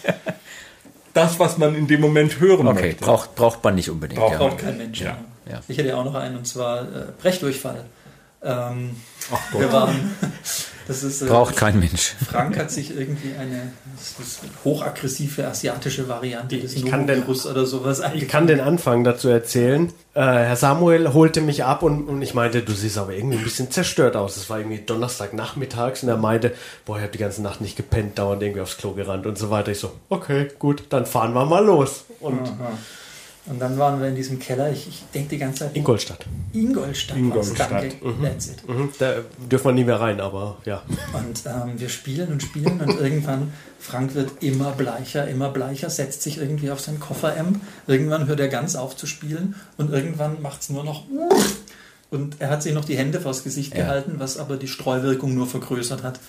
das, 1.13 1.39
was 1.39 1.57
man 1.57 1.75
in 1.75 1.87
dem 1.87 2.01
Moment 2.01 2.39
hören 2.39 2.67
Okay, 2.67 2.81
möchte. 2.81 3.05
braucht, 3.05 3.35
braucht 3.35 3.63
man 3.63 3.75
nicht 3.75 3.89
unbedingt. 3.89 4.19
Braucht 4.19 4.61
ja. 4.61 4.67
kein 4.67 4.77
Mensch. 4.77 5.01
Ja. 5.01 5.17
Ja. 5.49 5.61
Ich 5.67 5.77
hätte 5.77 5.89
ja 5.89 5.97
auch 5.97 6.05
noch 6.05 6.15
einen, 6.15 6.37
und 6.37 6.47
zwar 6.47 6.81
äh, 6.81 7.05
Brechdurchfall. 7.21 7.85
Ähm, 8.43 8.95
Ach 9.31 9.39
Gott. 9.51 9.61
wir 9.61 9.71
waren, 9.71 10.15
das 10.87 11.01
ist, 11.03 11.21
äh, 11.21 11.25
Braucht 11.27 11.55
kein 11.55 11.79
Mensch. 11.79 12.13
Frank 12.29 12.57
hat 12.57 12.71
sich 12.71 12.95
irgendwie 12.95 13.35
eine 13.39 13.71
das 13.95 14.27
ist 14.27 14.41
hochaggressive 14.65 15.47
asiatische 15.47 16.09
Variante 16.09 16.57
des 16.59 16.73
Ich 16.73 16.85
kann 16.85 17.07
den- 17.07 17.23
oder 17.23 17.65
sowas 17.65 18.01
Ich 18.15 18.27
kann 18.27 18.47
den 18.47 18.59
Anfang 18.59 19.03
dazu 19.05 19.29
erzählen. 19.29 19.93
Äh, 20.13 20.21
Herr 20.21 20.55
Samuel 20.57 21.13
holte 21.13 21.39
mich 21.41 21.63
ab 21.63 21.83
und, 21.83 22.07
und 22.09 22.21
ich 22.21 22.33
meinte, 22.33 22.61
du 22.61 22.73
siehst 22.73 22.97
aber 22.97 23.13
irgendwie 23.13 23.37
ein 23.37 23.43
bisschen 23.43 23.71
zerstört 23.71 24.15
aus. 24.17 24.35
Es 24.35 24.49
war 24.49 24.59
irgendwie 24.59 24.79
Donnerstagnachmittags 24.79 26.03
und 26.03 26.09
er 26.09 26.17
meinte, 26.17 26.53
boah, 26.85 26.97
ich 26.97 27.03
habe 27.03 27.11
die 27.13 27.17
ganze 27.17 27.41
Nacht 27.41 27.61
nicht 27.61 27.77
gepennt, 27.77 28.19
dauernd 28.19 28.43
irgendwie 28.43 28.61
aufs 28.61 28.77
Klo 28.77 28.91
gerannt 28.91 29.25
und 29.25 29.37
so 29.37 29.49
weiter. 29.49 29.71
Ich 29.71 29.79
so, 29.79 29.93
okay, 30.09 30.49
gut, 30.59 30.83
dann 30.89 31.05
fahren 31.05 31.33
wir 31.33 31.45
mal 31.45 31.63
los. 31.65 32.03
Und 32.19 32.41
Aha. 32.41 32.71
Und 33.45 33.59
dann 33.59 33.77
waren 33.77 33.99
wir 33.99 34.07
in 34.07 34.15
diesem 34.15 34.39
Keller. 34.39 34.71
Ich, 34.71 34.87
ich 34.87 35.03
denke 35.13 35.29
die 35.31 35.37
ganze 35.37 35.65
Zeit. 35.65 35.75
Ingolstadt. 35.75 36.25
Ingolstadt. 36.53 37.17
Ingolstadt. 37.17 37.71
Danke. 37.71 37.95
That's 38.21 38.47
it. 38.47 38.69
Mhm, 38.69 38.89
da 38.99 39.15
dürfen 39.51 39.65
wir 39.65 39.71
nie 39.73 39.83
mehr 39.83 39.99
rein, 39.99 40.21
aber 40.21 40.57
ja. 40.63 40.81
Und 41.11 41.41
ähm, 41.45 41.77
wir 41.77 41.89
spielen 41.89 42.31
und 42.31 42.41
spielen 42.41 42.79
und 42.79 42.99
irgendwann, 43.01 43.51
Frank 43.79 44.15
wird 44.15 44.41
immer 44.41 44.71
bleicher, 44.71 45.27
immer 45.27 45.49
bleicher, 45.49 45.89
setzt 45.89 46.21
sich 46.21 46.37
irgendwie 46.37 46.71
auf 46.71 46.79
sein 46.79 47.01
Koffer-M. 47.01 47.59
Irgendwann 47.85 48.27
hört 48.27 48.39
er 48.39 48.47
ganz 48.47 48.75
auf 48.77 48.95
zu 48.95 49.07
spielen 49.07 49.55
und 49.75 49.91
irgendwann 49.91 50.41
macht 50.41 50.61
es 50.61 50.69
nur 50.69 50.85
noch. 50.85 51.03
Und 52.11 52.37
er 52.39 52.49
hat 52.49 52.63
sich 52.63 52.73
noch 52.73 52.85
die 52.85 52.95
Hände 52.97 53.19
vors 53.19 53.43
Gesicht 53.43 53.75
Ja. 53.75 53.83
gehalten, 53.83 54.13
was 54.19 54.37
aber 54.37 54.55
die 54.55 54.67
Streuwirkung 54.69 55.35
nur 55.35 55.47
vergrößert 55.47 56.01
hat. 56.03 56.19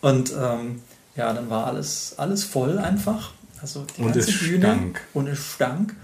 Und 0.00 0.32
ähm, 0.40 0.80
ja, 1.16 1.34
dann 1.34 1.50
war 1.50 1.66
alles, 1.66 2.14
alles 2.16 2.44
voll 2.44 2.78
einfach. 2.78 3.32
Also 3.60 3.84
die 3.98 4.00
Und 4.02 4.12
ganze 4.14 4.30
es 4.30 4.38
Bühne 4.38 4.58
stank. 4.66 5.00
und 5.12 5.26
es 5.26 5.38
stank. 5.52 5.94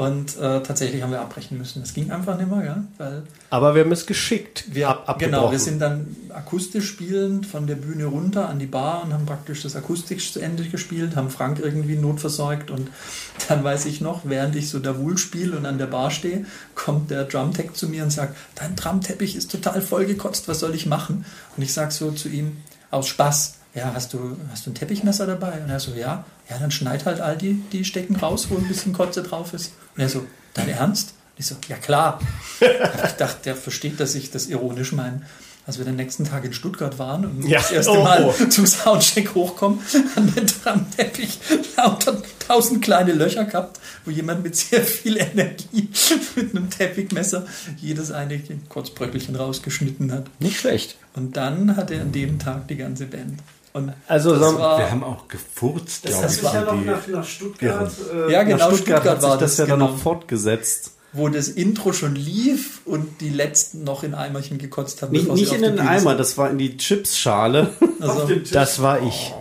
Und 0.00 0.38
äh, 0.38 0.62
tatsächlich 0.62 1.02
haben 1.02 1.10
wir 1.10 1.20
abbrechen 1.20 1.58
müssen. 1.58 1.82
Es 1.82 1.92
ging 1.92 2.10
einfach 2.10 2.38
nicht 2.38 2.50
mehr, 2.50 2.62
gell? 2.62 2.84
weil 2.96 3.22
Aber 3.50 3.74
wir 3.74 3.84
haben 3.84 3.92
es 3.92 4.06
geschickt 4.06 4.64
wir, 4.72 4.88
ab, 4.88 5.02
abgebrochen. 5.06 5.30
genau, 5.30 5.52
wir 5.52 5.58
sind 5.58 5.78
dann 5.78 6.16
akustisch 6.30 6.88
spielend 6.88 7.44
von 7.44 7.66
der 7.66 7.74
Bühne 7.74 8.06
runter 8.06 8.48
an 8.48 8.58
die 8.58 8.64
Bar 8.64 9.04
und 9.04 9.12
haben 9.12 9.26
praktisch 9.26 9.62
das 9.62 9.76
akustisch 9.76 10.32
zu 10.32 10.40
Ende 10.40 10.64
gespielt, 10.64 11.16
haben 11.16 11.28
Frank 11.28 11.58
irgendwie 11.58 11.96
notversorgt 11.96 12.70
und 12.70 12.88
dann 13.48 13.62
weiß 13.62 13.84
ich 13.84 14.00
noch, 14.00 14.22
während 14.24 14.56
ich 14.56 14.70
so 14.70 14.78
Davul 14.78 15.18
spiele 15.18 15.54
und 15.54 15.66
an 15.66 15.76
der 15.76 15.84
Bar 15.84 16.10
stehe, 16.10 16.46
kommt 16.74 17.10
der 17.10 17.24
Drumtech 17.24 17.74
zu 17.74 17.86
mir 17.86 18.02
und 18.02 18.10
sagt, 18.10 18.38
dein 18.54 18.76
Drumteppich 18.76 19.36
ist 19.36 19.50
total 19.50 19.82
vollgekotzt, 19.82 20.48
was 20.48 20.60
soll 20.60 20.74
ich 20.74 20.86
machen? 20.86 21.26
Und 21.58 21.62
ich 21.62 21.74
sage 21.74 21.90
so 21.90 22.10
zu 22.10 22.30
ihm, 22.30 22.56
aus 22.90 23.06
Spaß, 23.06 23.59
ja, 23.74 23.92
hast 23.94 24.12
du, 24.12 24.36
hast 24.50 24.66
du 24.66 24.70
ein 24.70 24.74
Teppichmesser 24.74 25.26
dabei? 25.26 25.52
Und 25.62 25.70
er 25.70 25.80
so, 25.80 25.92
ja, 25.92 26.24
ja, 26.48 26.58
dann 26.58 26.70
schneid 26.70 27.04
halt 27.06 27.20
all 27.20 27.36
die, 27.36 27.54
die 27.72 27.84
Stecken 27.84 28.16
raus, 28.16 28.46
wo 28.50 28.56
ein 28.56 28.66
bisschen 28.66 28.92
Kotze 28.92 29.22
drauf 29.22 29.52
ist. 29.54 29.72
Und 29.96 30.02
er 30.02 30.08
so, 30.08 30.26
dein 30.54 30.68
Ernst? 30.68 31.10
Und 31.10 31.40
ich 31.40 31.46
so, 31.46 31.56
ja 31.68 31.76
klar. 31.76 32.20
Ich 32.60 33.12
dachte, 33.12 33.38
der 33.44 33.56
versteht, 33.56 34.00
dass 34.00 34.14
ich 34.14 34.30
das 34.30 34.46
ironisch 34.46 34.92
meine. 34.92 35.22
Als 35.66 35.78
wir 35.78 35.84
den 35.84 35.96
nächsten 35.96 36.24
Tag 36.24 36.44
in 36.44 36.52
Stuttgart 36.52 36.98
waren 36.98 37.24
und 37.26 37.46
Ja. 37.46 37.58
das 37.60 37.70
erste 37.70 37.92
Oh, 37.92 38.02
Mal 38.02 38.24
oh. 38.24 38.44
zum 38.46 38.66
Soundcheck 38.66 39.34
hochkommen, 39.34 39.78
haben 40.16 40.34
wir 40.34 40.42
am 40.72 40.90
Teppich 40.90 41.38
lauter 41.76 42.20
tausend 42.48 42.82
kleine 42.82 43.12
Löcher 43.12 43.44
gehabt, 43.44 43.78
wo 44.04 44.10
jemand 44.10 44.42
mit 44.42 44.56
sehr 44.56 44.82
viel 44.82 45.16
Energie 45.18 45.88
mit 46.34 46.56
einem 46.56 46.70
Teppichmesser 46.70 47.46
jedes 47.76 48.10
eine 48.10 48.40
Kotzbröckelchen 48.68 49.36
rausgeschnitten 49.36 50.10
hat. 50.12 50.24
Nicht 50.40 50.58
schlecht. 50.58 50.96
Und 51.14 51.36
dann 51.36 51.76
hat 51.76 51.90
er 51.92 52.00
an 52.02 52.10
dem 52.12 52.38
Tag 52.38 52.66
die 52.68 52.76
ganze 52.76 53.06
Band. 53.06 53.38
Und 53.72 53.92
Also 54.08 54.34
das 54.36 54.50
so- 54.50 54.58
war, 54.58 54.78
Wir 54.78 54.90
haben 54.90 55.04
auch 55.04 55.28
gefurzt, 55.28 56.02
glaube 56.02 56.22
das 56.22 56.36
ich. 56.38 56.42
war 56.42 56.52
für 56.52 56.76
die- 57.06 57.12
nach 57.12 57.24
Stuttgart. 57.24 57.92
äh, 58.28 58.32
Ja, 58.32 58.42
genau, 58.42 58.56
nach 58.58 58.66
Stuttgart, 58.74 59.02
Stuttgart 59.02 59.06
hat 59.06 59.20
sich 59.20 59.30
war 59.30 59.38
das 59.38 59.50
das, 59.56 59.58
ja 59.58 59.66
dann 59.66 59.78
genau. 59.80 59.90
noch 59.92 59.98
fortgesetzt. 59.98 60.92
wo 61.12 61.28
das 61.28 61.48
Intro 61.48 61.92
schon 61.92 62.14
lief 62.14 62.82
und 62.84 63.20
die 63.20 63.30
letzten 63.30 63.82
noch 63.84 64.04
in 64.04 64.14
Eimerchen 64.14 64.58
gekotzt 64.58 65.02
haben. 65.02 65.10
Nicht, 65.12 65.28
nicht 65.32 65.48
auf 65.50 65.56
in 65.56 65.62
den 65.62 65.74
Bühne 65.76 65.88
Eimer, 65.90 66.14
das 66.14 66.38
war 66.38 66.48
in 66.50 66.58
die 66.58 66.76
Chipsschale. 66.76 67.68
Also, 68.00 68.30
Das 68.52 68.80
war 68.80 69.02
ich. 69.02 69.32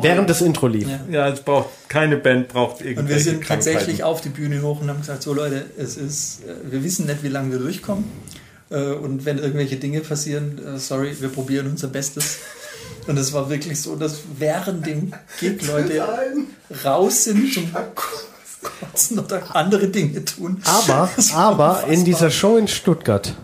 Während 0.00 0.30
das 0.30 0.40
Intro 0.40 0.66
lief. 0.68 0.88
Ja. 0.88 1.00
Ja, 1.10 1.28
es 1.28 1.40
braucht 1.40 1.68
keine 1.88 2.16
Band 2.16 2.48
braucht 2.48 2.80
irgendwelche 2.80 3.00
und 3.00 3.08
wir 3.08 3.18
sind 3.20 3.46
tatsächlich 3.46 4.02
auf 4.04 4.20
die 4.20 4.28
Bühne 4.30 4.62
hoch 4.62 4.80
und 4.80 4.88
haben 4.88 5.00
gesagt, 5.00 5.22
so 5.22 5.32
Leute, 5.34 5.64
es 5.76 5.96
ist, 5.96 6.40
äh, 6.44 6.70
wir 6.72 6.82
wissen 6.84 7.06
nicht, 7.06 7.22
wie 7.22 7.28
lange 7.28 7.50
wir 7.52 7.58
durchkommen. 7.58 8.04
Äh, 8.70 8.92
Und 8.92 9.24
wenn 9.24 9.38
irgendwelche 9.38 9.76
Dinge 9.76 10.00
passieren, 10.00 10.58
äh, 10.64 10.78
sorry, 10.78 11.16
wir 11.20 11.28
probieren 11.28 11.66
unser 11.66 11.88
Bestes. 11.88 12.38
Und 13.06 13.16
es 13.16 13.32
war 13.32 13.48
wirklich 13.50 13.80
so, 13.80 13.96
dass 13.96 14.20
während 14.38 14.86
dem 14.86 15.12
Gig 15.38 15.66
Leute 15.66 16.04
raus 16.84 17.24
sind 17.24 17.52
zum 17.52 17.70
Kotzen 18.62 19.18
oder 19.18 19.54
andere 19.54 19.88
Dinge 19.88 20.24
tun. 20.24 20.62
Aber, 20.64 21.08
aber 21.34 21.84
in 21.88 22.04
dieser 22.04 22.30
Show 22.30 22.56
in 22.56 22.68
Stuttgart, 22.68 23.34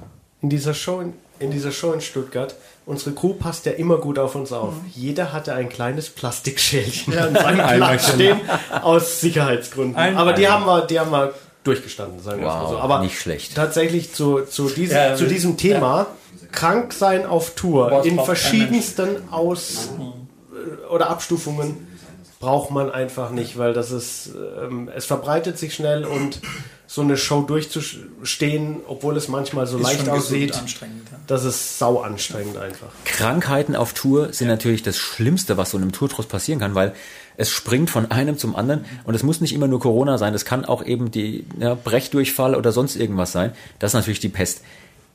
in 0.42 0.50
dieser 0.50 0.74
Show 0.74 1.00
in, 1.00 1.14
in 1.38 1.50
dieser 1.50 1.72
Show 1.72 1.92
in 1.92 2.00
Stuttgart, 2.00 2.54
unsere 2.84 3.14
Crew 3.14 3.34
passt 3.34 3.66
ja 3.66 3.72
immer 3.72 3.98
gut 3.98 4.18
auf 4.18 4.34
uns 4.34 4.52
auf. 4.52 4.74
Jeder 4.94 5.32
hatte 5.32 5.54
ein 5.54 5.68
kleines 5.68 6.10
Plastikschälchen 6.10 7.16
an 7.18 7.34
seinem 7.34 7.56
Platz 7.56 7.70
Eimerchen. 7.70 8.14
stehen, 8.14 8.40
aus 8.82 9.20
Sicherheitsgründen. 9.20 9.96
Ein 9.96 10.16
aber 10.16 10.32
die 10.34 10.46
Eimer. 10.46 10.54
haben 10.54 10.66
wir, 10.66 10.86
die 10.86 11.00
haben 11.00 11.10
wir 11.10 11.34
durchgestanden, 11.64 12.22
sagen 12.22 12.40
wir 12.40 12.46
Wow, 12.48 12.62
mal 12.62 12.68
so. 12.68 12.78
Aber 12.78 13.00
nicht 13.00 13.18
schlecht. 13.18 13.54
Tatsächlich 13.56 14.12
zu, 14.14 14.42
zu, 14.42 14.68
diesem, 14.68 14.96
Ja, 14.96 15.16
zu 15.16 15.26
diesem 15.26 15.56
Thema, 15.56 16.06
krank 16.52 16.92
sein 16.92 17.26
auf 17.26 17.54
Tour, 17.54 17.90
Boah, 17.90 18.04
in 18.04 18.18
verschiedensten 18.20 19.30
Aus- 19.30 19.90
äh, 20.52 20.86
oder 20.92 21.10
Abstufungen 21.10 21.86
braucht 22.38 22.70
man 22.70 22.90
einfach 22.90 23.30
nicht, 23.30 23.56
weil 23.58 23.72
das 23.72 23.90
ist, 23.90 24.30
ähm, 24.62 24.90
es 24.94 25.06
verbreitet 25.06 25.58
sich 25.58 25.74
schnell 25.74 26.04
und 26.04 26.40
so 26.86 27.00
eine 27.00 27.16
Show 27.16 27.42
durchzustehen, 27.42 28.76
obwohl 28.86 29.16
es 29.16 29.28
manchmal 29.28 29.66
so 29.66 29.78
Ist 29.78 29.82
leicht 29.82 30.08
aussieht. 30.08 30.54
Ja. 30.54 30.86
das 31.26 31.44
ist 31.44 31.78
sau 31.78 32.00
anstrengend 32.00 32.58
einfach. 32.58 32.88
Krankheiten 33.04 33.74
auf 33.74 33.92
Tour 33.92 34.32
sind 34.32 34.48
natürlich 34.48 34.82
das 34.82 34.96
Schlimmste, 34.96 35.56
was 35.56 35.72
so 35.72 35.78
einem 35.78 35.92
Tourtross 35.92 36.26
passieren 36.26 36.60
kann, 36.60 36.74
weil 36.74 36.94
es 37.36 37.50
springt 37.50 37.90
von 37.90 38.10
einem 38.10 38.38
zum 38.38 38.54
anderen 38.54 38.84
und 39.04 39.14
es 39.14 39.22
muss 39.22 39.40
nicht 39.40 39.52
immer 39.52 39.66
nur 39.66 39.80
Corona 39.80 40.16
sein, 40.16 40.32
es 40.34 40.44
kann 40.44 40.64
auch 40.64 40.84
eben 40.84 41.10
die 41.10 41.44
ja, 41.58 41.74
Brechdurchfall 41.74 42.54
oder 42.54 42.70
sonst 42.72 42.96
irgendwas 42.96 43.32
sein. 43.32 43.52
Das 43.78 43.90
ist 43.90 43.94
natürlich 43.94 44.20
die 44.20 44.28
Pest. 44.28 44.62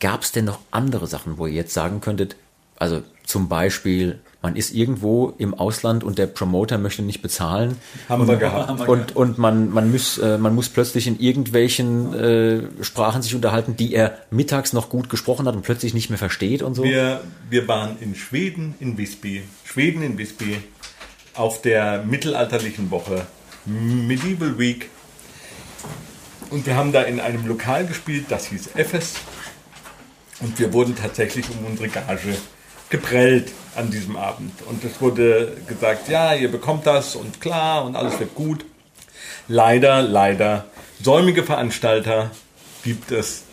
Gab 0.01 0.23
es 0.23 0.33
denn 0.33 0.45
noch 0.45 0.59
andere 0.71 1.07
Sachen, 1.07 1.37
wo 1.37 1.47
ihr 1.47 1.53
jetzt 1.53 1.73
sagen 1.73 2.01
könntet, 2.01 2.35
also 2.77 3.01
zum 3.23 3.47
Beispiel, 3.47 4.19
man 4.41 4.55
ist 4.55 4.73
irgendwo 4.73 5.35
im 5.37 5.53
Ausland 5.53 6.03
und 6.03 6.17
der 6.17 6.25
Promoter 6.25 6.79
möchte 6.79 7.03
nicht 7.03 7.21
bezahlen 7.21 7.77
Haben 8.09 8.27
wir 8.27 8.37
gehabt. 8.37 8.87
Und, 8.87 9.15
und 9.15 9.37
man, 9.37 9.69
man, 9.69 9.91
muss, 9.91 10.17
äh, 10.17 10.39
man 10.39 10.55
muss 10.55 10.69
plötzlich 10.69 11.05
in 11.05 11.19
irgendwelchen 11.19 12.13
äh, 12.15 12.83
Sprachen 12.83 13.21
sich 13.21 13.35
unterhalten, 13.35 13.75
die 13.75 13.93
er 13.93 14.17
mittags 14.31 14.73
noch 14.73 14.89
gut 14.89 15.09
gesprochen 15.09 15.47
hat 15.47 15.55
und 15.55 15.61
plötzlich 15.61 15.93
nicht 15.93 16.09
mehr 16.09 16.17
versteht 16.17 16.63
und 16.63 16.73
so. 16.73 16.83
Wir, 16.83 17.21
wir 17.51 17.67
waren 17.67 17.97
in 17.99 18.15
Schweden, 18.15 18.73
in 18.79 18.97
Visby. 18.97 19.43
Schweden 19.63 20.01
in 20.01 20.17
Visby 20.17 20.57
auf 21.35 21.61
der 21.61 22.03
mittelalterlichen 22.03 22.89
Woche, 22.89 23.27
Medieval 23.65 24.57
Week. 24.57 24.89
Und 26.49 26.65
wir 26.65 26.75
haben 26.75 26.91
da 26.91 27.03
in 27.03 27.19
einem 27.19 27.47
Lokal 27.47 27.85
gespielt, 27.85 28.25
das 28.29 28.47
hieß 28.47 28.71
Efes. 28.75 29.13
Und 30.41 30.57
wir 30.59 30.73
wurden 30.73 30.95
tatsächlich 30.95 31.45
um 31.49 31.65
unsere 31.65 31.87
Gage 31.87 32.35
geprellt 32.89 33.51
an 33.75 33.89
diesem 33.91 34.15
Abend. 34.17 34.51
Und 34.67 34.83
es 34.83 34.99
wurde 35.01 35.55
gesagt, 35.67 36.09
ja, 36.09 36.33
ihr 36.33 36.51
bekommt 36.51 36.85
das 36.85 37.15
und 37.15 37.39
klar 37.41 37.85
und 37.85 37.95
alles 37.95 38.19
wird 38.19 38.35
gut. 38.35 38.65
Leider, 39.47 40.01
leider, 40.01 40.65
säumige 41.01 41.43
Veranstalter 41.43 42.31
gibt 42.83 43.11
es, 43.11 43.43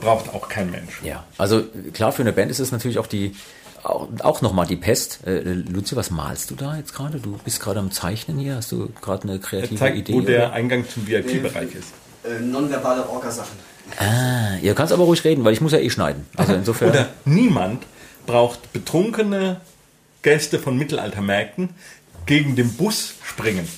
braucht 0.00 0.28
auch 0.34 0.48
kein 0.48 0.70
Mensch. 0.70 1.00
Ja, 1.02 1.24
also 1.38 1.64
klar, 1.92 2.12
für 2.12 2.22
eine 2.22 2.32
Band 2.32 2.50
ist 2.50 2.58
es 2.58 2.72
natürlich 2.72 2.98
auch 2.98 3.06
die 3.06 3.34
auch, 3.82 4.08
auch 4.22 4.42
nochmal 4.42 4.66
die 4.66 4.76
Pest. 4.76 5.20
Äh, 5.26 5.40
Luzi, 5.40 5.96
was 5.96 6.10
malst 6.10 6.50
du 6.50 6.54
da 6.54 6.76
jetzt 6.76 6.94
gerade? 6.94 7.18
Du 7.18 7.38
bist 7.44 7.60
gerade 7.60 7.80
am 7.80 7.90
Zeichnen 7.90 8.38
hier. 8.38 8.56
Hast 8.56 8.70
du 8.72 8.90
gerade 9.00 9.24
eine 9.24 9.32
Er 9.34 9.38
kreative 9.40 9.76
zeigt, 9.76 9.98
Idee? 9.98 10.12
wo 10.12 10.20
der 10.20 10.46
oder? 10.46 10.52
Eingang 10.52 10.88
zum 10.88 11.06
VIP-Bereich 11.06 11.74
ist. 11.74 11.92
Äh, 12.24 12.40
nonverbale 12.40 13.08
Orgasachen. 13.08 13.56
Ah, 13.98 14.56
ihr 14.62 14.74
kannst 14.74 14.92
aber 14.92 15.04
ruhig 15.04 15.22
reden, 15.24 15.44
weil 15.44 15.52
ich 15.52 15.60
muss 15.60 15.72
ja 15.72 15.78
eh 15.78 15.90
schneiden. 15.90 16.26
Also 16.36 16.54
insofern. 16.54 16.90
Oder 16.90 17.08
niemand 17.24 17.84
braucht 18.26 18.72
betrunkene 18.72 19.60
Gäste 20.22 20.58
von 20.58 20.76
Mittelaltermärkten 20.78 21.70
gegen 22.26 22.56
den 22.56 22.72
Bus 22.74 23.14
springen. 23.24 23.68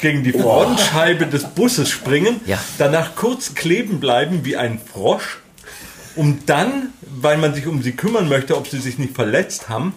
Gegen 0.00 0.22
die 0.22 0.32
Frontscheibe 0.32 1.26
des 1.26 1.44
Busses 1.44 1.88
springen, 1.88 2.40
Ja. 2.46 2.58
danach 2.78 3.16
kurz 3.16 3.54
kleben 3.54 3.98
bleiben 4.00 4.44
wie 4.44 4.56
ein 4.56 4.78
Frosch 4.80 5.38
um 6.16 6.40
dann, 6.46 6.92
weil 7.02 7.38
man 7.38 7.54
sich 7.54 7.66
um 7.66 7.80
sie 7.82 7.92
kümmern 7.92 8.28
möchte, 8.28 8.56
ob 8.56 8.66
sie 8.68 8.78
sich 8.80 8.98
nicht 8.98 9.14
verletzt 9.14 9.68
haben, 9.68 9.92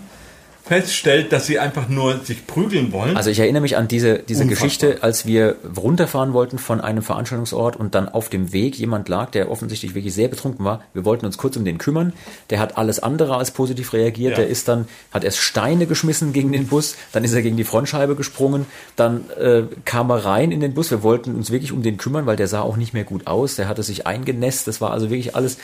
feststellt, 0.71 1.33
dass 1.33 1.47
sie 1.47 1.59
einfach 1.59 1.89
nur 1.89 2.19
sich 2.19 2.47
prügeln 2.47 2.93
wollen. 2.93 3.17
Also 3.17 3.29
ich 3.29 3.39
erinnere 3.39 3.61
mich 3.61 3.75
an 3.75 3.89
diese, 3.89 4.19
diese 4.19 4.43
Unfassbar. 4.43 4.67
Geschichte, 4.67 5.03
als 5.03 5.25
wir 5.25 5.57
runterfahren 5.75 6.31
wollten 6.31 6.59
von 6.59 6.79
einem 6.79 7.03
Veranstaltungsort 7.03 7.75
und 7.75 7.93
dann 7.93 8.07
auf 8.07 8.29
dem 8.29 8.53
Weg 8.53 8.79
jemand 8.79 9.09
lag, 9.09 9.31
der 9.31 9.51
offensichtlich 9.51 9.95
wirklich 9.95 10.13
sehr 10.13 10.29
betrunken 10.29 10.63
war. 10.63 10.81
Wir 10.93 11.03
wollten 11.03 11.25
uns 11.25 11.37
kurz 11.37 11.57
um 11.57 11.65
den 11.65 11.77
kümmern. 11.77 12.13
Der 12.51 12.61
hat 12.61 12.77
alles 12.77 12.99
andere 12.99 13.35
als 13.35 13.51
positiv 13.51 13.91
reagiert. 13.91 14.31
Ja. 14.31 14.37
Der 14.37 14.47
ist 14.47 14.69
dann, 14.69 14.87
hat 15.11 15.25
erst 15.25 15.39
Steine 15.39 15.87
geschmissen 15.87 16.31
gegen 16.31 16.53
den 16.53 16.67
Bus, 16.67 16.95
dann 17.11 17.25
ist 17.25 17.33
er 17.33 17.41
gegen 17.41 17.57
die 17.57 17.65
Frontscheibe 17.65 18.15
gesprungen, 18.15 18.65
dann 18.95 19.29
äh, 19.41 19.63
kam 19.83 20.09
er 20.09 20.23
rein 20.23 20.53
in 20.53 20.61
den 20.61 20.73
Bus. 20.73 20.89
Wir 20.89 21.03
wollten 21.03 21.35
uns 21.35 21.51
wirklich 21.51 21.73
um 21.73 21.83
den 21.83 21.97
kümmern, 21.97 22.27
weil 22.27 22.37
der 22.37 22.47
sah 22.47 22.61
auch 22.61 22.77
nicht 22.77 22.93
mehr 22.93 23.03
gut 23.03 23.27
aus. 23.27 23.57
Der 23.57 23.67
hatte 23.67 23.83
sich 23.83 24.07
eingenässt. 24.07 24.69
Das 24.69 24.79
war 24.79 24.91
also 24.91 25.09
wirklich 25.09 25.35
alles, 25.35 25.57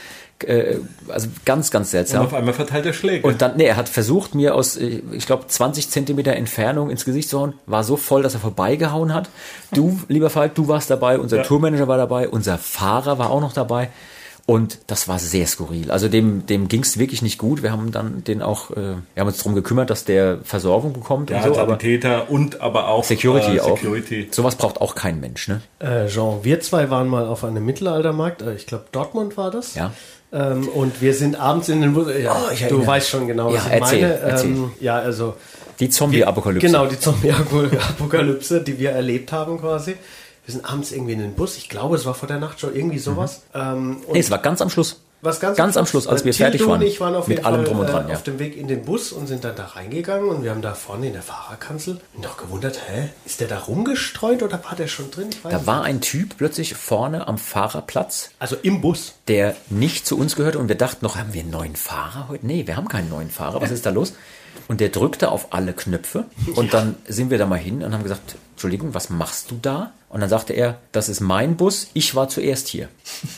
äh, 0.43 0.77
also 1.07 1.27
ganz, 1.45 1.71
ganz 1.71 1.87
und 1.87 1.91
seltsam. 1.91 2.25
auf 2.25 2.33
einmal 2.33 2.53
verteilt 2.53 2.85
er 2.85 2.93
Schläge. 2.93 3.25
Und 3.27 3.41
dann, 3.41 3.57
nee, 3.57 3.65
er 3.65 3.75
hat 3.75 3.89
versucht, 3.89 4.35
mir 4.35 4.55
aus, 4.55 4.77
äh, 4.77 5.01
ich 5.11 5.25
glaube, 5.25 5.47
20 5.47 5.89
Zentimeter 5.89 6.33
Entfernung 6.33 6.89
ins 6.89 7.05
Gesicht 7.05 7.29
zu 7.29 7.39
hauen, 7.39 7.53
war 7.65 7.83
so 7.83 7.97
voll, 7.97 8.23
dass 8.23 8.33
er 8.33 8.39
vorbeigehauen 8.39 9.13
hat. 9.13 9.29
Du, 9.71 9.99
lieber 10.07 10.29
Falk, 10.29 10.55
du 10.55 10.67
warst 10.67 10.89
dabei, 10.89 11.19
unser 11.19 11.37
Ja. 11.37 11.43
Tourmanager 11.43 11.87
war 11.87 11.97
dabei, 11.97 12.29
unser 12.29 12.57
Fahrer 12.57 13.17
war 13.19 13.29
auch 13.29 13.41
noch 13.41 13.53
dabei. 13.53 13.89
Und 14.49 14.79
das 14.87 15.09
war 15.09 15.19
sehr 15.19 15.45
skurril. 15.45 15.91
Also 15.91 16.07
dem, 16.07 16.45
dem 16.45 16.69
ging 16.69 16.81
es 16.81 16.97
wirklich 16.97 17.21
nicht 17.21 17.37
gut. 17.37 17.63
Wir 17.63 17.73
haben 17.73 17.91
dann 17.91 18.23
den 18.23 18.41
auch, 18.41 18.71
äh, 18.71 18.75
wir 18.75 18.95
haben 19.17 19.27
uns 19.27 19.39
darum 19.39 19.55
gekümmert, 19.55 19.89
dass 19.89 20.05
der 20.05 20.37
Versorgung 20.41 20.93
bekommt 20.93 21.29
ja, 21.29 21.43
und 21.43 21.53
so, 21.53 21.59
aber 21.59 21.71
Sanitäter 21.71 22.29
und 22.31 22.61
aber 22.61 22.87
auch 22.87 23.03
Security 23.03 23.57
äh, 23.57 23.59
auch. 23.59 23.77
Security. 23.77 24.29
Sowas 24.31 24.55
braucht 24.55 24.79
auch 24.79 24.95
kein 24.95 25.19
Mensch, 25.19 25.49
ne? 25.49 25.59
Äh, 25.79 26.07
Jean, 26.07 26.45
wir 26.45 26.61
zwei 26.61 26.89
waren 26.89 27.09
mal 27.09 27.25
auf 27.25 27.43
einem 27.43 27.65
Mittelaltermarkt, 27.65 28.41
äh, 28.41 28.55
ich 28.55 28.67
glaube 28.67 28.85
Dortmund 28.93 29.35
war 29.35 29.51
das. 29.51 29.75
Ja. 29.75 29.91
Ähm, 30.31 30.67
und 30.67 31.01
wir 31.01 31.13
sind 31.13 31.39
abends 31.39 31.69
in 31.69 31.81
den 31.81 31.93
Bus. 31.93 32.07
Ja, 32.21 32.35
Oh, 32.35 32.49
du 32.53 32.63
erinnere 32.63 32.87
weißt 32.87 33.09
schon 33.09 33.27
genau, 33.27 33.47
was 33.47 33.53
Ja, 33.53 33.61
ich 33.75 33.81
erzähl, 33.81 34.01
meine. 34.01 34.19
erzähl. 34.19 34.49
Ähm, 34.51 34.71
ja, 34.81 34.95
also 34.97 35.35
Die 35.79 35.89
Zombie-Apokalypse. 35.89 36.67
Genau, 36.67 36.85
die 36.85 36.99
Zombie-Apokalypse, 36.99 38.61
die 38.61 38.77
wir 38.79 38.91
erlebt 38.91 39.31
haben 39.31 39.59
quasi. 39.59 39.95
Wir 40.45 40.51
sind 40.53 40.65
abends 40.65 40.91
irgendwie 40.91 41.13
in 41.13 41.19
den 41.19 41.33
Bus. 41.33 41.57
Ich 41.57 41.69
glaube, 41.69 41.95
es 41.95 42.05
war 42.05 42.13
vor 42.13 42.27
der 42.27 42.39
Nachtshow 42.39 42.69
irgendwie 42.73 42.99
sowas. 42.99 43.41
Ähm, 43.53 43.97
und 44.07 44.13
Nee, 44.13 44.19
es 44.19 44.31
war 44.31 44.37
ganz 44.39 44.61
am 44.61 44.69
Schluss. 44.69 45.01
Was 45.21 45.39
ganz, 45.39 45.57
ganz 45.57 45.77
am 45.77 45.85
Schluss, 45.85 46.07
als 46.07 46.25
wir 46.25 46.33
fertig 46.33 46.61
waren. 46.67 46.81
Und 46.81 46.87
ich 46.87 46.99
waren 46.99 47.15
auf 47.15 47.27
Mit 47.27 47.45
allem 47.45 47.57
Fall 47.57 47.65
drum 47.65 47.79
und 47.79 47.89
dran, 47.89 48.07
äh, 48.07 48.11
ja. 48.11 48.15
auf 48.15 48.23
dem 48.23 48.39
Weg 48.39 48.55
in 48.55 48.67
den 48.67 48.83
Bus 48.83 49.11
und 49.11 49.27
sind 49.27 49.43
dann 49.43 49.55
da 49.55 49.65
reingegangen 49.65 50.29
und 50.29 50.43
wir 50.43 50.51
haben 50.51 50.61
da 50.61 50.73
vorne 50.73 51.07
in 51.07 51.13
der 51.13 51.21
Fahrerkanzel 51.21 51.99
noch 52.21 52.37
gewundert, 52.37 52.79
hä, 52.87 53.09
ist 53.25 53.39
der 53.39 53.47
da 53.47 53.59
rumgestreut 53.59 54.43
oder 54.43 54.63
war 54.63 54.75
der 54.75 54.87
schon 54.87 55.09
drin? 55.09 55.29
Da 55.43 55.57
nicht. 55.57 55.67
war 55.67 55.83
ein 55.83 56.01
Typ 56.01 56.37
plötzlich 56.37 56.75
vorne 56.75 57.27
am 57.27 57.37
Fahrerplatz 57.37 58.31
also 58.39 58.55
im 58.61 58.81
Bus. 58.81 59.15
der 59.27 59.55
nicht 59.69 60.05
zu 60.05 60.17
uns 60.17 60.35
gehörte 60.35 60.59
und 60.59 60.67
wir 60.67 60.77
dachten 60.77 61.03
noch, 61.03 61.15
haben 61.17 61.33
wir 61.33 61.41
einen 61.41 61.51
neuen 61.51 61.75
Fahrer 61.75 62.27
heute? 62.29 62.45
Nee, 62.45 62.67
wir 62.67 62.77
haben 62.77 62.87
keinen 62.87 63.09
neuen 63.09 63.29
Fahrer. 63.29 63.61
Was 63.61 63.71
ist 63.71 63.85
da 63.85 63.89
los? 63.89 64.13
Und 64.67 64.81
der 64.81 64.89
drückte 64.89 65.31
auf 65.31 65.47
alle 65.53 65.73
Knöpfe 65.73 66.25
und 66.55 66.73
dann 66.73 66.95
sind 67.07 67.29
wir 67.29 67.37
da 67.37 67.45
mal 67.45 67.59
hin 67.59 67.83
und 67.83 67.93
haben 67.93 68.03
gesagt, 68.03 68.35
Entschuldigung, 68.51 68.93
was 68.93 69.09
machst 69.09 69.51
du 69.51 69.59
da? 69.61 69.91
Und 70.09 70.21
dann 70.21 70.29
sagte 70.29 70.53
er, 70.53 70.79
das 70.91 71.09
ist 71.09 71.19
mein 71.19 71.57
Bus, 71.57 71.87
ich 71.93 72.15
war 72.15 72.29
zuerst 72.29 72.67
hier. 72.67 72.89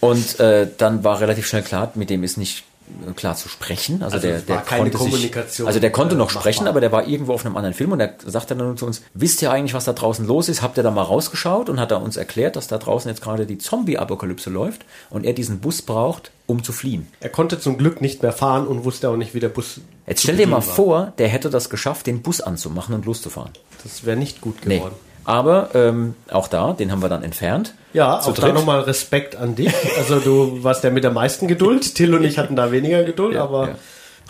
und 0.00 0.38
äh, 0.40 0.68
dann 0.76 1.04
war 1.04 1.20
relativ 1.20 1.46
schnell 1.46 1.62
klar, 1.62 1.90
mit 1.94 2.10
dem 2.10 2.22
ist 2.22 2.36
nicht 2.38 2.64
äh, 3.08 3.12
klar 3.12 3.34
zu 3.34 3.48
sprechen. 3.48 4.02
Also, 4.02 4.16
Also 4.16 4.28
der, 4.28 4.40
der 4.40 4.58
konnte 4.58 4.98
sich, 4.98 5.66
also 5.66 5.80
der 5.80 5.90
konnte 5.90 6.14
äh, 6.14 6.18
noch 6.18 6.30
sprechen, 6.30 6.64
machbar. 6.64 6.70
aber 6.70 6.80
der 6.80 6.92
war 6.92 7.06
irgendwo 7.06 7.32
auf 7.34 7.44
einem 7.44 7.56
anderen 7.56 7.74
Film 7.74 7.92
und 7.92 8.00
er 8.00 8.14
sagte 8.24 8.54
dann 8.54 8.76
zu 8.76 8.86
uns, 8.86 9.02
wisst 9.14 9.42
ihr 9.42 9.50
eigentlich, 9.50 9.74
was 9.74 9.84
da 9.84 9.92
draußen 9.92 10.26
los 10.26 10.48
ist? 10.48 10.62
Habt 10.62 10.76
ihr 10.76 10.82
da 10.82 10.90
mal 10.90 11.02
rausgeschaut? 11.02 11.68
Und 11.68 11.80
hat 11.80 11.90
er 11.90 12.00
uns 12.00 12.16
erklärt, 12.16 12.56
dass 12.56 12.68
da 12.68 12.78
draußen 12.78 13.08
jetzt 13.10 13.22
gerade 13.22 13.44
die 13.46 13.58
Zombie-Apokalypse 13.58 14.50
läuft 14.50 14.84
und 15.10 15.24
er 15.24 15.32
diesen 15.32 15.58
Bus 15.60 15.82
braucht, 15.82 16.30
um 16.46 16.62
zu 16.62 16.72
fliehen. 16.72 17.08
Er 17.20 17.30
konnte 17.30 17.60
zum 17.60 17.76
Glück 17.76 18.00
nicht 18.00 18.22
mehr 18.22 18.32
fahren 18.32 18.66
und 18.66 18.84
wusste 18.84 19.08
auch 19.10 19.16
nicht, 19.16 19.34
wie 19.34 19.40
der 19.40 19.48
Bus. 19.50 19.80
Jetzt 20.06 20.22
stell 20.22 20.36
dir 20.36 20.46
mal 20.46 20.56
war. 20.56 20.62
vor, 20.62 21.12
der 21.18 21.28
hätte 21.28 21.50
das 21.50 21.68
geschafft, 21.70 22.06
den 22.06 22.22
Bus 22.22 22.40
anzumachen 22.40 22.94
und 22.94 23.04
loszufahren. 23.04 23.52
Das 23.82 24.04
wäre 24.06 24.16
nicht 24.16 24.40
gut 24.40 24.64
Nee. 24.64 24.82
Aber 25.28 25.68
ähm, 25.74 26.14
auch 26.30 26.48
da, 26.48 26.72
den 26.72 26.90
haben 26.90 27.02
wir 27.02 27.10
dann 27.10 27.22
entfernt. 27.22 27.74
Ja, 27.92 28.18
Zu 28.18 28.30
auch 28.30 28.34
da 28.34 28.42
dritt. 28.46 28.54
nochmal 28.54 28.80
Respekt 28.80 29.36
an 29.36 29.54
dich. 29.56 29.74
Also 29.98 30.20
du 30.20 30.64
warst 30.64 30.82
der 30.84 30.90
mit 30.90 31.04
der 31.04 31.10
meisten 31.10 31.48
Geduld. 31.48 31.94
Till 31.94 32.14
und 32.14 32.24
ich 32.24 32.38
hatten 32.38 32.56
da 32.56 32.72
weniger 32.72 33.04
Geduld, 33.04 33.36
aber 33.36 33.68
Ja. 33.68 33.74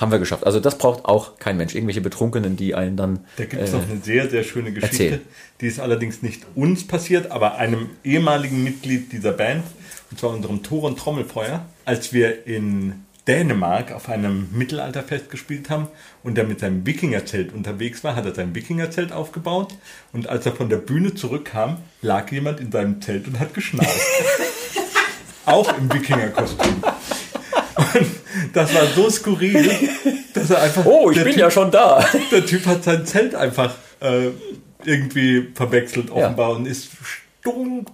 Haben 0.00 0.10
wir 0.12 0.18
geschafft. 0.18 0.44
Also 0.46 0.58
das 0.60 0.76
braucht 0.78 1.04
auch 1.04 1.38
kein 1.38 1.56
Mensch. 1.56 1.74
Irgendwelche 1.76 2.00
Betrunkenen, 2.00 2.56
die 2.56 2.74
einen 2.74 2.96
dann... 2.96 3.20
Da 3.36 3.44
gibt 3.44 3.62
es 3.62 3.70
äh, 3.72 3.76
noch 3.76 3.82
eine 3.88 4.00
sehr, 4.00 4.28
sehr 4.30 4.42
schöne 4.44 4.72
Geschichte. 4.72 5.04
erzähl. 5.04 5.20
Die 5.60 5.66
ist 5.66 5.78
allerdings 5.80 6.22
nicht 6.22 6.42
uns 6.56 6.84
passiert, 6.86 7.30
aber 7.32 7.56
einem 7.56 7.90
ehemaligen 8.04 8.62
Mitglied 8.64 9.12
dieser 9.12 9.32
Band, 9.32 9.62
und 10.10 10.18
zwar 10.18 10.30
unserem 10.30 10.62
Tor- 10.64 10.84
und 10.84 10.98
Trommelfeuer, 10.98 11.64
als 11.84 12.12
wir 12.12 12.46
in 12.46 13.04
Dänemark 13.26 13.92
auf 13.92 14.08
einem 14.08 14.48
Mittelalterfest 14.52 15.30
gespielt 15.30 15.68
haben 15.68 15.88
und 16.28 16.36
er 16.36 16.44
mit 16.44 16.60
seinem 16.60 16.86
Wikingerzelt 16.86 17.54
unterwegs 17.54 18.04
war, 18.04 18.14
hat 18.14 18.26
er 18.26 18.34
sein 18.34 18.54
Wikingerzelt 18.54 19.12
aufgebaut 19.12 19.74
und 20.12 20.28
als 20.28 20.44
er 20.44 20.52
von 20.52 20.68
der 20.68 20.76
Bühne 20.76 21.14
zurückkam, 21.14 21.78
lag 22.02 22.30
jemand 22.30 22.60
in 22.60 22.70
seinem 22.70 23.00
Zelt 23.00 23.26
und 23.26 23.40
hat 23.40 23.54
geschnarcht. 23.54 23.90
Auch 25.46 25.76
im 25.78 25.90
Wikingerkostüm. 25.92 26.82
Und 27.94 28.06
das 28.52 28.74
war 28.74 28.86
so 28.94 29.08
skurril, 29.08 29.70
dass 30.34 30.50
er 30.50 30.60
einfach... 30.60 30.84
oh, 30.84 31.10
ich 31.10 31.16
der 31.16 31.24
bin 31.24 31.32
Typ- 31.32 31.40
ja 31.40 31.50
schon 31.50 31.70
da. 31.70 32.06
der 32.30 32.44
Typ 32.44 32.66
hat 32.66 32.84
sein 32.84 33.06
Zelt 33.06 33.34
einfach 33.34 33.74
äh, 34.00 34.28
irgendwie 34.84 35.48
verwechselt 35.54 36.10
offenbar 36.10 36.50
und 36.50 36.66
ist 36.66 36.90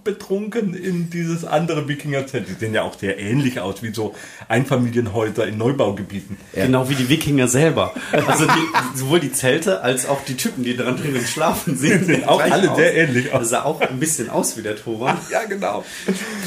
betrunken 0.03 0.73
in 0.73 1.09
dieses 1.09 1.45
andere 1.45 1.87
Wikingerzelt. 1.87 2.47
Die 2.49 2.53
sehen 2.53 2.73
ja 2.73 2.81
auch 2.83 2.97
sehr 2.99 3.17
ähnlich 3.19 3.59
aus 3.61 3.81
wie 3.83 3.93
so 3.93 4.13
Einfamilienhäuser 4.49 5.47
in 5.47 5.57
Neubaugebieten. 5.57 6.37
Genau 6.53 6.89
wie 6.89 6.95
die 6.95 7.07
Wikinger 7.09 7.47
selber. 7.47 7.93
Also 8.27 8.45
die, 8.45 8.97
sowohl 8.97 9.19
die 9.19 9.31
Zelte 9.31 9.81
als 9.81 10.07
auch 10.07 10.23
die 10.25 10.35
Typen, 10.35 10.63
die 10.63 10.75
dran 10.75 10.97
drinnen 10.97 11.25
schlafen, 11.25 11.77
sehen 11.77 12.03
Sehen 12.05 12.25
auch 12.25 12.41
alle 12.41 12.71
aus. 12.71 12.77
sehr 12.77 12.95
ähnlich 12.95 13.31
aus. 13.33 13.41
Das 13.41 13.49
sah 13.49 13.63
auch 13.63 13.79
ein 13.81 13.99
bisschen 13.99 14.29
aus 14.29 14.57
wie 14.57 14.61
der 14.61 14.75
Toran. 14.75 15.17
Ja, 15.31 15.43
genau. 15.45 15.83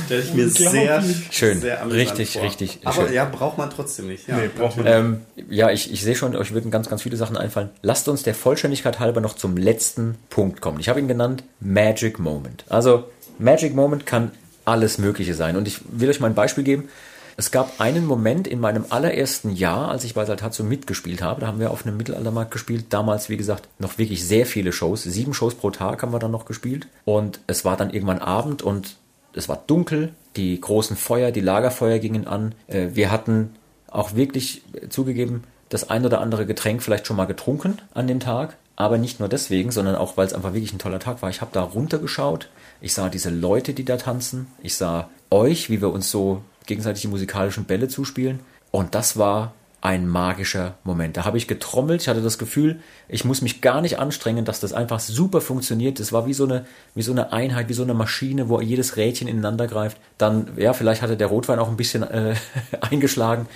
Stelle 0.07 0.23
ich 0.23 0.35
mir 0.35 0.49
sehr 0.49 1.03
Schön. 1.31 1.61
sehr 1.61 1.91
Richtig, 1.91 2.35
vor. 2.35 2.43
richtig 2.43 2.81
Aber 2.85 3.05
schön. 3.07 3.13
ja, 3.13 3.25
braucht 3.25 3.59
man 3.59 3.71
trotzdem 3.71 4.09
nicht. 4.09 4.29
Ja, 4.29 4.37
Nee, 4.37 4.49
braucht 4.57 4.77
man 4.77 4.87
Ähm, 4.87 5.21
ja, 5.49 5.71
ich, 5.71 5.93
ich 5.93 6.03
sehe 6.03 6.15
schon, 6.15 6.35
euch 6.37 6.53
würden 6.53 6.71
ganz, 6.71 6.89
ganz 6.89 7.03
viele 7.03 7.17
Sachen 7.17 7.37
einfallen. 7.37 7.71
Lasst 7.83 8.09
uns 8.09 8.23
der 8.23 8.35
Vollständigkeit 8.35 8.99
halber 9.01 9.21
noch 9.21 9.35
zum 9.35 9.57
letzten 9.57 10.17
Punkt 10.31 10.61
kommen. 10.61 10.81
Ich 10.81 10.89
habe 10.89 11.01
ihn 11.01 11.09
genannt 11.09 11.45
Magic 11.61 12.19
Moment. 12.19 12.65
Also 12.69 12.98
Magic 13.39 13.75
Moment 13.75 14.07
kann 14.07 14.33
alles 14.65 14.99
Mögliche 14.99 15.35
sein. 15.35 15.57
Und 15.57 15.67
ich 15.67 15.81
will 15.91 16.09
euch 16.09 16.21
mal 16.21 16.29
ein 16.29 16.35
Beispiel 16.35 16.65
geben. 16.65 16.89
Es 17.37 17.53
gab 17.53 17.81
einen 17.81 18.05
Moment 18.05 18.49
in 18.49 18.59
meinem 18.59 18.87
allerersten 18.91 19.55
Jahr, 19.55 19.91
als 19.91 20.03
ich 20.03 20.15
bei 20.15 20.25
Saltatio 20.25 20.65
mitgespielt 20.65 21.23
habe. 21.23 21.41
Da 21.41 21.47
haben 21.47 21.61
wir 21.61 21.71
auf 21.71 21.87
einem 21.87 21.97
Mittelaltermarkt 21.97 22.51
gespielt. 22.51 22.87
Damals, 22.91 23.29
wie 23.29 23.37
gesagt, 23.37 23.69
noch 23.79 23.97
wirklich 23.97 24.27
sehr 24.27 24.45
viele 24.45 24.73
Shows. 24.73 25.05
Sieben 25.05 25.35
Shows 25.35 25.55
pro 25.55 25.71
Tag 25.71 26.03
haben 26.03 26.13
wir 26.13 26.19
dann 26.19 26.33
noch 26.33 26.47
gespielt. 26.47 26.89
Und 27.05 27.39
es 27.47 27.65
war 27.65 27.77
dann 27.77 27.91
irgendwann 27.91 28.19
Abend 28.19 28.63
und 28.63 28.97
es 29.35 29.49
war 29.49 29.63
dunkel. 29.67 30.15
Die 30.35 30.61
großen 30.61 30.97
Feuer, 30.97 31.31
die 31.31 31.41
Lagerfeuer 31.41 32.01
gingen 32.01 32.27
an. 32.27 32.57
Äh, 32.67 32.89
Wir 32.95 33.13
hatten 33.13 33.55
auch 33.87 34.17
wirklich 34.17 34.63
zugegeben, 34.89 35.45
das 35.69 35.91
ein 35.91 36.05
oder 36.05 36.21
andere 36.21 36.45
Getränk 36.45 36.83
vielleicht 36.83 37.07
schon 37.07 37.17
mal 37.17 37.27
getrunken 37.27 37.79
an 37.95 38.09
dem 38.09 38.21
Tag. 38.21 38.57
Aber 38.81 38.97
nicht 38.97 39.19
nur 39.19 39.29
deswegen, 39.29 39.73
sondern 39.73 39.97
auch, 39.97 40.17
weil 40.17 40.29
es 40.29 40.33
einfach 40.33 40.55
wirklich 40.55 40.73
ein 40.73 40.79
toller 40.79 41.01
Tag 41.01 41.21
war. 41.21 41.31
Ich 41.31 41.41
habe 41.41 41.51
da 41.53 41.63
runtergeschaut. 41.63 42.49
Ich 42.81 42.95
sah 42.95 43.09
diese 43.09 43.29
Leute, 43.29 43.75
die 43.75 43.85
da 43.85 43.97
tanzen. 43.97 44.47
Ich 44.63 44.77
sah 44.77 45.11
euch, 45.31 45.69
wie 45.69 45.81
wir 45.81 45.91
uns 45.91 46.13
so 46.13 46.43
gegenseitig 46.67 47.03
die 47.03 47.09
musikalischen 47.09 47.65
Bälle 47.65 47.89
zuspielen. 47.89 48.39
Und 48.71 48.95
das 48.95 49.17
war 49.17 49.53
ein 49.81 50.07
magischer 50.07 50.77
Moment. 50.85 51.17
Da 51.17 51.25
habe 51.25 51.39
ich 51.39 51.49
getrommelt. 51.49 52.03
Ich 52.03 52.09
hatte 52.09 52.23
das 52.23 52.39
Gefühl, 52.39 52.79
ich 53.09 53.25
muss 53.25 53.43
mich 53.43 53.63
gar 53.63 53.81
nicht 53.81 53.99
anstrengen, 53.99 54.45
dass 54.45 54.61
das 54.61 54.73
einfach 54.73 55.01
super 55.01 55.41
funktioniert. 55.41 55.99
Das 55.99 56.13
war 56.13 56.27
wie 56.27 56.33
so 56.33 56.45
eine, 56.45 56.65
wie 56.95 57.03
so 57.03 57.11
eine 57.11 57.33
Einheit, 57.33 57.69
wie 57.69 57.75
so 57.75 57.83
eine 57.83 57.95
Maschine, 57.95 58.49
wo 58.49 58.61
jedes 58.61 58.97
Rädchen 58.97 59.27
ineinander 59.27 59.67
greift. 59.67 59.97
Dann, 60.19 60.53
ja, 60.57 60.73
vielleicht 60.73 61.03
hatte 61.03 61.17
der 61.17 61.27
Rotwein 61.27 61.59
auch 61.59 61.69
ein 61.69 61.77
bisschen 61.77 62.05
äh, 62.05 62.37
eingeschlagen. 62.81 63.49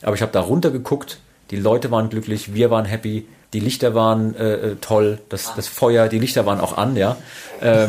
Aber 0.00 0.14
ich 0.14 0.22
habe 0.22 0.32
da 0.32 0.40
runtergeguckt. 0.40 1.18
Die 1.50 1.56
Leute 1.56 1.90
waren 1.90 2.08
glücklich, 2.08 2.54
wir 2.54 2.70
waren 2.70 2.86
happy, 2.86 3.26
die 3.52 3.60
Lichter 3.60 3.94
waren 3.94 4.34
äh, 4.36 4.52
äh, 4.52 4.76
toll, 4.80 5.18
das, 5.28 5.54
das 5.56 5.68
Feuer, 5.68 6.08
die 6.08 6.18
Lichter 6.18 6.46
waren 6.46 6.60
auch 6.60 6.76
an, 6.76 6.96
ja. 6.96 7.16
Ähm, 7.60 7.88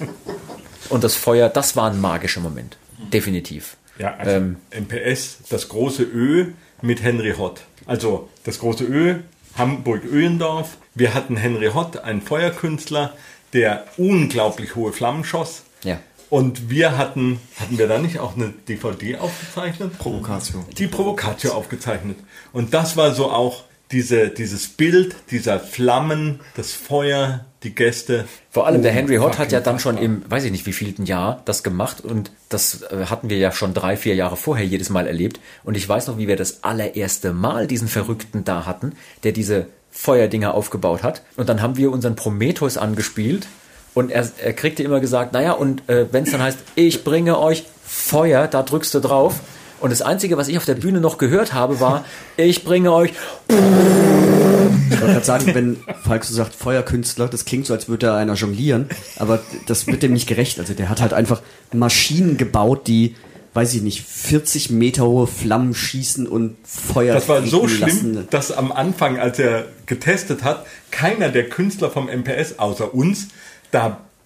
und 0.88 1.04
das 1.04 1.14
Feuer, 1.14 1.48
das 1.48 1.76
war 1.76 1.90
ein 1.90 2.00
magischer 2.00 2.40
Moment. 2.40 2.76
Definitiv. 3.12 3.76
Ja, 3.98 4.14
also 4.16 4.30
Ähm. 4.30 4.56
MPS, 4.70 5.38
das 5.48 5.68
große 5.68 6.02
Ö 6.02 6.48
mit 6.82 7.02
Henry 7.02 7.34
Hott. 7.38 7.62
Also 7.86 8.28
das 8.44 8.58
große 8.58 8.84
Ö, 8.84 9.16
Hamburg-Öhendorf. 9.56 10.76
Wir 10.94 11.14
hatten 11.14 11.36
Henry 11.36 11.70
Hott, 11.72 11.98
einen 11.98 12.20
Feuerkünstler, 12.20 13.14
der 13.52 13.84
unglaublich 13.96 14.74
hohe 14.74 14.92
Flammen 14.92 15.24
schoss. 15.24 15.62
Ja. 15.82 15.98
Und 16.28 16.70
wir 16.70 16.98
hatten, 16.98 17.38
hatten 17.60 17.78
wir 17.78 17.86
da 17.86 17.98
nicht 17.98 18.18
auch 18.18 18.34
eine 18.34 18.52
DVD 18.68 19.18
aufgezeichnet? 19.18 19.96
Provokatio. 19.98 20.64
Die 20.76 20.88
Provokatio 20.88 21.52
aufgezeichnet. 21.52 22.18
Und 22.52 22.74
das 22.74 22.96
war 22.96 23.14
so 23.14 23.30
auch 23.30 23.62
diese, 23.92 24.28
dieses 24.28 24.68
Bild 24.68 25.14
dieser 25.30 25.60
Flammen, 25.60 26.40
das 26.56 26.72
Feuer, 26.72 27.44
die 27.62 27.74
Gäste. 27.74 28.26
Vor 28.50 28.66
allem 28.66 28.82
der 28.82 28.92
Oh, 28.92 28.94
Henry 28.94 29.16
Hott 29.16 29.38
hat 29.38 29.52
ja 29.52 29.60
dann 29.60 29.78
schon 29.78 29.96
im, 29.96 30.22
weiß 30.28 30.44
ich 30.44 30.50
nicht, 30.50 30.66
wie 30.66 30.72
vielten 30.72 31.04
Jahr 31.04 31.42
das 31.44 31.62
gemacht 31.62 32.00
und 32.00 32.30
das 32.48 32.82
äh, 32.82 33.06
hatten 33.06 33.30
wir 33.30 33.38
ja 33.38 33.52
schon 33.52 33.74
drei, 33.74 33.96
vier 33.96 34.14
Jahre 34.14 34.36
vorher 34.36 34.66
jedes 34.66 34.90
Mal 34.90 35.06
erlebt. 35.06 35.40
Und 35.64 35.76
ich 35.76 35.88
weiß 35.88 36.08
noch, 36.08 36.18
wie 36.18 36.28
wir 36.28 36.36
das 36.36 36.64
allererste 36.64 37.32
Mal 37.32 37.66
diesen 37.66 37.88
Verrückten 37.88 38.44
da 38.44 38.66
hatten, 38.66 38.92
der 39.22 39.32
diese 39.32 39.66
Feuerdinger 39.90 40.54
aufgebaut 40.54 41.02
hat. 41.02 41.22
Und 41.36 41.48
dann 41.48 41.62
haben 41.62 41.76
wir 41.76 41.90
unseren 41.90 42.16
Prometheus 42.16 42.76
angespielt 42.76 43.46
und 43.94 44.10
er, 44.10 44.28
er 44.42 44.52
kriegte 44.52 44.82
immer 44.82 45.00
gesagt, 45.00 45.32
naja 45.32 45.52
und 45.52 45.88
äh, 45.88 46.06
wenn 46.12 46.24
es 46.24 46.32
dann 46.32 46.42
heißt, 46.42 46.58
ich 46.74 47.02
bringe 47.02 47.38
euch 47.38 47.64
Feuer, 47.84 48.46
da 48.48 48.62
drückst 48.62 48.94
du 48.94 49.00
drauf 49.00 49.40
und 49.80 49.90
das 49.90 50.02
Einzige, 50.02 50.36
was 50.36 50.48
ich 50.48 50.56
auf 50.56 50.64
der 50.64 50.74
Bühne 50.74 51.00
noch 51.00 51.18
gehört 51.18 51.52
habe, 51.52 51.80
war, 51.80 52.04
ich 52.36 52.64
bringe 52.64 52.92
euch 52.92 53.12
Ich 53.48 55.00
wollte 55.00 55.12
gerade 55.12 55.24
sagen, 55.24 55.54
wenn 55.54 55.76
Falk 56.02 56.24
so 56.24 56.34
sagt, 56.34 56.54
Feuerkünstler, 56.54 57.28
das 57.28 57.44
klingt 57.44 57.66
so, 57.66 57.74
als 57.74 57.88
würde 57.88 58.06
er 58.06 58.14
einer 58.14 58.34
jonglieren, 58.34 58.88
aber 59.16 59.40
das 59.66 59.86
wird 59.86 60.02
dem 60.02 60.12
nicht 60.12 60.26
gerecht. 60.26 60.58
Also 60.58 60.74
der 60.74 60.88
hat 60.88 61.00
halt 61.00 61.12
einfach 61.12 61.42
Maschinen 61.72 62.36
gebaut, 62.36 62.86
die, 62.86 63.16
weiß 63.54 63.74
ich 63.74 63.82
nicht, 63.82 64.02
40 64.02 64.70
Meter 64.70 65.06
hohe 65.06 65.26
Flammen 65.26 65.74
schießen 65.74 66.26
und 66.26 66.56
Feuer 66.64 67.14
Das 67.14 67.28
war 67.28 67.42
so 67.42 67.68
schlimm, 67.68 68.14
lassen. 68.14 68.28
dass 68.30 68.52
am 68.52 68.72
Anfang, 68.72 69.18
als 69.18 69.38
er 69.38 69.66
getestet 69.86 70.42
hat, 70.42 70.66
keiner 70.90 71.28
der 71.28 71.48
Künstler 71.48 71.90
vom 71.90 72.06
MPS 72.08 72.58
außer 72.58 72.94
uns 72.94 73.28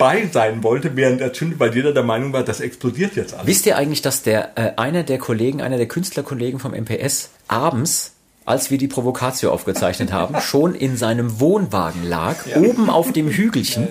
dabei 0.00 0.28
sein 0.32 0.62
wollte, 0.62 0.96
während 0.96 1.20
er 1.20 1.32
zündet, 1.32 1.60
weil 1.60 1.74
jeder 1.74 1.92
der 1.92 2.02
Meinung 2.02 2.32
war, 2.32 2.42
das 2.42 2.60
explodiert 2.60 3.16
jetzt 3.16 3.34
alles. 3.34 3.46
Wisst 3.46 3.66
ihr 3.66 3.76
eigentlich, 3.76 4.02
dass 4.02 4.22
der 4.22 4.56
äh, 4.56 4.72
einer 4.76 5.02
der 5.02 5.18
Kollegen, 5.18 5.60
einer 5.60 5.76
der 5.76 5.88
Künstlerkollegen 5.88 6.58
vom 6.58 6.72
MPS 6.72 7.30
abends, 7.48 8.12
als 8.46 8.70
wir 8.70 8.78
die 8.78 8.88
Provokatio 8.88 9.52
aufgezeichnet 9.52 10.12
haben, 10.12 10.40
schon 10.40 10.74
in 10.74 10.96
seinem 10.96 11.38
Wohnwagen 11.38 12.02
lag, 12.08 12.36
oben 12.56 12.88
auf 12.88 13.12
dem 13.12 13.28
Hügelchen 13.28 13.88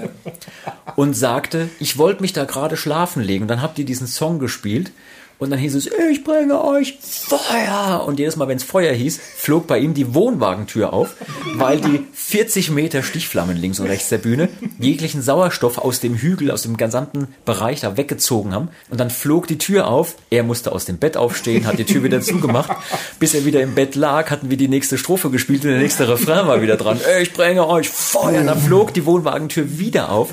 und 0.95 1.13
sagte, 1.13 1.69
ich 1.79 1.97
wollte 1.97 2.21
mich 2.21 2.33
da 2.33 2.45
gerade 2.45 2.75
schlafen 2.75 3.21
legen. 3.23 3.47
Dann 3.47 3.61
habt 3.61 3.77
ihr 3.77 3.85
diesen 3.85 4.07
Song 4.07 4.39
gespielt 4.39 4.91
und 5.39 5.49
dann 5.49 5.59
hieß 5.59 5.75
es, 5.75 5.87
ich 5.87 6.23
bringe 6.25 6.61
euch 6.63 6.99
Feuer. 7.01 8.03
Und 8.05 8.19
jedes 8.19 8.35
Mal, 8.35 8.49
wenn 8.49 8.57
es 8.57 8.63
Feuer 8.63 8.93
hieß, 8.93 9.19
flog 9.37 9.67
bei 9.67 9.79
ihm 9.79 9.93
die 9.93 10.13
Wohnwagentür 10.13 10.91
auf, 10.91 11.15
weil 11.55 11.79
die 11.79 12.05
40 12.13 12.71
Meter 12.71 13.03
Stichflammen 13.03 13.55
links 13.55 13.79
und 13.79 13.87
rechts 13.87 14.09
der 14.09 14.17
Bühne 14.17 14.49
jeglichen 14.79 15.21
Sauerstoff 15.21 15.77
aus 15.77 16.01
dem 16.01 16.15
Hügel, 16.15 16.51
aus 16.51 16.63
dem 16.63 16.75
gesamten 16.75 17.29
Bereich 17.45 17.79
da 17.79 17.95
weggezogen 17.95 18.53
haben. 18.53 18.67
Und 18.89 18.99
dann 18.99 19.09
flog 19.09 19.47
die 19.47 19.57
Tür 19.57 19.87
auf. 19.87 20.15
Er 20.29 20.43
musste 20.43 20.73
aus 20.73 20.83
dem 20.83 20.97
Bett 20.97 21.15
aufstehen, 21.15 21.65
hat 21.65 21.79
die 21.79 21.85
Tür 21.85 22.03
wieder 22.03 22.19
zugemacht. 22.21 22.71
Bis 23.19 23.33
er 23.33 23.45
wieder 23.45 23.61
im 23.61 23.75
Bett 23.75 23.95
lag, 23.95 24.29
hatten 24.31 24.49
wir 24.49 24.57
die 24.57 24.67
nächste 24.67 24.97
Strophe 24.97 25.29
gespielt 25.29 25.63
und 25.63 25.71
der 25.71 25.79
nächste 25.79 26.09
Refrain 26.09 26.47
war 26.47 26.61
wieder 26.61 26.75
dran. 26.75 26.99
Ich 27.21 27.31
bringe 27.31 27.65
euch 27.65 27.87
Feuer. 27.87 28.39
Und 28.39 28.45
dann 28.45 28.59
flog 28.59 28.93
die 28.93 29.05
Wohnwagentür 29.05 29.79
wieder 29.79 30.11
auf. 30.11 30.31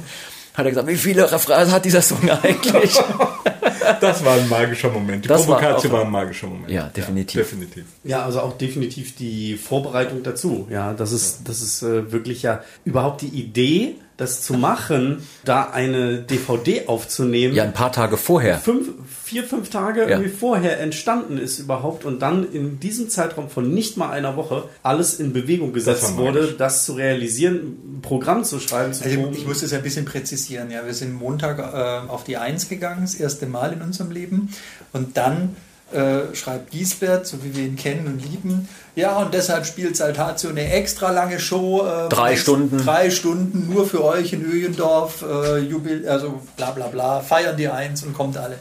Hat 0.54 0.64
er 0.64 0.70
gesagt, 0.70 0.88
wie 0.88 0.96
viele 0.96 1.30
Refrains 1.30 1.70
hat 1.70 1.84
dieser 1.84 2.02
Song 2.02 2.28
eigentlich? 2.28 2.98
Das 4.00 4.24
war 4.24 4.34
ein 4.36 4.48
magischer 4.48 4.90
Moment. 4.90 5.24
Die 5.24 5.28
Das 5.28 5.46
war 5.48 5.58
Provokatio 5.58 5.90
auch- 5.90 5.94
war, 5.94 6.04
ein 6.04 6.10
magischer 6.10 6.46
Moment. 6.46 6.70
Ja, 6.70 6.84
definitiv. 6.88 7.40
definitiv. 7.42 7.84
Ja, 8.04 8.24
also 8.24 8.40
auch 8.40 8.56
definitiv 8.58 9.16
die 9.16 9.56
Vorbereitung 9.56 10.22
dazu. 10.22 10.66
Ja, 10.70 10.92
das 10.94 11.12
ist, 11.12 11.40
das 11.48 11.62
ist 11.62 11.82
äh, 11.82 12.10
wirklich 12.12 12.42
ja 12.42 12.62
überhaupt 12.84 13.22
die 13.22 13.28
Idee, 13.28 13.94
das 14.16 14.40
zu 14.42 14.54
machen, 14.54 15.26
da 15.44 15.64
eine 15.70 16.18
DVD 16.22 16.86
aufzunehmen. 16.88 17.54
Ja, 17.54 17.64
ein 17.64 17.74
paar 17.74 17.92
Tage 17.92 18.16
vorher. 18.16 18.58
Fünf, 18.58 18.88
vier, 19.24 19.44
fünf 19.44 19.68
Tage 19.68 20.02
Ja. 20.02 20.08
irgendwie 20.08 20.30
vorher 20.30 20.80
entstanden 20.80 21.36
ist 21.36 21.58
überhaupt 21.58 22.04
und 22.04 22.20
dann 22.22 22.50
in 22.50 22.80
diesem 22.80 23.10
Zeitraum 23.10 23.50
von 23.50 23.74
nicht 23.74 23.96
mal 23.98 24.10
einer 24.10 24.36
Woche 24.36 24.64
alles 24.82 25.20
in 25.20 25.32
Bewegung 25.34 25.72
gesetzt 25.74 26.02
Das 26.02 26.16
wurde, 26.16 26.54
das 26.56 26.84
zu 26.86 26.94
realisieren, 26.94 27.56
ein 27.96 28.00
Programm 28.02 28.44
zu 28.44 28.58
schreiben, 28.58 28.94
zu 28.94 29.04
Also 29.04 29.30
ich 29.32 29.46
muss 29.46 29.60
das 29.60 29.72
ein 29.74 29.82
bisschen 29.82 30.06
präzisieren. 30.06 30.70
Ja, 30.70 30.86
wir 30.86 30.94
sind 30.94 31.12
Montag 31.14 31.58
äh, 31.58 32.08
auf 32.10 32.24
die 32.24 32.38
Eins 32.38 32.68
gegangen, 32.68 33.02
das 33.02 33.16
erste 33.16 33.46
Mal 33.46 33.72
in 33.74 33.82
unserem 33.82 34.10
Leben. 34.10 34.48
Und 34.92 35.16
dann 35.18 35.56
äh, 35.92 36.34
schreibt 36.34 36.70
Giesbert, 36.70 37.26
so 37.26 37.42
wie 37.44 37.54
wir 37.54 37.64
ihn 37.64 37.76
kennen 37.76 38.06
und 38.06 38.22
lieben, 38.22 38.68
ja, 38.96 39.18
und 39.18 39.34
deshalb 39.34 39.66
spielt 39.66 39.96
Saltatio 39.96 40.50
eine 40.50 40.72
extra 40.72 41.10
lange 41.10 41.38
Show. 41.38 41.86
Äh, 41.86 42.08
Drei 42.08 42.34
Stunden. 42.36 42.78
Drei 42.78 43.10
Stunden 43.10 43.68
nur 43.68 43.86
für 43.86 44.02
euch 44.02 44.32
in 44.32 44.44
Öjendorf, 44.50 45.22
äh, 45.22 45.58
Jubil, 45.58 46.08
also 46.08 46.40
bla 46.56 46.70
bla 46.70 46.86
bla, 46.86 47.20
feiern 47.20 47.56
die 47.56 47.68
Eins 47.68 48.02
und 48.02 48.14
kommt 48.14 48.38
alle. 48.38 48.58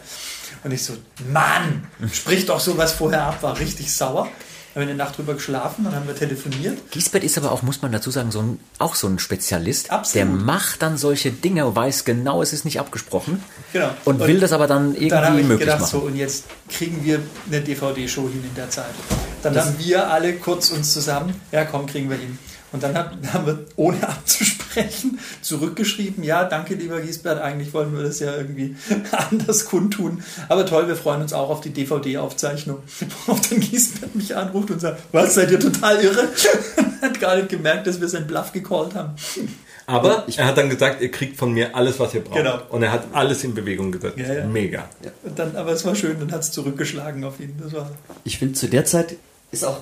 Und 0.63 0.71
ich 0.71 0.83
so, 0.83 0.93
Mann, 1.31 1.87
sprich 2.11 2.45
doch 2.45 2.59
sowas 2.59 2.91
vorher 2.91 3.23
ab, 3.23 3.41
war 3.43 3.57
richtig 3.59 3.93
sauer. 3.93 4.27
Haben 4.75 4.87
wir 4.87 4.89
eine 4.89 4.95
Nacht 4.95 5.17
drüber 5.17 5.35
geschlafen, 5.35 5.85
dann 5.85 5.95
haben 5.95 6.05
wir 6.05 6.15
telefoniert. 6.17 6.91
Giesbert 6.91 7.23
ist 7.23 7.37
aber 7.37 7.53
auch, 7.53 7.61
muss 7.61 7.81
man 7.81 7.93
dazu 7.93 8.11
sagen, 8.11 8.31
so 8.31 8.41
ein, 8.41 8.59
auch 8.77 8.95
so 8.95 9.07
ein 9.07 9.19
Spezialist. 9.19 9.89
Absolut. 9.89 10.15
Der 10.15 10.25
macht 10.25 10.81
dann 10.81 10.97
solche 10.97 11.31
Dinge, 11.31 11.73
weiß 11.73 12.03
genau, 12.03 12.41
es 12.41 12.51
ist 12.51 12.65
nicht 12.65 12.77
abgesprochen. 12.77 13.41
Genau. 13.71 13.91
Und, 14.03 14.19
will 14.19 14.41
das 14.41 14.51
aber 14.51 14.67
dann 14.67 14.93
irgendwie 14.93 15.07
dann 15.07 15.35
möglich 15.35 15.59
gedacht, 15.59 15.79
machen. 15.79 15.91
so, 15.91 15.99
und 15.99 16.17
jetzt 16.17 16.43
kriegen 16.67 17.05
wir 17.05 17.21
eine 17.47 17.61
DVD-Show 17.61 18.23
hin 18.23 18.43
in 18.43 18.53
der 18.53 18.69
Zeit. 18.69 18.93
Dann 19.43 19.55
haben 19.55 19.75
wir 19.79 20.11
alle 20.11 20.33
kurz 20.33 20.71
uns 20.71 20.91
zusammen, 20.91 21.39
ja 21.53 21.63
komm, 21.63 21.85
kriegen 21.85 22.09
wir 22.09 22.17
hin. 22.17 22.37
Und 22.75 22.83
dann 22.83 22.95
hab- 22.95 23.33
haben 23.33 23.45
wir, 23.47 23.59
ohne 23.77 24.07
abzusprechen, 24.07 25.17
zurückgeschrieben, 25.41 26.23
ja, 26.23 26.43
danke 26.43 26.75
lieber 26.75 26.99
Giesbert, 26.99 27.41
eigentlich 27.41 27.73
wollen 27.73 27.95
wir 27.95 28.03
das 28.03 28.19
ja 28.19 28.35
irgendwie 28.35 28.75
anders 29.11 29.65
kundtun. 29.65 30.23
Aber 30.49 30.65
toll, 30.65 30.87
wir 30.89 30.95
freuen 30.97 31.21
uns 31.21 31.31
auch 31.33 31.49
auf 31.49 31.61
die 31.61 31.69
DVD-Aufzeichnung. 31.71 32.79
Worauf 33.25 33.41
dann 33.49 33.59
Giesbert 33.61 34.13
mich 34.13 34.35
anruft 34.35 34.71
und 34.71 34.81
sagt, 34.81 35.01
was, 35.11 35.35
seid 35.35 35.51
ihr 35.51 35.59
total 35.59 36.03
irre? 36.03 36.27
hat 37.01 37.19
gar 37.19 37.37
nicht 37.37 37.49
gemerkt, 37.49 37.87
dass 37.87 38.01
wir 38.01 38.07
seinen 38.09 38.27
Bluff 38.27 38.51
gecallt 38.51 38.93
haben. 38.95 39.13
Aber 39.87 40.25
er 40.35 40.45
hat 40.47 40.57
dann 40.57 40.69
gesagt, 40.69 41.01
ihr 41.01 41.11
kriegt 41.11 41.37
von 41.37 41.53
mir 41.53 41.75
alles, 41.75 41.99
was 41.99 42.13
ihr 42.13 42.21
braucht. 42.21 42.37
Genau. 42.37 42.59
Und 42.69 42.83
er 42.83 42.91
hat 42.91 43.03
alles 43.13 43.43
in 43.43 43.53
Bewegung 43.53 43.91
gesetzt. 43.91 44.17
Ja, 44.17 44.33
ja. 44.33 44.45
Mega. 44.45 44.89
Und 45.23 45.37
dann, 45.39 45.55
aber 45.55 45.71
es 45.71 45.85
war 45.85 45.95
schön, 45.95 46.19
dann 46.19 46.31
hat 46.31 46.41
es 46.41 46.51
zurückgeschlagen 46.51 47.23
auf 47.23 47.39
ihn. 47.39 47.55
Das 47.61 47.71
war 47.71 47.89
Ich 48.23 48.39
finde, 48.39 48.55
zu 48.55 48.67
der 48.67 48.83
Zeit 48.85 49.15
ist 49.51 49.63
auch 49.63 49.79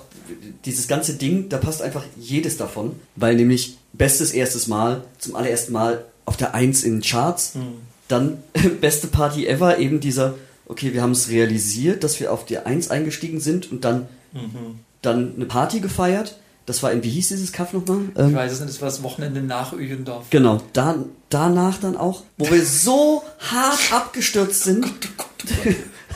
dieses 0.66 0.88
ganze 0.88 1.16
Ding, 1.16 1.50
da 1.50 1.58
passt 1.58 1.82
einfach 1.82 2.04
jedes 2.18 2.58
davon, 2.58 3.00
weil 3.16 3.36
nämlich 3.36 3.78
bestes 3.94 4.32
erstes 4.32 4.68
Mal, 4.68 5.04
zum 5.20 5.36
allerersten 5.36 5.74
Mal 5.74 6.06
auf 6.26 6.38
der 6.38 6.54
Eins 6.54 6.84
in 6.84 6.98
den 6.98 7.02
Charts, 7.02 7.54
dann 8.08 8.38
beste 8.82 9.08
Party 9.08 9.48
ever, 9.48 9.78
eben 9.80 10.00
dieser, 10.00 10.36
okay, 10.68 10.94
wir 10.94 11.02
haben 11.02 11.12
es 11.12 11.30
realisiert, 11.30 12.04
dass 12.04 12.20
wir 12.20 12.32
auf 12.32 12.46
die 12.46 12.60
Eins 12.60 12.90
eingestiegen 12.90 13.40
sind 13.40 13.72
und 13.72 13.84
dann, 13.84 14.08
dann 15.02 15.36
eine 15.36 15.46
Party 15.46 15.80
gefeiert. 15.80 16.38
Das 16.66 16.82
war 16.82 16.94
in, 16.94 17.04
wie 17.04 17.10
hieß 17.10 17.28
dieses 17.28 17.52
Kaff 17.52 17.74
nochmal? 17.74 18.04
Ich 18.14 18.20
Ähm, 18.20 18.36
weiß 18.36 18.54
es 18.54 18.60
nicht, 18.62 18.72
das 18.72 18.82
war 18.82 18.88
das 18.88 19.04
Wochenende 19.04 19.42
nach 19.42 19.74
Öjendorf. 19.74 20.30
Genau, 20.30 20.62
dann, 20.72 21.08
danach 21.30 21.78
dann 21.78 21.98
auch, 21.98 22.24
wo 22.38 22.50
wir 22.50 22.66
so 22.66 23.22
hart 23.40 23.92
abgestürzt 23.92 24.64
sind. 24.64 24.86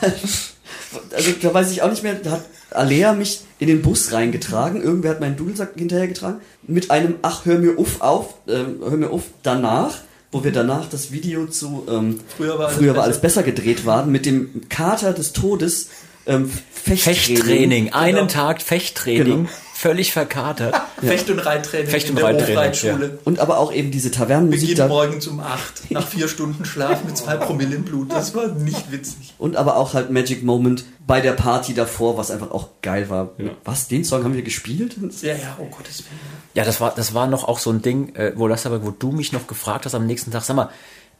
also 0.00 1.32
da 1.42 1.52
weiß 1.52 1.70
ich 1.70 1.82
auch 1.82 1.90
nicht 1.90 2.02
mehr, 2.02 2.14
da 2.14 2.30
hat 2.30 2.44
Alea 2.70 3.12
mich 3.14 3.40
in 3.58 3.68
den 3.68 3.82
Bus 3.82 4.12
reingetragen, 4.12 4.82
irgendwer 4.82 5.10
hat 5.12 5.20
meinen 5.20 5.36
Dudelsack 5.36 5.70
hinterhergetragen, 5.76 6.40
mit 6.66 6.90
einem 6.90 7.14
Ach, 7.22 7.44
hör 7.44 7.58
mir 7.58 7.78
uff 7.78 8.00
auf, 8.00 8.34
ähm, 8.48 8.76
hör 8.80 8.96
mir 8.96 9.10
uff 9.12 9.24
danach, 9.42 9.98
wo 10.32 10.44
wir 10.44 10.52
danach 10.52 10.88
das 10.88 11.10
Video 11.10 11.46
zu 11.46 11.86
ähm, 11.90 12.20
Früher 12.36 12.58
war 12.58 12.66
alles 12.66 12.76
früher 12.78 12.88
war 12.88 12.94
besser. 12.94 13.04
alles 13.04 13.20
besser 13.20 13.42
gedreht 13.42 13.86
waren, 13.86 14.12
mit 14.12 14.26
dem 14.26 14.68
Kater 14.68 15.12
des 15.14 15.32
Todes 15.32 15.88
ähm, 16.26 16.50
Fechttraining. 16.70 16.98
Fechttraining, 17.36 17.92
einen 17.94 18.16
Genau. 18.16 18.26
Tag 18.28 18.60
Fechttraining, 18.62 19.24
Genau. 19.24 19.48
Völlig 19.78 20.12
verkatert. 20.12 20.74
Fecht- 21.00 21.30
und 21.30 21.38
Reittraining 21.38 21.86
Fecht- 21.88 22.08
in 22.08 22.16
und 22.16 22.16
der 22.16 22.24
Reittraining, 22.24 22.56
Hofreitschule. 22.56 23.18
Und 23.24 23.38
aber 23.38 23.58
auch 23.58 23.72
eben 23.72 23.92
diese 23.92 24.10
Tavernenmusik 24.10 24.70
Beginn 24.70 24.88
morgens 24.88 25.28
um 25.28 25.38
8, 25.38 25.92
nach 25.92 26.06
vier 26.06 26.26
Stunden 26.26 26.64
Schlaf 26.64 27.04
mit 27.04 27.16
zwei 27.16 27.36
Promille 27.36 27.76
im 27.76 27.84
Blut. 27.84 28.10
Das 28.10 28.34
war 28.34 28.48
nicht 28.48 28.90
witzig. 28.90 29.34
Und 29.38 29.54
aber 29.54 29.76
auch 29.76 29.94
halt 29.94 30.10
Magic 30.10 30.42
Moment 30.42 30.84
bei 31.06 31.20
der 31.20 31.32
Party 31.32 31.74
davor, 31.74 32.18
was 32.18 32.32
einfach 32.32 32.50
auch 32.50 32.68
geil 32.82 33.08
war. 33.08 33.30
Was, 33.64 33.86
den 33.86 34.04
Song 34.04 34.24
haben 34.24 34.34
wir 34.34 34.42
gespielt? 34.42 34.96
Ja, 35.22 35.34
ja, 35.34 35.56
oh 35.60 35.66
Gottes 35.66 36.00
Willen. 36.00 36.20
Ja, 36.54 36.64
das 36.64 36.80
war, 36.80 36.92
das 36.94 37.14
war 37.14 37.28
noch 37.28 37.46
auch 37.46 37.60
so 37.60 37.70
ein 37.70 37.80
Ding, 37.80 38.14
äh, 38.16 38.32
wo 38.34 38.48
das 38.48 38.66
aber, 38.66 38.84
wo 38.84 38.90
du 38.90 39.12
mich 39.12 39.32
noch 39.32 39.46
gefragt 39.46 39.86
hast 39.86 39.94
am 39.94 40.06
nächsten 40.06 40.32
Tag, 40.32 40.42
sag 40.42 40.56
mal, 40.56 40.70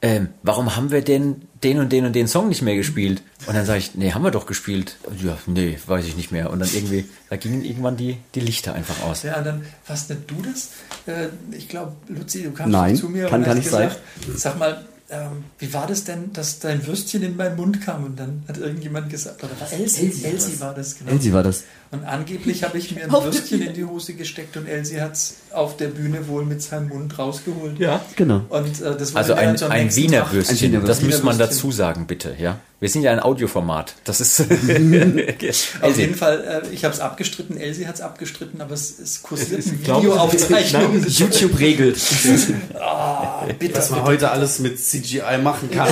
ähm, 0.01 0.29
warum 0.43 0.75
haben 0.75 0.91
wir 0.91 1.01
denn 1.01 1.41
den 1.63 1.79
und 1.79 1.91
den 1.91 2.05
und 2.05 2.13
den 2.13 2.27
Song 2.27 2.47
nicht 2.47 2.61
mehr 2.61 2.75
gespielt? 2.75 3.21
Und 3.47 3.55
dann 3.55 3.65
sage 3.65 3.79
ich, 3.79 3.95
nee, 3.95 4.11
haben 4.13 4.23
wir 4.23 4.31
doch 4.31 4.45
gespielt. 4.45 4.97
Ja, 5.21 5.37
nee, 5.45 5.77
weiß 5.85 6.05
ich 6.05 6.15
nicht 6.15 6.31
mehr. 6.31 6.49
Und 6.51 6.59
dann 6.59 6.69
irgendwie, 6.73 7.05
da 7.29 7.35
gingen 7.35 7.65
irgendwann 7.65 7.97
die, 7.97 8.17
die 8.35 8.39
Lichter 8.39 8.73
einfach 8.73 9.01
aus. 9.03 9.23
Ja, 9.23 9.41
dann, 9.41 9.65
was 9.87 10.07
nicht 10.07 10.31
du 10.31 10.41
das? 10.41 10.69
Äh, 11.05 11.27
ich 11.51 11.67
glaube, 11.67 11.93
Luzi, 12.07 12.43
du 12.43 12.51
kamst 12.51 12.71
Nein, 12.71 12.95
zu 12.95 13.09
mir 13.09 13.27
kann 13.27 13.41
und 13.41 13.45
gar 13.45 13.55
hast 13.55 13.59
nicht 13.59 13.69
sein. 13.69 13.89
gesagt, 13.89 14.01
sag 14.39 14.57
mal, 14.57 14.85
ähm, 15.11 15.43
wie 15.57 15.73
war 15.73 15.87
das 15.87 16.03
denn, 16.03 16.31
dass 16.33 16.59
dein 16.59 16.85
Würstchen 16.85 17.23
in 17.23 17.35
meinen 17.35 17.55
Mund 17.55 17.81
kam? 17.81 18.05
Und 18.05 18.19
dann 18.19 18.43
hat 18.47 18.57
irgendjemand 18.57 19.09
gesagt, 19.09 19.43
oder 19.43 19.59
war 19.59 19.71
Elsie? 19.73 20.05
Elsie 20.05 20.23
war 20.23 20.31
Elsie 20.31 20.51
das. 20.51 20.61
war 20.61 20.73
das, 20.75 20.97
genau. 20.97 21.11
Elsie 21.11 21.33
war 21.33 21.43
das. 21.43 21.63
Und 21.91 22.03
angeblich 22.05 22.63
habe 22.63 22.77
ich 22.77 22.93
mir 22.93 23.03
ein 23.05 23.11
Würstchen 23.11 23.63
in 23.63 23.73
die 23.73 23.83
Hose 23.83 24.13
gesteckt 24.13 24.55
und 24.57 24.67
Elsie 24.67 25.01
hat 25.01 25.13
es 25.13 25.37
auf 25.51 25.75
der 25.75 25.87
Bühne 25.87 26.27
wohl 26.27 26.45
mit 26.45 26.61
seinem 26.61 26.89
Mund 26.89 27.17
rausgeholt. 27.17 27.79
Ja. 27.79 27.99
Genau. 28.15 28.41
Und 28.49 28.79
äh, 28.79 28.95
Also 29.15 29.33
ein, 29.33 29.47
dann 29.47 29.57
so 29.57 29.65
ein 29.65 29.95
Wiener 29.95 30.19
Tag- 30.19 30.33
Würstchen, 30.33 30.55
Ein 30.57 30.61
Wiener 30.61 30.79
das 30.81 30.87
Würstchen. 31.01 31.07
muss 31.09 31.23
man 31.23 31.35
Wiener 31.35 31.45
Würstchen. 31.47 31.57
dazu 31.69 31.71
sagen, 31.75 32.05
bitte, 32.05 32.35
ja. 32.39 32.59
Wir 32.79 32.87
sind 32.89 33.01
ja 33.01 33.11
ein 33.11 33.19
Audioformat. 33.19 33.95
Das 34.05 34.21
ist. 34.21 34.39
Auf 35.81 35.97
jeden 35.97 36.15
Fall, 36.15 36.63
äh, 36.63 36.73
ich 36.73 36.85
habe 36.85 36.93
es 36.93 36.99
abgestritten, 37.01 37.57
Elsie 37.57 37.87
hat 37.87 37.95
es 37.95 38.01
abgestritten, 38.01 38.61
aber 38.61 38.73
es, 38.75 38.97
es 38.99 39.21
kursiert 39.23 39.59
Es 39.59 39.65
ist- 39.65 39.71
eine 39.89 39.97
Videoaufzeichnung. 39.97 41.03
YouTube 41.07 41.59
regelt. 41.59 41.97
Ah, 42.79 43.45
bitte, 43.57 43.77
Was 43.77 43.89
man 43.89 44.03
heute 44.03 44.29
alles 44.31 44.59
mit 44.59 44.79
CGI 44.79 45.37
machen 45.41 45.69
kann. 45.71 45.87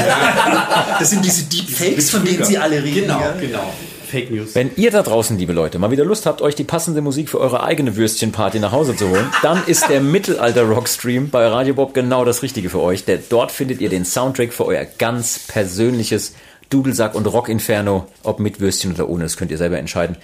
Das 1.00 1.10
sind 1.10 1.24
diese 1.26 1.44
Deepfakes, 1.46 2.10
von 2.10 2.24
denen 2.24 2.44
Sie 2.46 2.58
alle 2.58 2.84
reden. 2.84 3.02
Genau, 3.02 3.20
ja? 3.20 3.32
genau. 3.40 3.74
Fake 4.08 4.32
News. 4.32 4.56
Wenn 4.56 4.72
ihr 4.76 4.92
da 4.92 5.04
draußen, 5.04 5.38
liebe 5.38 5.54
Leute, 5.54 5.80
mal 5.80 5.92
wieder 5.92 6.06
Lust 6.06 6.26
habt, 6.26 6.42
euch 6.42 6.56
die 6.56 6.64
passende 6.64 7.02
Musik 7.02 7.30
für 7.30 7.40
eure 7.40 7.64
eigene 7.64 7.96
Würstchenparty 7.96 8.60
nach 8.60 8.72
Hause 8.72 8.96
zu 8.96 9.10
holen, 9.10 9.30
dann 9.42 9.62
ist 9.68 9.90
der 9.90 10.02
Mittelalter-Rock-Stream 10.02 11.30
bei 11.30 11.48
Radio 11.48 11.74
Bob 11.74 11.94
genau 11.94 12.26
das 12.26 12.42
Richtige 12.42 12.70
für 12.70 12.80
euch. 12.80 13.06
Denn 13.06 13.22
dort 13.30 13.52
findet 13.52 13.82
ihr 13.82 13.90
den 13.90 14.06
Soundtrack 14.06 14.54
für 14.54 14.66
euer 14.66 14.86
ganz 14.86 15.40
persönliches 15.48 16.34
Dudelsack 16.70 17.16
und 17.16 17.26
Rock-Inferno. 17.26 18.08
Ob 18.24 18.40
mit 18.40 18.60
Würstchen 18.60 18.94
oder 18.94 19.10
ohne, 19.10 19.24
das 19.24 19.38
könnt 19.38 19.52
ihr 19.52 19.58
selber 19.58 19.78
entscheiden. 19.78 20.18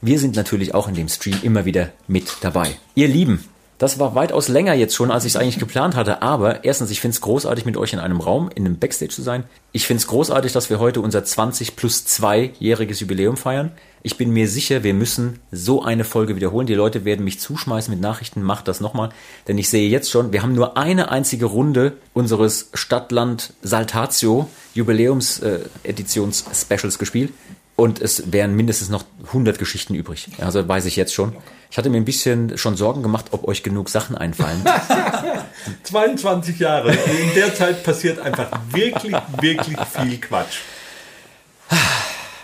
Wir 0.00 0.18
sind 0.18 0.36
natürlich 0.36 0.74
auch 0.74 0.88
in 0.88 0.94
dem 0.94 1.08
Stream 1.08 1.38
immer 1.42 1.64
wieder 1.64 1.90
mit 2.06 2.36
dabei. 2.40 2.68
Ihr 2.94 3.08
Lieben, 3.08 3.44
das 3.80 3.98
war 3.98 4.14
weitaus 4.14 4.46
länger 4.48 4.74
jetzt 4.74 4.94
schon, 4.94 5.10
als 5.10 5.24
ich 5.24 5.32
es 5.32 5.40
eigentlich 5.40 5.58
geplant 5.58 5.96
hatte. 5.96 6.20
Aber 6.20 6.64
erstens, 6.64 6.90
ich 6.90 7.00
finde 7.00 7.14
es 7.14 7.22
großartig, 7.22 7.64
mit 7.64 7.78
euch 7.78 7.94
in 7.94 7.98
einem 7.98 8.20
Raum, 8.20 8.50
in 8.54 8.66
einem 8.66 8.78
Backstage 8.78 9.14
zu 9.14 9.22
sein. 9.22 9.44
Ich 9.72 9.86
finde 9.86 10.02
es 10.02 10.06
großartig, 10.06 10.52
dass 10.52 10.68
wir 10.68 10.78
heute 10.78 11.00
unser 11.00 11.24
20 11.24 11.76
plus 11.76 12.04
2-jähriges 12.06 13.00
Jubiläum 13.00 13.38
feiern. 13.38 13.72
Ich 14.02 14.18
bin 14.18 14.32
mir 14.32 14.48
sicher, 14.48 14.82
wir 14.82 14.92
müssen 14.92 15.38
so 15.50 15.82
eine 15.82 16.04
Folge 16.04 16.36
wiederholen. 16.36 16.66
Die 16.66 16.74
Leute 16.74 17.06
werden 17.06 17.24
mich 17.24 17.40
zuschmeißen 17.40 17.90
mit 17.90 18.02
Nachrichten, 18.02 18.42
macht 18.42 18.68
das 18.68 18.82
nochmal. 18.82 19.08
Denn 19.48 19.56
ich 19.56 19.70
sehe 19.70 19.88
jetzt 19.88 20.10
schon, 20.10 20.34
wir 20.34 20.42
haben 20.42 20.54
nur 20.54 20.76
eine 20.76 21.10
einzige 21.10 21.46
Runde 21.46 21.94
unseres 22.12 22.68
Stadtland 22.74 23.54
Saltatio 23.62 24.50
Jubiläums-Editions-Specials 24.74 26.98
gespielt. 26.98 27.32
Und 27.76 28.02
es 28.02 28.30
wären 28.30 28.54
mindestens 28.54 28.90
noch 28.90 29.04
100 29.28 29.58
Geschichten 29.58 29.94
übrig. 29.94 30.28
Also 30.38 30.68
weiß 30.68 30.84
ich 30.84 30.96
jetzt 30.96 31.14
schon. 31.14 31.34
Ich 31.70 31.78
hatte 31.78 31.88
mir 31.88 31.98
ein 31.98 32.04
bisschen 32.04 32.58
schon 32.58 32.76
Sorgen 32.76 33.02
gemacht, 33.02 33.26
ob 33.30 33.46
euch 33.46 33.62
genug 33.62 33.88
Sachen 33.90 34.16
einfallen. 34.16 34.64
22 35.84 36.58
Jahre. 36.58 36.90
In 36.92 37.34
der 37.36 37.54
Zeit 37.54 37.84
passiert 37.84 38.18
einfach 38.18 38.50
wirklich, 38.72 39.14
wirklich 39.40 39.78
viel 39.78 40.18
Quatsch. 40.18 40.58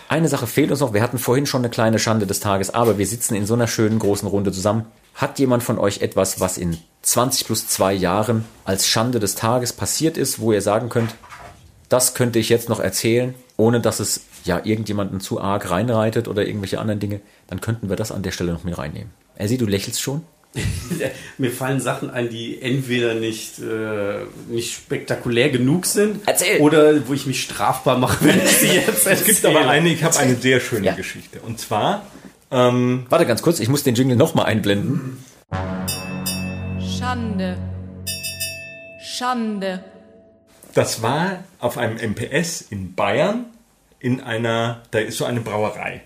Eine 0.07 0.29
Sache 0.29 0.47
fehlt 0.47 0.71
uns 0.71 0.79
noch. 0.79 0.93
Wir 0.93 1.01
hatten 1.01 1.17
vorhin 1.17 1.45
schon 1.45 1.61
eine 1.61 1.69
kleine 1.69 1.99
Schande 1.99 2.25
des 2.25 2.39
Tages, 2.39 2.73
aber 2.73 2.97
wir 2.97 3.05
sitzen 3.05 3.35
in 3.35 3.45
so 3.45 3.53
einer 3.53 3.67
schönen 3.67 3.99
großen 3.99 4.27
Runde 4.27 4.53
zusammen. 4.53 4.85
Hat 5.15 5.39
jemand 5.39 5.63
von 5.63 5.77
euch 5.77 6.01
etwas, 6.01 6.39
was 6.39 6.57
in 6.57 6.77
20 7.01 7.45
plus 7.45 7.67
2 7.67 7.93
Jahren 7.93 8.45
als 8.63 8.87
Schande 8.87 9.19
des 9.19 9.35
Tages 9.35 9.73
passiert 9.73 10.15
ist, 10.17 10.39
wo 10.39 10.53
ihr 10.53 10.61
sagen 10.61 10.87
könnt, 10.87 11.15
das 11.89 12.13
könnte 12.13 12.39
ich 12.39 12.47
jetzt 12.47 12.69
noch 12.69 12.79
erzählen, 12.79 13.33
ohne 13.57 13.81
dass 13.81 13.99
es 13.99 14.21
ja 14.45 14.61
irgendjemanden 14.63 15.19
zu 15.19 15.41
arg 15.41 15.69
reinreitet 15.69 16.29
oder 16.29 16.45
irgendwelche 16.45 16.79
anderen 16.79 16.99
Dinge, 16.99 17.19
dann 17.47 17.61
könnten 17.61 17.89
wir 17.89 17.95
das 17.95 18.11
an 18.11 18.23
der 18.23 18.31
Stelle 18.31 18.51
noch 18.53 18.63
mit 18.63 18.77
reinnehmen. 18.77 19.11
Elsie, 19.35 19.57
du 19.57 19.65
lächelst 19.65 20.01
schon? 20.01 20.23
Mir 21.37 21.51
fallen 21.51 21.79
Sachen 21.79 22.09
ein, 22.09 22.29
die 22.29 22.61
entweder 22.61 23.13
nicht, 23.13 23.59
äh, 23.59 24.23
nicht 24.49 24.73
spektakulär 24.73 25.49
genug 25.49 25.85
sind 25.85 26.21
Erzähl. 26.25 26.61
oder 26.61 27.07
wo 27.07 27.13
ich 27.13 27.27
mich 27.27 27.43
strafbar 27.43 27.97
mache, 27.99 28.25
wenn 28.25 28.39
ich 28.39 28.57
sie 28.57 28.67
jetzt 28.67 29.05
Es 29.05 29.23
gibt 29.23 29.45
aber 29.45 29.67
eine, 29.67 29.89
ich 29.89 30.03
habe 30.03 30.17
eine 30.17 30.35
sehr 30.35 30.59
schöne 30.59 30.87
Ja. 30.87 30.93
Geschichte. 30.95 31.41
Und 31.41 31.59
zwar, 31.59 32.07
ähm, 32.49 33.05
Warte 33.09 33.25
ganz 33.27 33.41
kurz, 33.41 33.59
ich 33.59 33.69
muss 33.69 33.83
den 33.83 33.93
Jingle 33.95 34.15
nochmal 34.17 34.45
einblenden. 34.47 35.17
Schande. 36.97 37.57
Schande. 39.01 39.83
das 40.73 41.01
war 41.01 41.43
auf 41.59 41.77
einem 41.77 41.97
MPS 41.97 42.61
in 42.61 42.93
Bayern 42.95 43.45
in 43.99 44.21
einer, 44.21 44.81
da 44.91 44.99
ist 44.99 45.17
so 45.17 45.25
eine 45.25 45.41
Brauerei. 45.41 46.01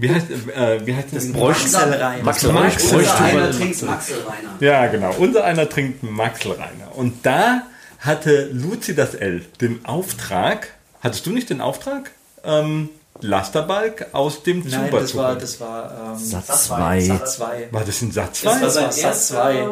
Wie 0.00 0.08
heißt, 0.14 0.26
äh, 0.30 0.86
wie 0.86 0.94
heißt 0.94 1.08
das? 1.10 1.26
Maxelrein. 1.26 2.22
Maxel 2.24 2.52
Max- 2.52 2.92
Einer 2.92 3.50
trinkt 3.50 3.82
Maxelreiner. 3.82 4.50
Ja, 4.60 4.86
genau. 4.86 5.12
Unser 5.18 5.42
einer 5.42 5.68
trinkt 5.68 6.04
Maxelreiner. 6.04 6.94
Und 6.94 7.26
da 7.26 7.62
hatte 7.98 8.48
Luzi 8.52 8.94
das 8.94 9.14
L 9.16 9.44
den 9.60 9.84
Auftrag, 9.84 10.68
hattest 11.00 11.26
du 11.26 11.30
nicht 11.30 11.50
den 11.50 11.60
Auftrag? 11.60 12.12
Ähm, 12.44 12.90
Lasterbalk 13.20 14.06
aus 14.12 14.44
dem 14.44 14.60
Nein, 14.60 14.86
Zuber 14.86 15.00
das 15.00 15.10
zu 15.10 15.16
war, 15.18 15.34
das 15.34 15.60
war 15.60 16.12
ähm, 16.12 16.18
Satz 16.24 16.66
zwei. 16.66 17.00
Satz 17.00 17.34
2. 17.34 17.68
War 17.72 17.84
das 17.84 18.00
ein 18.00 18.12
Satz? 18.12 18.42
Das 18.42 18.44
war, 18.44 18.58
zwei? 18.60 18.64
das 18.66 18.76
war 18.76 18.92
Satz 18.92 19.28
2. 19.28 19.68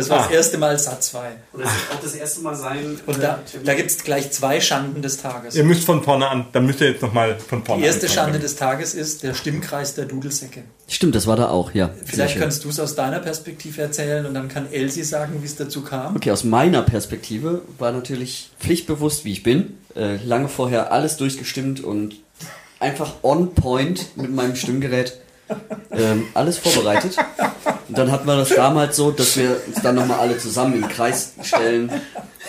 Das 0.00 0.10
war 0.10 0.18
das 0.18 0.28
Ah. 0.28 0.32
erste 0.34 0.58
Mal 0.58 0.78
Satz 0.78 1.10
2. 1.10 1.28
Und 1.52 1.64
das 1.64 1.70
wird 1.72 1.82
auch 1.98 2.02
das 2.02 2.14
erste 2.14 2.40
Mal 2.40 2.54
sein. 2.54 2.98
Und 3.06 3.22
da, 3.22 3.38
da 3.64 3.74
gibt 3.74 3.90
es 3.90 3.98
gleich 4.02 4.30
zwei 4.32 4.60
Schanden 4.60 5.02
des 5.02 5.18
Tages. 5.18 5.54
Ihr 5.54 5.64
müsst 5.64 5.84
von 5.84 6.02
vorne 6.02 6.28
an, 6.28 6.46
dann 6.52 6.66
müsst 6.66 6.80
ihr 6.80 6.90
jetzt 6.90 7.02
nochmal 7.02 7.38
von 7.38 7.64
vorne 7.64 7.80
Die 7.82 7.86
erste 7.86 8.06
anfangen. 8.06 8.24
Schande 8.26 8.38
des 8.38 8.56
Tages 8.56 8.94
ist 8.94 9.22
der 9.22 9.34
Stimmkreis 9.34 9.94
der 9.94 10.06
Dudelsäcke. 10.06 10.62
Stimmt, 10.88 11.14
das 11.14 11.26
war 11.26 11.36
da 11.36 11.48
auch, 11.48 11.72
ja. 11.72 11.90
Vielleicht 12.04 12.38
kannst 12.38 12.64
du 12.64 12.68
es 12.68 12.80
aus 12.80 12.94
deiner 12.94 13.18
Perspektive 13.20 13.82
erzählen 13.82 14.26
und 14.26 14.34
dann 14.34 14.48
kann 14.48 14.72
Elsie 14.72 15.02
sagen, 15.04 15.34
wie 15.42 15.46
es 15.46 15.56
dazu 15.56 15.82
kam. 15.82 16.16
Okay, 16.16 16.30
aus 16.30 16.44
meiner 16.44 16.82
Perspektive 16.82 17.62
war 17.78 17.92
natürlich 17.92 18.50
pflichtbewusst, 18.58 19.24
wie 19.24 19.32
ich 19.32 19.42
bin, 19.42 19.78
äh, 19.96 20.16
lange 20.24 20.48
vorher 20.48 20.92
alles 20.92 21.16
durchgestimmt 21.16 21.80
und 21.84 22.14
einfach 22.78 23.14
on 23.22 23.54
point 23.54 24.16
mit 24.16 24.30
meinem 24.34 24.56
Stimmgerät 24.56 25.18
ähm, 25.92 26.26
alles 26.34 26.58
vorbereitet. 26.58 27.16
Und 27.88 27.98
dann 27.98 28.10
hatten 28.10 28.26
wir 28.26 28.36
das 28.36 28.50
damals 28.50 28.96
so, 28.96 29.10
dass 29.10 29.36
wir 29.36 29.56
uns 29.66 29.82
dann 29.82 29.96
nochmal 29.96 30.20
alle 30.20 30.38
zusammen 30.38 30.82
im 30.82 30.88
Kreis 30.88 31.32
stellen 31.42 31.90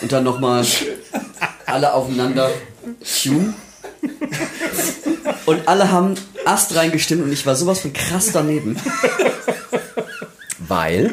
und 0.00 0.12
dann 0.12 0.24
nochmal 0.24 0.64
alle 1.66 1.92
aufeinander 1.94 2.50
tun. 3.22 3.54
Und 5.46 5.68
alle 5.68 5.90
haben 5.90 6.14
Ast 6.44 6.74
reingestimmt 6.76 7.22
und 7.24 7.32
ich 7.32 7.46
war 7.46 7.54
sowas 7.56 7.80
von 7.80 7.92
krass 7.92 8.30
daneben, 8.32 8.76
Weil, 10.68 11.10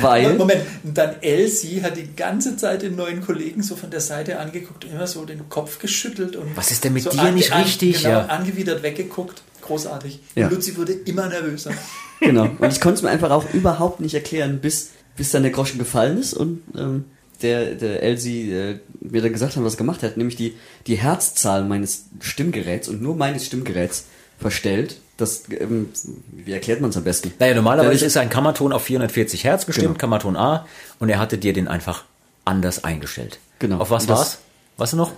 weil 0.00 0.34
Moment, 0.38 0.62
und 0.84 0.96
dann 0.96 1.16
Elsie 1.20 1.82
hat 1.82 1.96
die 1.96 2.14
ganze 2.16 2.56
Zeit 2.56 2.82
den 2.82 2.96
neuen 2.96 3.20
Kollegen 3.20 3.62
so 3.62 3.76
von 3.76 3.90
der 3.90 4.00
Seite 4.00 4.38
angeguckt, 4.38 4.84
immer 4.84 5.06
so 5.06 5.24
den 5.24 5.48
Kopf 5.48 5.78
geschüttelt 5.80 6.36
und 6.36 6.56
Was 6.56 6.70
ist 6.70 6.84
denn 6.84 6.92
mit 6.92 7.02
so 7.02 7.10
dir 7.10 7.30
nicht 7.32 7.54
richtig? 7.54 8.02
Genau, 8.02 8.20
Ja. 8.20 8.26
angewidert 8.26 8.82
weggeguckt. 8.82 9.42
Großartig. 9.72 10.20
Ja. 10.34 10.46
Und 10.48 10.54
Luzi 10.54 10.76
wurde 10.76 10.92
immer 10.92 11.28
nervöser. 11.28 11.72
Genau. 12.20 12.44
Und 12.44 12.72
ich 12.72 12.80
konnte 12.80 12.98
es 12.98 13.02
mir 13.02 13.10
einfach 13.10 13.32
auch 13.32 13.52
überhaupt 13.52 13.98
nicht 13.98 14.14
erklären, 14.14 14.60
bis, 14.60 14.90
bis 15.16 15.32
dann 15.32 15.42
der 15.42 15.50
Groschen 15.50 15.78
gefallen 15.80 16.18
ist 16.18 16.34
und 16.34 16.62
ähm, 16.76 17.04
der, 17.42 17.74
der 17.74 18.00
Elsie 18.04 18.52
äh, 18.52 18.78
mir 19.00 19.20
dann 19.22 19.32
gesagt 19.32 19.56
hat, 19.56 19.64
was 19.64 19.74
er 19.74 19.78
gemacht 19.78 20.04
hat, 20.04 20.16
nämlich 20.16 20.36
die, 20.36 20.54
die 20.86 20.94
Herzzahl 20.94 21.64
meines 21.64 22.04
Stimmgeräts 22.20 22.86
und 22.88 23.02
nur 23.02 23.16
meines 23.16 23.44
Stimmgeräts 23.46 24.04
verstellt. 24.38 25.00
Das, 25.16 25.42
ähm, 25.50 25.88
wie 26.30 26.52
erklärt 26.52 26.80
man 26.80 26.90
es 26.90 26.96
am 26.96 27.02
besten? 27.02 27.32
naja, 27.40 27.56
normalerweise 27.56 27.88
Dadurch- 27.88 28.02
ist 28.06 28.16
ein 28.16 28.30
Kammerton 28.30 28.72
auf 28.72 28.84
440 28.84 29.42
Hertz 29.42 29.66
gestimmt, 29.66 29.88
Genau. 29.88 29.98
Kammerton 29.98 30.36
A, 30.36 30.64
und 31.00 31.08
er 31.08 31.18
hatte 31.18 31.38
dir 31.38 31.52
den 31.52 31.66
einfach 31.66 32.04
anders 32.44 32.84
eingestellt. 32.84 33.40
Genau. 33.58 33.78
Auf 33.78 33.90
was 33.90 34.06
war's? 34.06 34.38
Weißt 34.76 34.92
du 34.92 34.96
noch? 34.98 35.10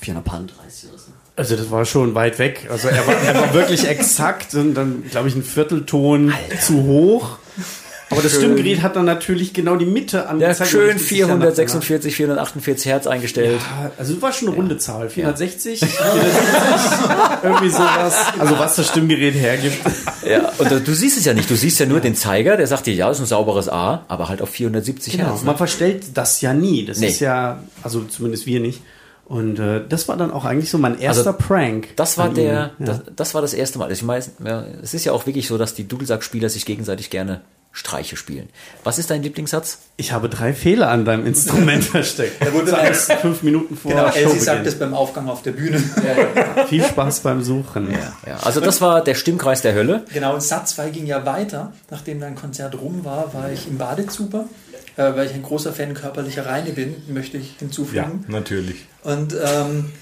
430 0.00 0.88
oder 0.90 0.98
so. 0.98 1.12
Also 1.38 1.56
das 1.56 1.70
war 1.70 1.84
schon 1.86 2.14
weit 2.14 2.38
weg. 2.38 2.66
Also 2.70 2.88
er 2.88 3.06
war, 3.06 3.14
er 3.14 3.34
war 3.34 3.54
wirklich 3.54 3.86
exakt 3.88 4.54
und 4.54 4.74
dann, 4.74 5.04
glaube 5.10 5.28
ich, 5.28 5.34
ein 5.36 5.42
Viertelton 5.42 6.32
zu 6.60 6.82
hoch. 6.82 7.38
Aber 8.10 8.22
das 8.22 8.32
Stimmgerät 8.36 8.80
hat 8.80 8.96
dann 8.96 9.04
natürlich 9.04 9.52
genau 9.52 9.76
die 9.76 9.84
Mitte 9.84 10.16
Ja, 10.16 10.22
angezeigt. 10.24 10.70
schön 10.70 10.98
sicher 10.98 11.26
nach- 11.26 11.36
446, 11.36 12.16
448 12.16 12.86
Hertz 12.90 13.06
eingestellt. 13.06 13.60
Ja, 13.60 13.90
Also 13.98 14.14
das 14.14 14.22
war 14.22 14.32
schon 14.32 14.48
eine 14.48 14.56
runde 14.56 14.78
Zahl. 14.78 15.10
460, 15.10 15.80
470, 15.80 17.42
irgendwie 17.42 17.68
sowas. 17.68 18.14
Also 18.38 18.58
was 18.58 18.76
das 18.76 18.88
Stimmgerät 18.88 19.34
hergibt. 19.34 19.76
Ja, 20.26 20.50
und 20.56 20.70
du 20.70 20.94
siehst 20.94 21.18
es 21.18 21.26
ja 21.26 21.34
nicht. 21.34 21.50
Du 21.50 21.54
siehst 21.56 21.78
ja 21.80 21.86
nur 21.86 22.00
den 22.00 22.14
Zeiger, 22.14 22.56
der 22.56 22.66
sagt 22.66 22.86
dir, 22.86 22.94
ja, 22.94 23.08
das 23.08 23.18
ist 23.18 23.24
ein 23.24 23.26
sauberes 23.26 23.68
A, 23.68 24.04
aber 24.08 24.28
halt 24.30 24.40
auf 24.40 24.48
470 24.50 25.12
Genau, 25.12 25.26
Hertz. 25.28 25.40
ne? 25.40 25.46
man 25.46 25.56
verstellt 25.58 26.04
das 26.14 26.40
ja 26.40 26.54
nie. 26.54 26.86
Das 26.86 26.98
Nee. 27.00 27.08
ist 27.08 27.20
ja, 27.20 27.62
also 27.82 28.04
zumindest 28.04 28.46
wir 28.46 28.60
nicht. 28.60 28.80
Und 29.28 29.58
äh, 29.58 29.82
das 29.86 30.08
war 30.08 30.16
dann 30.16 30.30
auch 30.30 30.46
eigentlich 30.46 30.70
so 30.70 30.78
mein 30.78 30.98
erster 30.98 31.30
Also, 31.30 31.38
Prank. 31.46 31.88
Das 31.96 32.16
war 32.16 32.30
der, 32.30 32.70
ihm. 32.78 32.86
das, 32.86 33.00
das 33.14 33.34
war 33.34 33.42
das 33.42 33.52
erste 33.52 33.78
Mal. 33.78 33.92
Ich 33.92 34.02
meine, 34.02 34.24
ja, 34.42 34.64
es 34.82 34.94
ist 34.94 35.04
ja 35.04 35.12
auch 35.12 35.26
wirklich 35.26 35.46
so, 35.46 35.58
dass 35.58 35.74
die 35.74 35.86
Dudelsack-Spieler 35.86 36.48
sich 36.48 36.64
gegenseitig 36.64 37.10
gerne 37.10 37.42
Streiche 37.70 38.16
spielen. 38.16 38.48
Was 38.84 38.98
ist 38.98 39.10
dein 39.10 39.22
Lieblingssatz? 39.22 39.80
Ich 39.98 40.12
habe 40.12 40.30
drei 40.30 40.54
Fehler 40.54 40.88
an 40.88 41.04
deinem 41.04 41.26
Instrument 41.26 41.84
versteckt. 41.84 42.42
Da 42.42 42.52
wurde 42.54 42.70
erst 42.70 43.12
fünf 43.12 43.42
Minuten 43.42 43.76
vor 43.76 43.90
Genau, 43.90 44.06
Elsie 44.06 44.38
sagt 44.40 44.66
es 44.66 44.78
beim 44.78 44.94
Aufgang 44.94 45.28
auf 45.28 45.42
der 45.42 45.52
Bühne. 45.52 45.78
Viel 46.68 46.82
Spaß 46.82 47.20
beim 47.20 47.42
Suchen. 47.42 47.92
Ja, 48.26 48.38
also 48.42 48.60
das 48.60 48.80
war 48.80 49.04
der 49.04 49.14
Stimmkreis 49.14 49.60
der 49.60 49.74
Hölle. 49.74 50.04
Genau, 50.12 50.34
und 50.34 50.42
Satz 50.42 50.74
2 50.76 50.88
ging 50.90 51.06
ja 51.06 51.26
weiter. 51.26 51.72
Nachdem 51.90 52.20
dein 52.20 52.34
Konzert 52.34 52.80
rum 52.80 53.04
war, 53.04 53.34
war 53.34 53.52
ich 53.52 53.68
im 53.68 53.76
Badezuber, 53.76 54.46
weil 55.02 55.26
ich 55.26 55.34
ein 55.34 55.42
großer 55.42 55.72
Fan 55.72 55.94
körperlicher 55.94 56.46
Reine 56.46 56.70
bin, 56.70 56.94
möchte 57.08 57.36
ich 57.38 57.52
Ja, 57.52 57.58
hinzufügen. 57.60 58.24
natürlich. 58.28 58.86
Und 59.04 59.34
ähm, 59.34 59.92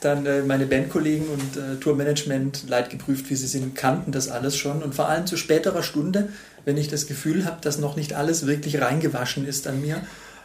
dann 0.00 0.26
äh, 0.26 0.42
meine 0.42 0.66
Bandkollegen 0.66 1.26
und 1.28 1.56
äh, 1.56 1.76
Tourmanagement, 1.80 2.68
leidgeprüft 2.68 3.30
wie 3.30 3.36
sie 3.36 3.46
sind, 3.46 3.74
kannten 3.74 4.12
das 4.12 4.28
alles 4.28 4.56
schon. 4.56 4.82
Und 4.82 4.94
vor 4.94 5.08
allem 5.08 5.26
zu 5.26 5.36
späterer 5.36 5.82
Stunde, 5.82 6.28
wenn 6.64 6.76
ich 6.76 6.88
das 6.88 7.06
Gefühl 7.06 7.44
habe, 7.44 7.58
dass 7.62 7.78
noch 7.78 7.96
nicht 7.96 8.12
alles 8.14 8.46
wirklich 8.46 8.80
reingewaschen 8.80 9.46
ist 9.46 9.66
an 9.66 9.80
mir, 9.80 10.00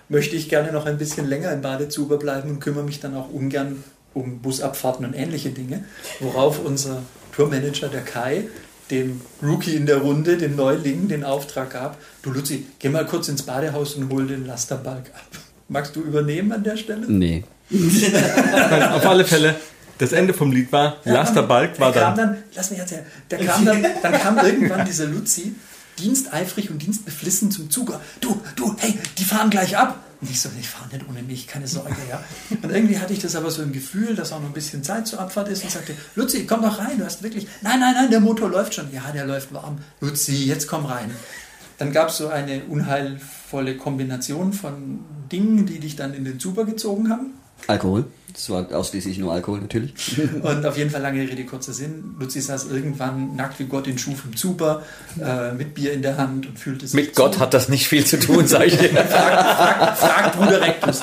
möchte 0.07 0.35
ich 0.35 0.49
gerne 0.49 0.71
noch 0.71 0.85
ein 0.85 0.97
bisschen 0.97 1.27
länger 1.27 1.51
im 1.51 1.61
Badezuber 1.61 2.17
bleiben 2.17 2.49
und 2.49 2.59
kümmere 2.59 2.83
mich 2.83 2.99
dann 2.99 3.15
auch 3.15 3.29
ungern 3.31 3.83
um 4.13 4.39
Busabfahrten 4.39 5.05
und 5.05 5.13
ähnliche 5.13 5.49
Dinge, 5.51 5.83
worauf 6.19 6.59
unser 6.65 7.03
Tourmanager, 7.35 7.89
der 7.89 8.01
Kai, 8.01 8.47
dem 8.91 9.21
Rookie 9.43 9.75
in 9.75 9.85
der 9.85 9.97
Runde, 9.97 10.37
dem 10.37 10.55
Neuling, 10.55 11.07
den 11.07 11.23
Auftrag 11.23 11.71
gab, 11.71 11.97
du 12.21 12.31
Luzi, 12.31 12.65
geh 12.79 12.89
mal 12.89 13.05
kurz 13.05 13.27
ins 13.27 13.43
Badehaus 13.43 13.95
und 13.95 14.11
hol 14.11 14.27
den 14.27 14.45
Lasterbalg 14.45 15.11
ab. 15.13 15.39
Magst 15.67 15.95
du 15.95 16.01
übernehmen 16.01 16.51
an 16.51 16.63
der 16.63 16.77
Stelle? 16.77 17.05
Nee. 17.07 17.43
Auf 18.91 19.05
alle 19.05 19.25
Fälle, 19.25 19.55
das 19.99 20.11
Ende 20.11 20.33
vom 20.33 20.51
Lied 20.51 20.71
war, 20.71 20.97
Lasterbalg 21.03 21.79
war 21.79 21.91
der 21.91 22.01
kam 22.01 22.17
dann. 22.17 22.33
dann, 22.33 22.43
lass 22.55 22.71
mich 22.71 22.79
erzählen, 22.79 23.05
der 23.29 23.45
kam 23.45 23.65
dann, 23.65 23.85
dann 24.01 24.13
kam 24.13 24.37
irgendwann 24.39 24.85
dieser 24.85 25.05
Luzi, 25.05 25.53
diensteifrig 25.99 26.71
und 26.71 26.81
dienstbeflissen 26.81 27.51
zum 27.51 27.69
Zug. 27.69 27.99
Du, 28.21 28.41
du, 28.55 28.75
hey, 28.79 28.97
die 29.17 29.23
fahren 29.23 29.49
gleich 29.49 29.77
ab. 29.77 30.03
Und 30.21 30.29
ich 30.29 30.41
so, 30.41 30.49
die 30.49 30.63
fahren 30.63 30.89
nicht 30.91 31.07
ohne 31.07 31.23
mich, 31.23 31.47
keine 31.47 31.67
Sorge, 31.67 31.95
ja. 32.09 32.21
Und 32.61 32.69
irgendwie 32.71 32.99
hatte 32.99 33.13
ich 33.13 33.19
das 33.19 33.35
aber 33.37 33.51
so 33.51 33.61
im 33.61 33.71
Gefühl, 33.71 34.15
dass 34.15 34.33
auch 34.33 34.41
noch 34.41 34.47
ein 34.47 34.53
bisschen 34.53 34.83
Zeit 34.83 35.07
zur 35.07 35.19
Abfahrt 35.19 35.47
ist 35.47 35.63
und 35.63 35.71
sagte, 35.71 35.95
Luzi, 36.15 36.45
komm 36.45 36.61
doch 36.61 36.77
rein, 36.77 36.97
du 36.97 37.05
hast 37.05 37.23
wirklich, 37.23 37.47
nein, 37.61 37.79
nein, 37.79 37.93
nein, 37.93 38.09
der 38.09 38.19
Motor 38.19 38.49
läuft 38.49 38.73
schon. 38.73 38.91
Ja, 38.91 39.11
der 39.13 39.25
läuft 39.25 39.53
warm. 39.53 39.77
Luzi, 40.01 40.45
jetzt 40.45 40.67
komm 40.67 40.85
rein. 40.85 41.11
Dann 41.77 41.93
gab 41.93 42.09
es 42.09 42.17
so 42.17 42.27
eine 42.27 42.65
unheilvolle 42.65 43.77
Kombination 43.77 44.51
von 44.51 44.99
Dingen, 45.31 45.65
die 45.65 45.79
dich 45.79 45.95
dann 45.95 46.13
in 46.13 46.25
den 46.25 46.37
Zuber 46.37 46.65
gezogen 46.65 47.09
haben. 47.09 47.33
Alkohol. 47.67 48.05
Das 48.39 48.49
war 48.49 48.65
ausschließlich 48.71 49.17
nur 49.17 49.33
Alkohol, 49.33 49.59
natürlich. 49.59 50.17
Und 50.41 50.65
auf 50.65 50.77
jeden 50.77 50.89
Fall 50.89 51.01
lange 51.01 51.19
Rede, 51.19 51.43
kurzer 51.43 51.73
Sinn. 51.73 52.15
Luzi 52.17 52.39
saß 52.39 52.67
irgendwann 52.71 53.35
nackt 53.35 53.59
wie 53.59 53.65
Gott 53.65 53.85
in 53.85 53.97
Schuf 53.97 54.23
im 54.23 54.37
Zuber, 54.37 54.83
äh, 55.21 55.51
mit 55.51 55.73
Bier 55.73 55.91
in 55.91 56.01
der 56.01 56.15
Hand 56.15 56.47
und 56.47 56.57
fühlte 56.57 56.87
sich 56.87 56.95
Mit 56.95 57.15
Gott 57.15 57.37
hat 57.37 57.53
das 57.53 57.67
nicht 57.67 57.89
viel 57.89 58.05
zu 58.05 58.17
tun, 58.17 58.47
sag 58.47 58.67
ich 58.67 58.77
dir. 58.77 58.89
fragt, 59.07 59.97
fragt 59.97 60.37
Bruder 60.37 60.61
Rectus. 60.61 61.01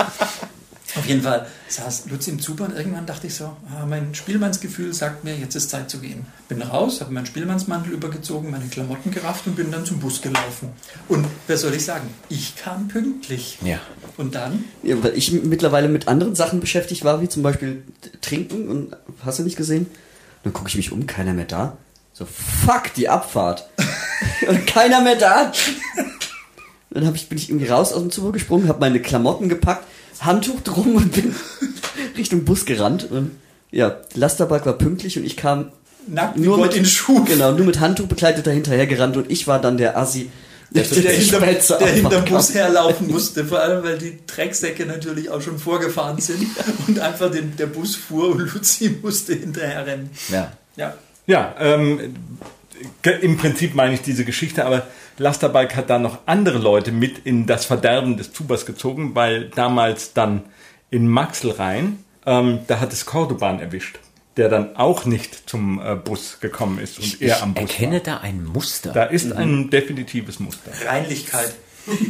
Auf 0.97 1.07
jeden 1.07 1.23
Fall 1.23 1.47
saß 1.69 2.07
Luzi 2.11 2.31
im 2.31 2.41
Zuber 2.41 2.65
und 2.65 2.77
irgendwann 2.77 3.07
dachte 3.07 3.27
ich 3.27 3.35
so, 3.35 3.45
ah, 3.45 3.85
mein 3.87 4.15
Spielmannsgefühl 4.15 4.95
sagt 4.95 5.25
mir, 5.25 5.37
jetzt 5.37 5.55
ist 5.55 5.71
Zeit 5.71 5.91
zu 5.91 5.99
gehen. 5.99 6.27
Bin 6.49 6.63
raus, 6.63 7.01
habe 7.01 7.13
meinen 7.13 7.27
Spielmannsmantel 7.27 7.93
übergezogen, 7.93 8.51
meine 8.51 8.67
Klamotten 8.67 9.11
gerafft 9.11 9.47
und 9.47 9.57
bin 9.57 9.71
dann 9.71 9.85
zum 9.85 10.01
Bus 10.01 10.23
gelaufen. 10.23 10.71
Und 11.09 11.27
wer 11.47 11.59
soll 11.59 11.75
ich 11.75 11.85
sagen? 11.85 12.09
Ich 12.29 12.57
kam 12.57 12.89
pünktlich. 12.89 13.59
Ja. 13.63 13.79
Und 14.17 14.35
dann? 14.35 14.65
Ja, 14.83 15.03
weil 15.03 15.17
ich 15.17 15.33
mittlerweile 15.33 15.89
mit 15.89 16.09
anderen 16.09 16.35
Sachen 16.35 16.61
beschäftigt 16.61 17.05
war, 17.05 17.21
wie 17.21 17.29
zum 17.29 17.43
Beispiel 17.43 17.83
Trinken 18.23 18.69
und 18.69 18.97
hast 19.25 19.39
du 19.39 19.43
nicht 19.43 19.57
gesehen? 19.57 19.87
Dann 20.45 20.53
gucke 20.53 20.69
ich 20.69 20.77
mich 20.77 20.93
um, 20.93 21.07
keiner 21.07 21.35
mehr 21.35 21.45
da. 21.45 21.77
So, 22.13 22.25
fuck, 22.25 22.95
die 22.95 23.09
Abfahrt. 23.09 23.69
und 24.49 24.67
keiner 24.67 25.03
mehr 25.03 25.17
da. 25.17 25.53
Dann 26.91 27.07
hab 27.07 27.15
ich, 27.15 27.29
bin 27.29 27.37
ich 27.37 27.51
irgendwie 27.51 27.69
raus 27.69 27.93
aus 27.93 28.01
dem 28.01 28.11
Zug 28.11 28.33
gesprungen, 28.33 28.69
habe 28.69 28.81
meine 28.81 29.01
Klamotten 29.01 29.51
gepackt, 29.51 29.85
Handtuch 30.21 30.61
drum 30.61 30.97
und 30.97 31.13
bin 31.13 31.35
Richtung 32.17 32.45
Bus 32.45 32.65
gerannt. 32.65 33.09
Und 33.11 33.33
ja, 33.71 33.97
Lasterbalg 34.15 34.67
war 34.67 34.75
pünktlich 34.75 35.19
und 35.19 35.25
ich 35.25 35.37
kam 35.37 35.71
Nackt 36.07 36.39
nur 36.39 36.57
Gott 36.57 36.69
mit, 36.69 36.77
in 36.77 36.85
Schuh. 36.85 37.25
Genau, 37.25 37.53
nur 37.53 37.67
mit 37.67 37.81
Handtuch 37.81 38.07
begleitet 38.07 38.47
dahinterher 38.47 38.87
gerannt 38.87 39.17
und 39.17 39.31
ich 39.31 39.47
war 39.47 39.61
dann 39.61 39.77
der 39.77 39.99
Assi, 39.99 40.31
Der, 40.71 40.85
der, 40.85 41.03
der 41.03 41.13
hinterm 41.13 41.43
Abfahrt 41.45 42.29
Bus 42.29 42.55
herlaufen 42.55 43.09
musste, 43.09 43.45
vor 43.45 43.61
allem 43.61 43.83
weil 43.83 43.99
die 43.99 44.19
Drecksäcke 44.27 44.87
natürlich 44.87 45.31
auch 45.31 45.41
schon 45.41 45.59
vorgefahren 45.59 46.21
sind 46.21 46.47
und 46.87 47.01
einfach 47.01 47.31
den, 47.31 47.57
der 47.57 47.67
Bus 47.67 47.97
fuhr 47.97 48.31
und 48.31 48.55
Luzi 48.55 48.97
musste 49.03 49.35
hinterher 49.35 49.87
rennen. 49.87 50.11
Ja. 50.29 50.53
Ja, 50.77 50.95
Ja, 51.27 51.55
ähm, 51.59 52.15
im 53.21 53.37
Prinzip 53.37 53.75
meine 53.75 53.95
ich 53.95 54.03
diese 54.03 54.25
Geschichte, 54.25 54.65
aber 54.65 54.87
Lasterbalg 55.19 55.77
hat 55.77 55.91
da 55.91 55.99
noch 55.99 56.19
andere 56.27 56.59
Leute 56.59 56.93
mit 56.93 57.19
in 57.25 57.47
das 57.47 57.65
Verderben 57.65 58.17
des 58.17 58.33
Tubers 58.33 58.67
gezogen, 58.67 59.15
weil 59.15 59.49
damals 59.51 60.13
dann 60.13 60.43
in 60.91 61.09
Maxelrhein, 61.09 61.99
ähm, 62.27 62.61
da 62.67 62.81
hat 62.81 62.93
es 62.93 63.07
Cordoban 63.07 63.61
erwischt, 63.61 63.99
der 64.37 64.49
dann 64.49 64.77
auch 64.77 65.05
nicht 65.05 65.49
zum 65.49 65.81
äh, 65.81 65.95
Bus 65.95 66.41
gekommen 66.41 66.79
ist 66.79 66.99
und 66.99 67.23
er 67.23 67.43
am 67.43 67.55
Bus 67.55 67.63
Erkenne 67.63 67.97
war. 67.97 68.01
da 68.01 68.17
ein 68.19 68.45
Muster. 68.45 68.93
Da 68.93 69.05
ist 69.05 69.33
ein 69.33 69.71
definitives 69.71 70.39
Muster. 70.39 70.71
Reinlichkeit. 70.87 71.55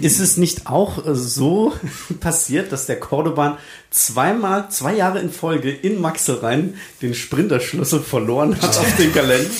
Ist 0.00 0.20
es 0.20 0.36
nicht 0.36 0.66
auch 0.66 1.06
äh, 1.06 1.14
so 1.14 1.72
passiert, 2.20 2.72
dass 2.72 2.86
der 2.86 2.98
Cordoban 2.98 3.58
zweimal, 3.90 4.70
zwei 4.70 4.94
Jahre 4.94 5.20
in 5.20 5.30
Folge 5.30 5.70
in 5.70 6.00
Maxelrhein 6.00 6.74
den 7.02 7.14
Sprinterschlüssel 7.14 8.00
verloren 8.00 8.60
hat 8.60 8.76
auf 8.76 8.96
den 8.96 9.12
Kalender? 9.12 9.50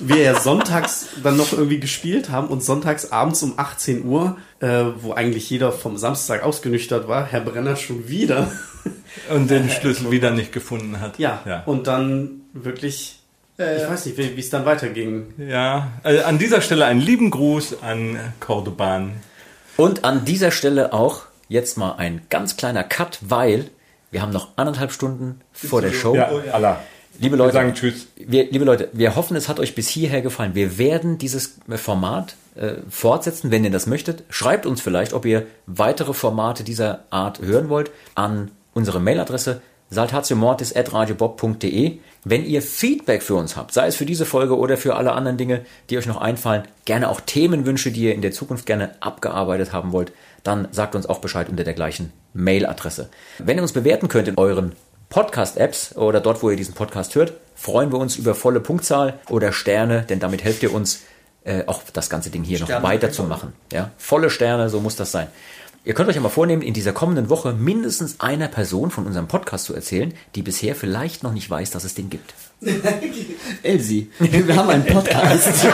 Wir 0.00 0.18
ja 0.18 0.40
sonntags 0.40 1.06
dann 1.22 1.36
noch 1.36 1.52
irgendwie 1.52 1.80
gespielt 1.80 2.30
haben 2.30 2.48
und 2.48 2.62
sonntags 2.62 3.10
abends 3.12 3.42
um 3.42 3.54
18 3.56 4.04
Uhr, 4.04 4.36
äh, 4.60 4.84
wo 5.00 5.12
eigentlich 5.12 5.48
jeder 5.48 5.72
vom 5.72 5.96
Samstag 5.96 6.42
ausgenüchtert 6.42 7.08
war, 7.08 7.26
Herr 7.26 7.40
Brenner 7.40 7.76
schon 7.76 8.08
wieder. 8.08 8.50
Und 9.30 9.48
den 9.48 9.70
Schlüssel 9.70 10.10
wieder 10.10 10.30
nicht 10.32 10.52
gefunden 10.52 11.00
hat. 11.00 11.18
Ja, 11.18 11.40
ja. 11.46 11.62
und 11.66 11.86
dann 11.86 12.42
wirklich, 12.52 13.20
ich 13.56 13.88
weiß 13.88 14.06
nicht, 14.06 14.18
wie 14.18 14.38
es 14.38 14.50
dann 14.50 14.66
weiterging. 14.66 15.32
ja. 15.38 15.92
Äh, 16.02 16.20
an 16.22 16.38
dieser 16.38 16.60
Stelle 16.60 16.84
einen 16.84 17.00
lieben 17.00 17.30
Gruß 17.30 17.82
an 17.82 18.18
Cordoban. 18.40 19.12
Und 19.76 20.04
an 20.04 20.24
dieser 20.24 20.50
Stelle 20.50 20.92
auch 20.92 21.22
jetzt 21.48 21.76
mal 21.78 21.96
ein 21.96 22.22
ganz 22.30 22.56
kleiner 22.56 22.84
Cut, 22.84 23.18
weil 23.22 23.70
wir 24.10 24.22
haben 24.22 24.32
noch 24.32 24.48
anderthalb 24.56 24.92
Stunden 24.92 25.40
vor 25.52 25.82
der 25.82 25.92
Show. 25.92 26.14
Ja, 26.14 26.30
Allah. 26.52 26.80
Liebe 27.18 27.36
Wir 27.36 27.38
Leute, 27.38 27.54
sagen 27.54 27.74
Tschüss. 27.74 28.06
Wir, 28.16 28.50
liebe 28.50 28.64
Leute, 28.64 28.88
wir 28.92 29.14
hoffen, 29.14 29.36
es 29.36 29.48
hat 29.48 29.60
euch 29.60 29.74
bis 29.74 29.88
hierher 29.88 30.22
gefallen. 30.22 30.54
Wir 30.54 30.78
werden 30.78 31.18
dieses 31.18 31.56
Format 31.76 32.34
äh, 32.56 32.74
fortsetzen, 32.88 33.50
wenn 33.50 33.64
ihr 33.64 33.70
das 33.70 33.86
möchtet. 33.86 34.24
Schreibt 34.30 34.66
uns 34.66 34.80
vielleicht, 34.80 35.12
ob 35.12 35.24
ihr 35.24 35.46
weitere 35.66 36.12
Formate 36.12 36.64
dieser 36.64 37.04
Art 37.10 37.40
hören 37.40 37.68
wollt, 37.68 37.90
an 38.14 38.50
unsere 38.72 39.00
Mailadresse 39.00 39.62
saltatiomortis.radiobob.de. 39.94 41.98
Wenn 42.24 42.44
ihr 42.44 42.62
Feedback 42.62 43.22
für 43.22 43.34
uns 43.34 43.56
habt, 43.56 43.72
sei 43.72 43.86
es 43.86 43.96
für 43.96 44.06
diese 44.06 44.26
Folge 44.26 44.56
oder 44.56 44.76
für 44.76 44.96
alle 44.96 45.12
anderen 45.12 45.36
Dinge, 45.36 45.64
die 45.90 45.98
euch 45.98 46.06
noch 46.06 46.20
einfallen, 46.20 46.64
gerne 46.84 47.08
auch 47.08 47.20
Themenwünsche, 47.20 47.92
die 47.92 48.02
ihr 48.02 48.14
in 48.14 48.22
der 48.22 48.32
Zukunft 48.32 48.66
gerne 48.66 48.90
abgearbeitet 49.00 49.72
haben 49.72 49.92
wollt, 49.92 50.12
dann 50.42 50.68
sagt 50.72 50.94
uns 50.94 51.06
auch 51.06 51.18
Bescheid 51.18 51.48
unter 51.48 51.64
der 51.64 51.74
gleichen 51.74 52.12
Mailadresse. 52.32 53.08
Wenn 53.38 53.56
ihr 53.56 53.62
uns 53.62 53.72
bewerten 53.72 54.08
könnt 54.08 54.28
in 54.28 54.36
euren 54.36 54.72
Podcast-Apps 55.08 55.96
oder 55.96 56.20
dort, 56.20 56.42
wo 56.42 56.50
ihr 56.50 56.56
diesen 56.56 56.74
Podcast 56.74 57.14
hört, 57.14 57.34
freuen 57.54 57.92
wir 57.92 57.98
uns 57.98 58.16
über 58.16 58.34
volle 58.34 58.60
Punktzahl 58.60 59.20
oder 59.28 59.52
Sterne, 59.52 60.02
denn 60.02 60.18
damit 60.18 60.44
helft 60.44 60.62
ihr 60.62 60.74
uns, 60.74 61.02
äh, 61.44 61.64
auch 61.66 61.82
das 61.92 62.10
ganze 62.10 62.30
Ding 62.30 62.42
hier 62.42 62.58
Sterne 62.58 62.74
noch 62.74 62.82
weiterzumachen. 62.82 63.52
Ja? 63.72 63.90
Volle 63.96 64.30
Sterne, 64.30 64.70
so 64.70 64.80
muss 64.80 64.96
das 64.96 65.12
sein. 65.12 65.28
Ihr 65.86 65.92
könnt 65.92 66.08
euch 66.08 66.16
ja 66.16 66.22
mal 66.22 66.30
vornehmen, 66.30 66.62
in 66.62 66.72
dieser 66.72 66.92
kommenden 66.92 67.28
Woche 67.28 67.52
mindestens 67.52 68.18
einer 68.20 68.48
Person 68.48 68.90
von 68.90 69.04
unserem 69.06 69.28
Podcast 69.28 69.66
zu 69.66 69.74
erzählen, 69.74 70.14
die 70.34 70.40
bisher 70.40 70.74
vielleicht 70.74 71.22
noch 71.22 71.32
nicht 71.32 71.50
weiß, 71.50 71.70
dass 71.72 71.84
es 71.84 71.94
den 71.94 72.08
gibt. 72.08 72.32
Elsie, 73.62 74.10
wir 74.18 74.56
haben 74.56 74.70
einen 74.70 74.86
Podcast. 74.86 75.50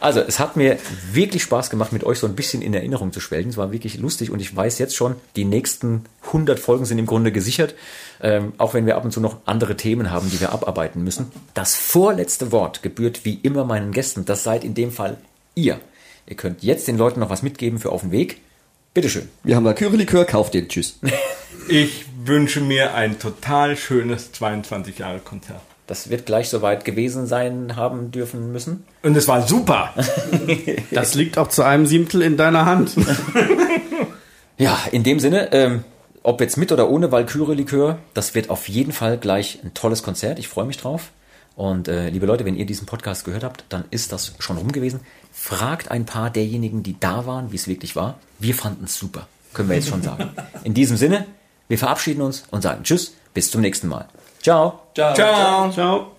Also, 0.00 0.20
es 0.20 0.38
hat 0.38 0.54
mir 0.54 0.76
wirklich 1.12 1.42
Spaß 1.44 1.70
gemacht, 1.70 1.90
mit 1.90 2.04
euch 2.04 2.18
so 2.18 2.26
ein 2.26 2.36
bisschen 2.36 2.60
in 2.60 2.74
Erinnerung 2.74 3.10
zu 3.10 3.20
schwelgen. 3.20 3.48
Es 3.48 3.56
war 3.56 3.72
wirklich 3.72 3.96
lustig 3.96 4.30
und 4.30 4.38
ich 4.38 4.54
weiß 4.54 4.78
jetzt 4.78 4.94
schon, 4.94 5.16
die 5.34 5.46
nächsten 5.46 6.04
100 6.26 6.60
Folgen 6.60 6.84
sind 6.84 6.98
im 6.98 7.06
Grunde 7.06 7.32
gesichert, 7.32 7.74
ähm, 8.24 8.54
auch 8.56 8.72
wenn 8.72 8.86
wir 8.86 8.96
ab 8.96 9.04
und 9.04 9.12
zu 9.12 9.20
noch 9.20 9.36
andere 9.44 9.76
Themen 9.76 10.10
haben, 10.10 10.30
die 10.30 10.40
wir 10.40 10.52
abarbeiten 10.52 11.04
müssen. 11.04 11.30
Das 11.52 11.76
vorletzte 11.76 12.50
Wort 12.50 12.82
gebührt 12.82 13.24
wie 13.24 13.38
immer 13.42 13.64
meinen 13.64 13.92
Gästen. 13.92 14.24
Das 14.24 14.42
seid 14.42 14.64
in 14.64 14.74
dem 14.74 14.90
Fall 14.90 15.18
ihr. 15.54 15.78
Ihr 16.26 16.36
könnt 16.36 16.62
jetzt 16.62 16.88
den 16.88 16.96
Leuten 16.96 17.20
noch 17.20 17.28
was 17.28 17.42
mitgeben 17.42 17.78
für 17.78 17.92
auf 17.92 18.00
den 18.00 18.12
Weg. 18.12 18.40
Bitteschön. 18.94 19.28
Wir 19.42 19.56
haben 19.56 19.64
Valkyrie-Likör, 19.64 20.24
kauft 20.24 20.54
den. 20.54 20.68
Tschüss. 20.68 20.98
Ich 21.66 22.04
wünsche 22.22 22.60
mir 22.60 22.92
ein 22.92 23.18
total 23.18 23.78
schönes 23.78 24.32
22 24.32 24.98
Jahre 24.98 25.20
Konzert. 25.20 25.62
Das 25.86 26.10
wird 26.10 26.26
gleich 26.26 26.50
soweit 26.50 26.84
gewesen 26.84 27.26
sein 27.26 27.74
haben 27.74 28.10
dürfen 28.10 28.52
müssen. 28.52 28.84
Und 29.02 29.16
es 29.16 29.26
war 29.28 29.48
super. 29.48 29.94
Das 30.90 31.14
liegt 31.14 31.38
auch 31.38 31.48
zu 31.48 31.62
einem 31.62 31.86
Siebtel 31.86 32.20
in 32.20 32.36
deiner 32.36 32.66
Hand. 32.66 32.92
Ja, 34.56 34.78
in 34.92 35.02
dem 35.02 35.18
Sinne, 35.18 35.52
ähm, 35.52 35.84
ob 36.24 36.40
jetzt 36.40 36.56
mit 36.56 36.72
oder 36.72 36.90
ohne 36.90 37.12
Valkyrie-Likör, 37.12 37.98
das 38.14 38.34
wird 38.34 38.50
auf 38.50 38.68
jeden 38.68 38.92
Fall 38.92 39.18
gleich 39.18 39.60
ein 39.62 39.74
tolles 39.74 40.02
Konzert. 40.02 40.40
Ich 40.40 40.48
freue 40.48 40.64
mich 40.64 40.78
drauf. 40.78 41.10
Und 41.54 41.86
äh, 41.86 42.08
liebe 42.08 42.26
Leute, 42.26 42.44
wenn 42.44 42.56
ihr 42.56 42.66
diesen 42.66 42.86
Podcast 42.86 43.24
gehört 43.24 43.44
habt, 43.44 43.64
dann 43.68 43.84
ist 43.90 44.10
das 44.10 44.34
schon 44.40 44.56
rum 44.56 44.72
gewesen. 44.72 45.00
Fragt 45.32 45.90
ein 45.90 46.06
paar 46.06 46.30
derjenigen, 46.30 46.82
die 46.82 46.98
da 46.98 47.26
waren, 47.26 47.52
wie 47.52 47.56
es 47.56 47.68
wirklich 47.68 47.94
war. 47.94 48.18
Wir 48.40 48.54
fanden 48.54 48.86
es 48.86 48.98
super. 48.98 49.28
Können 49.52 49.68
wir 49.68 49.76
jetzt 49.76 49.88
schon 49.88 50.02
sagen. 50.02 50.30
In 50.64 50.74
diesem 50.74 50.96
Sinne, 50.96 51.26
wir 51.68 51.78
verabschieden 51.78 52.22
uns 52.22 52.44
und 52.50 52.62
sagen 52.62 52.82
Tschüss, 52.82 53.14
bis 53.34 53.50
zum 53.50 53.60
nächsten 53.60 53.86
Mal. 53.86 54.08
Ciao. 54.42 54.80
Ciao. 54.94 55.14
Ciao. 55.14 55.70
Ciao. 55.70 56.13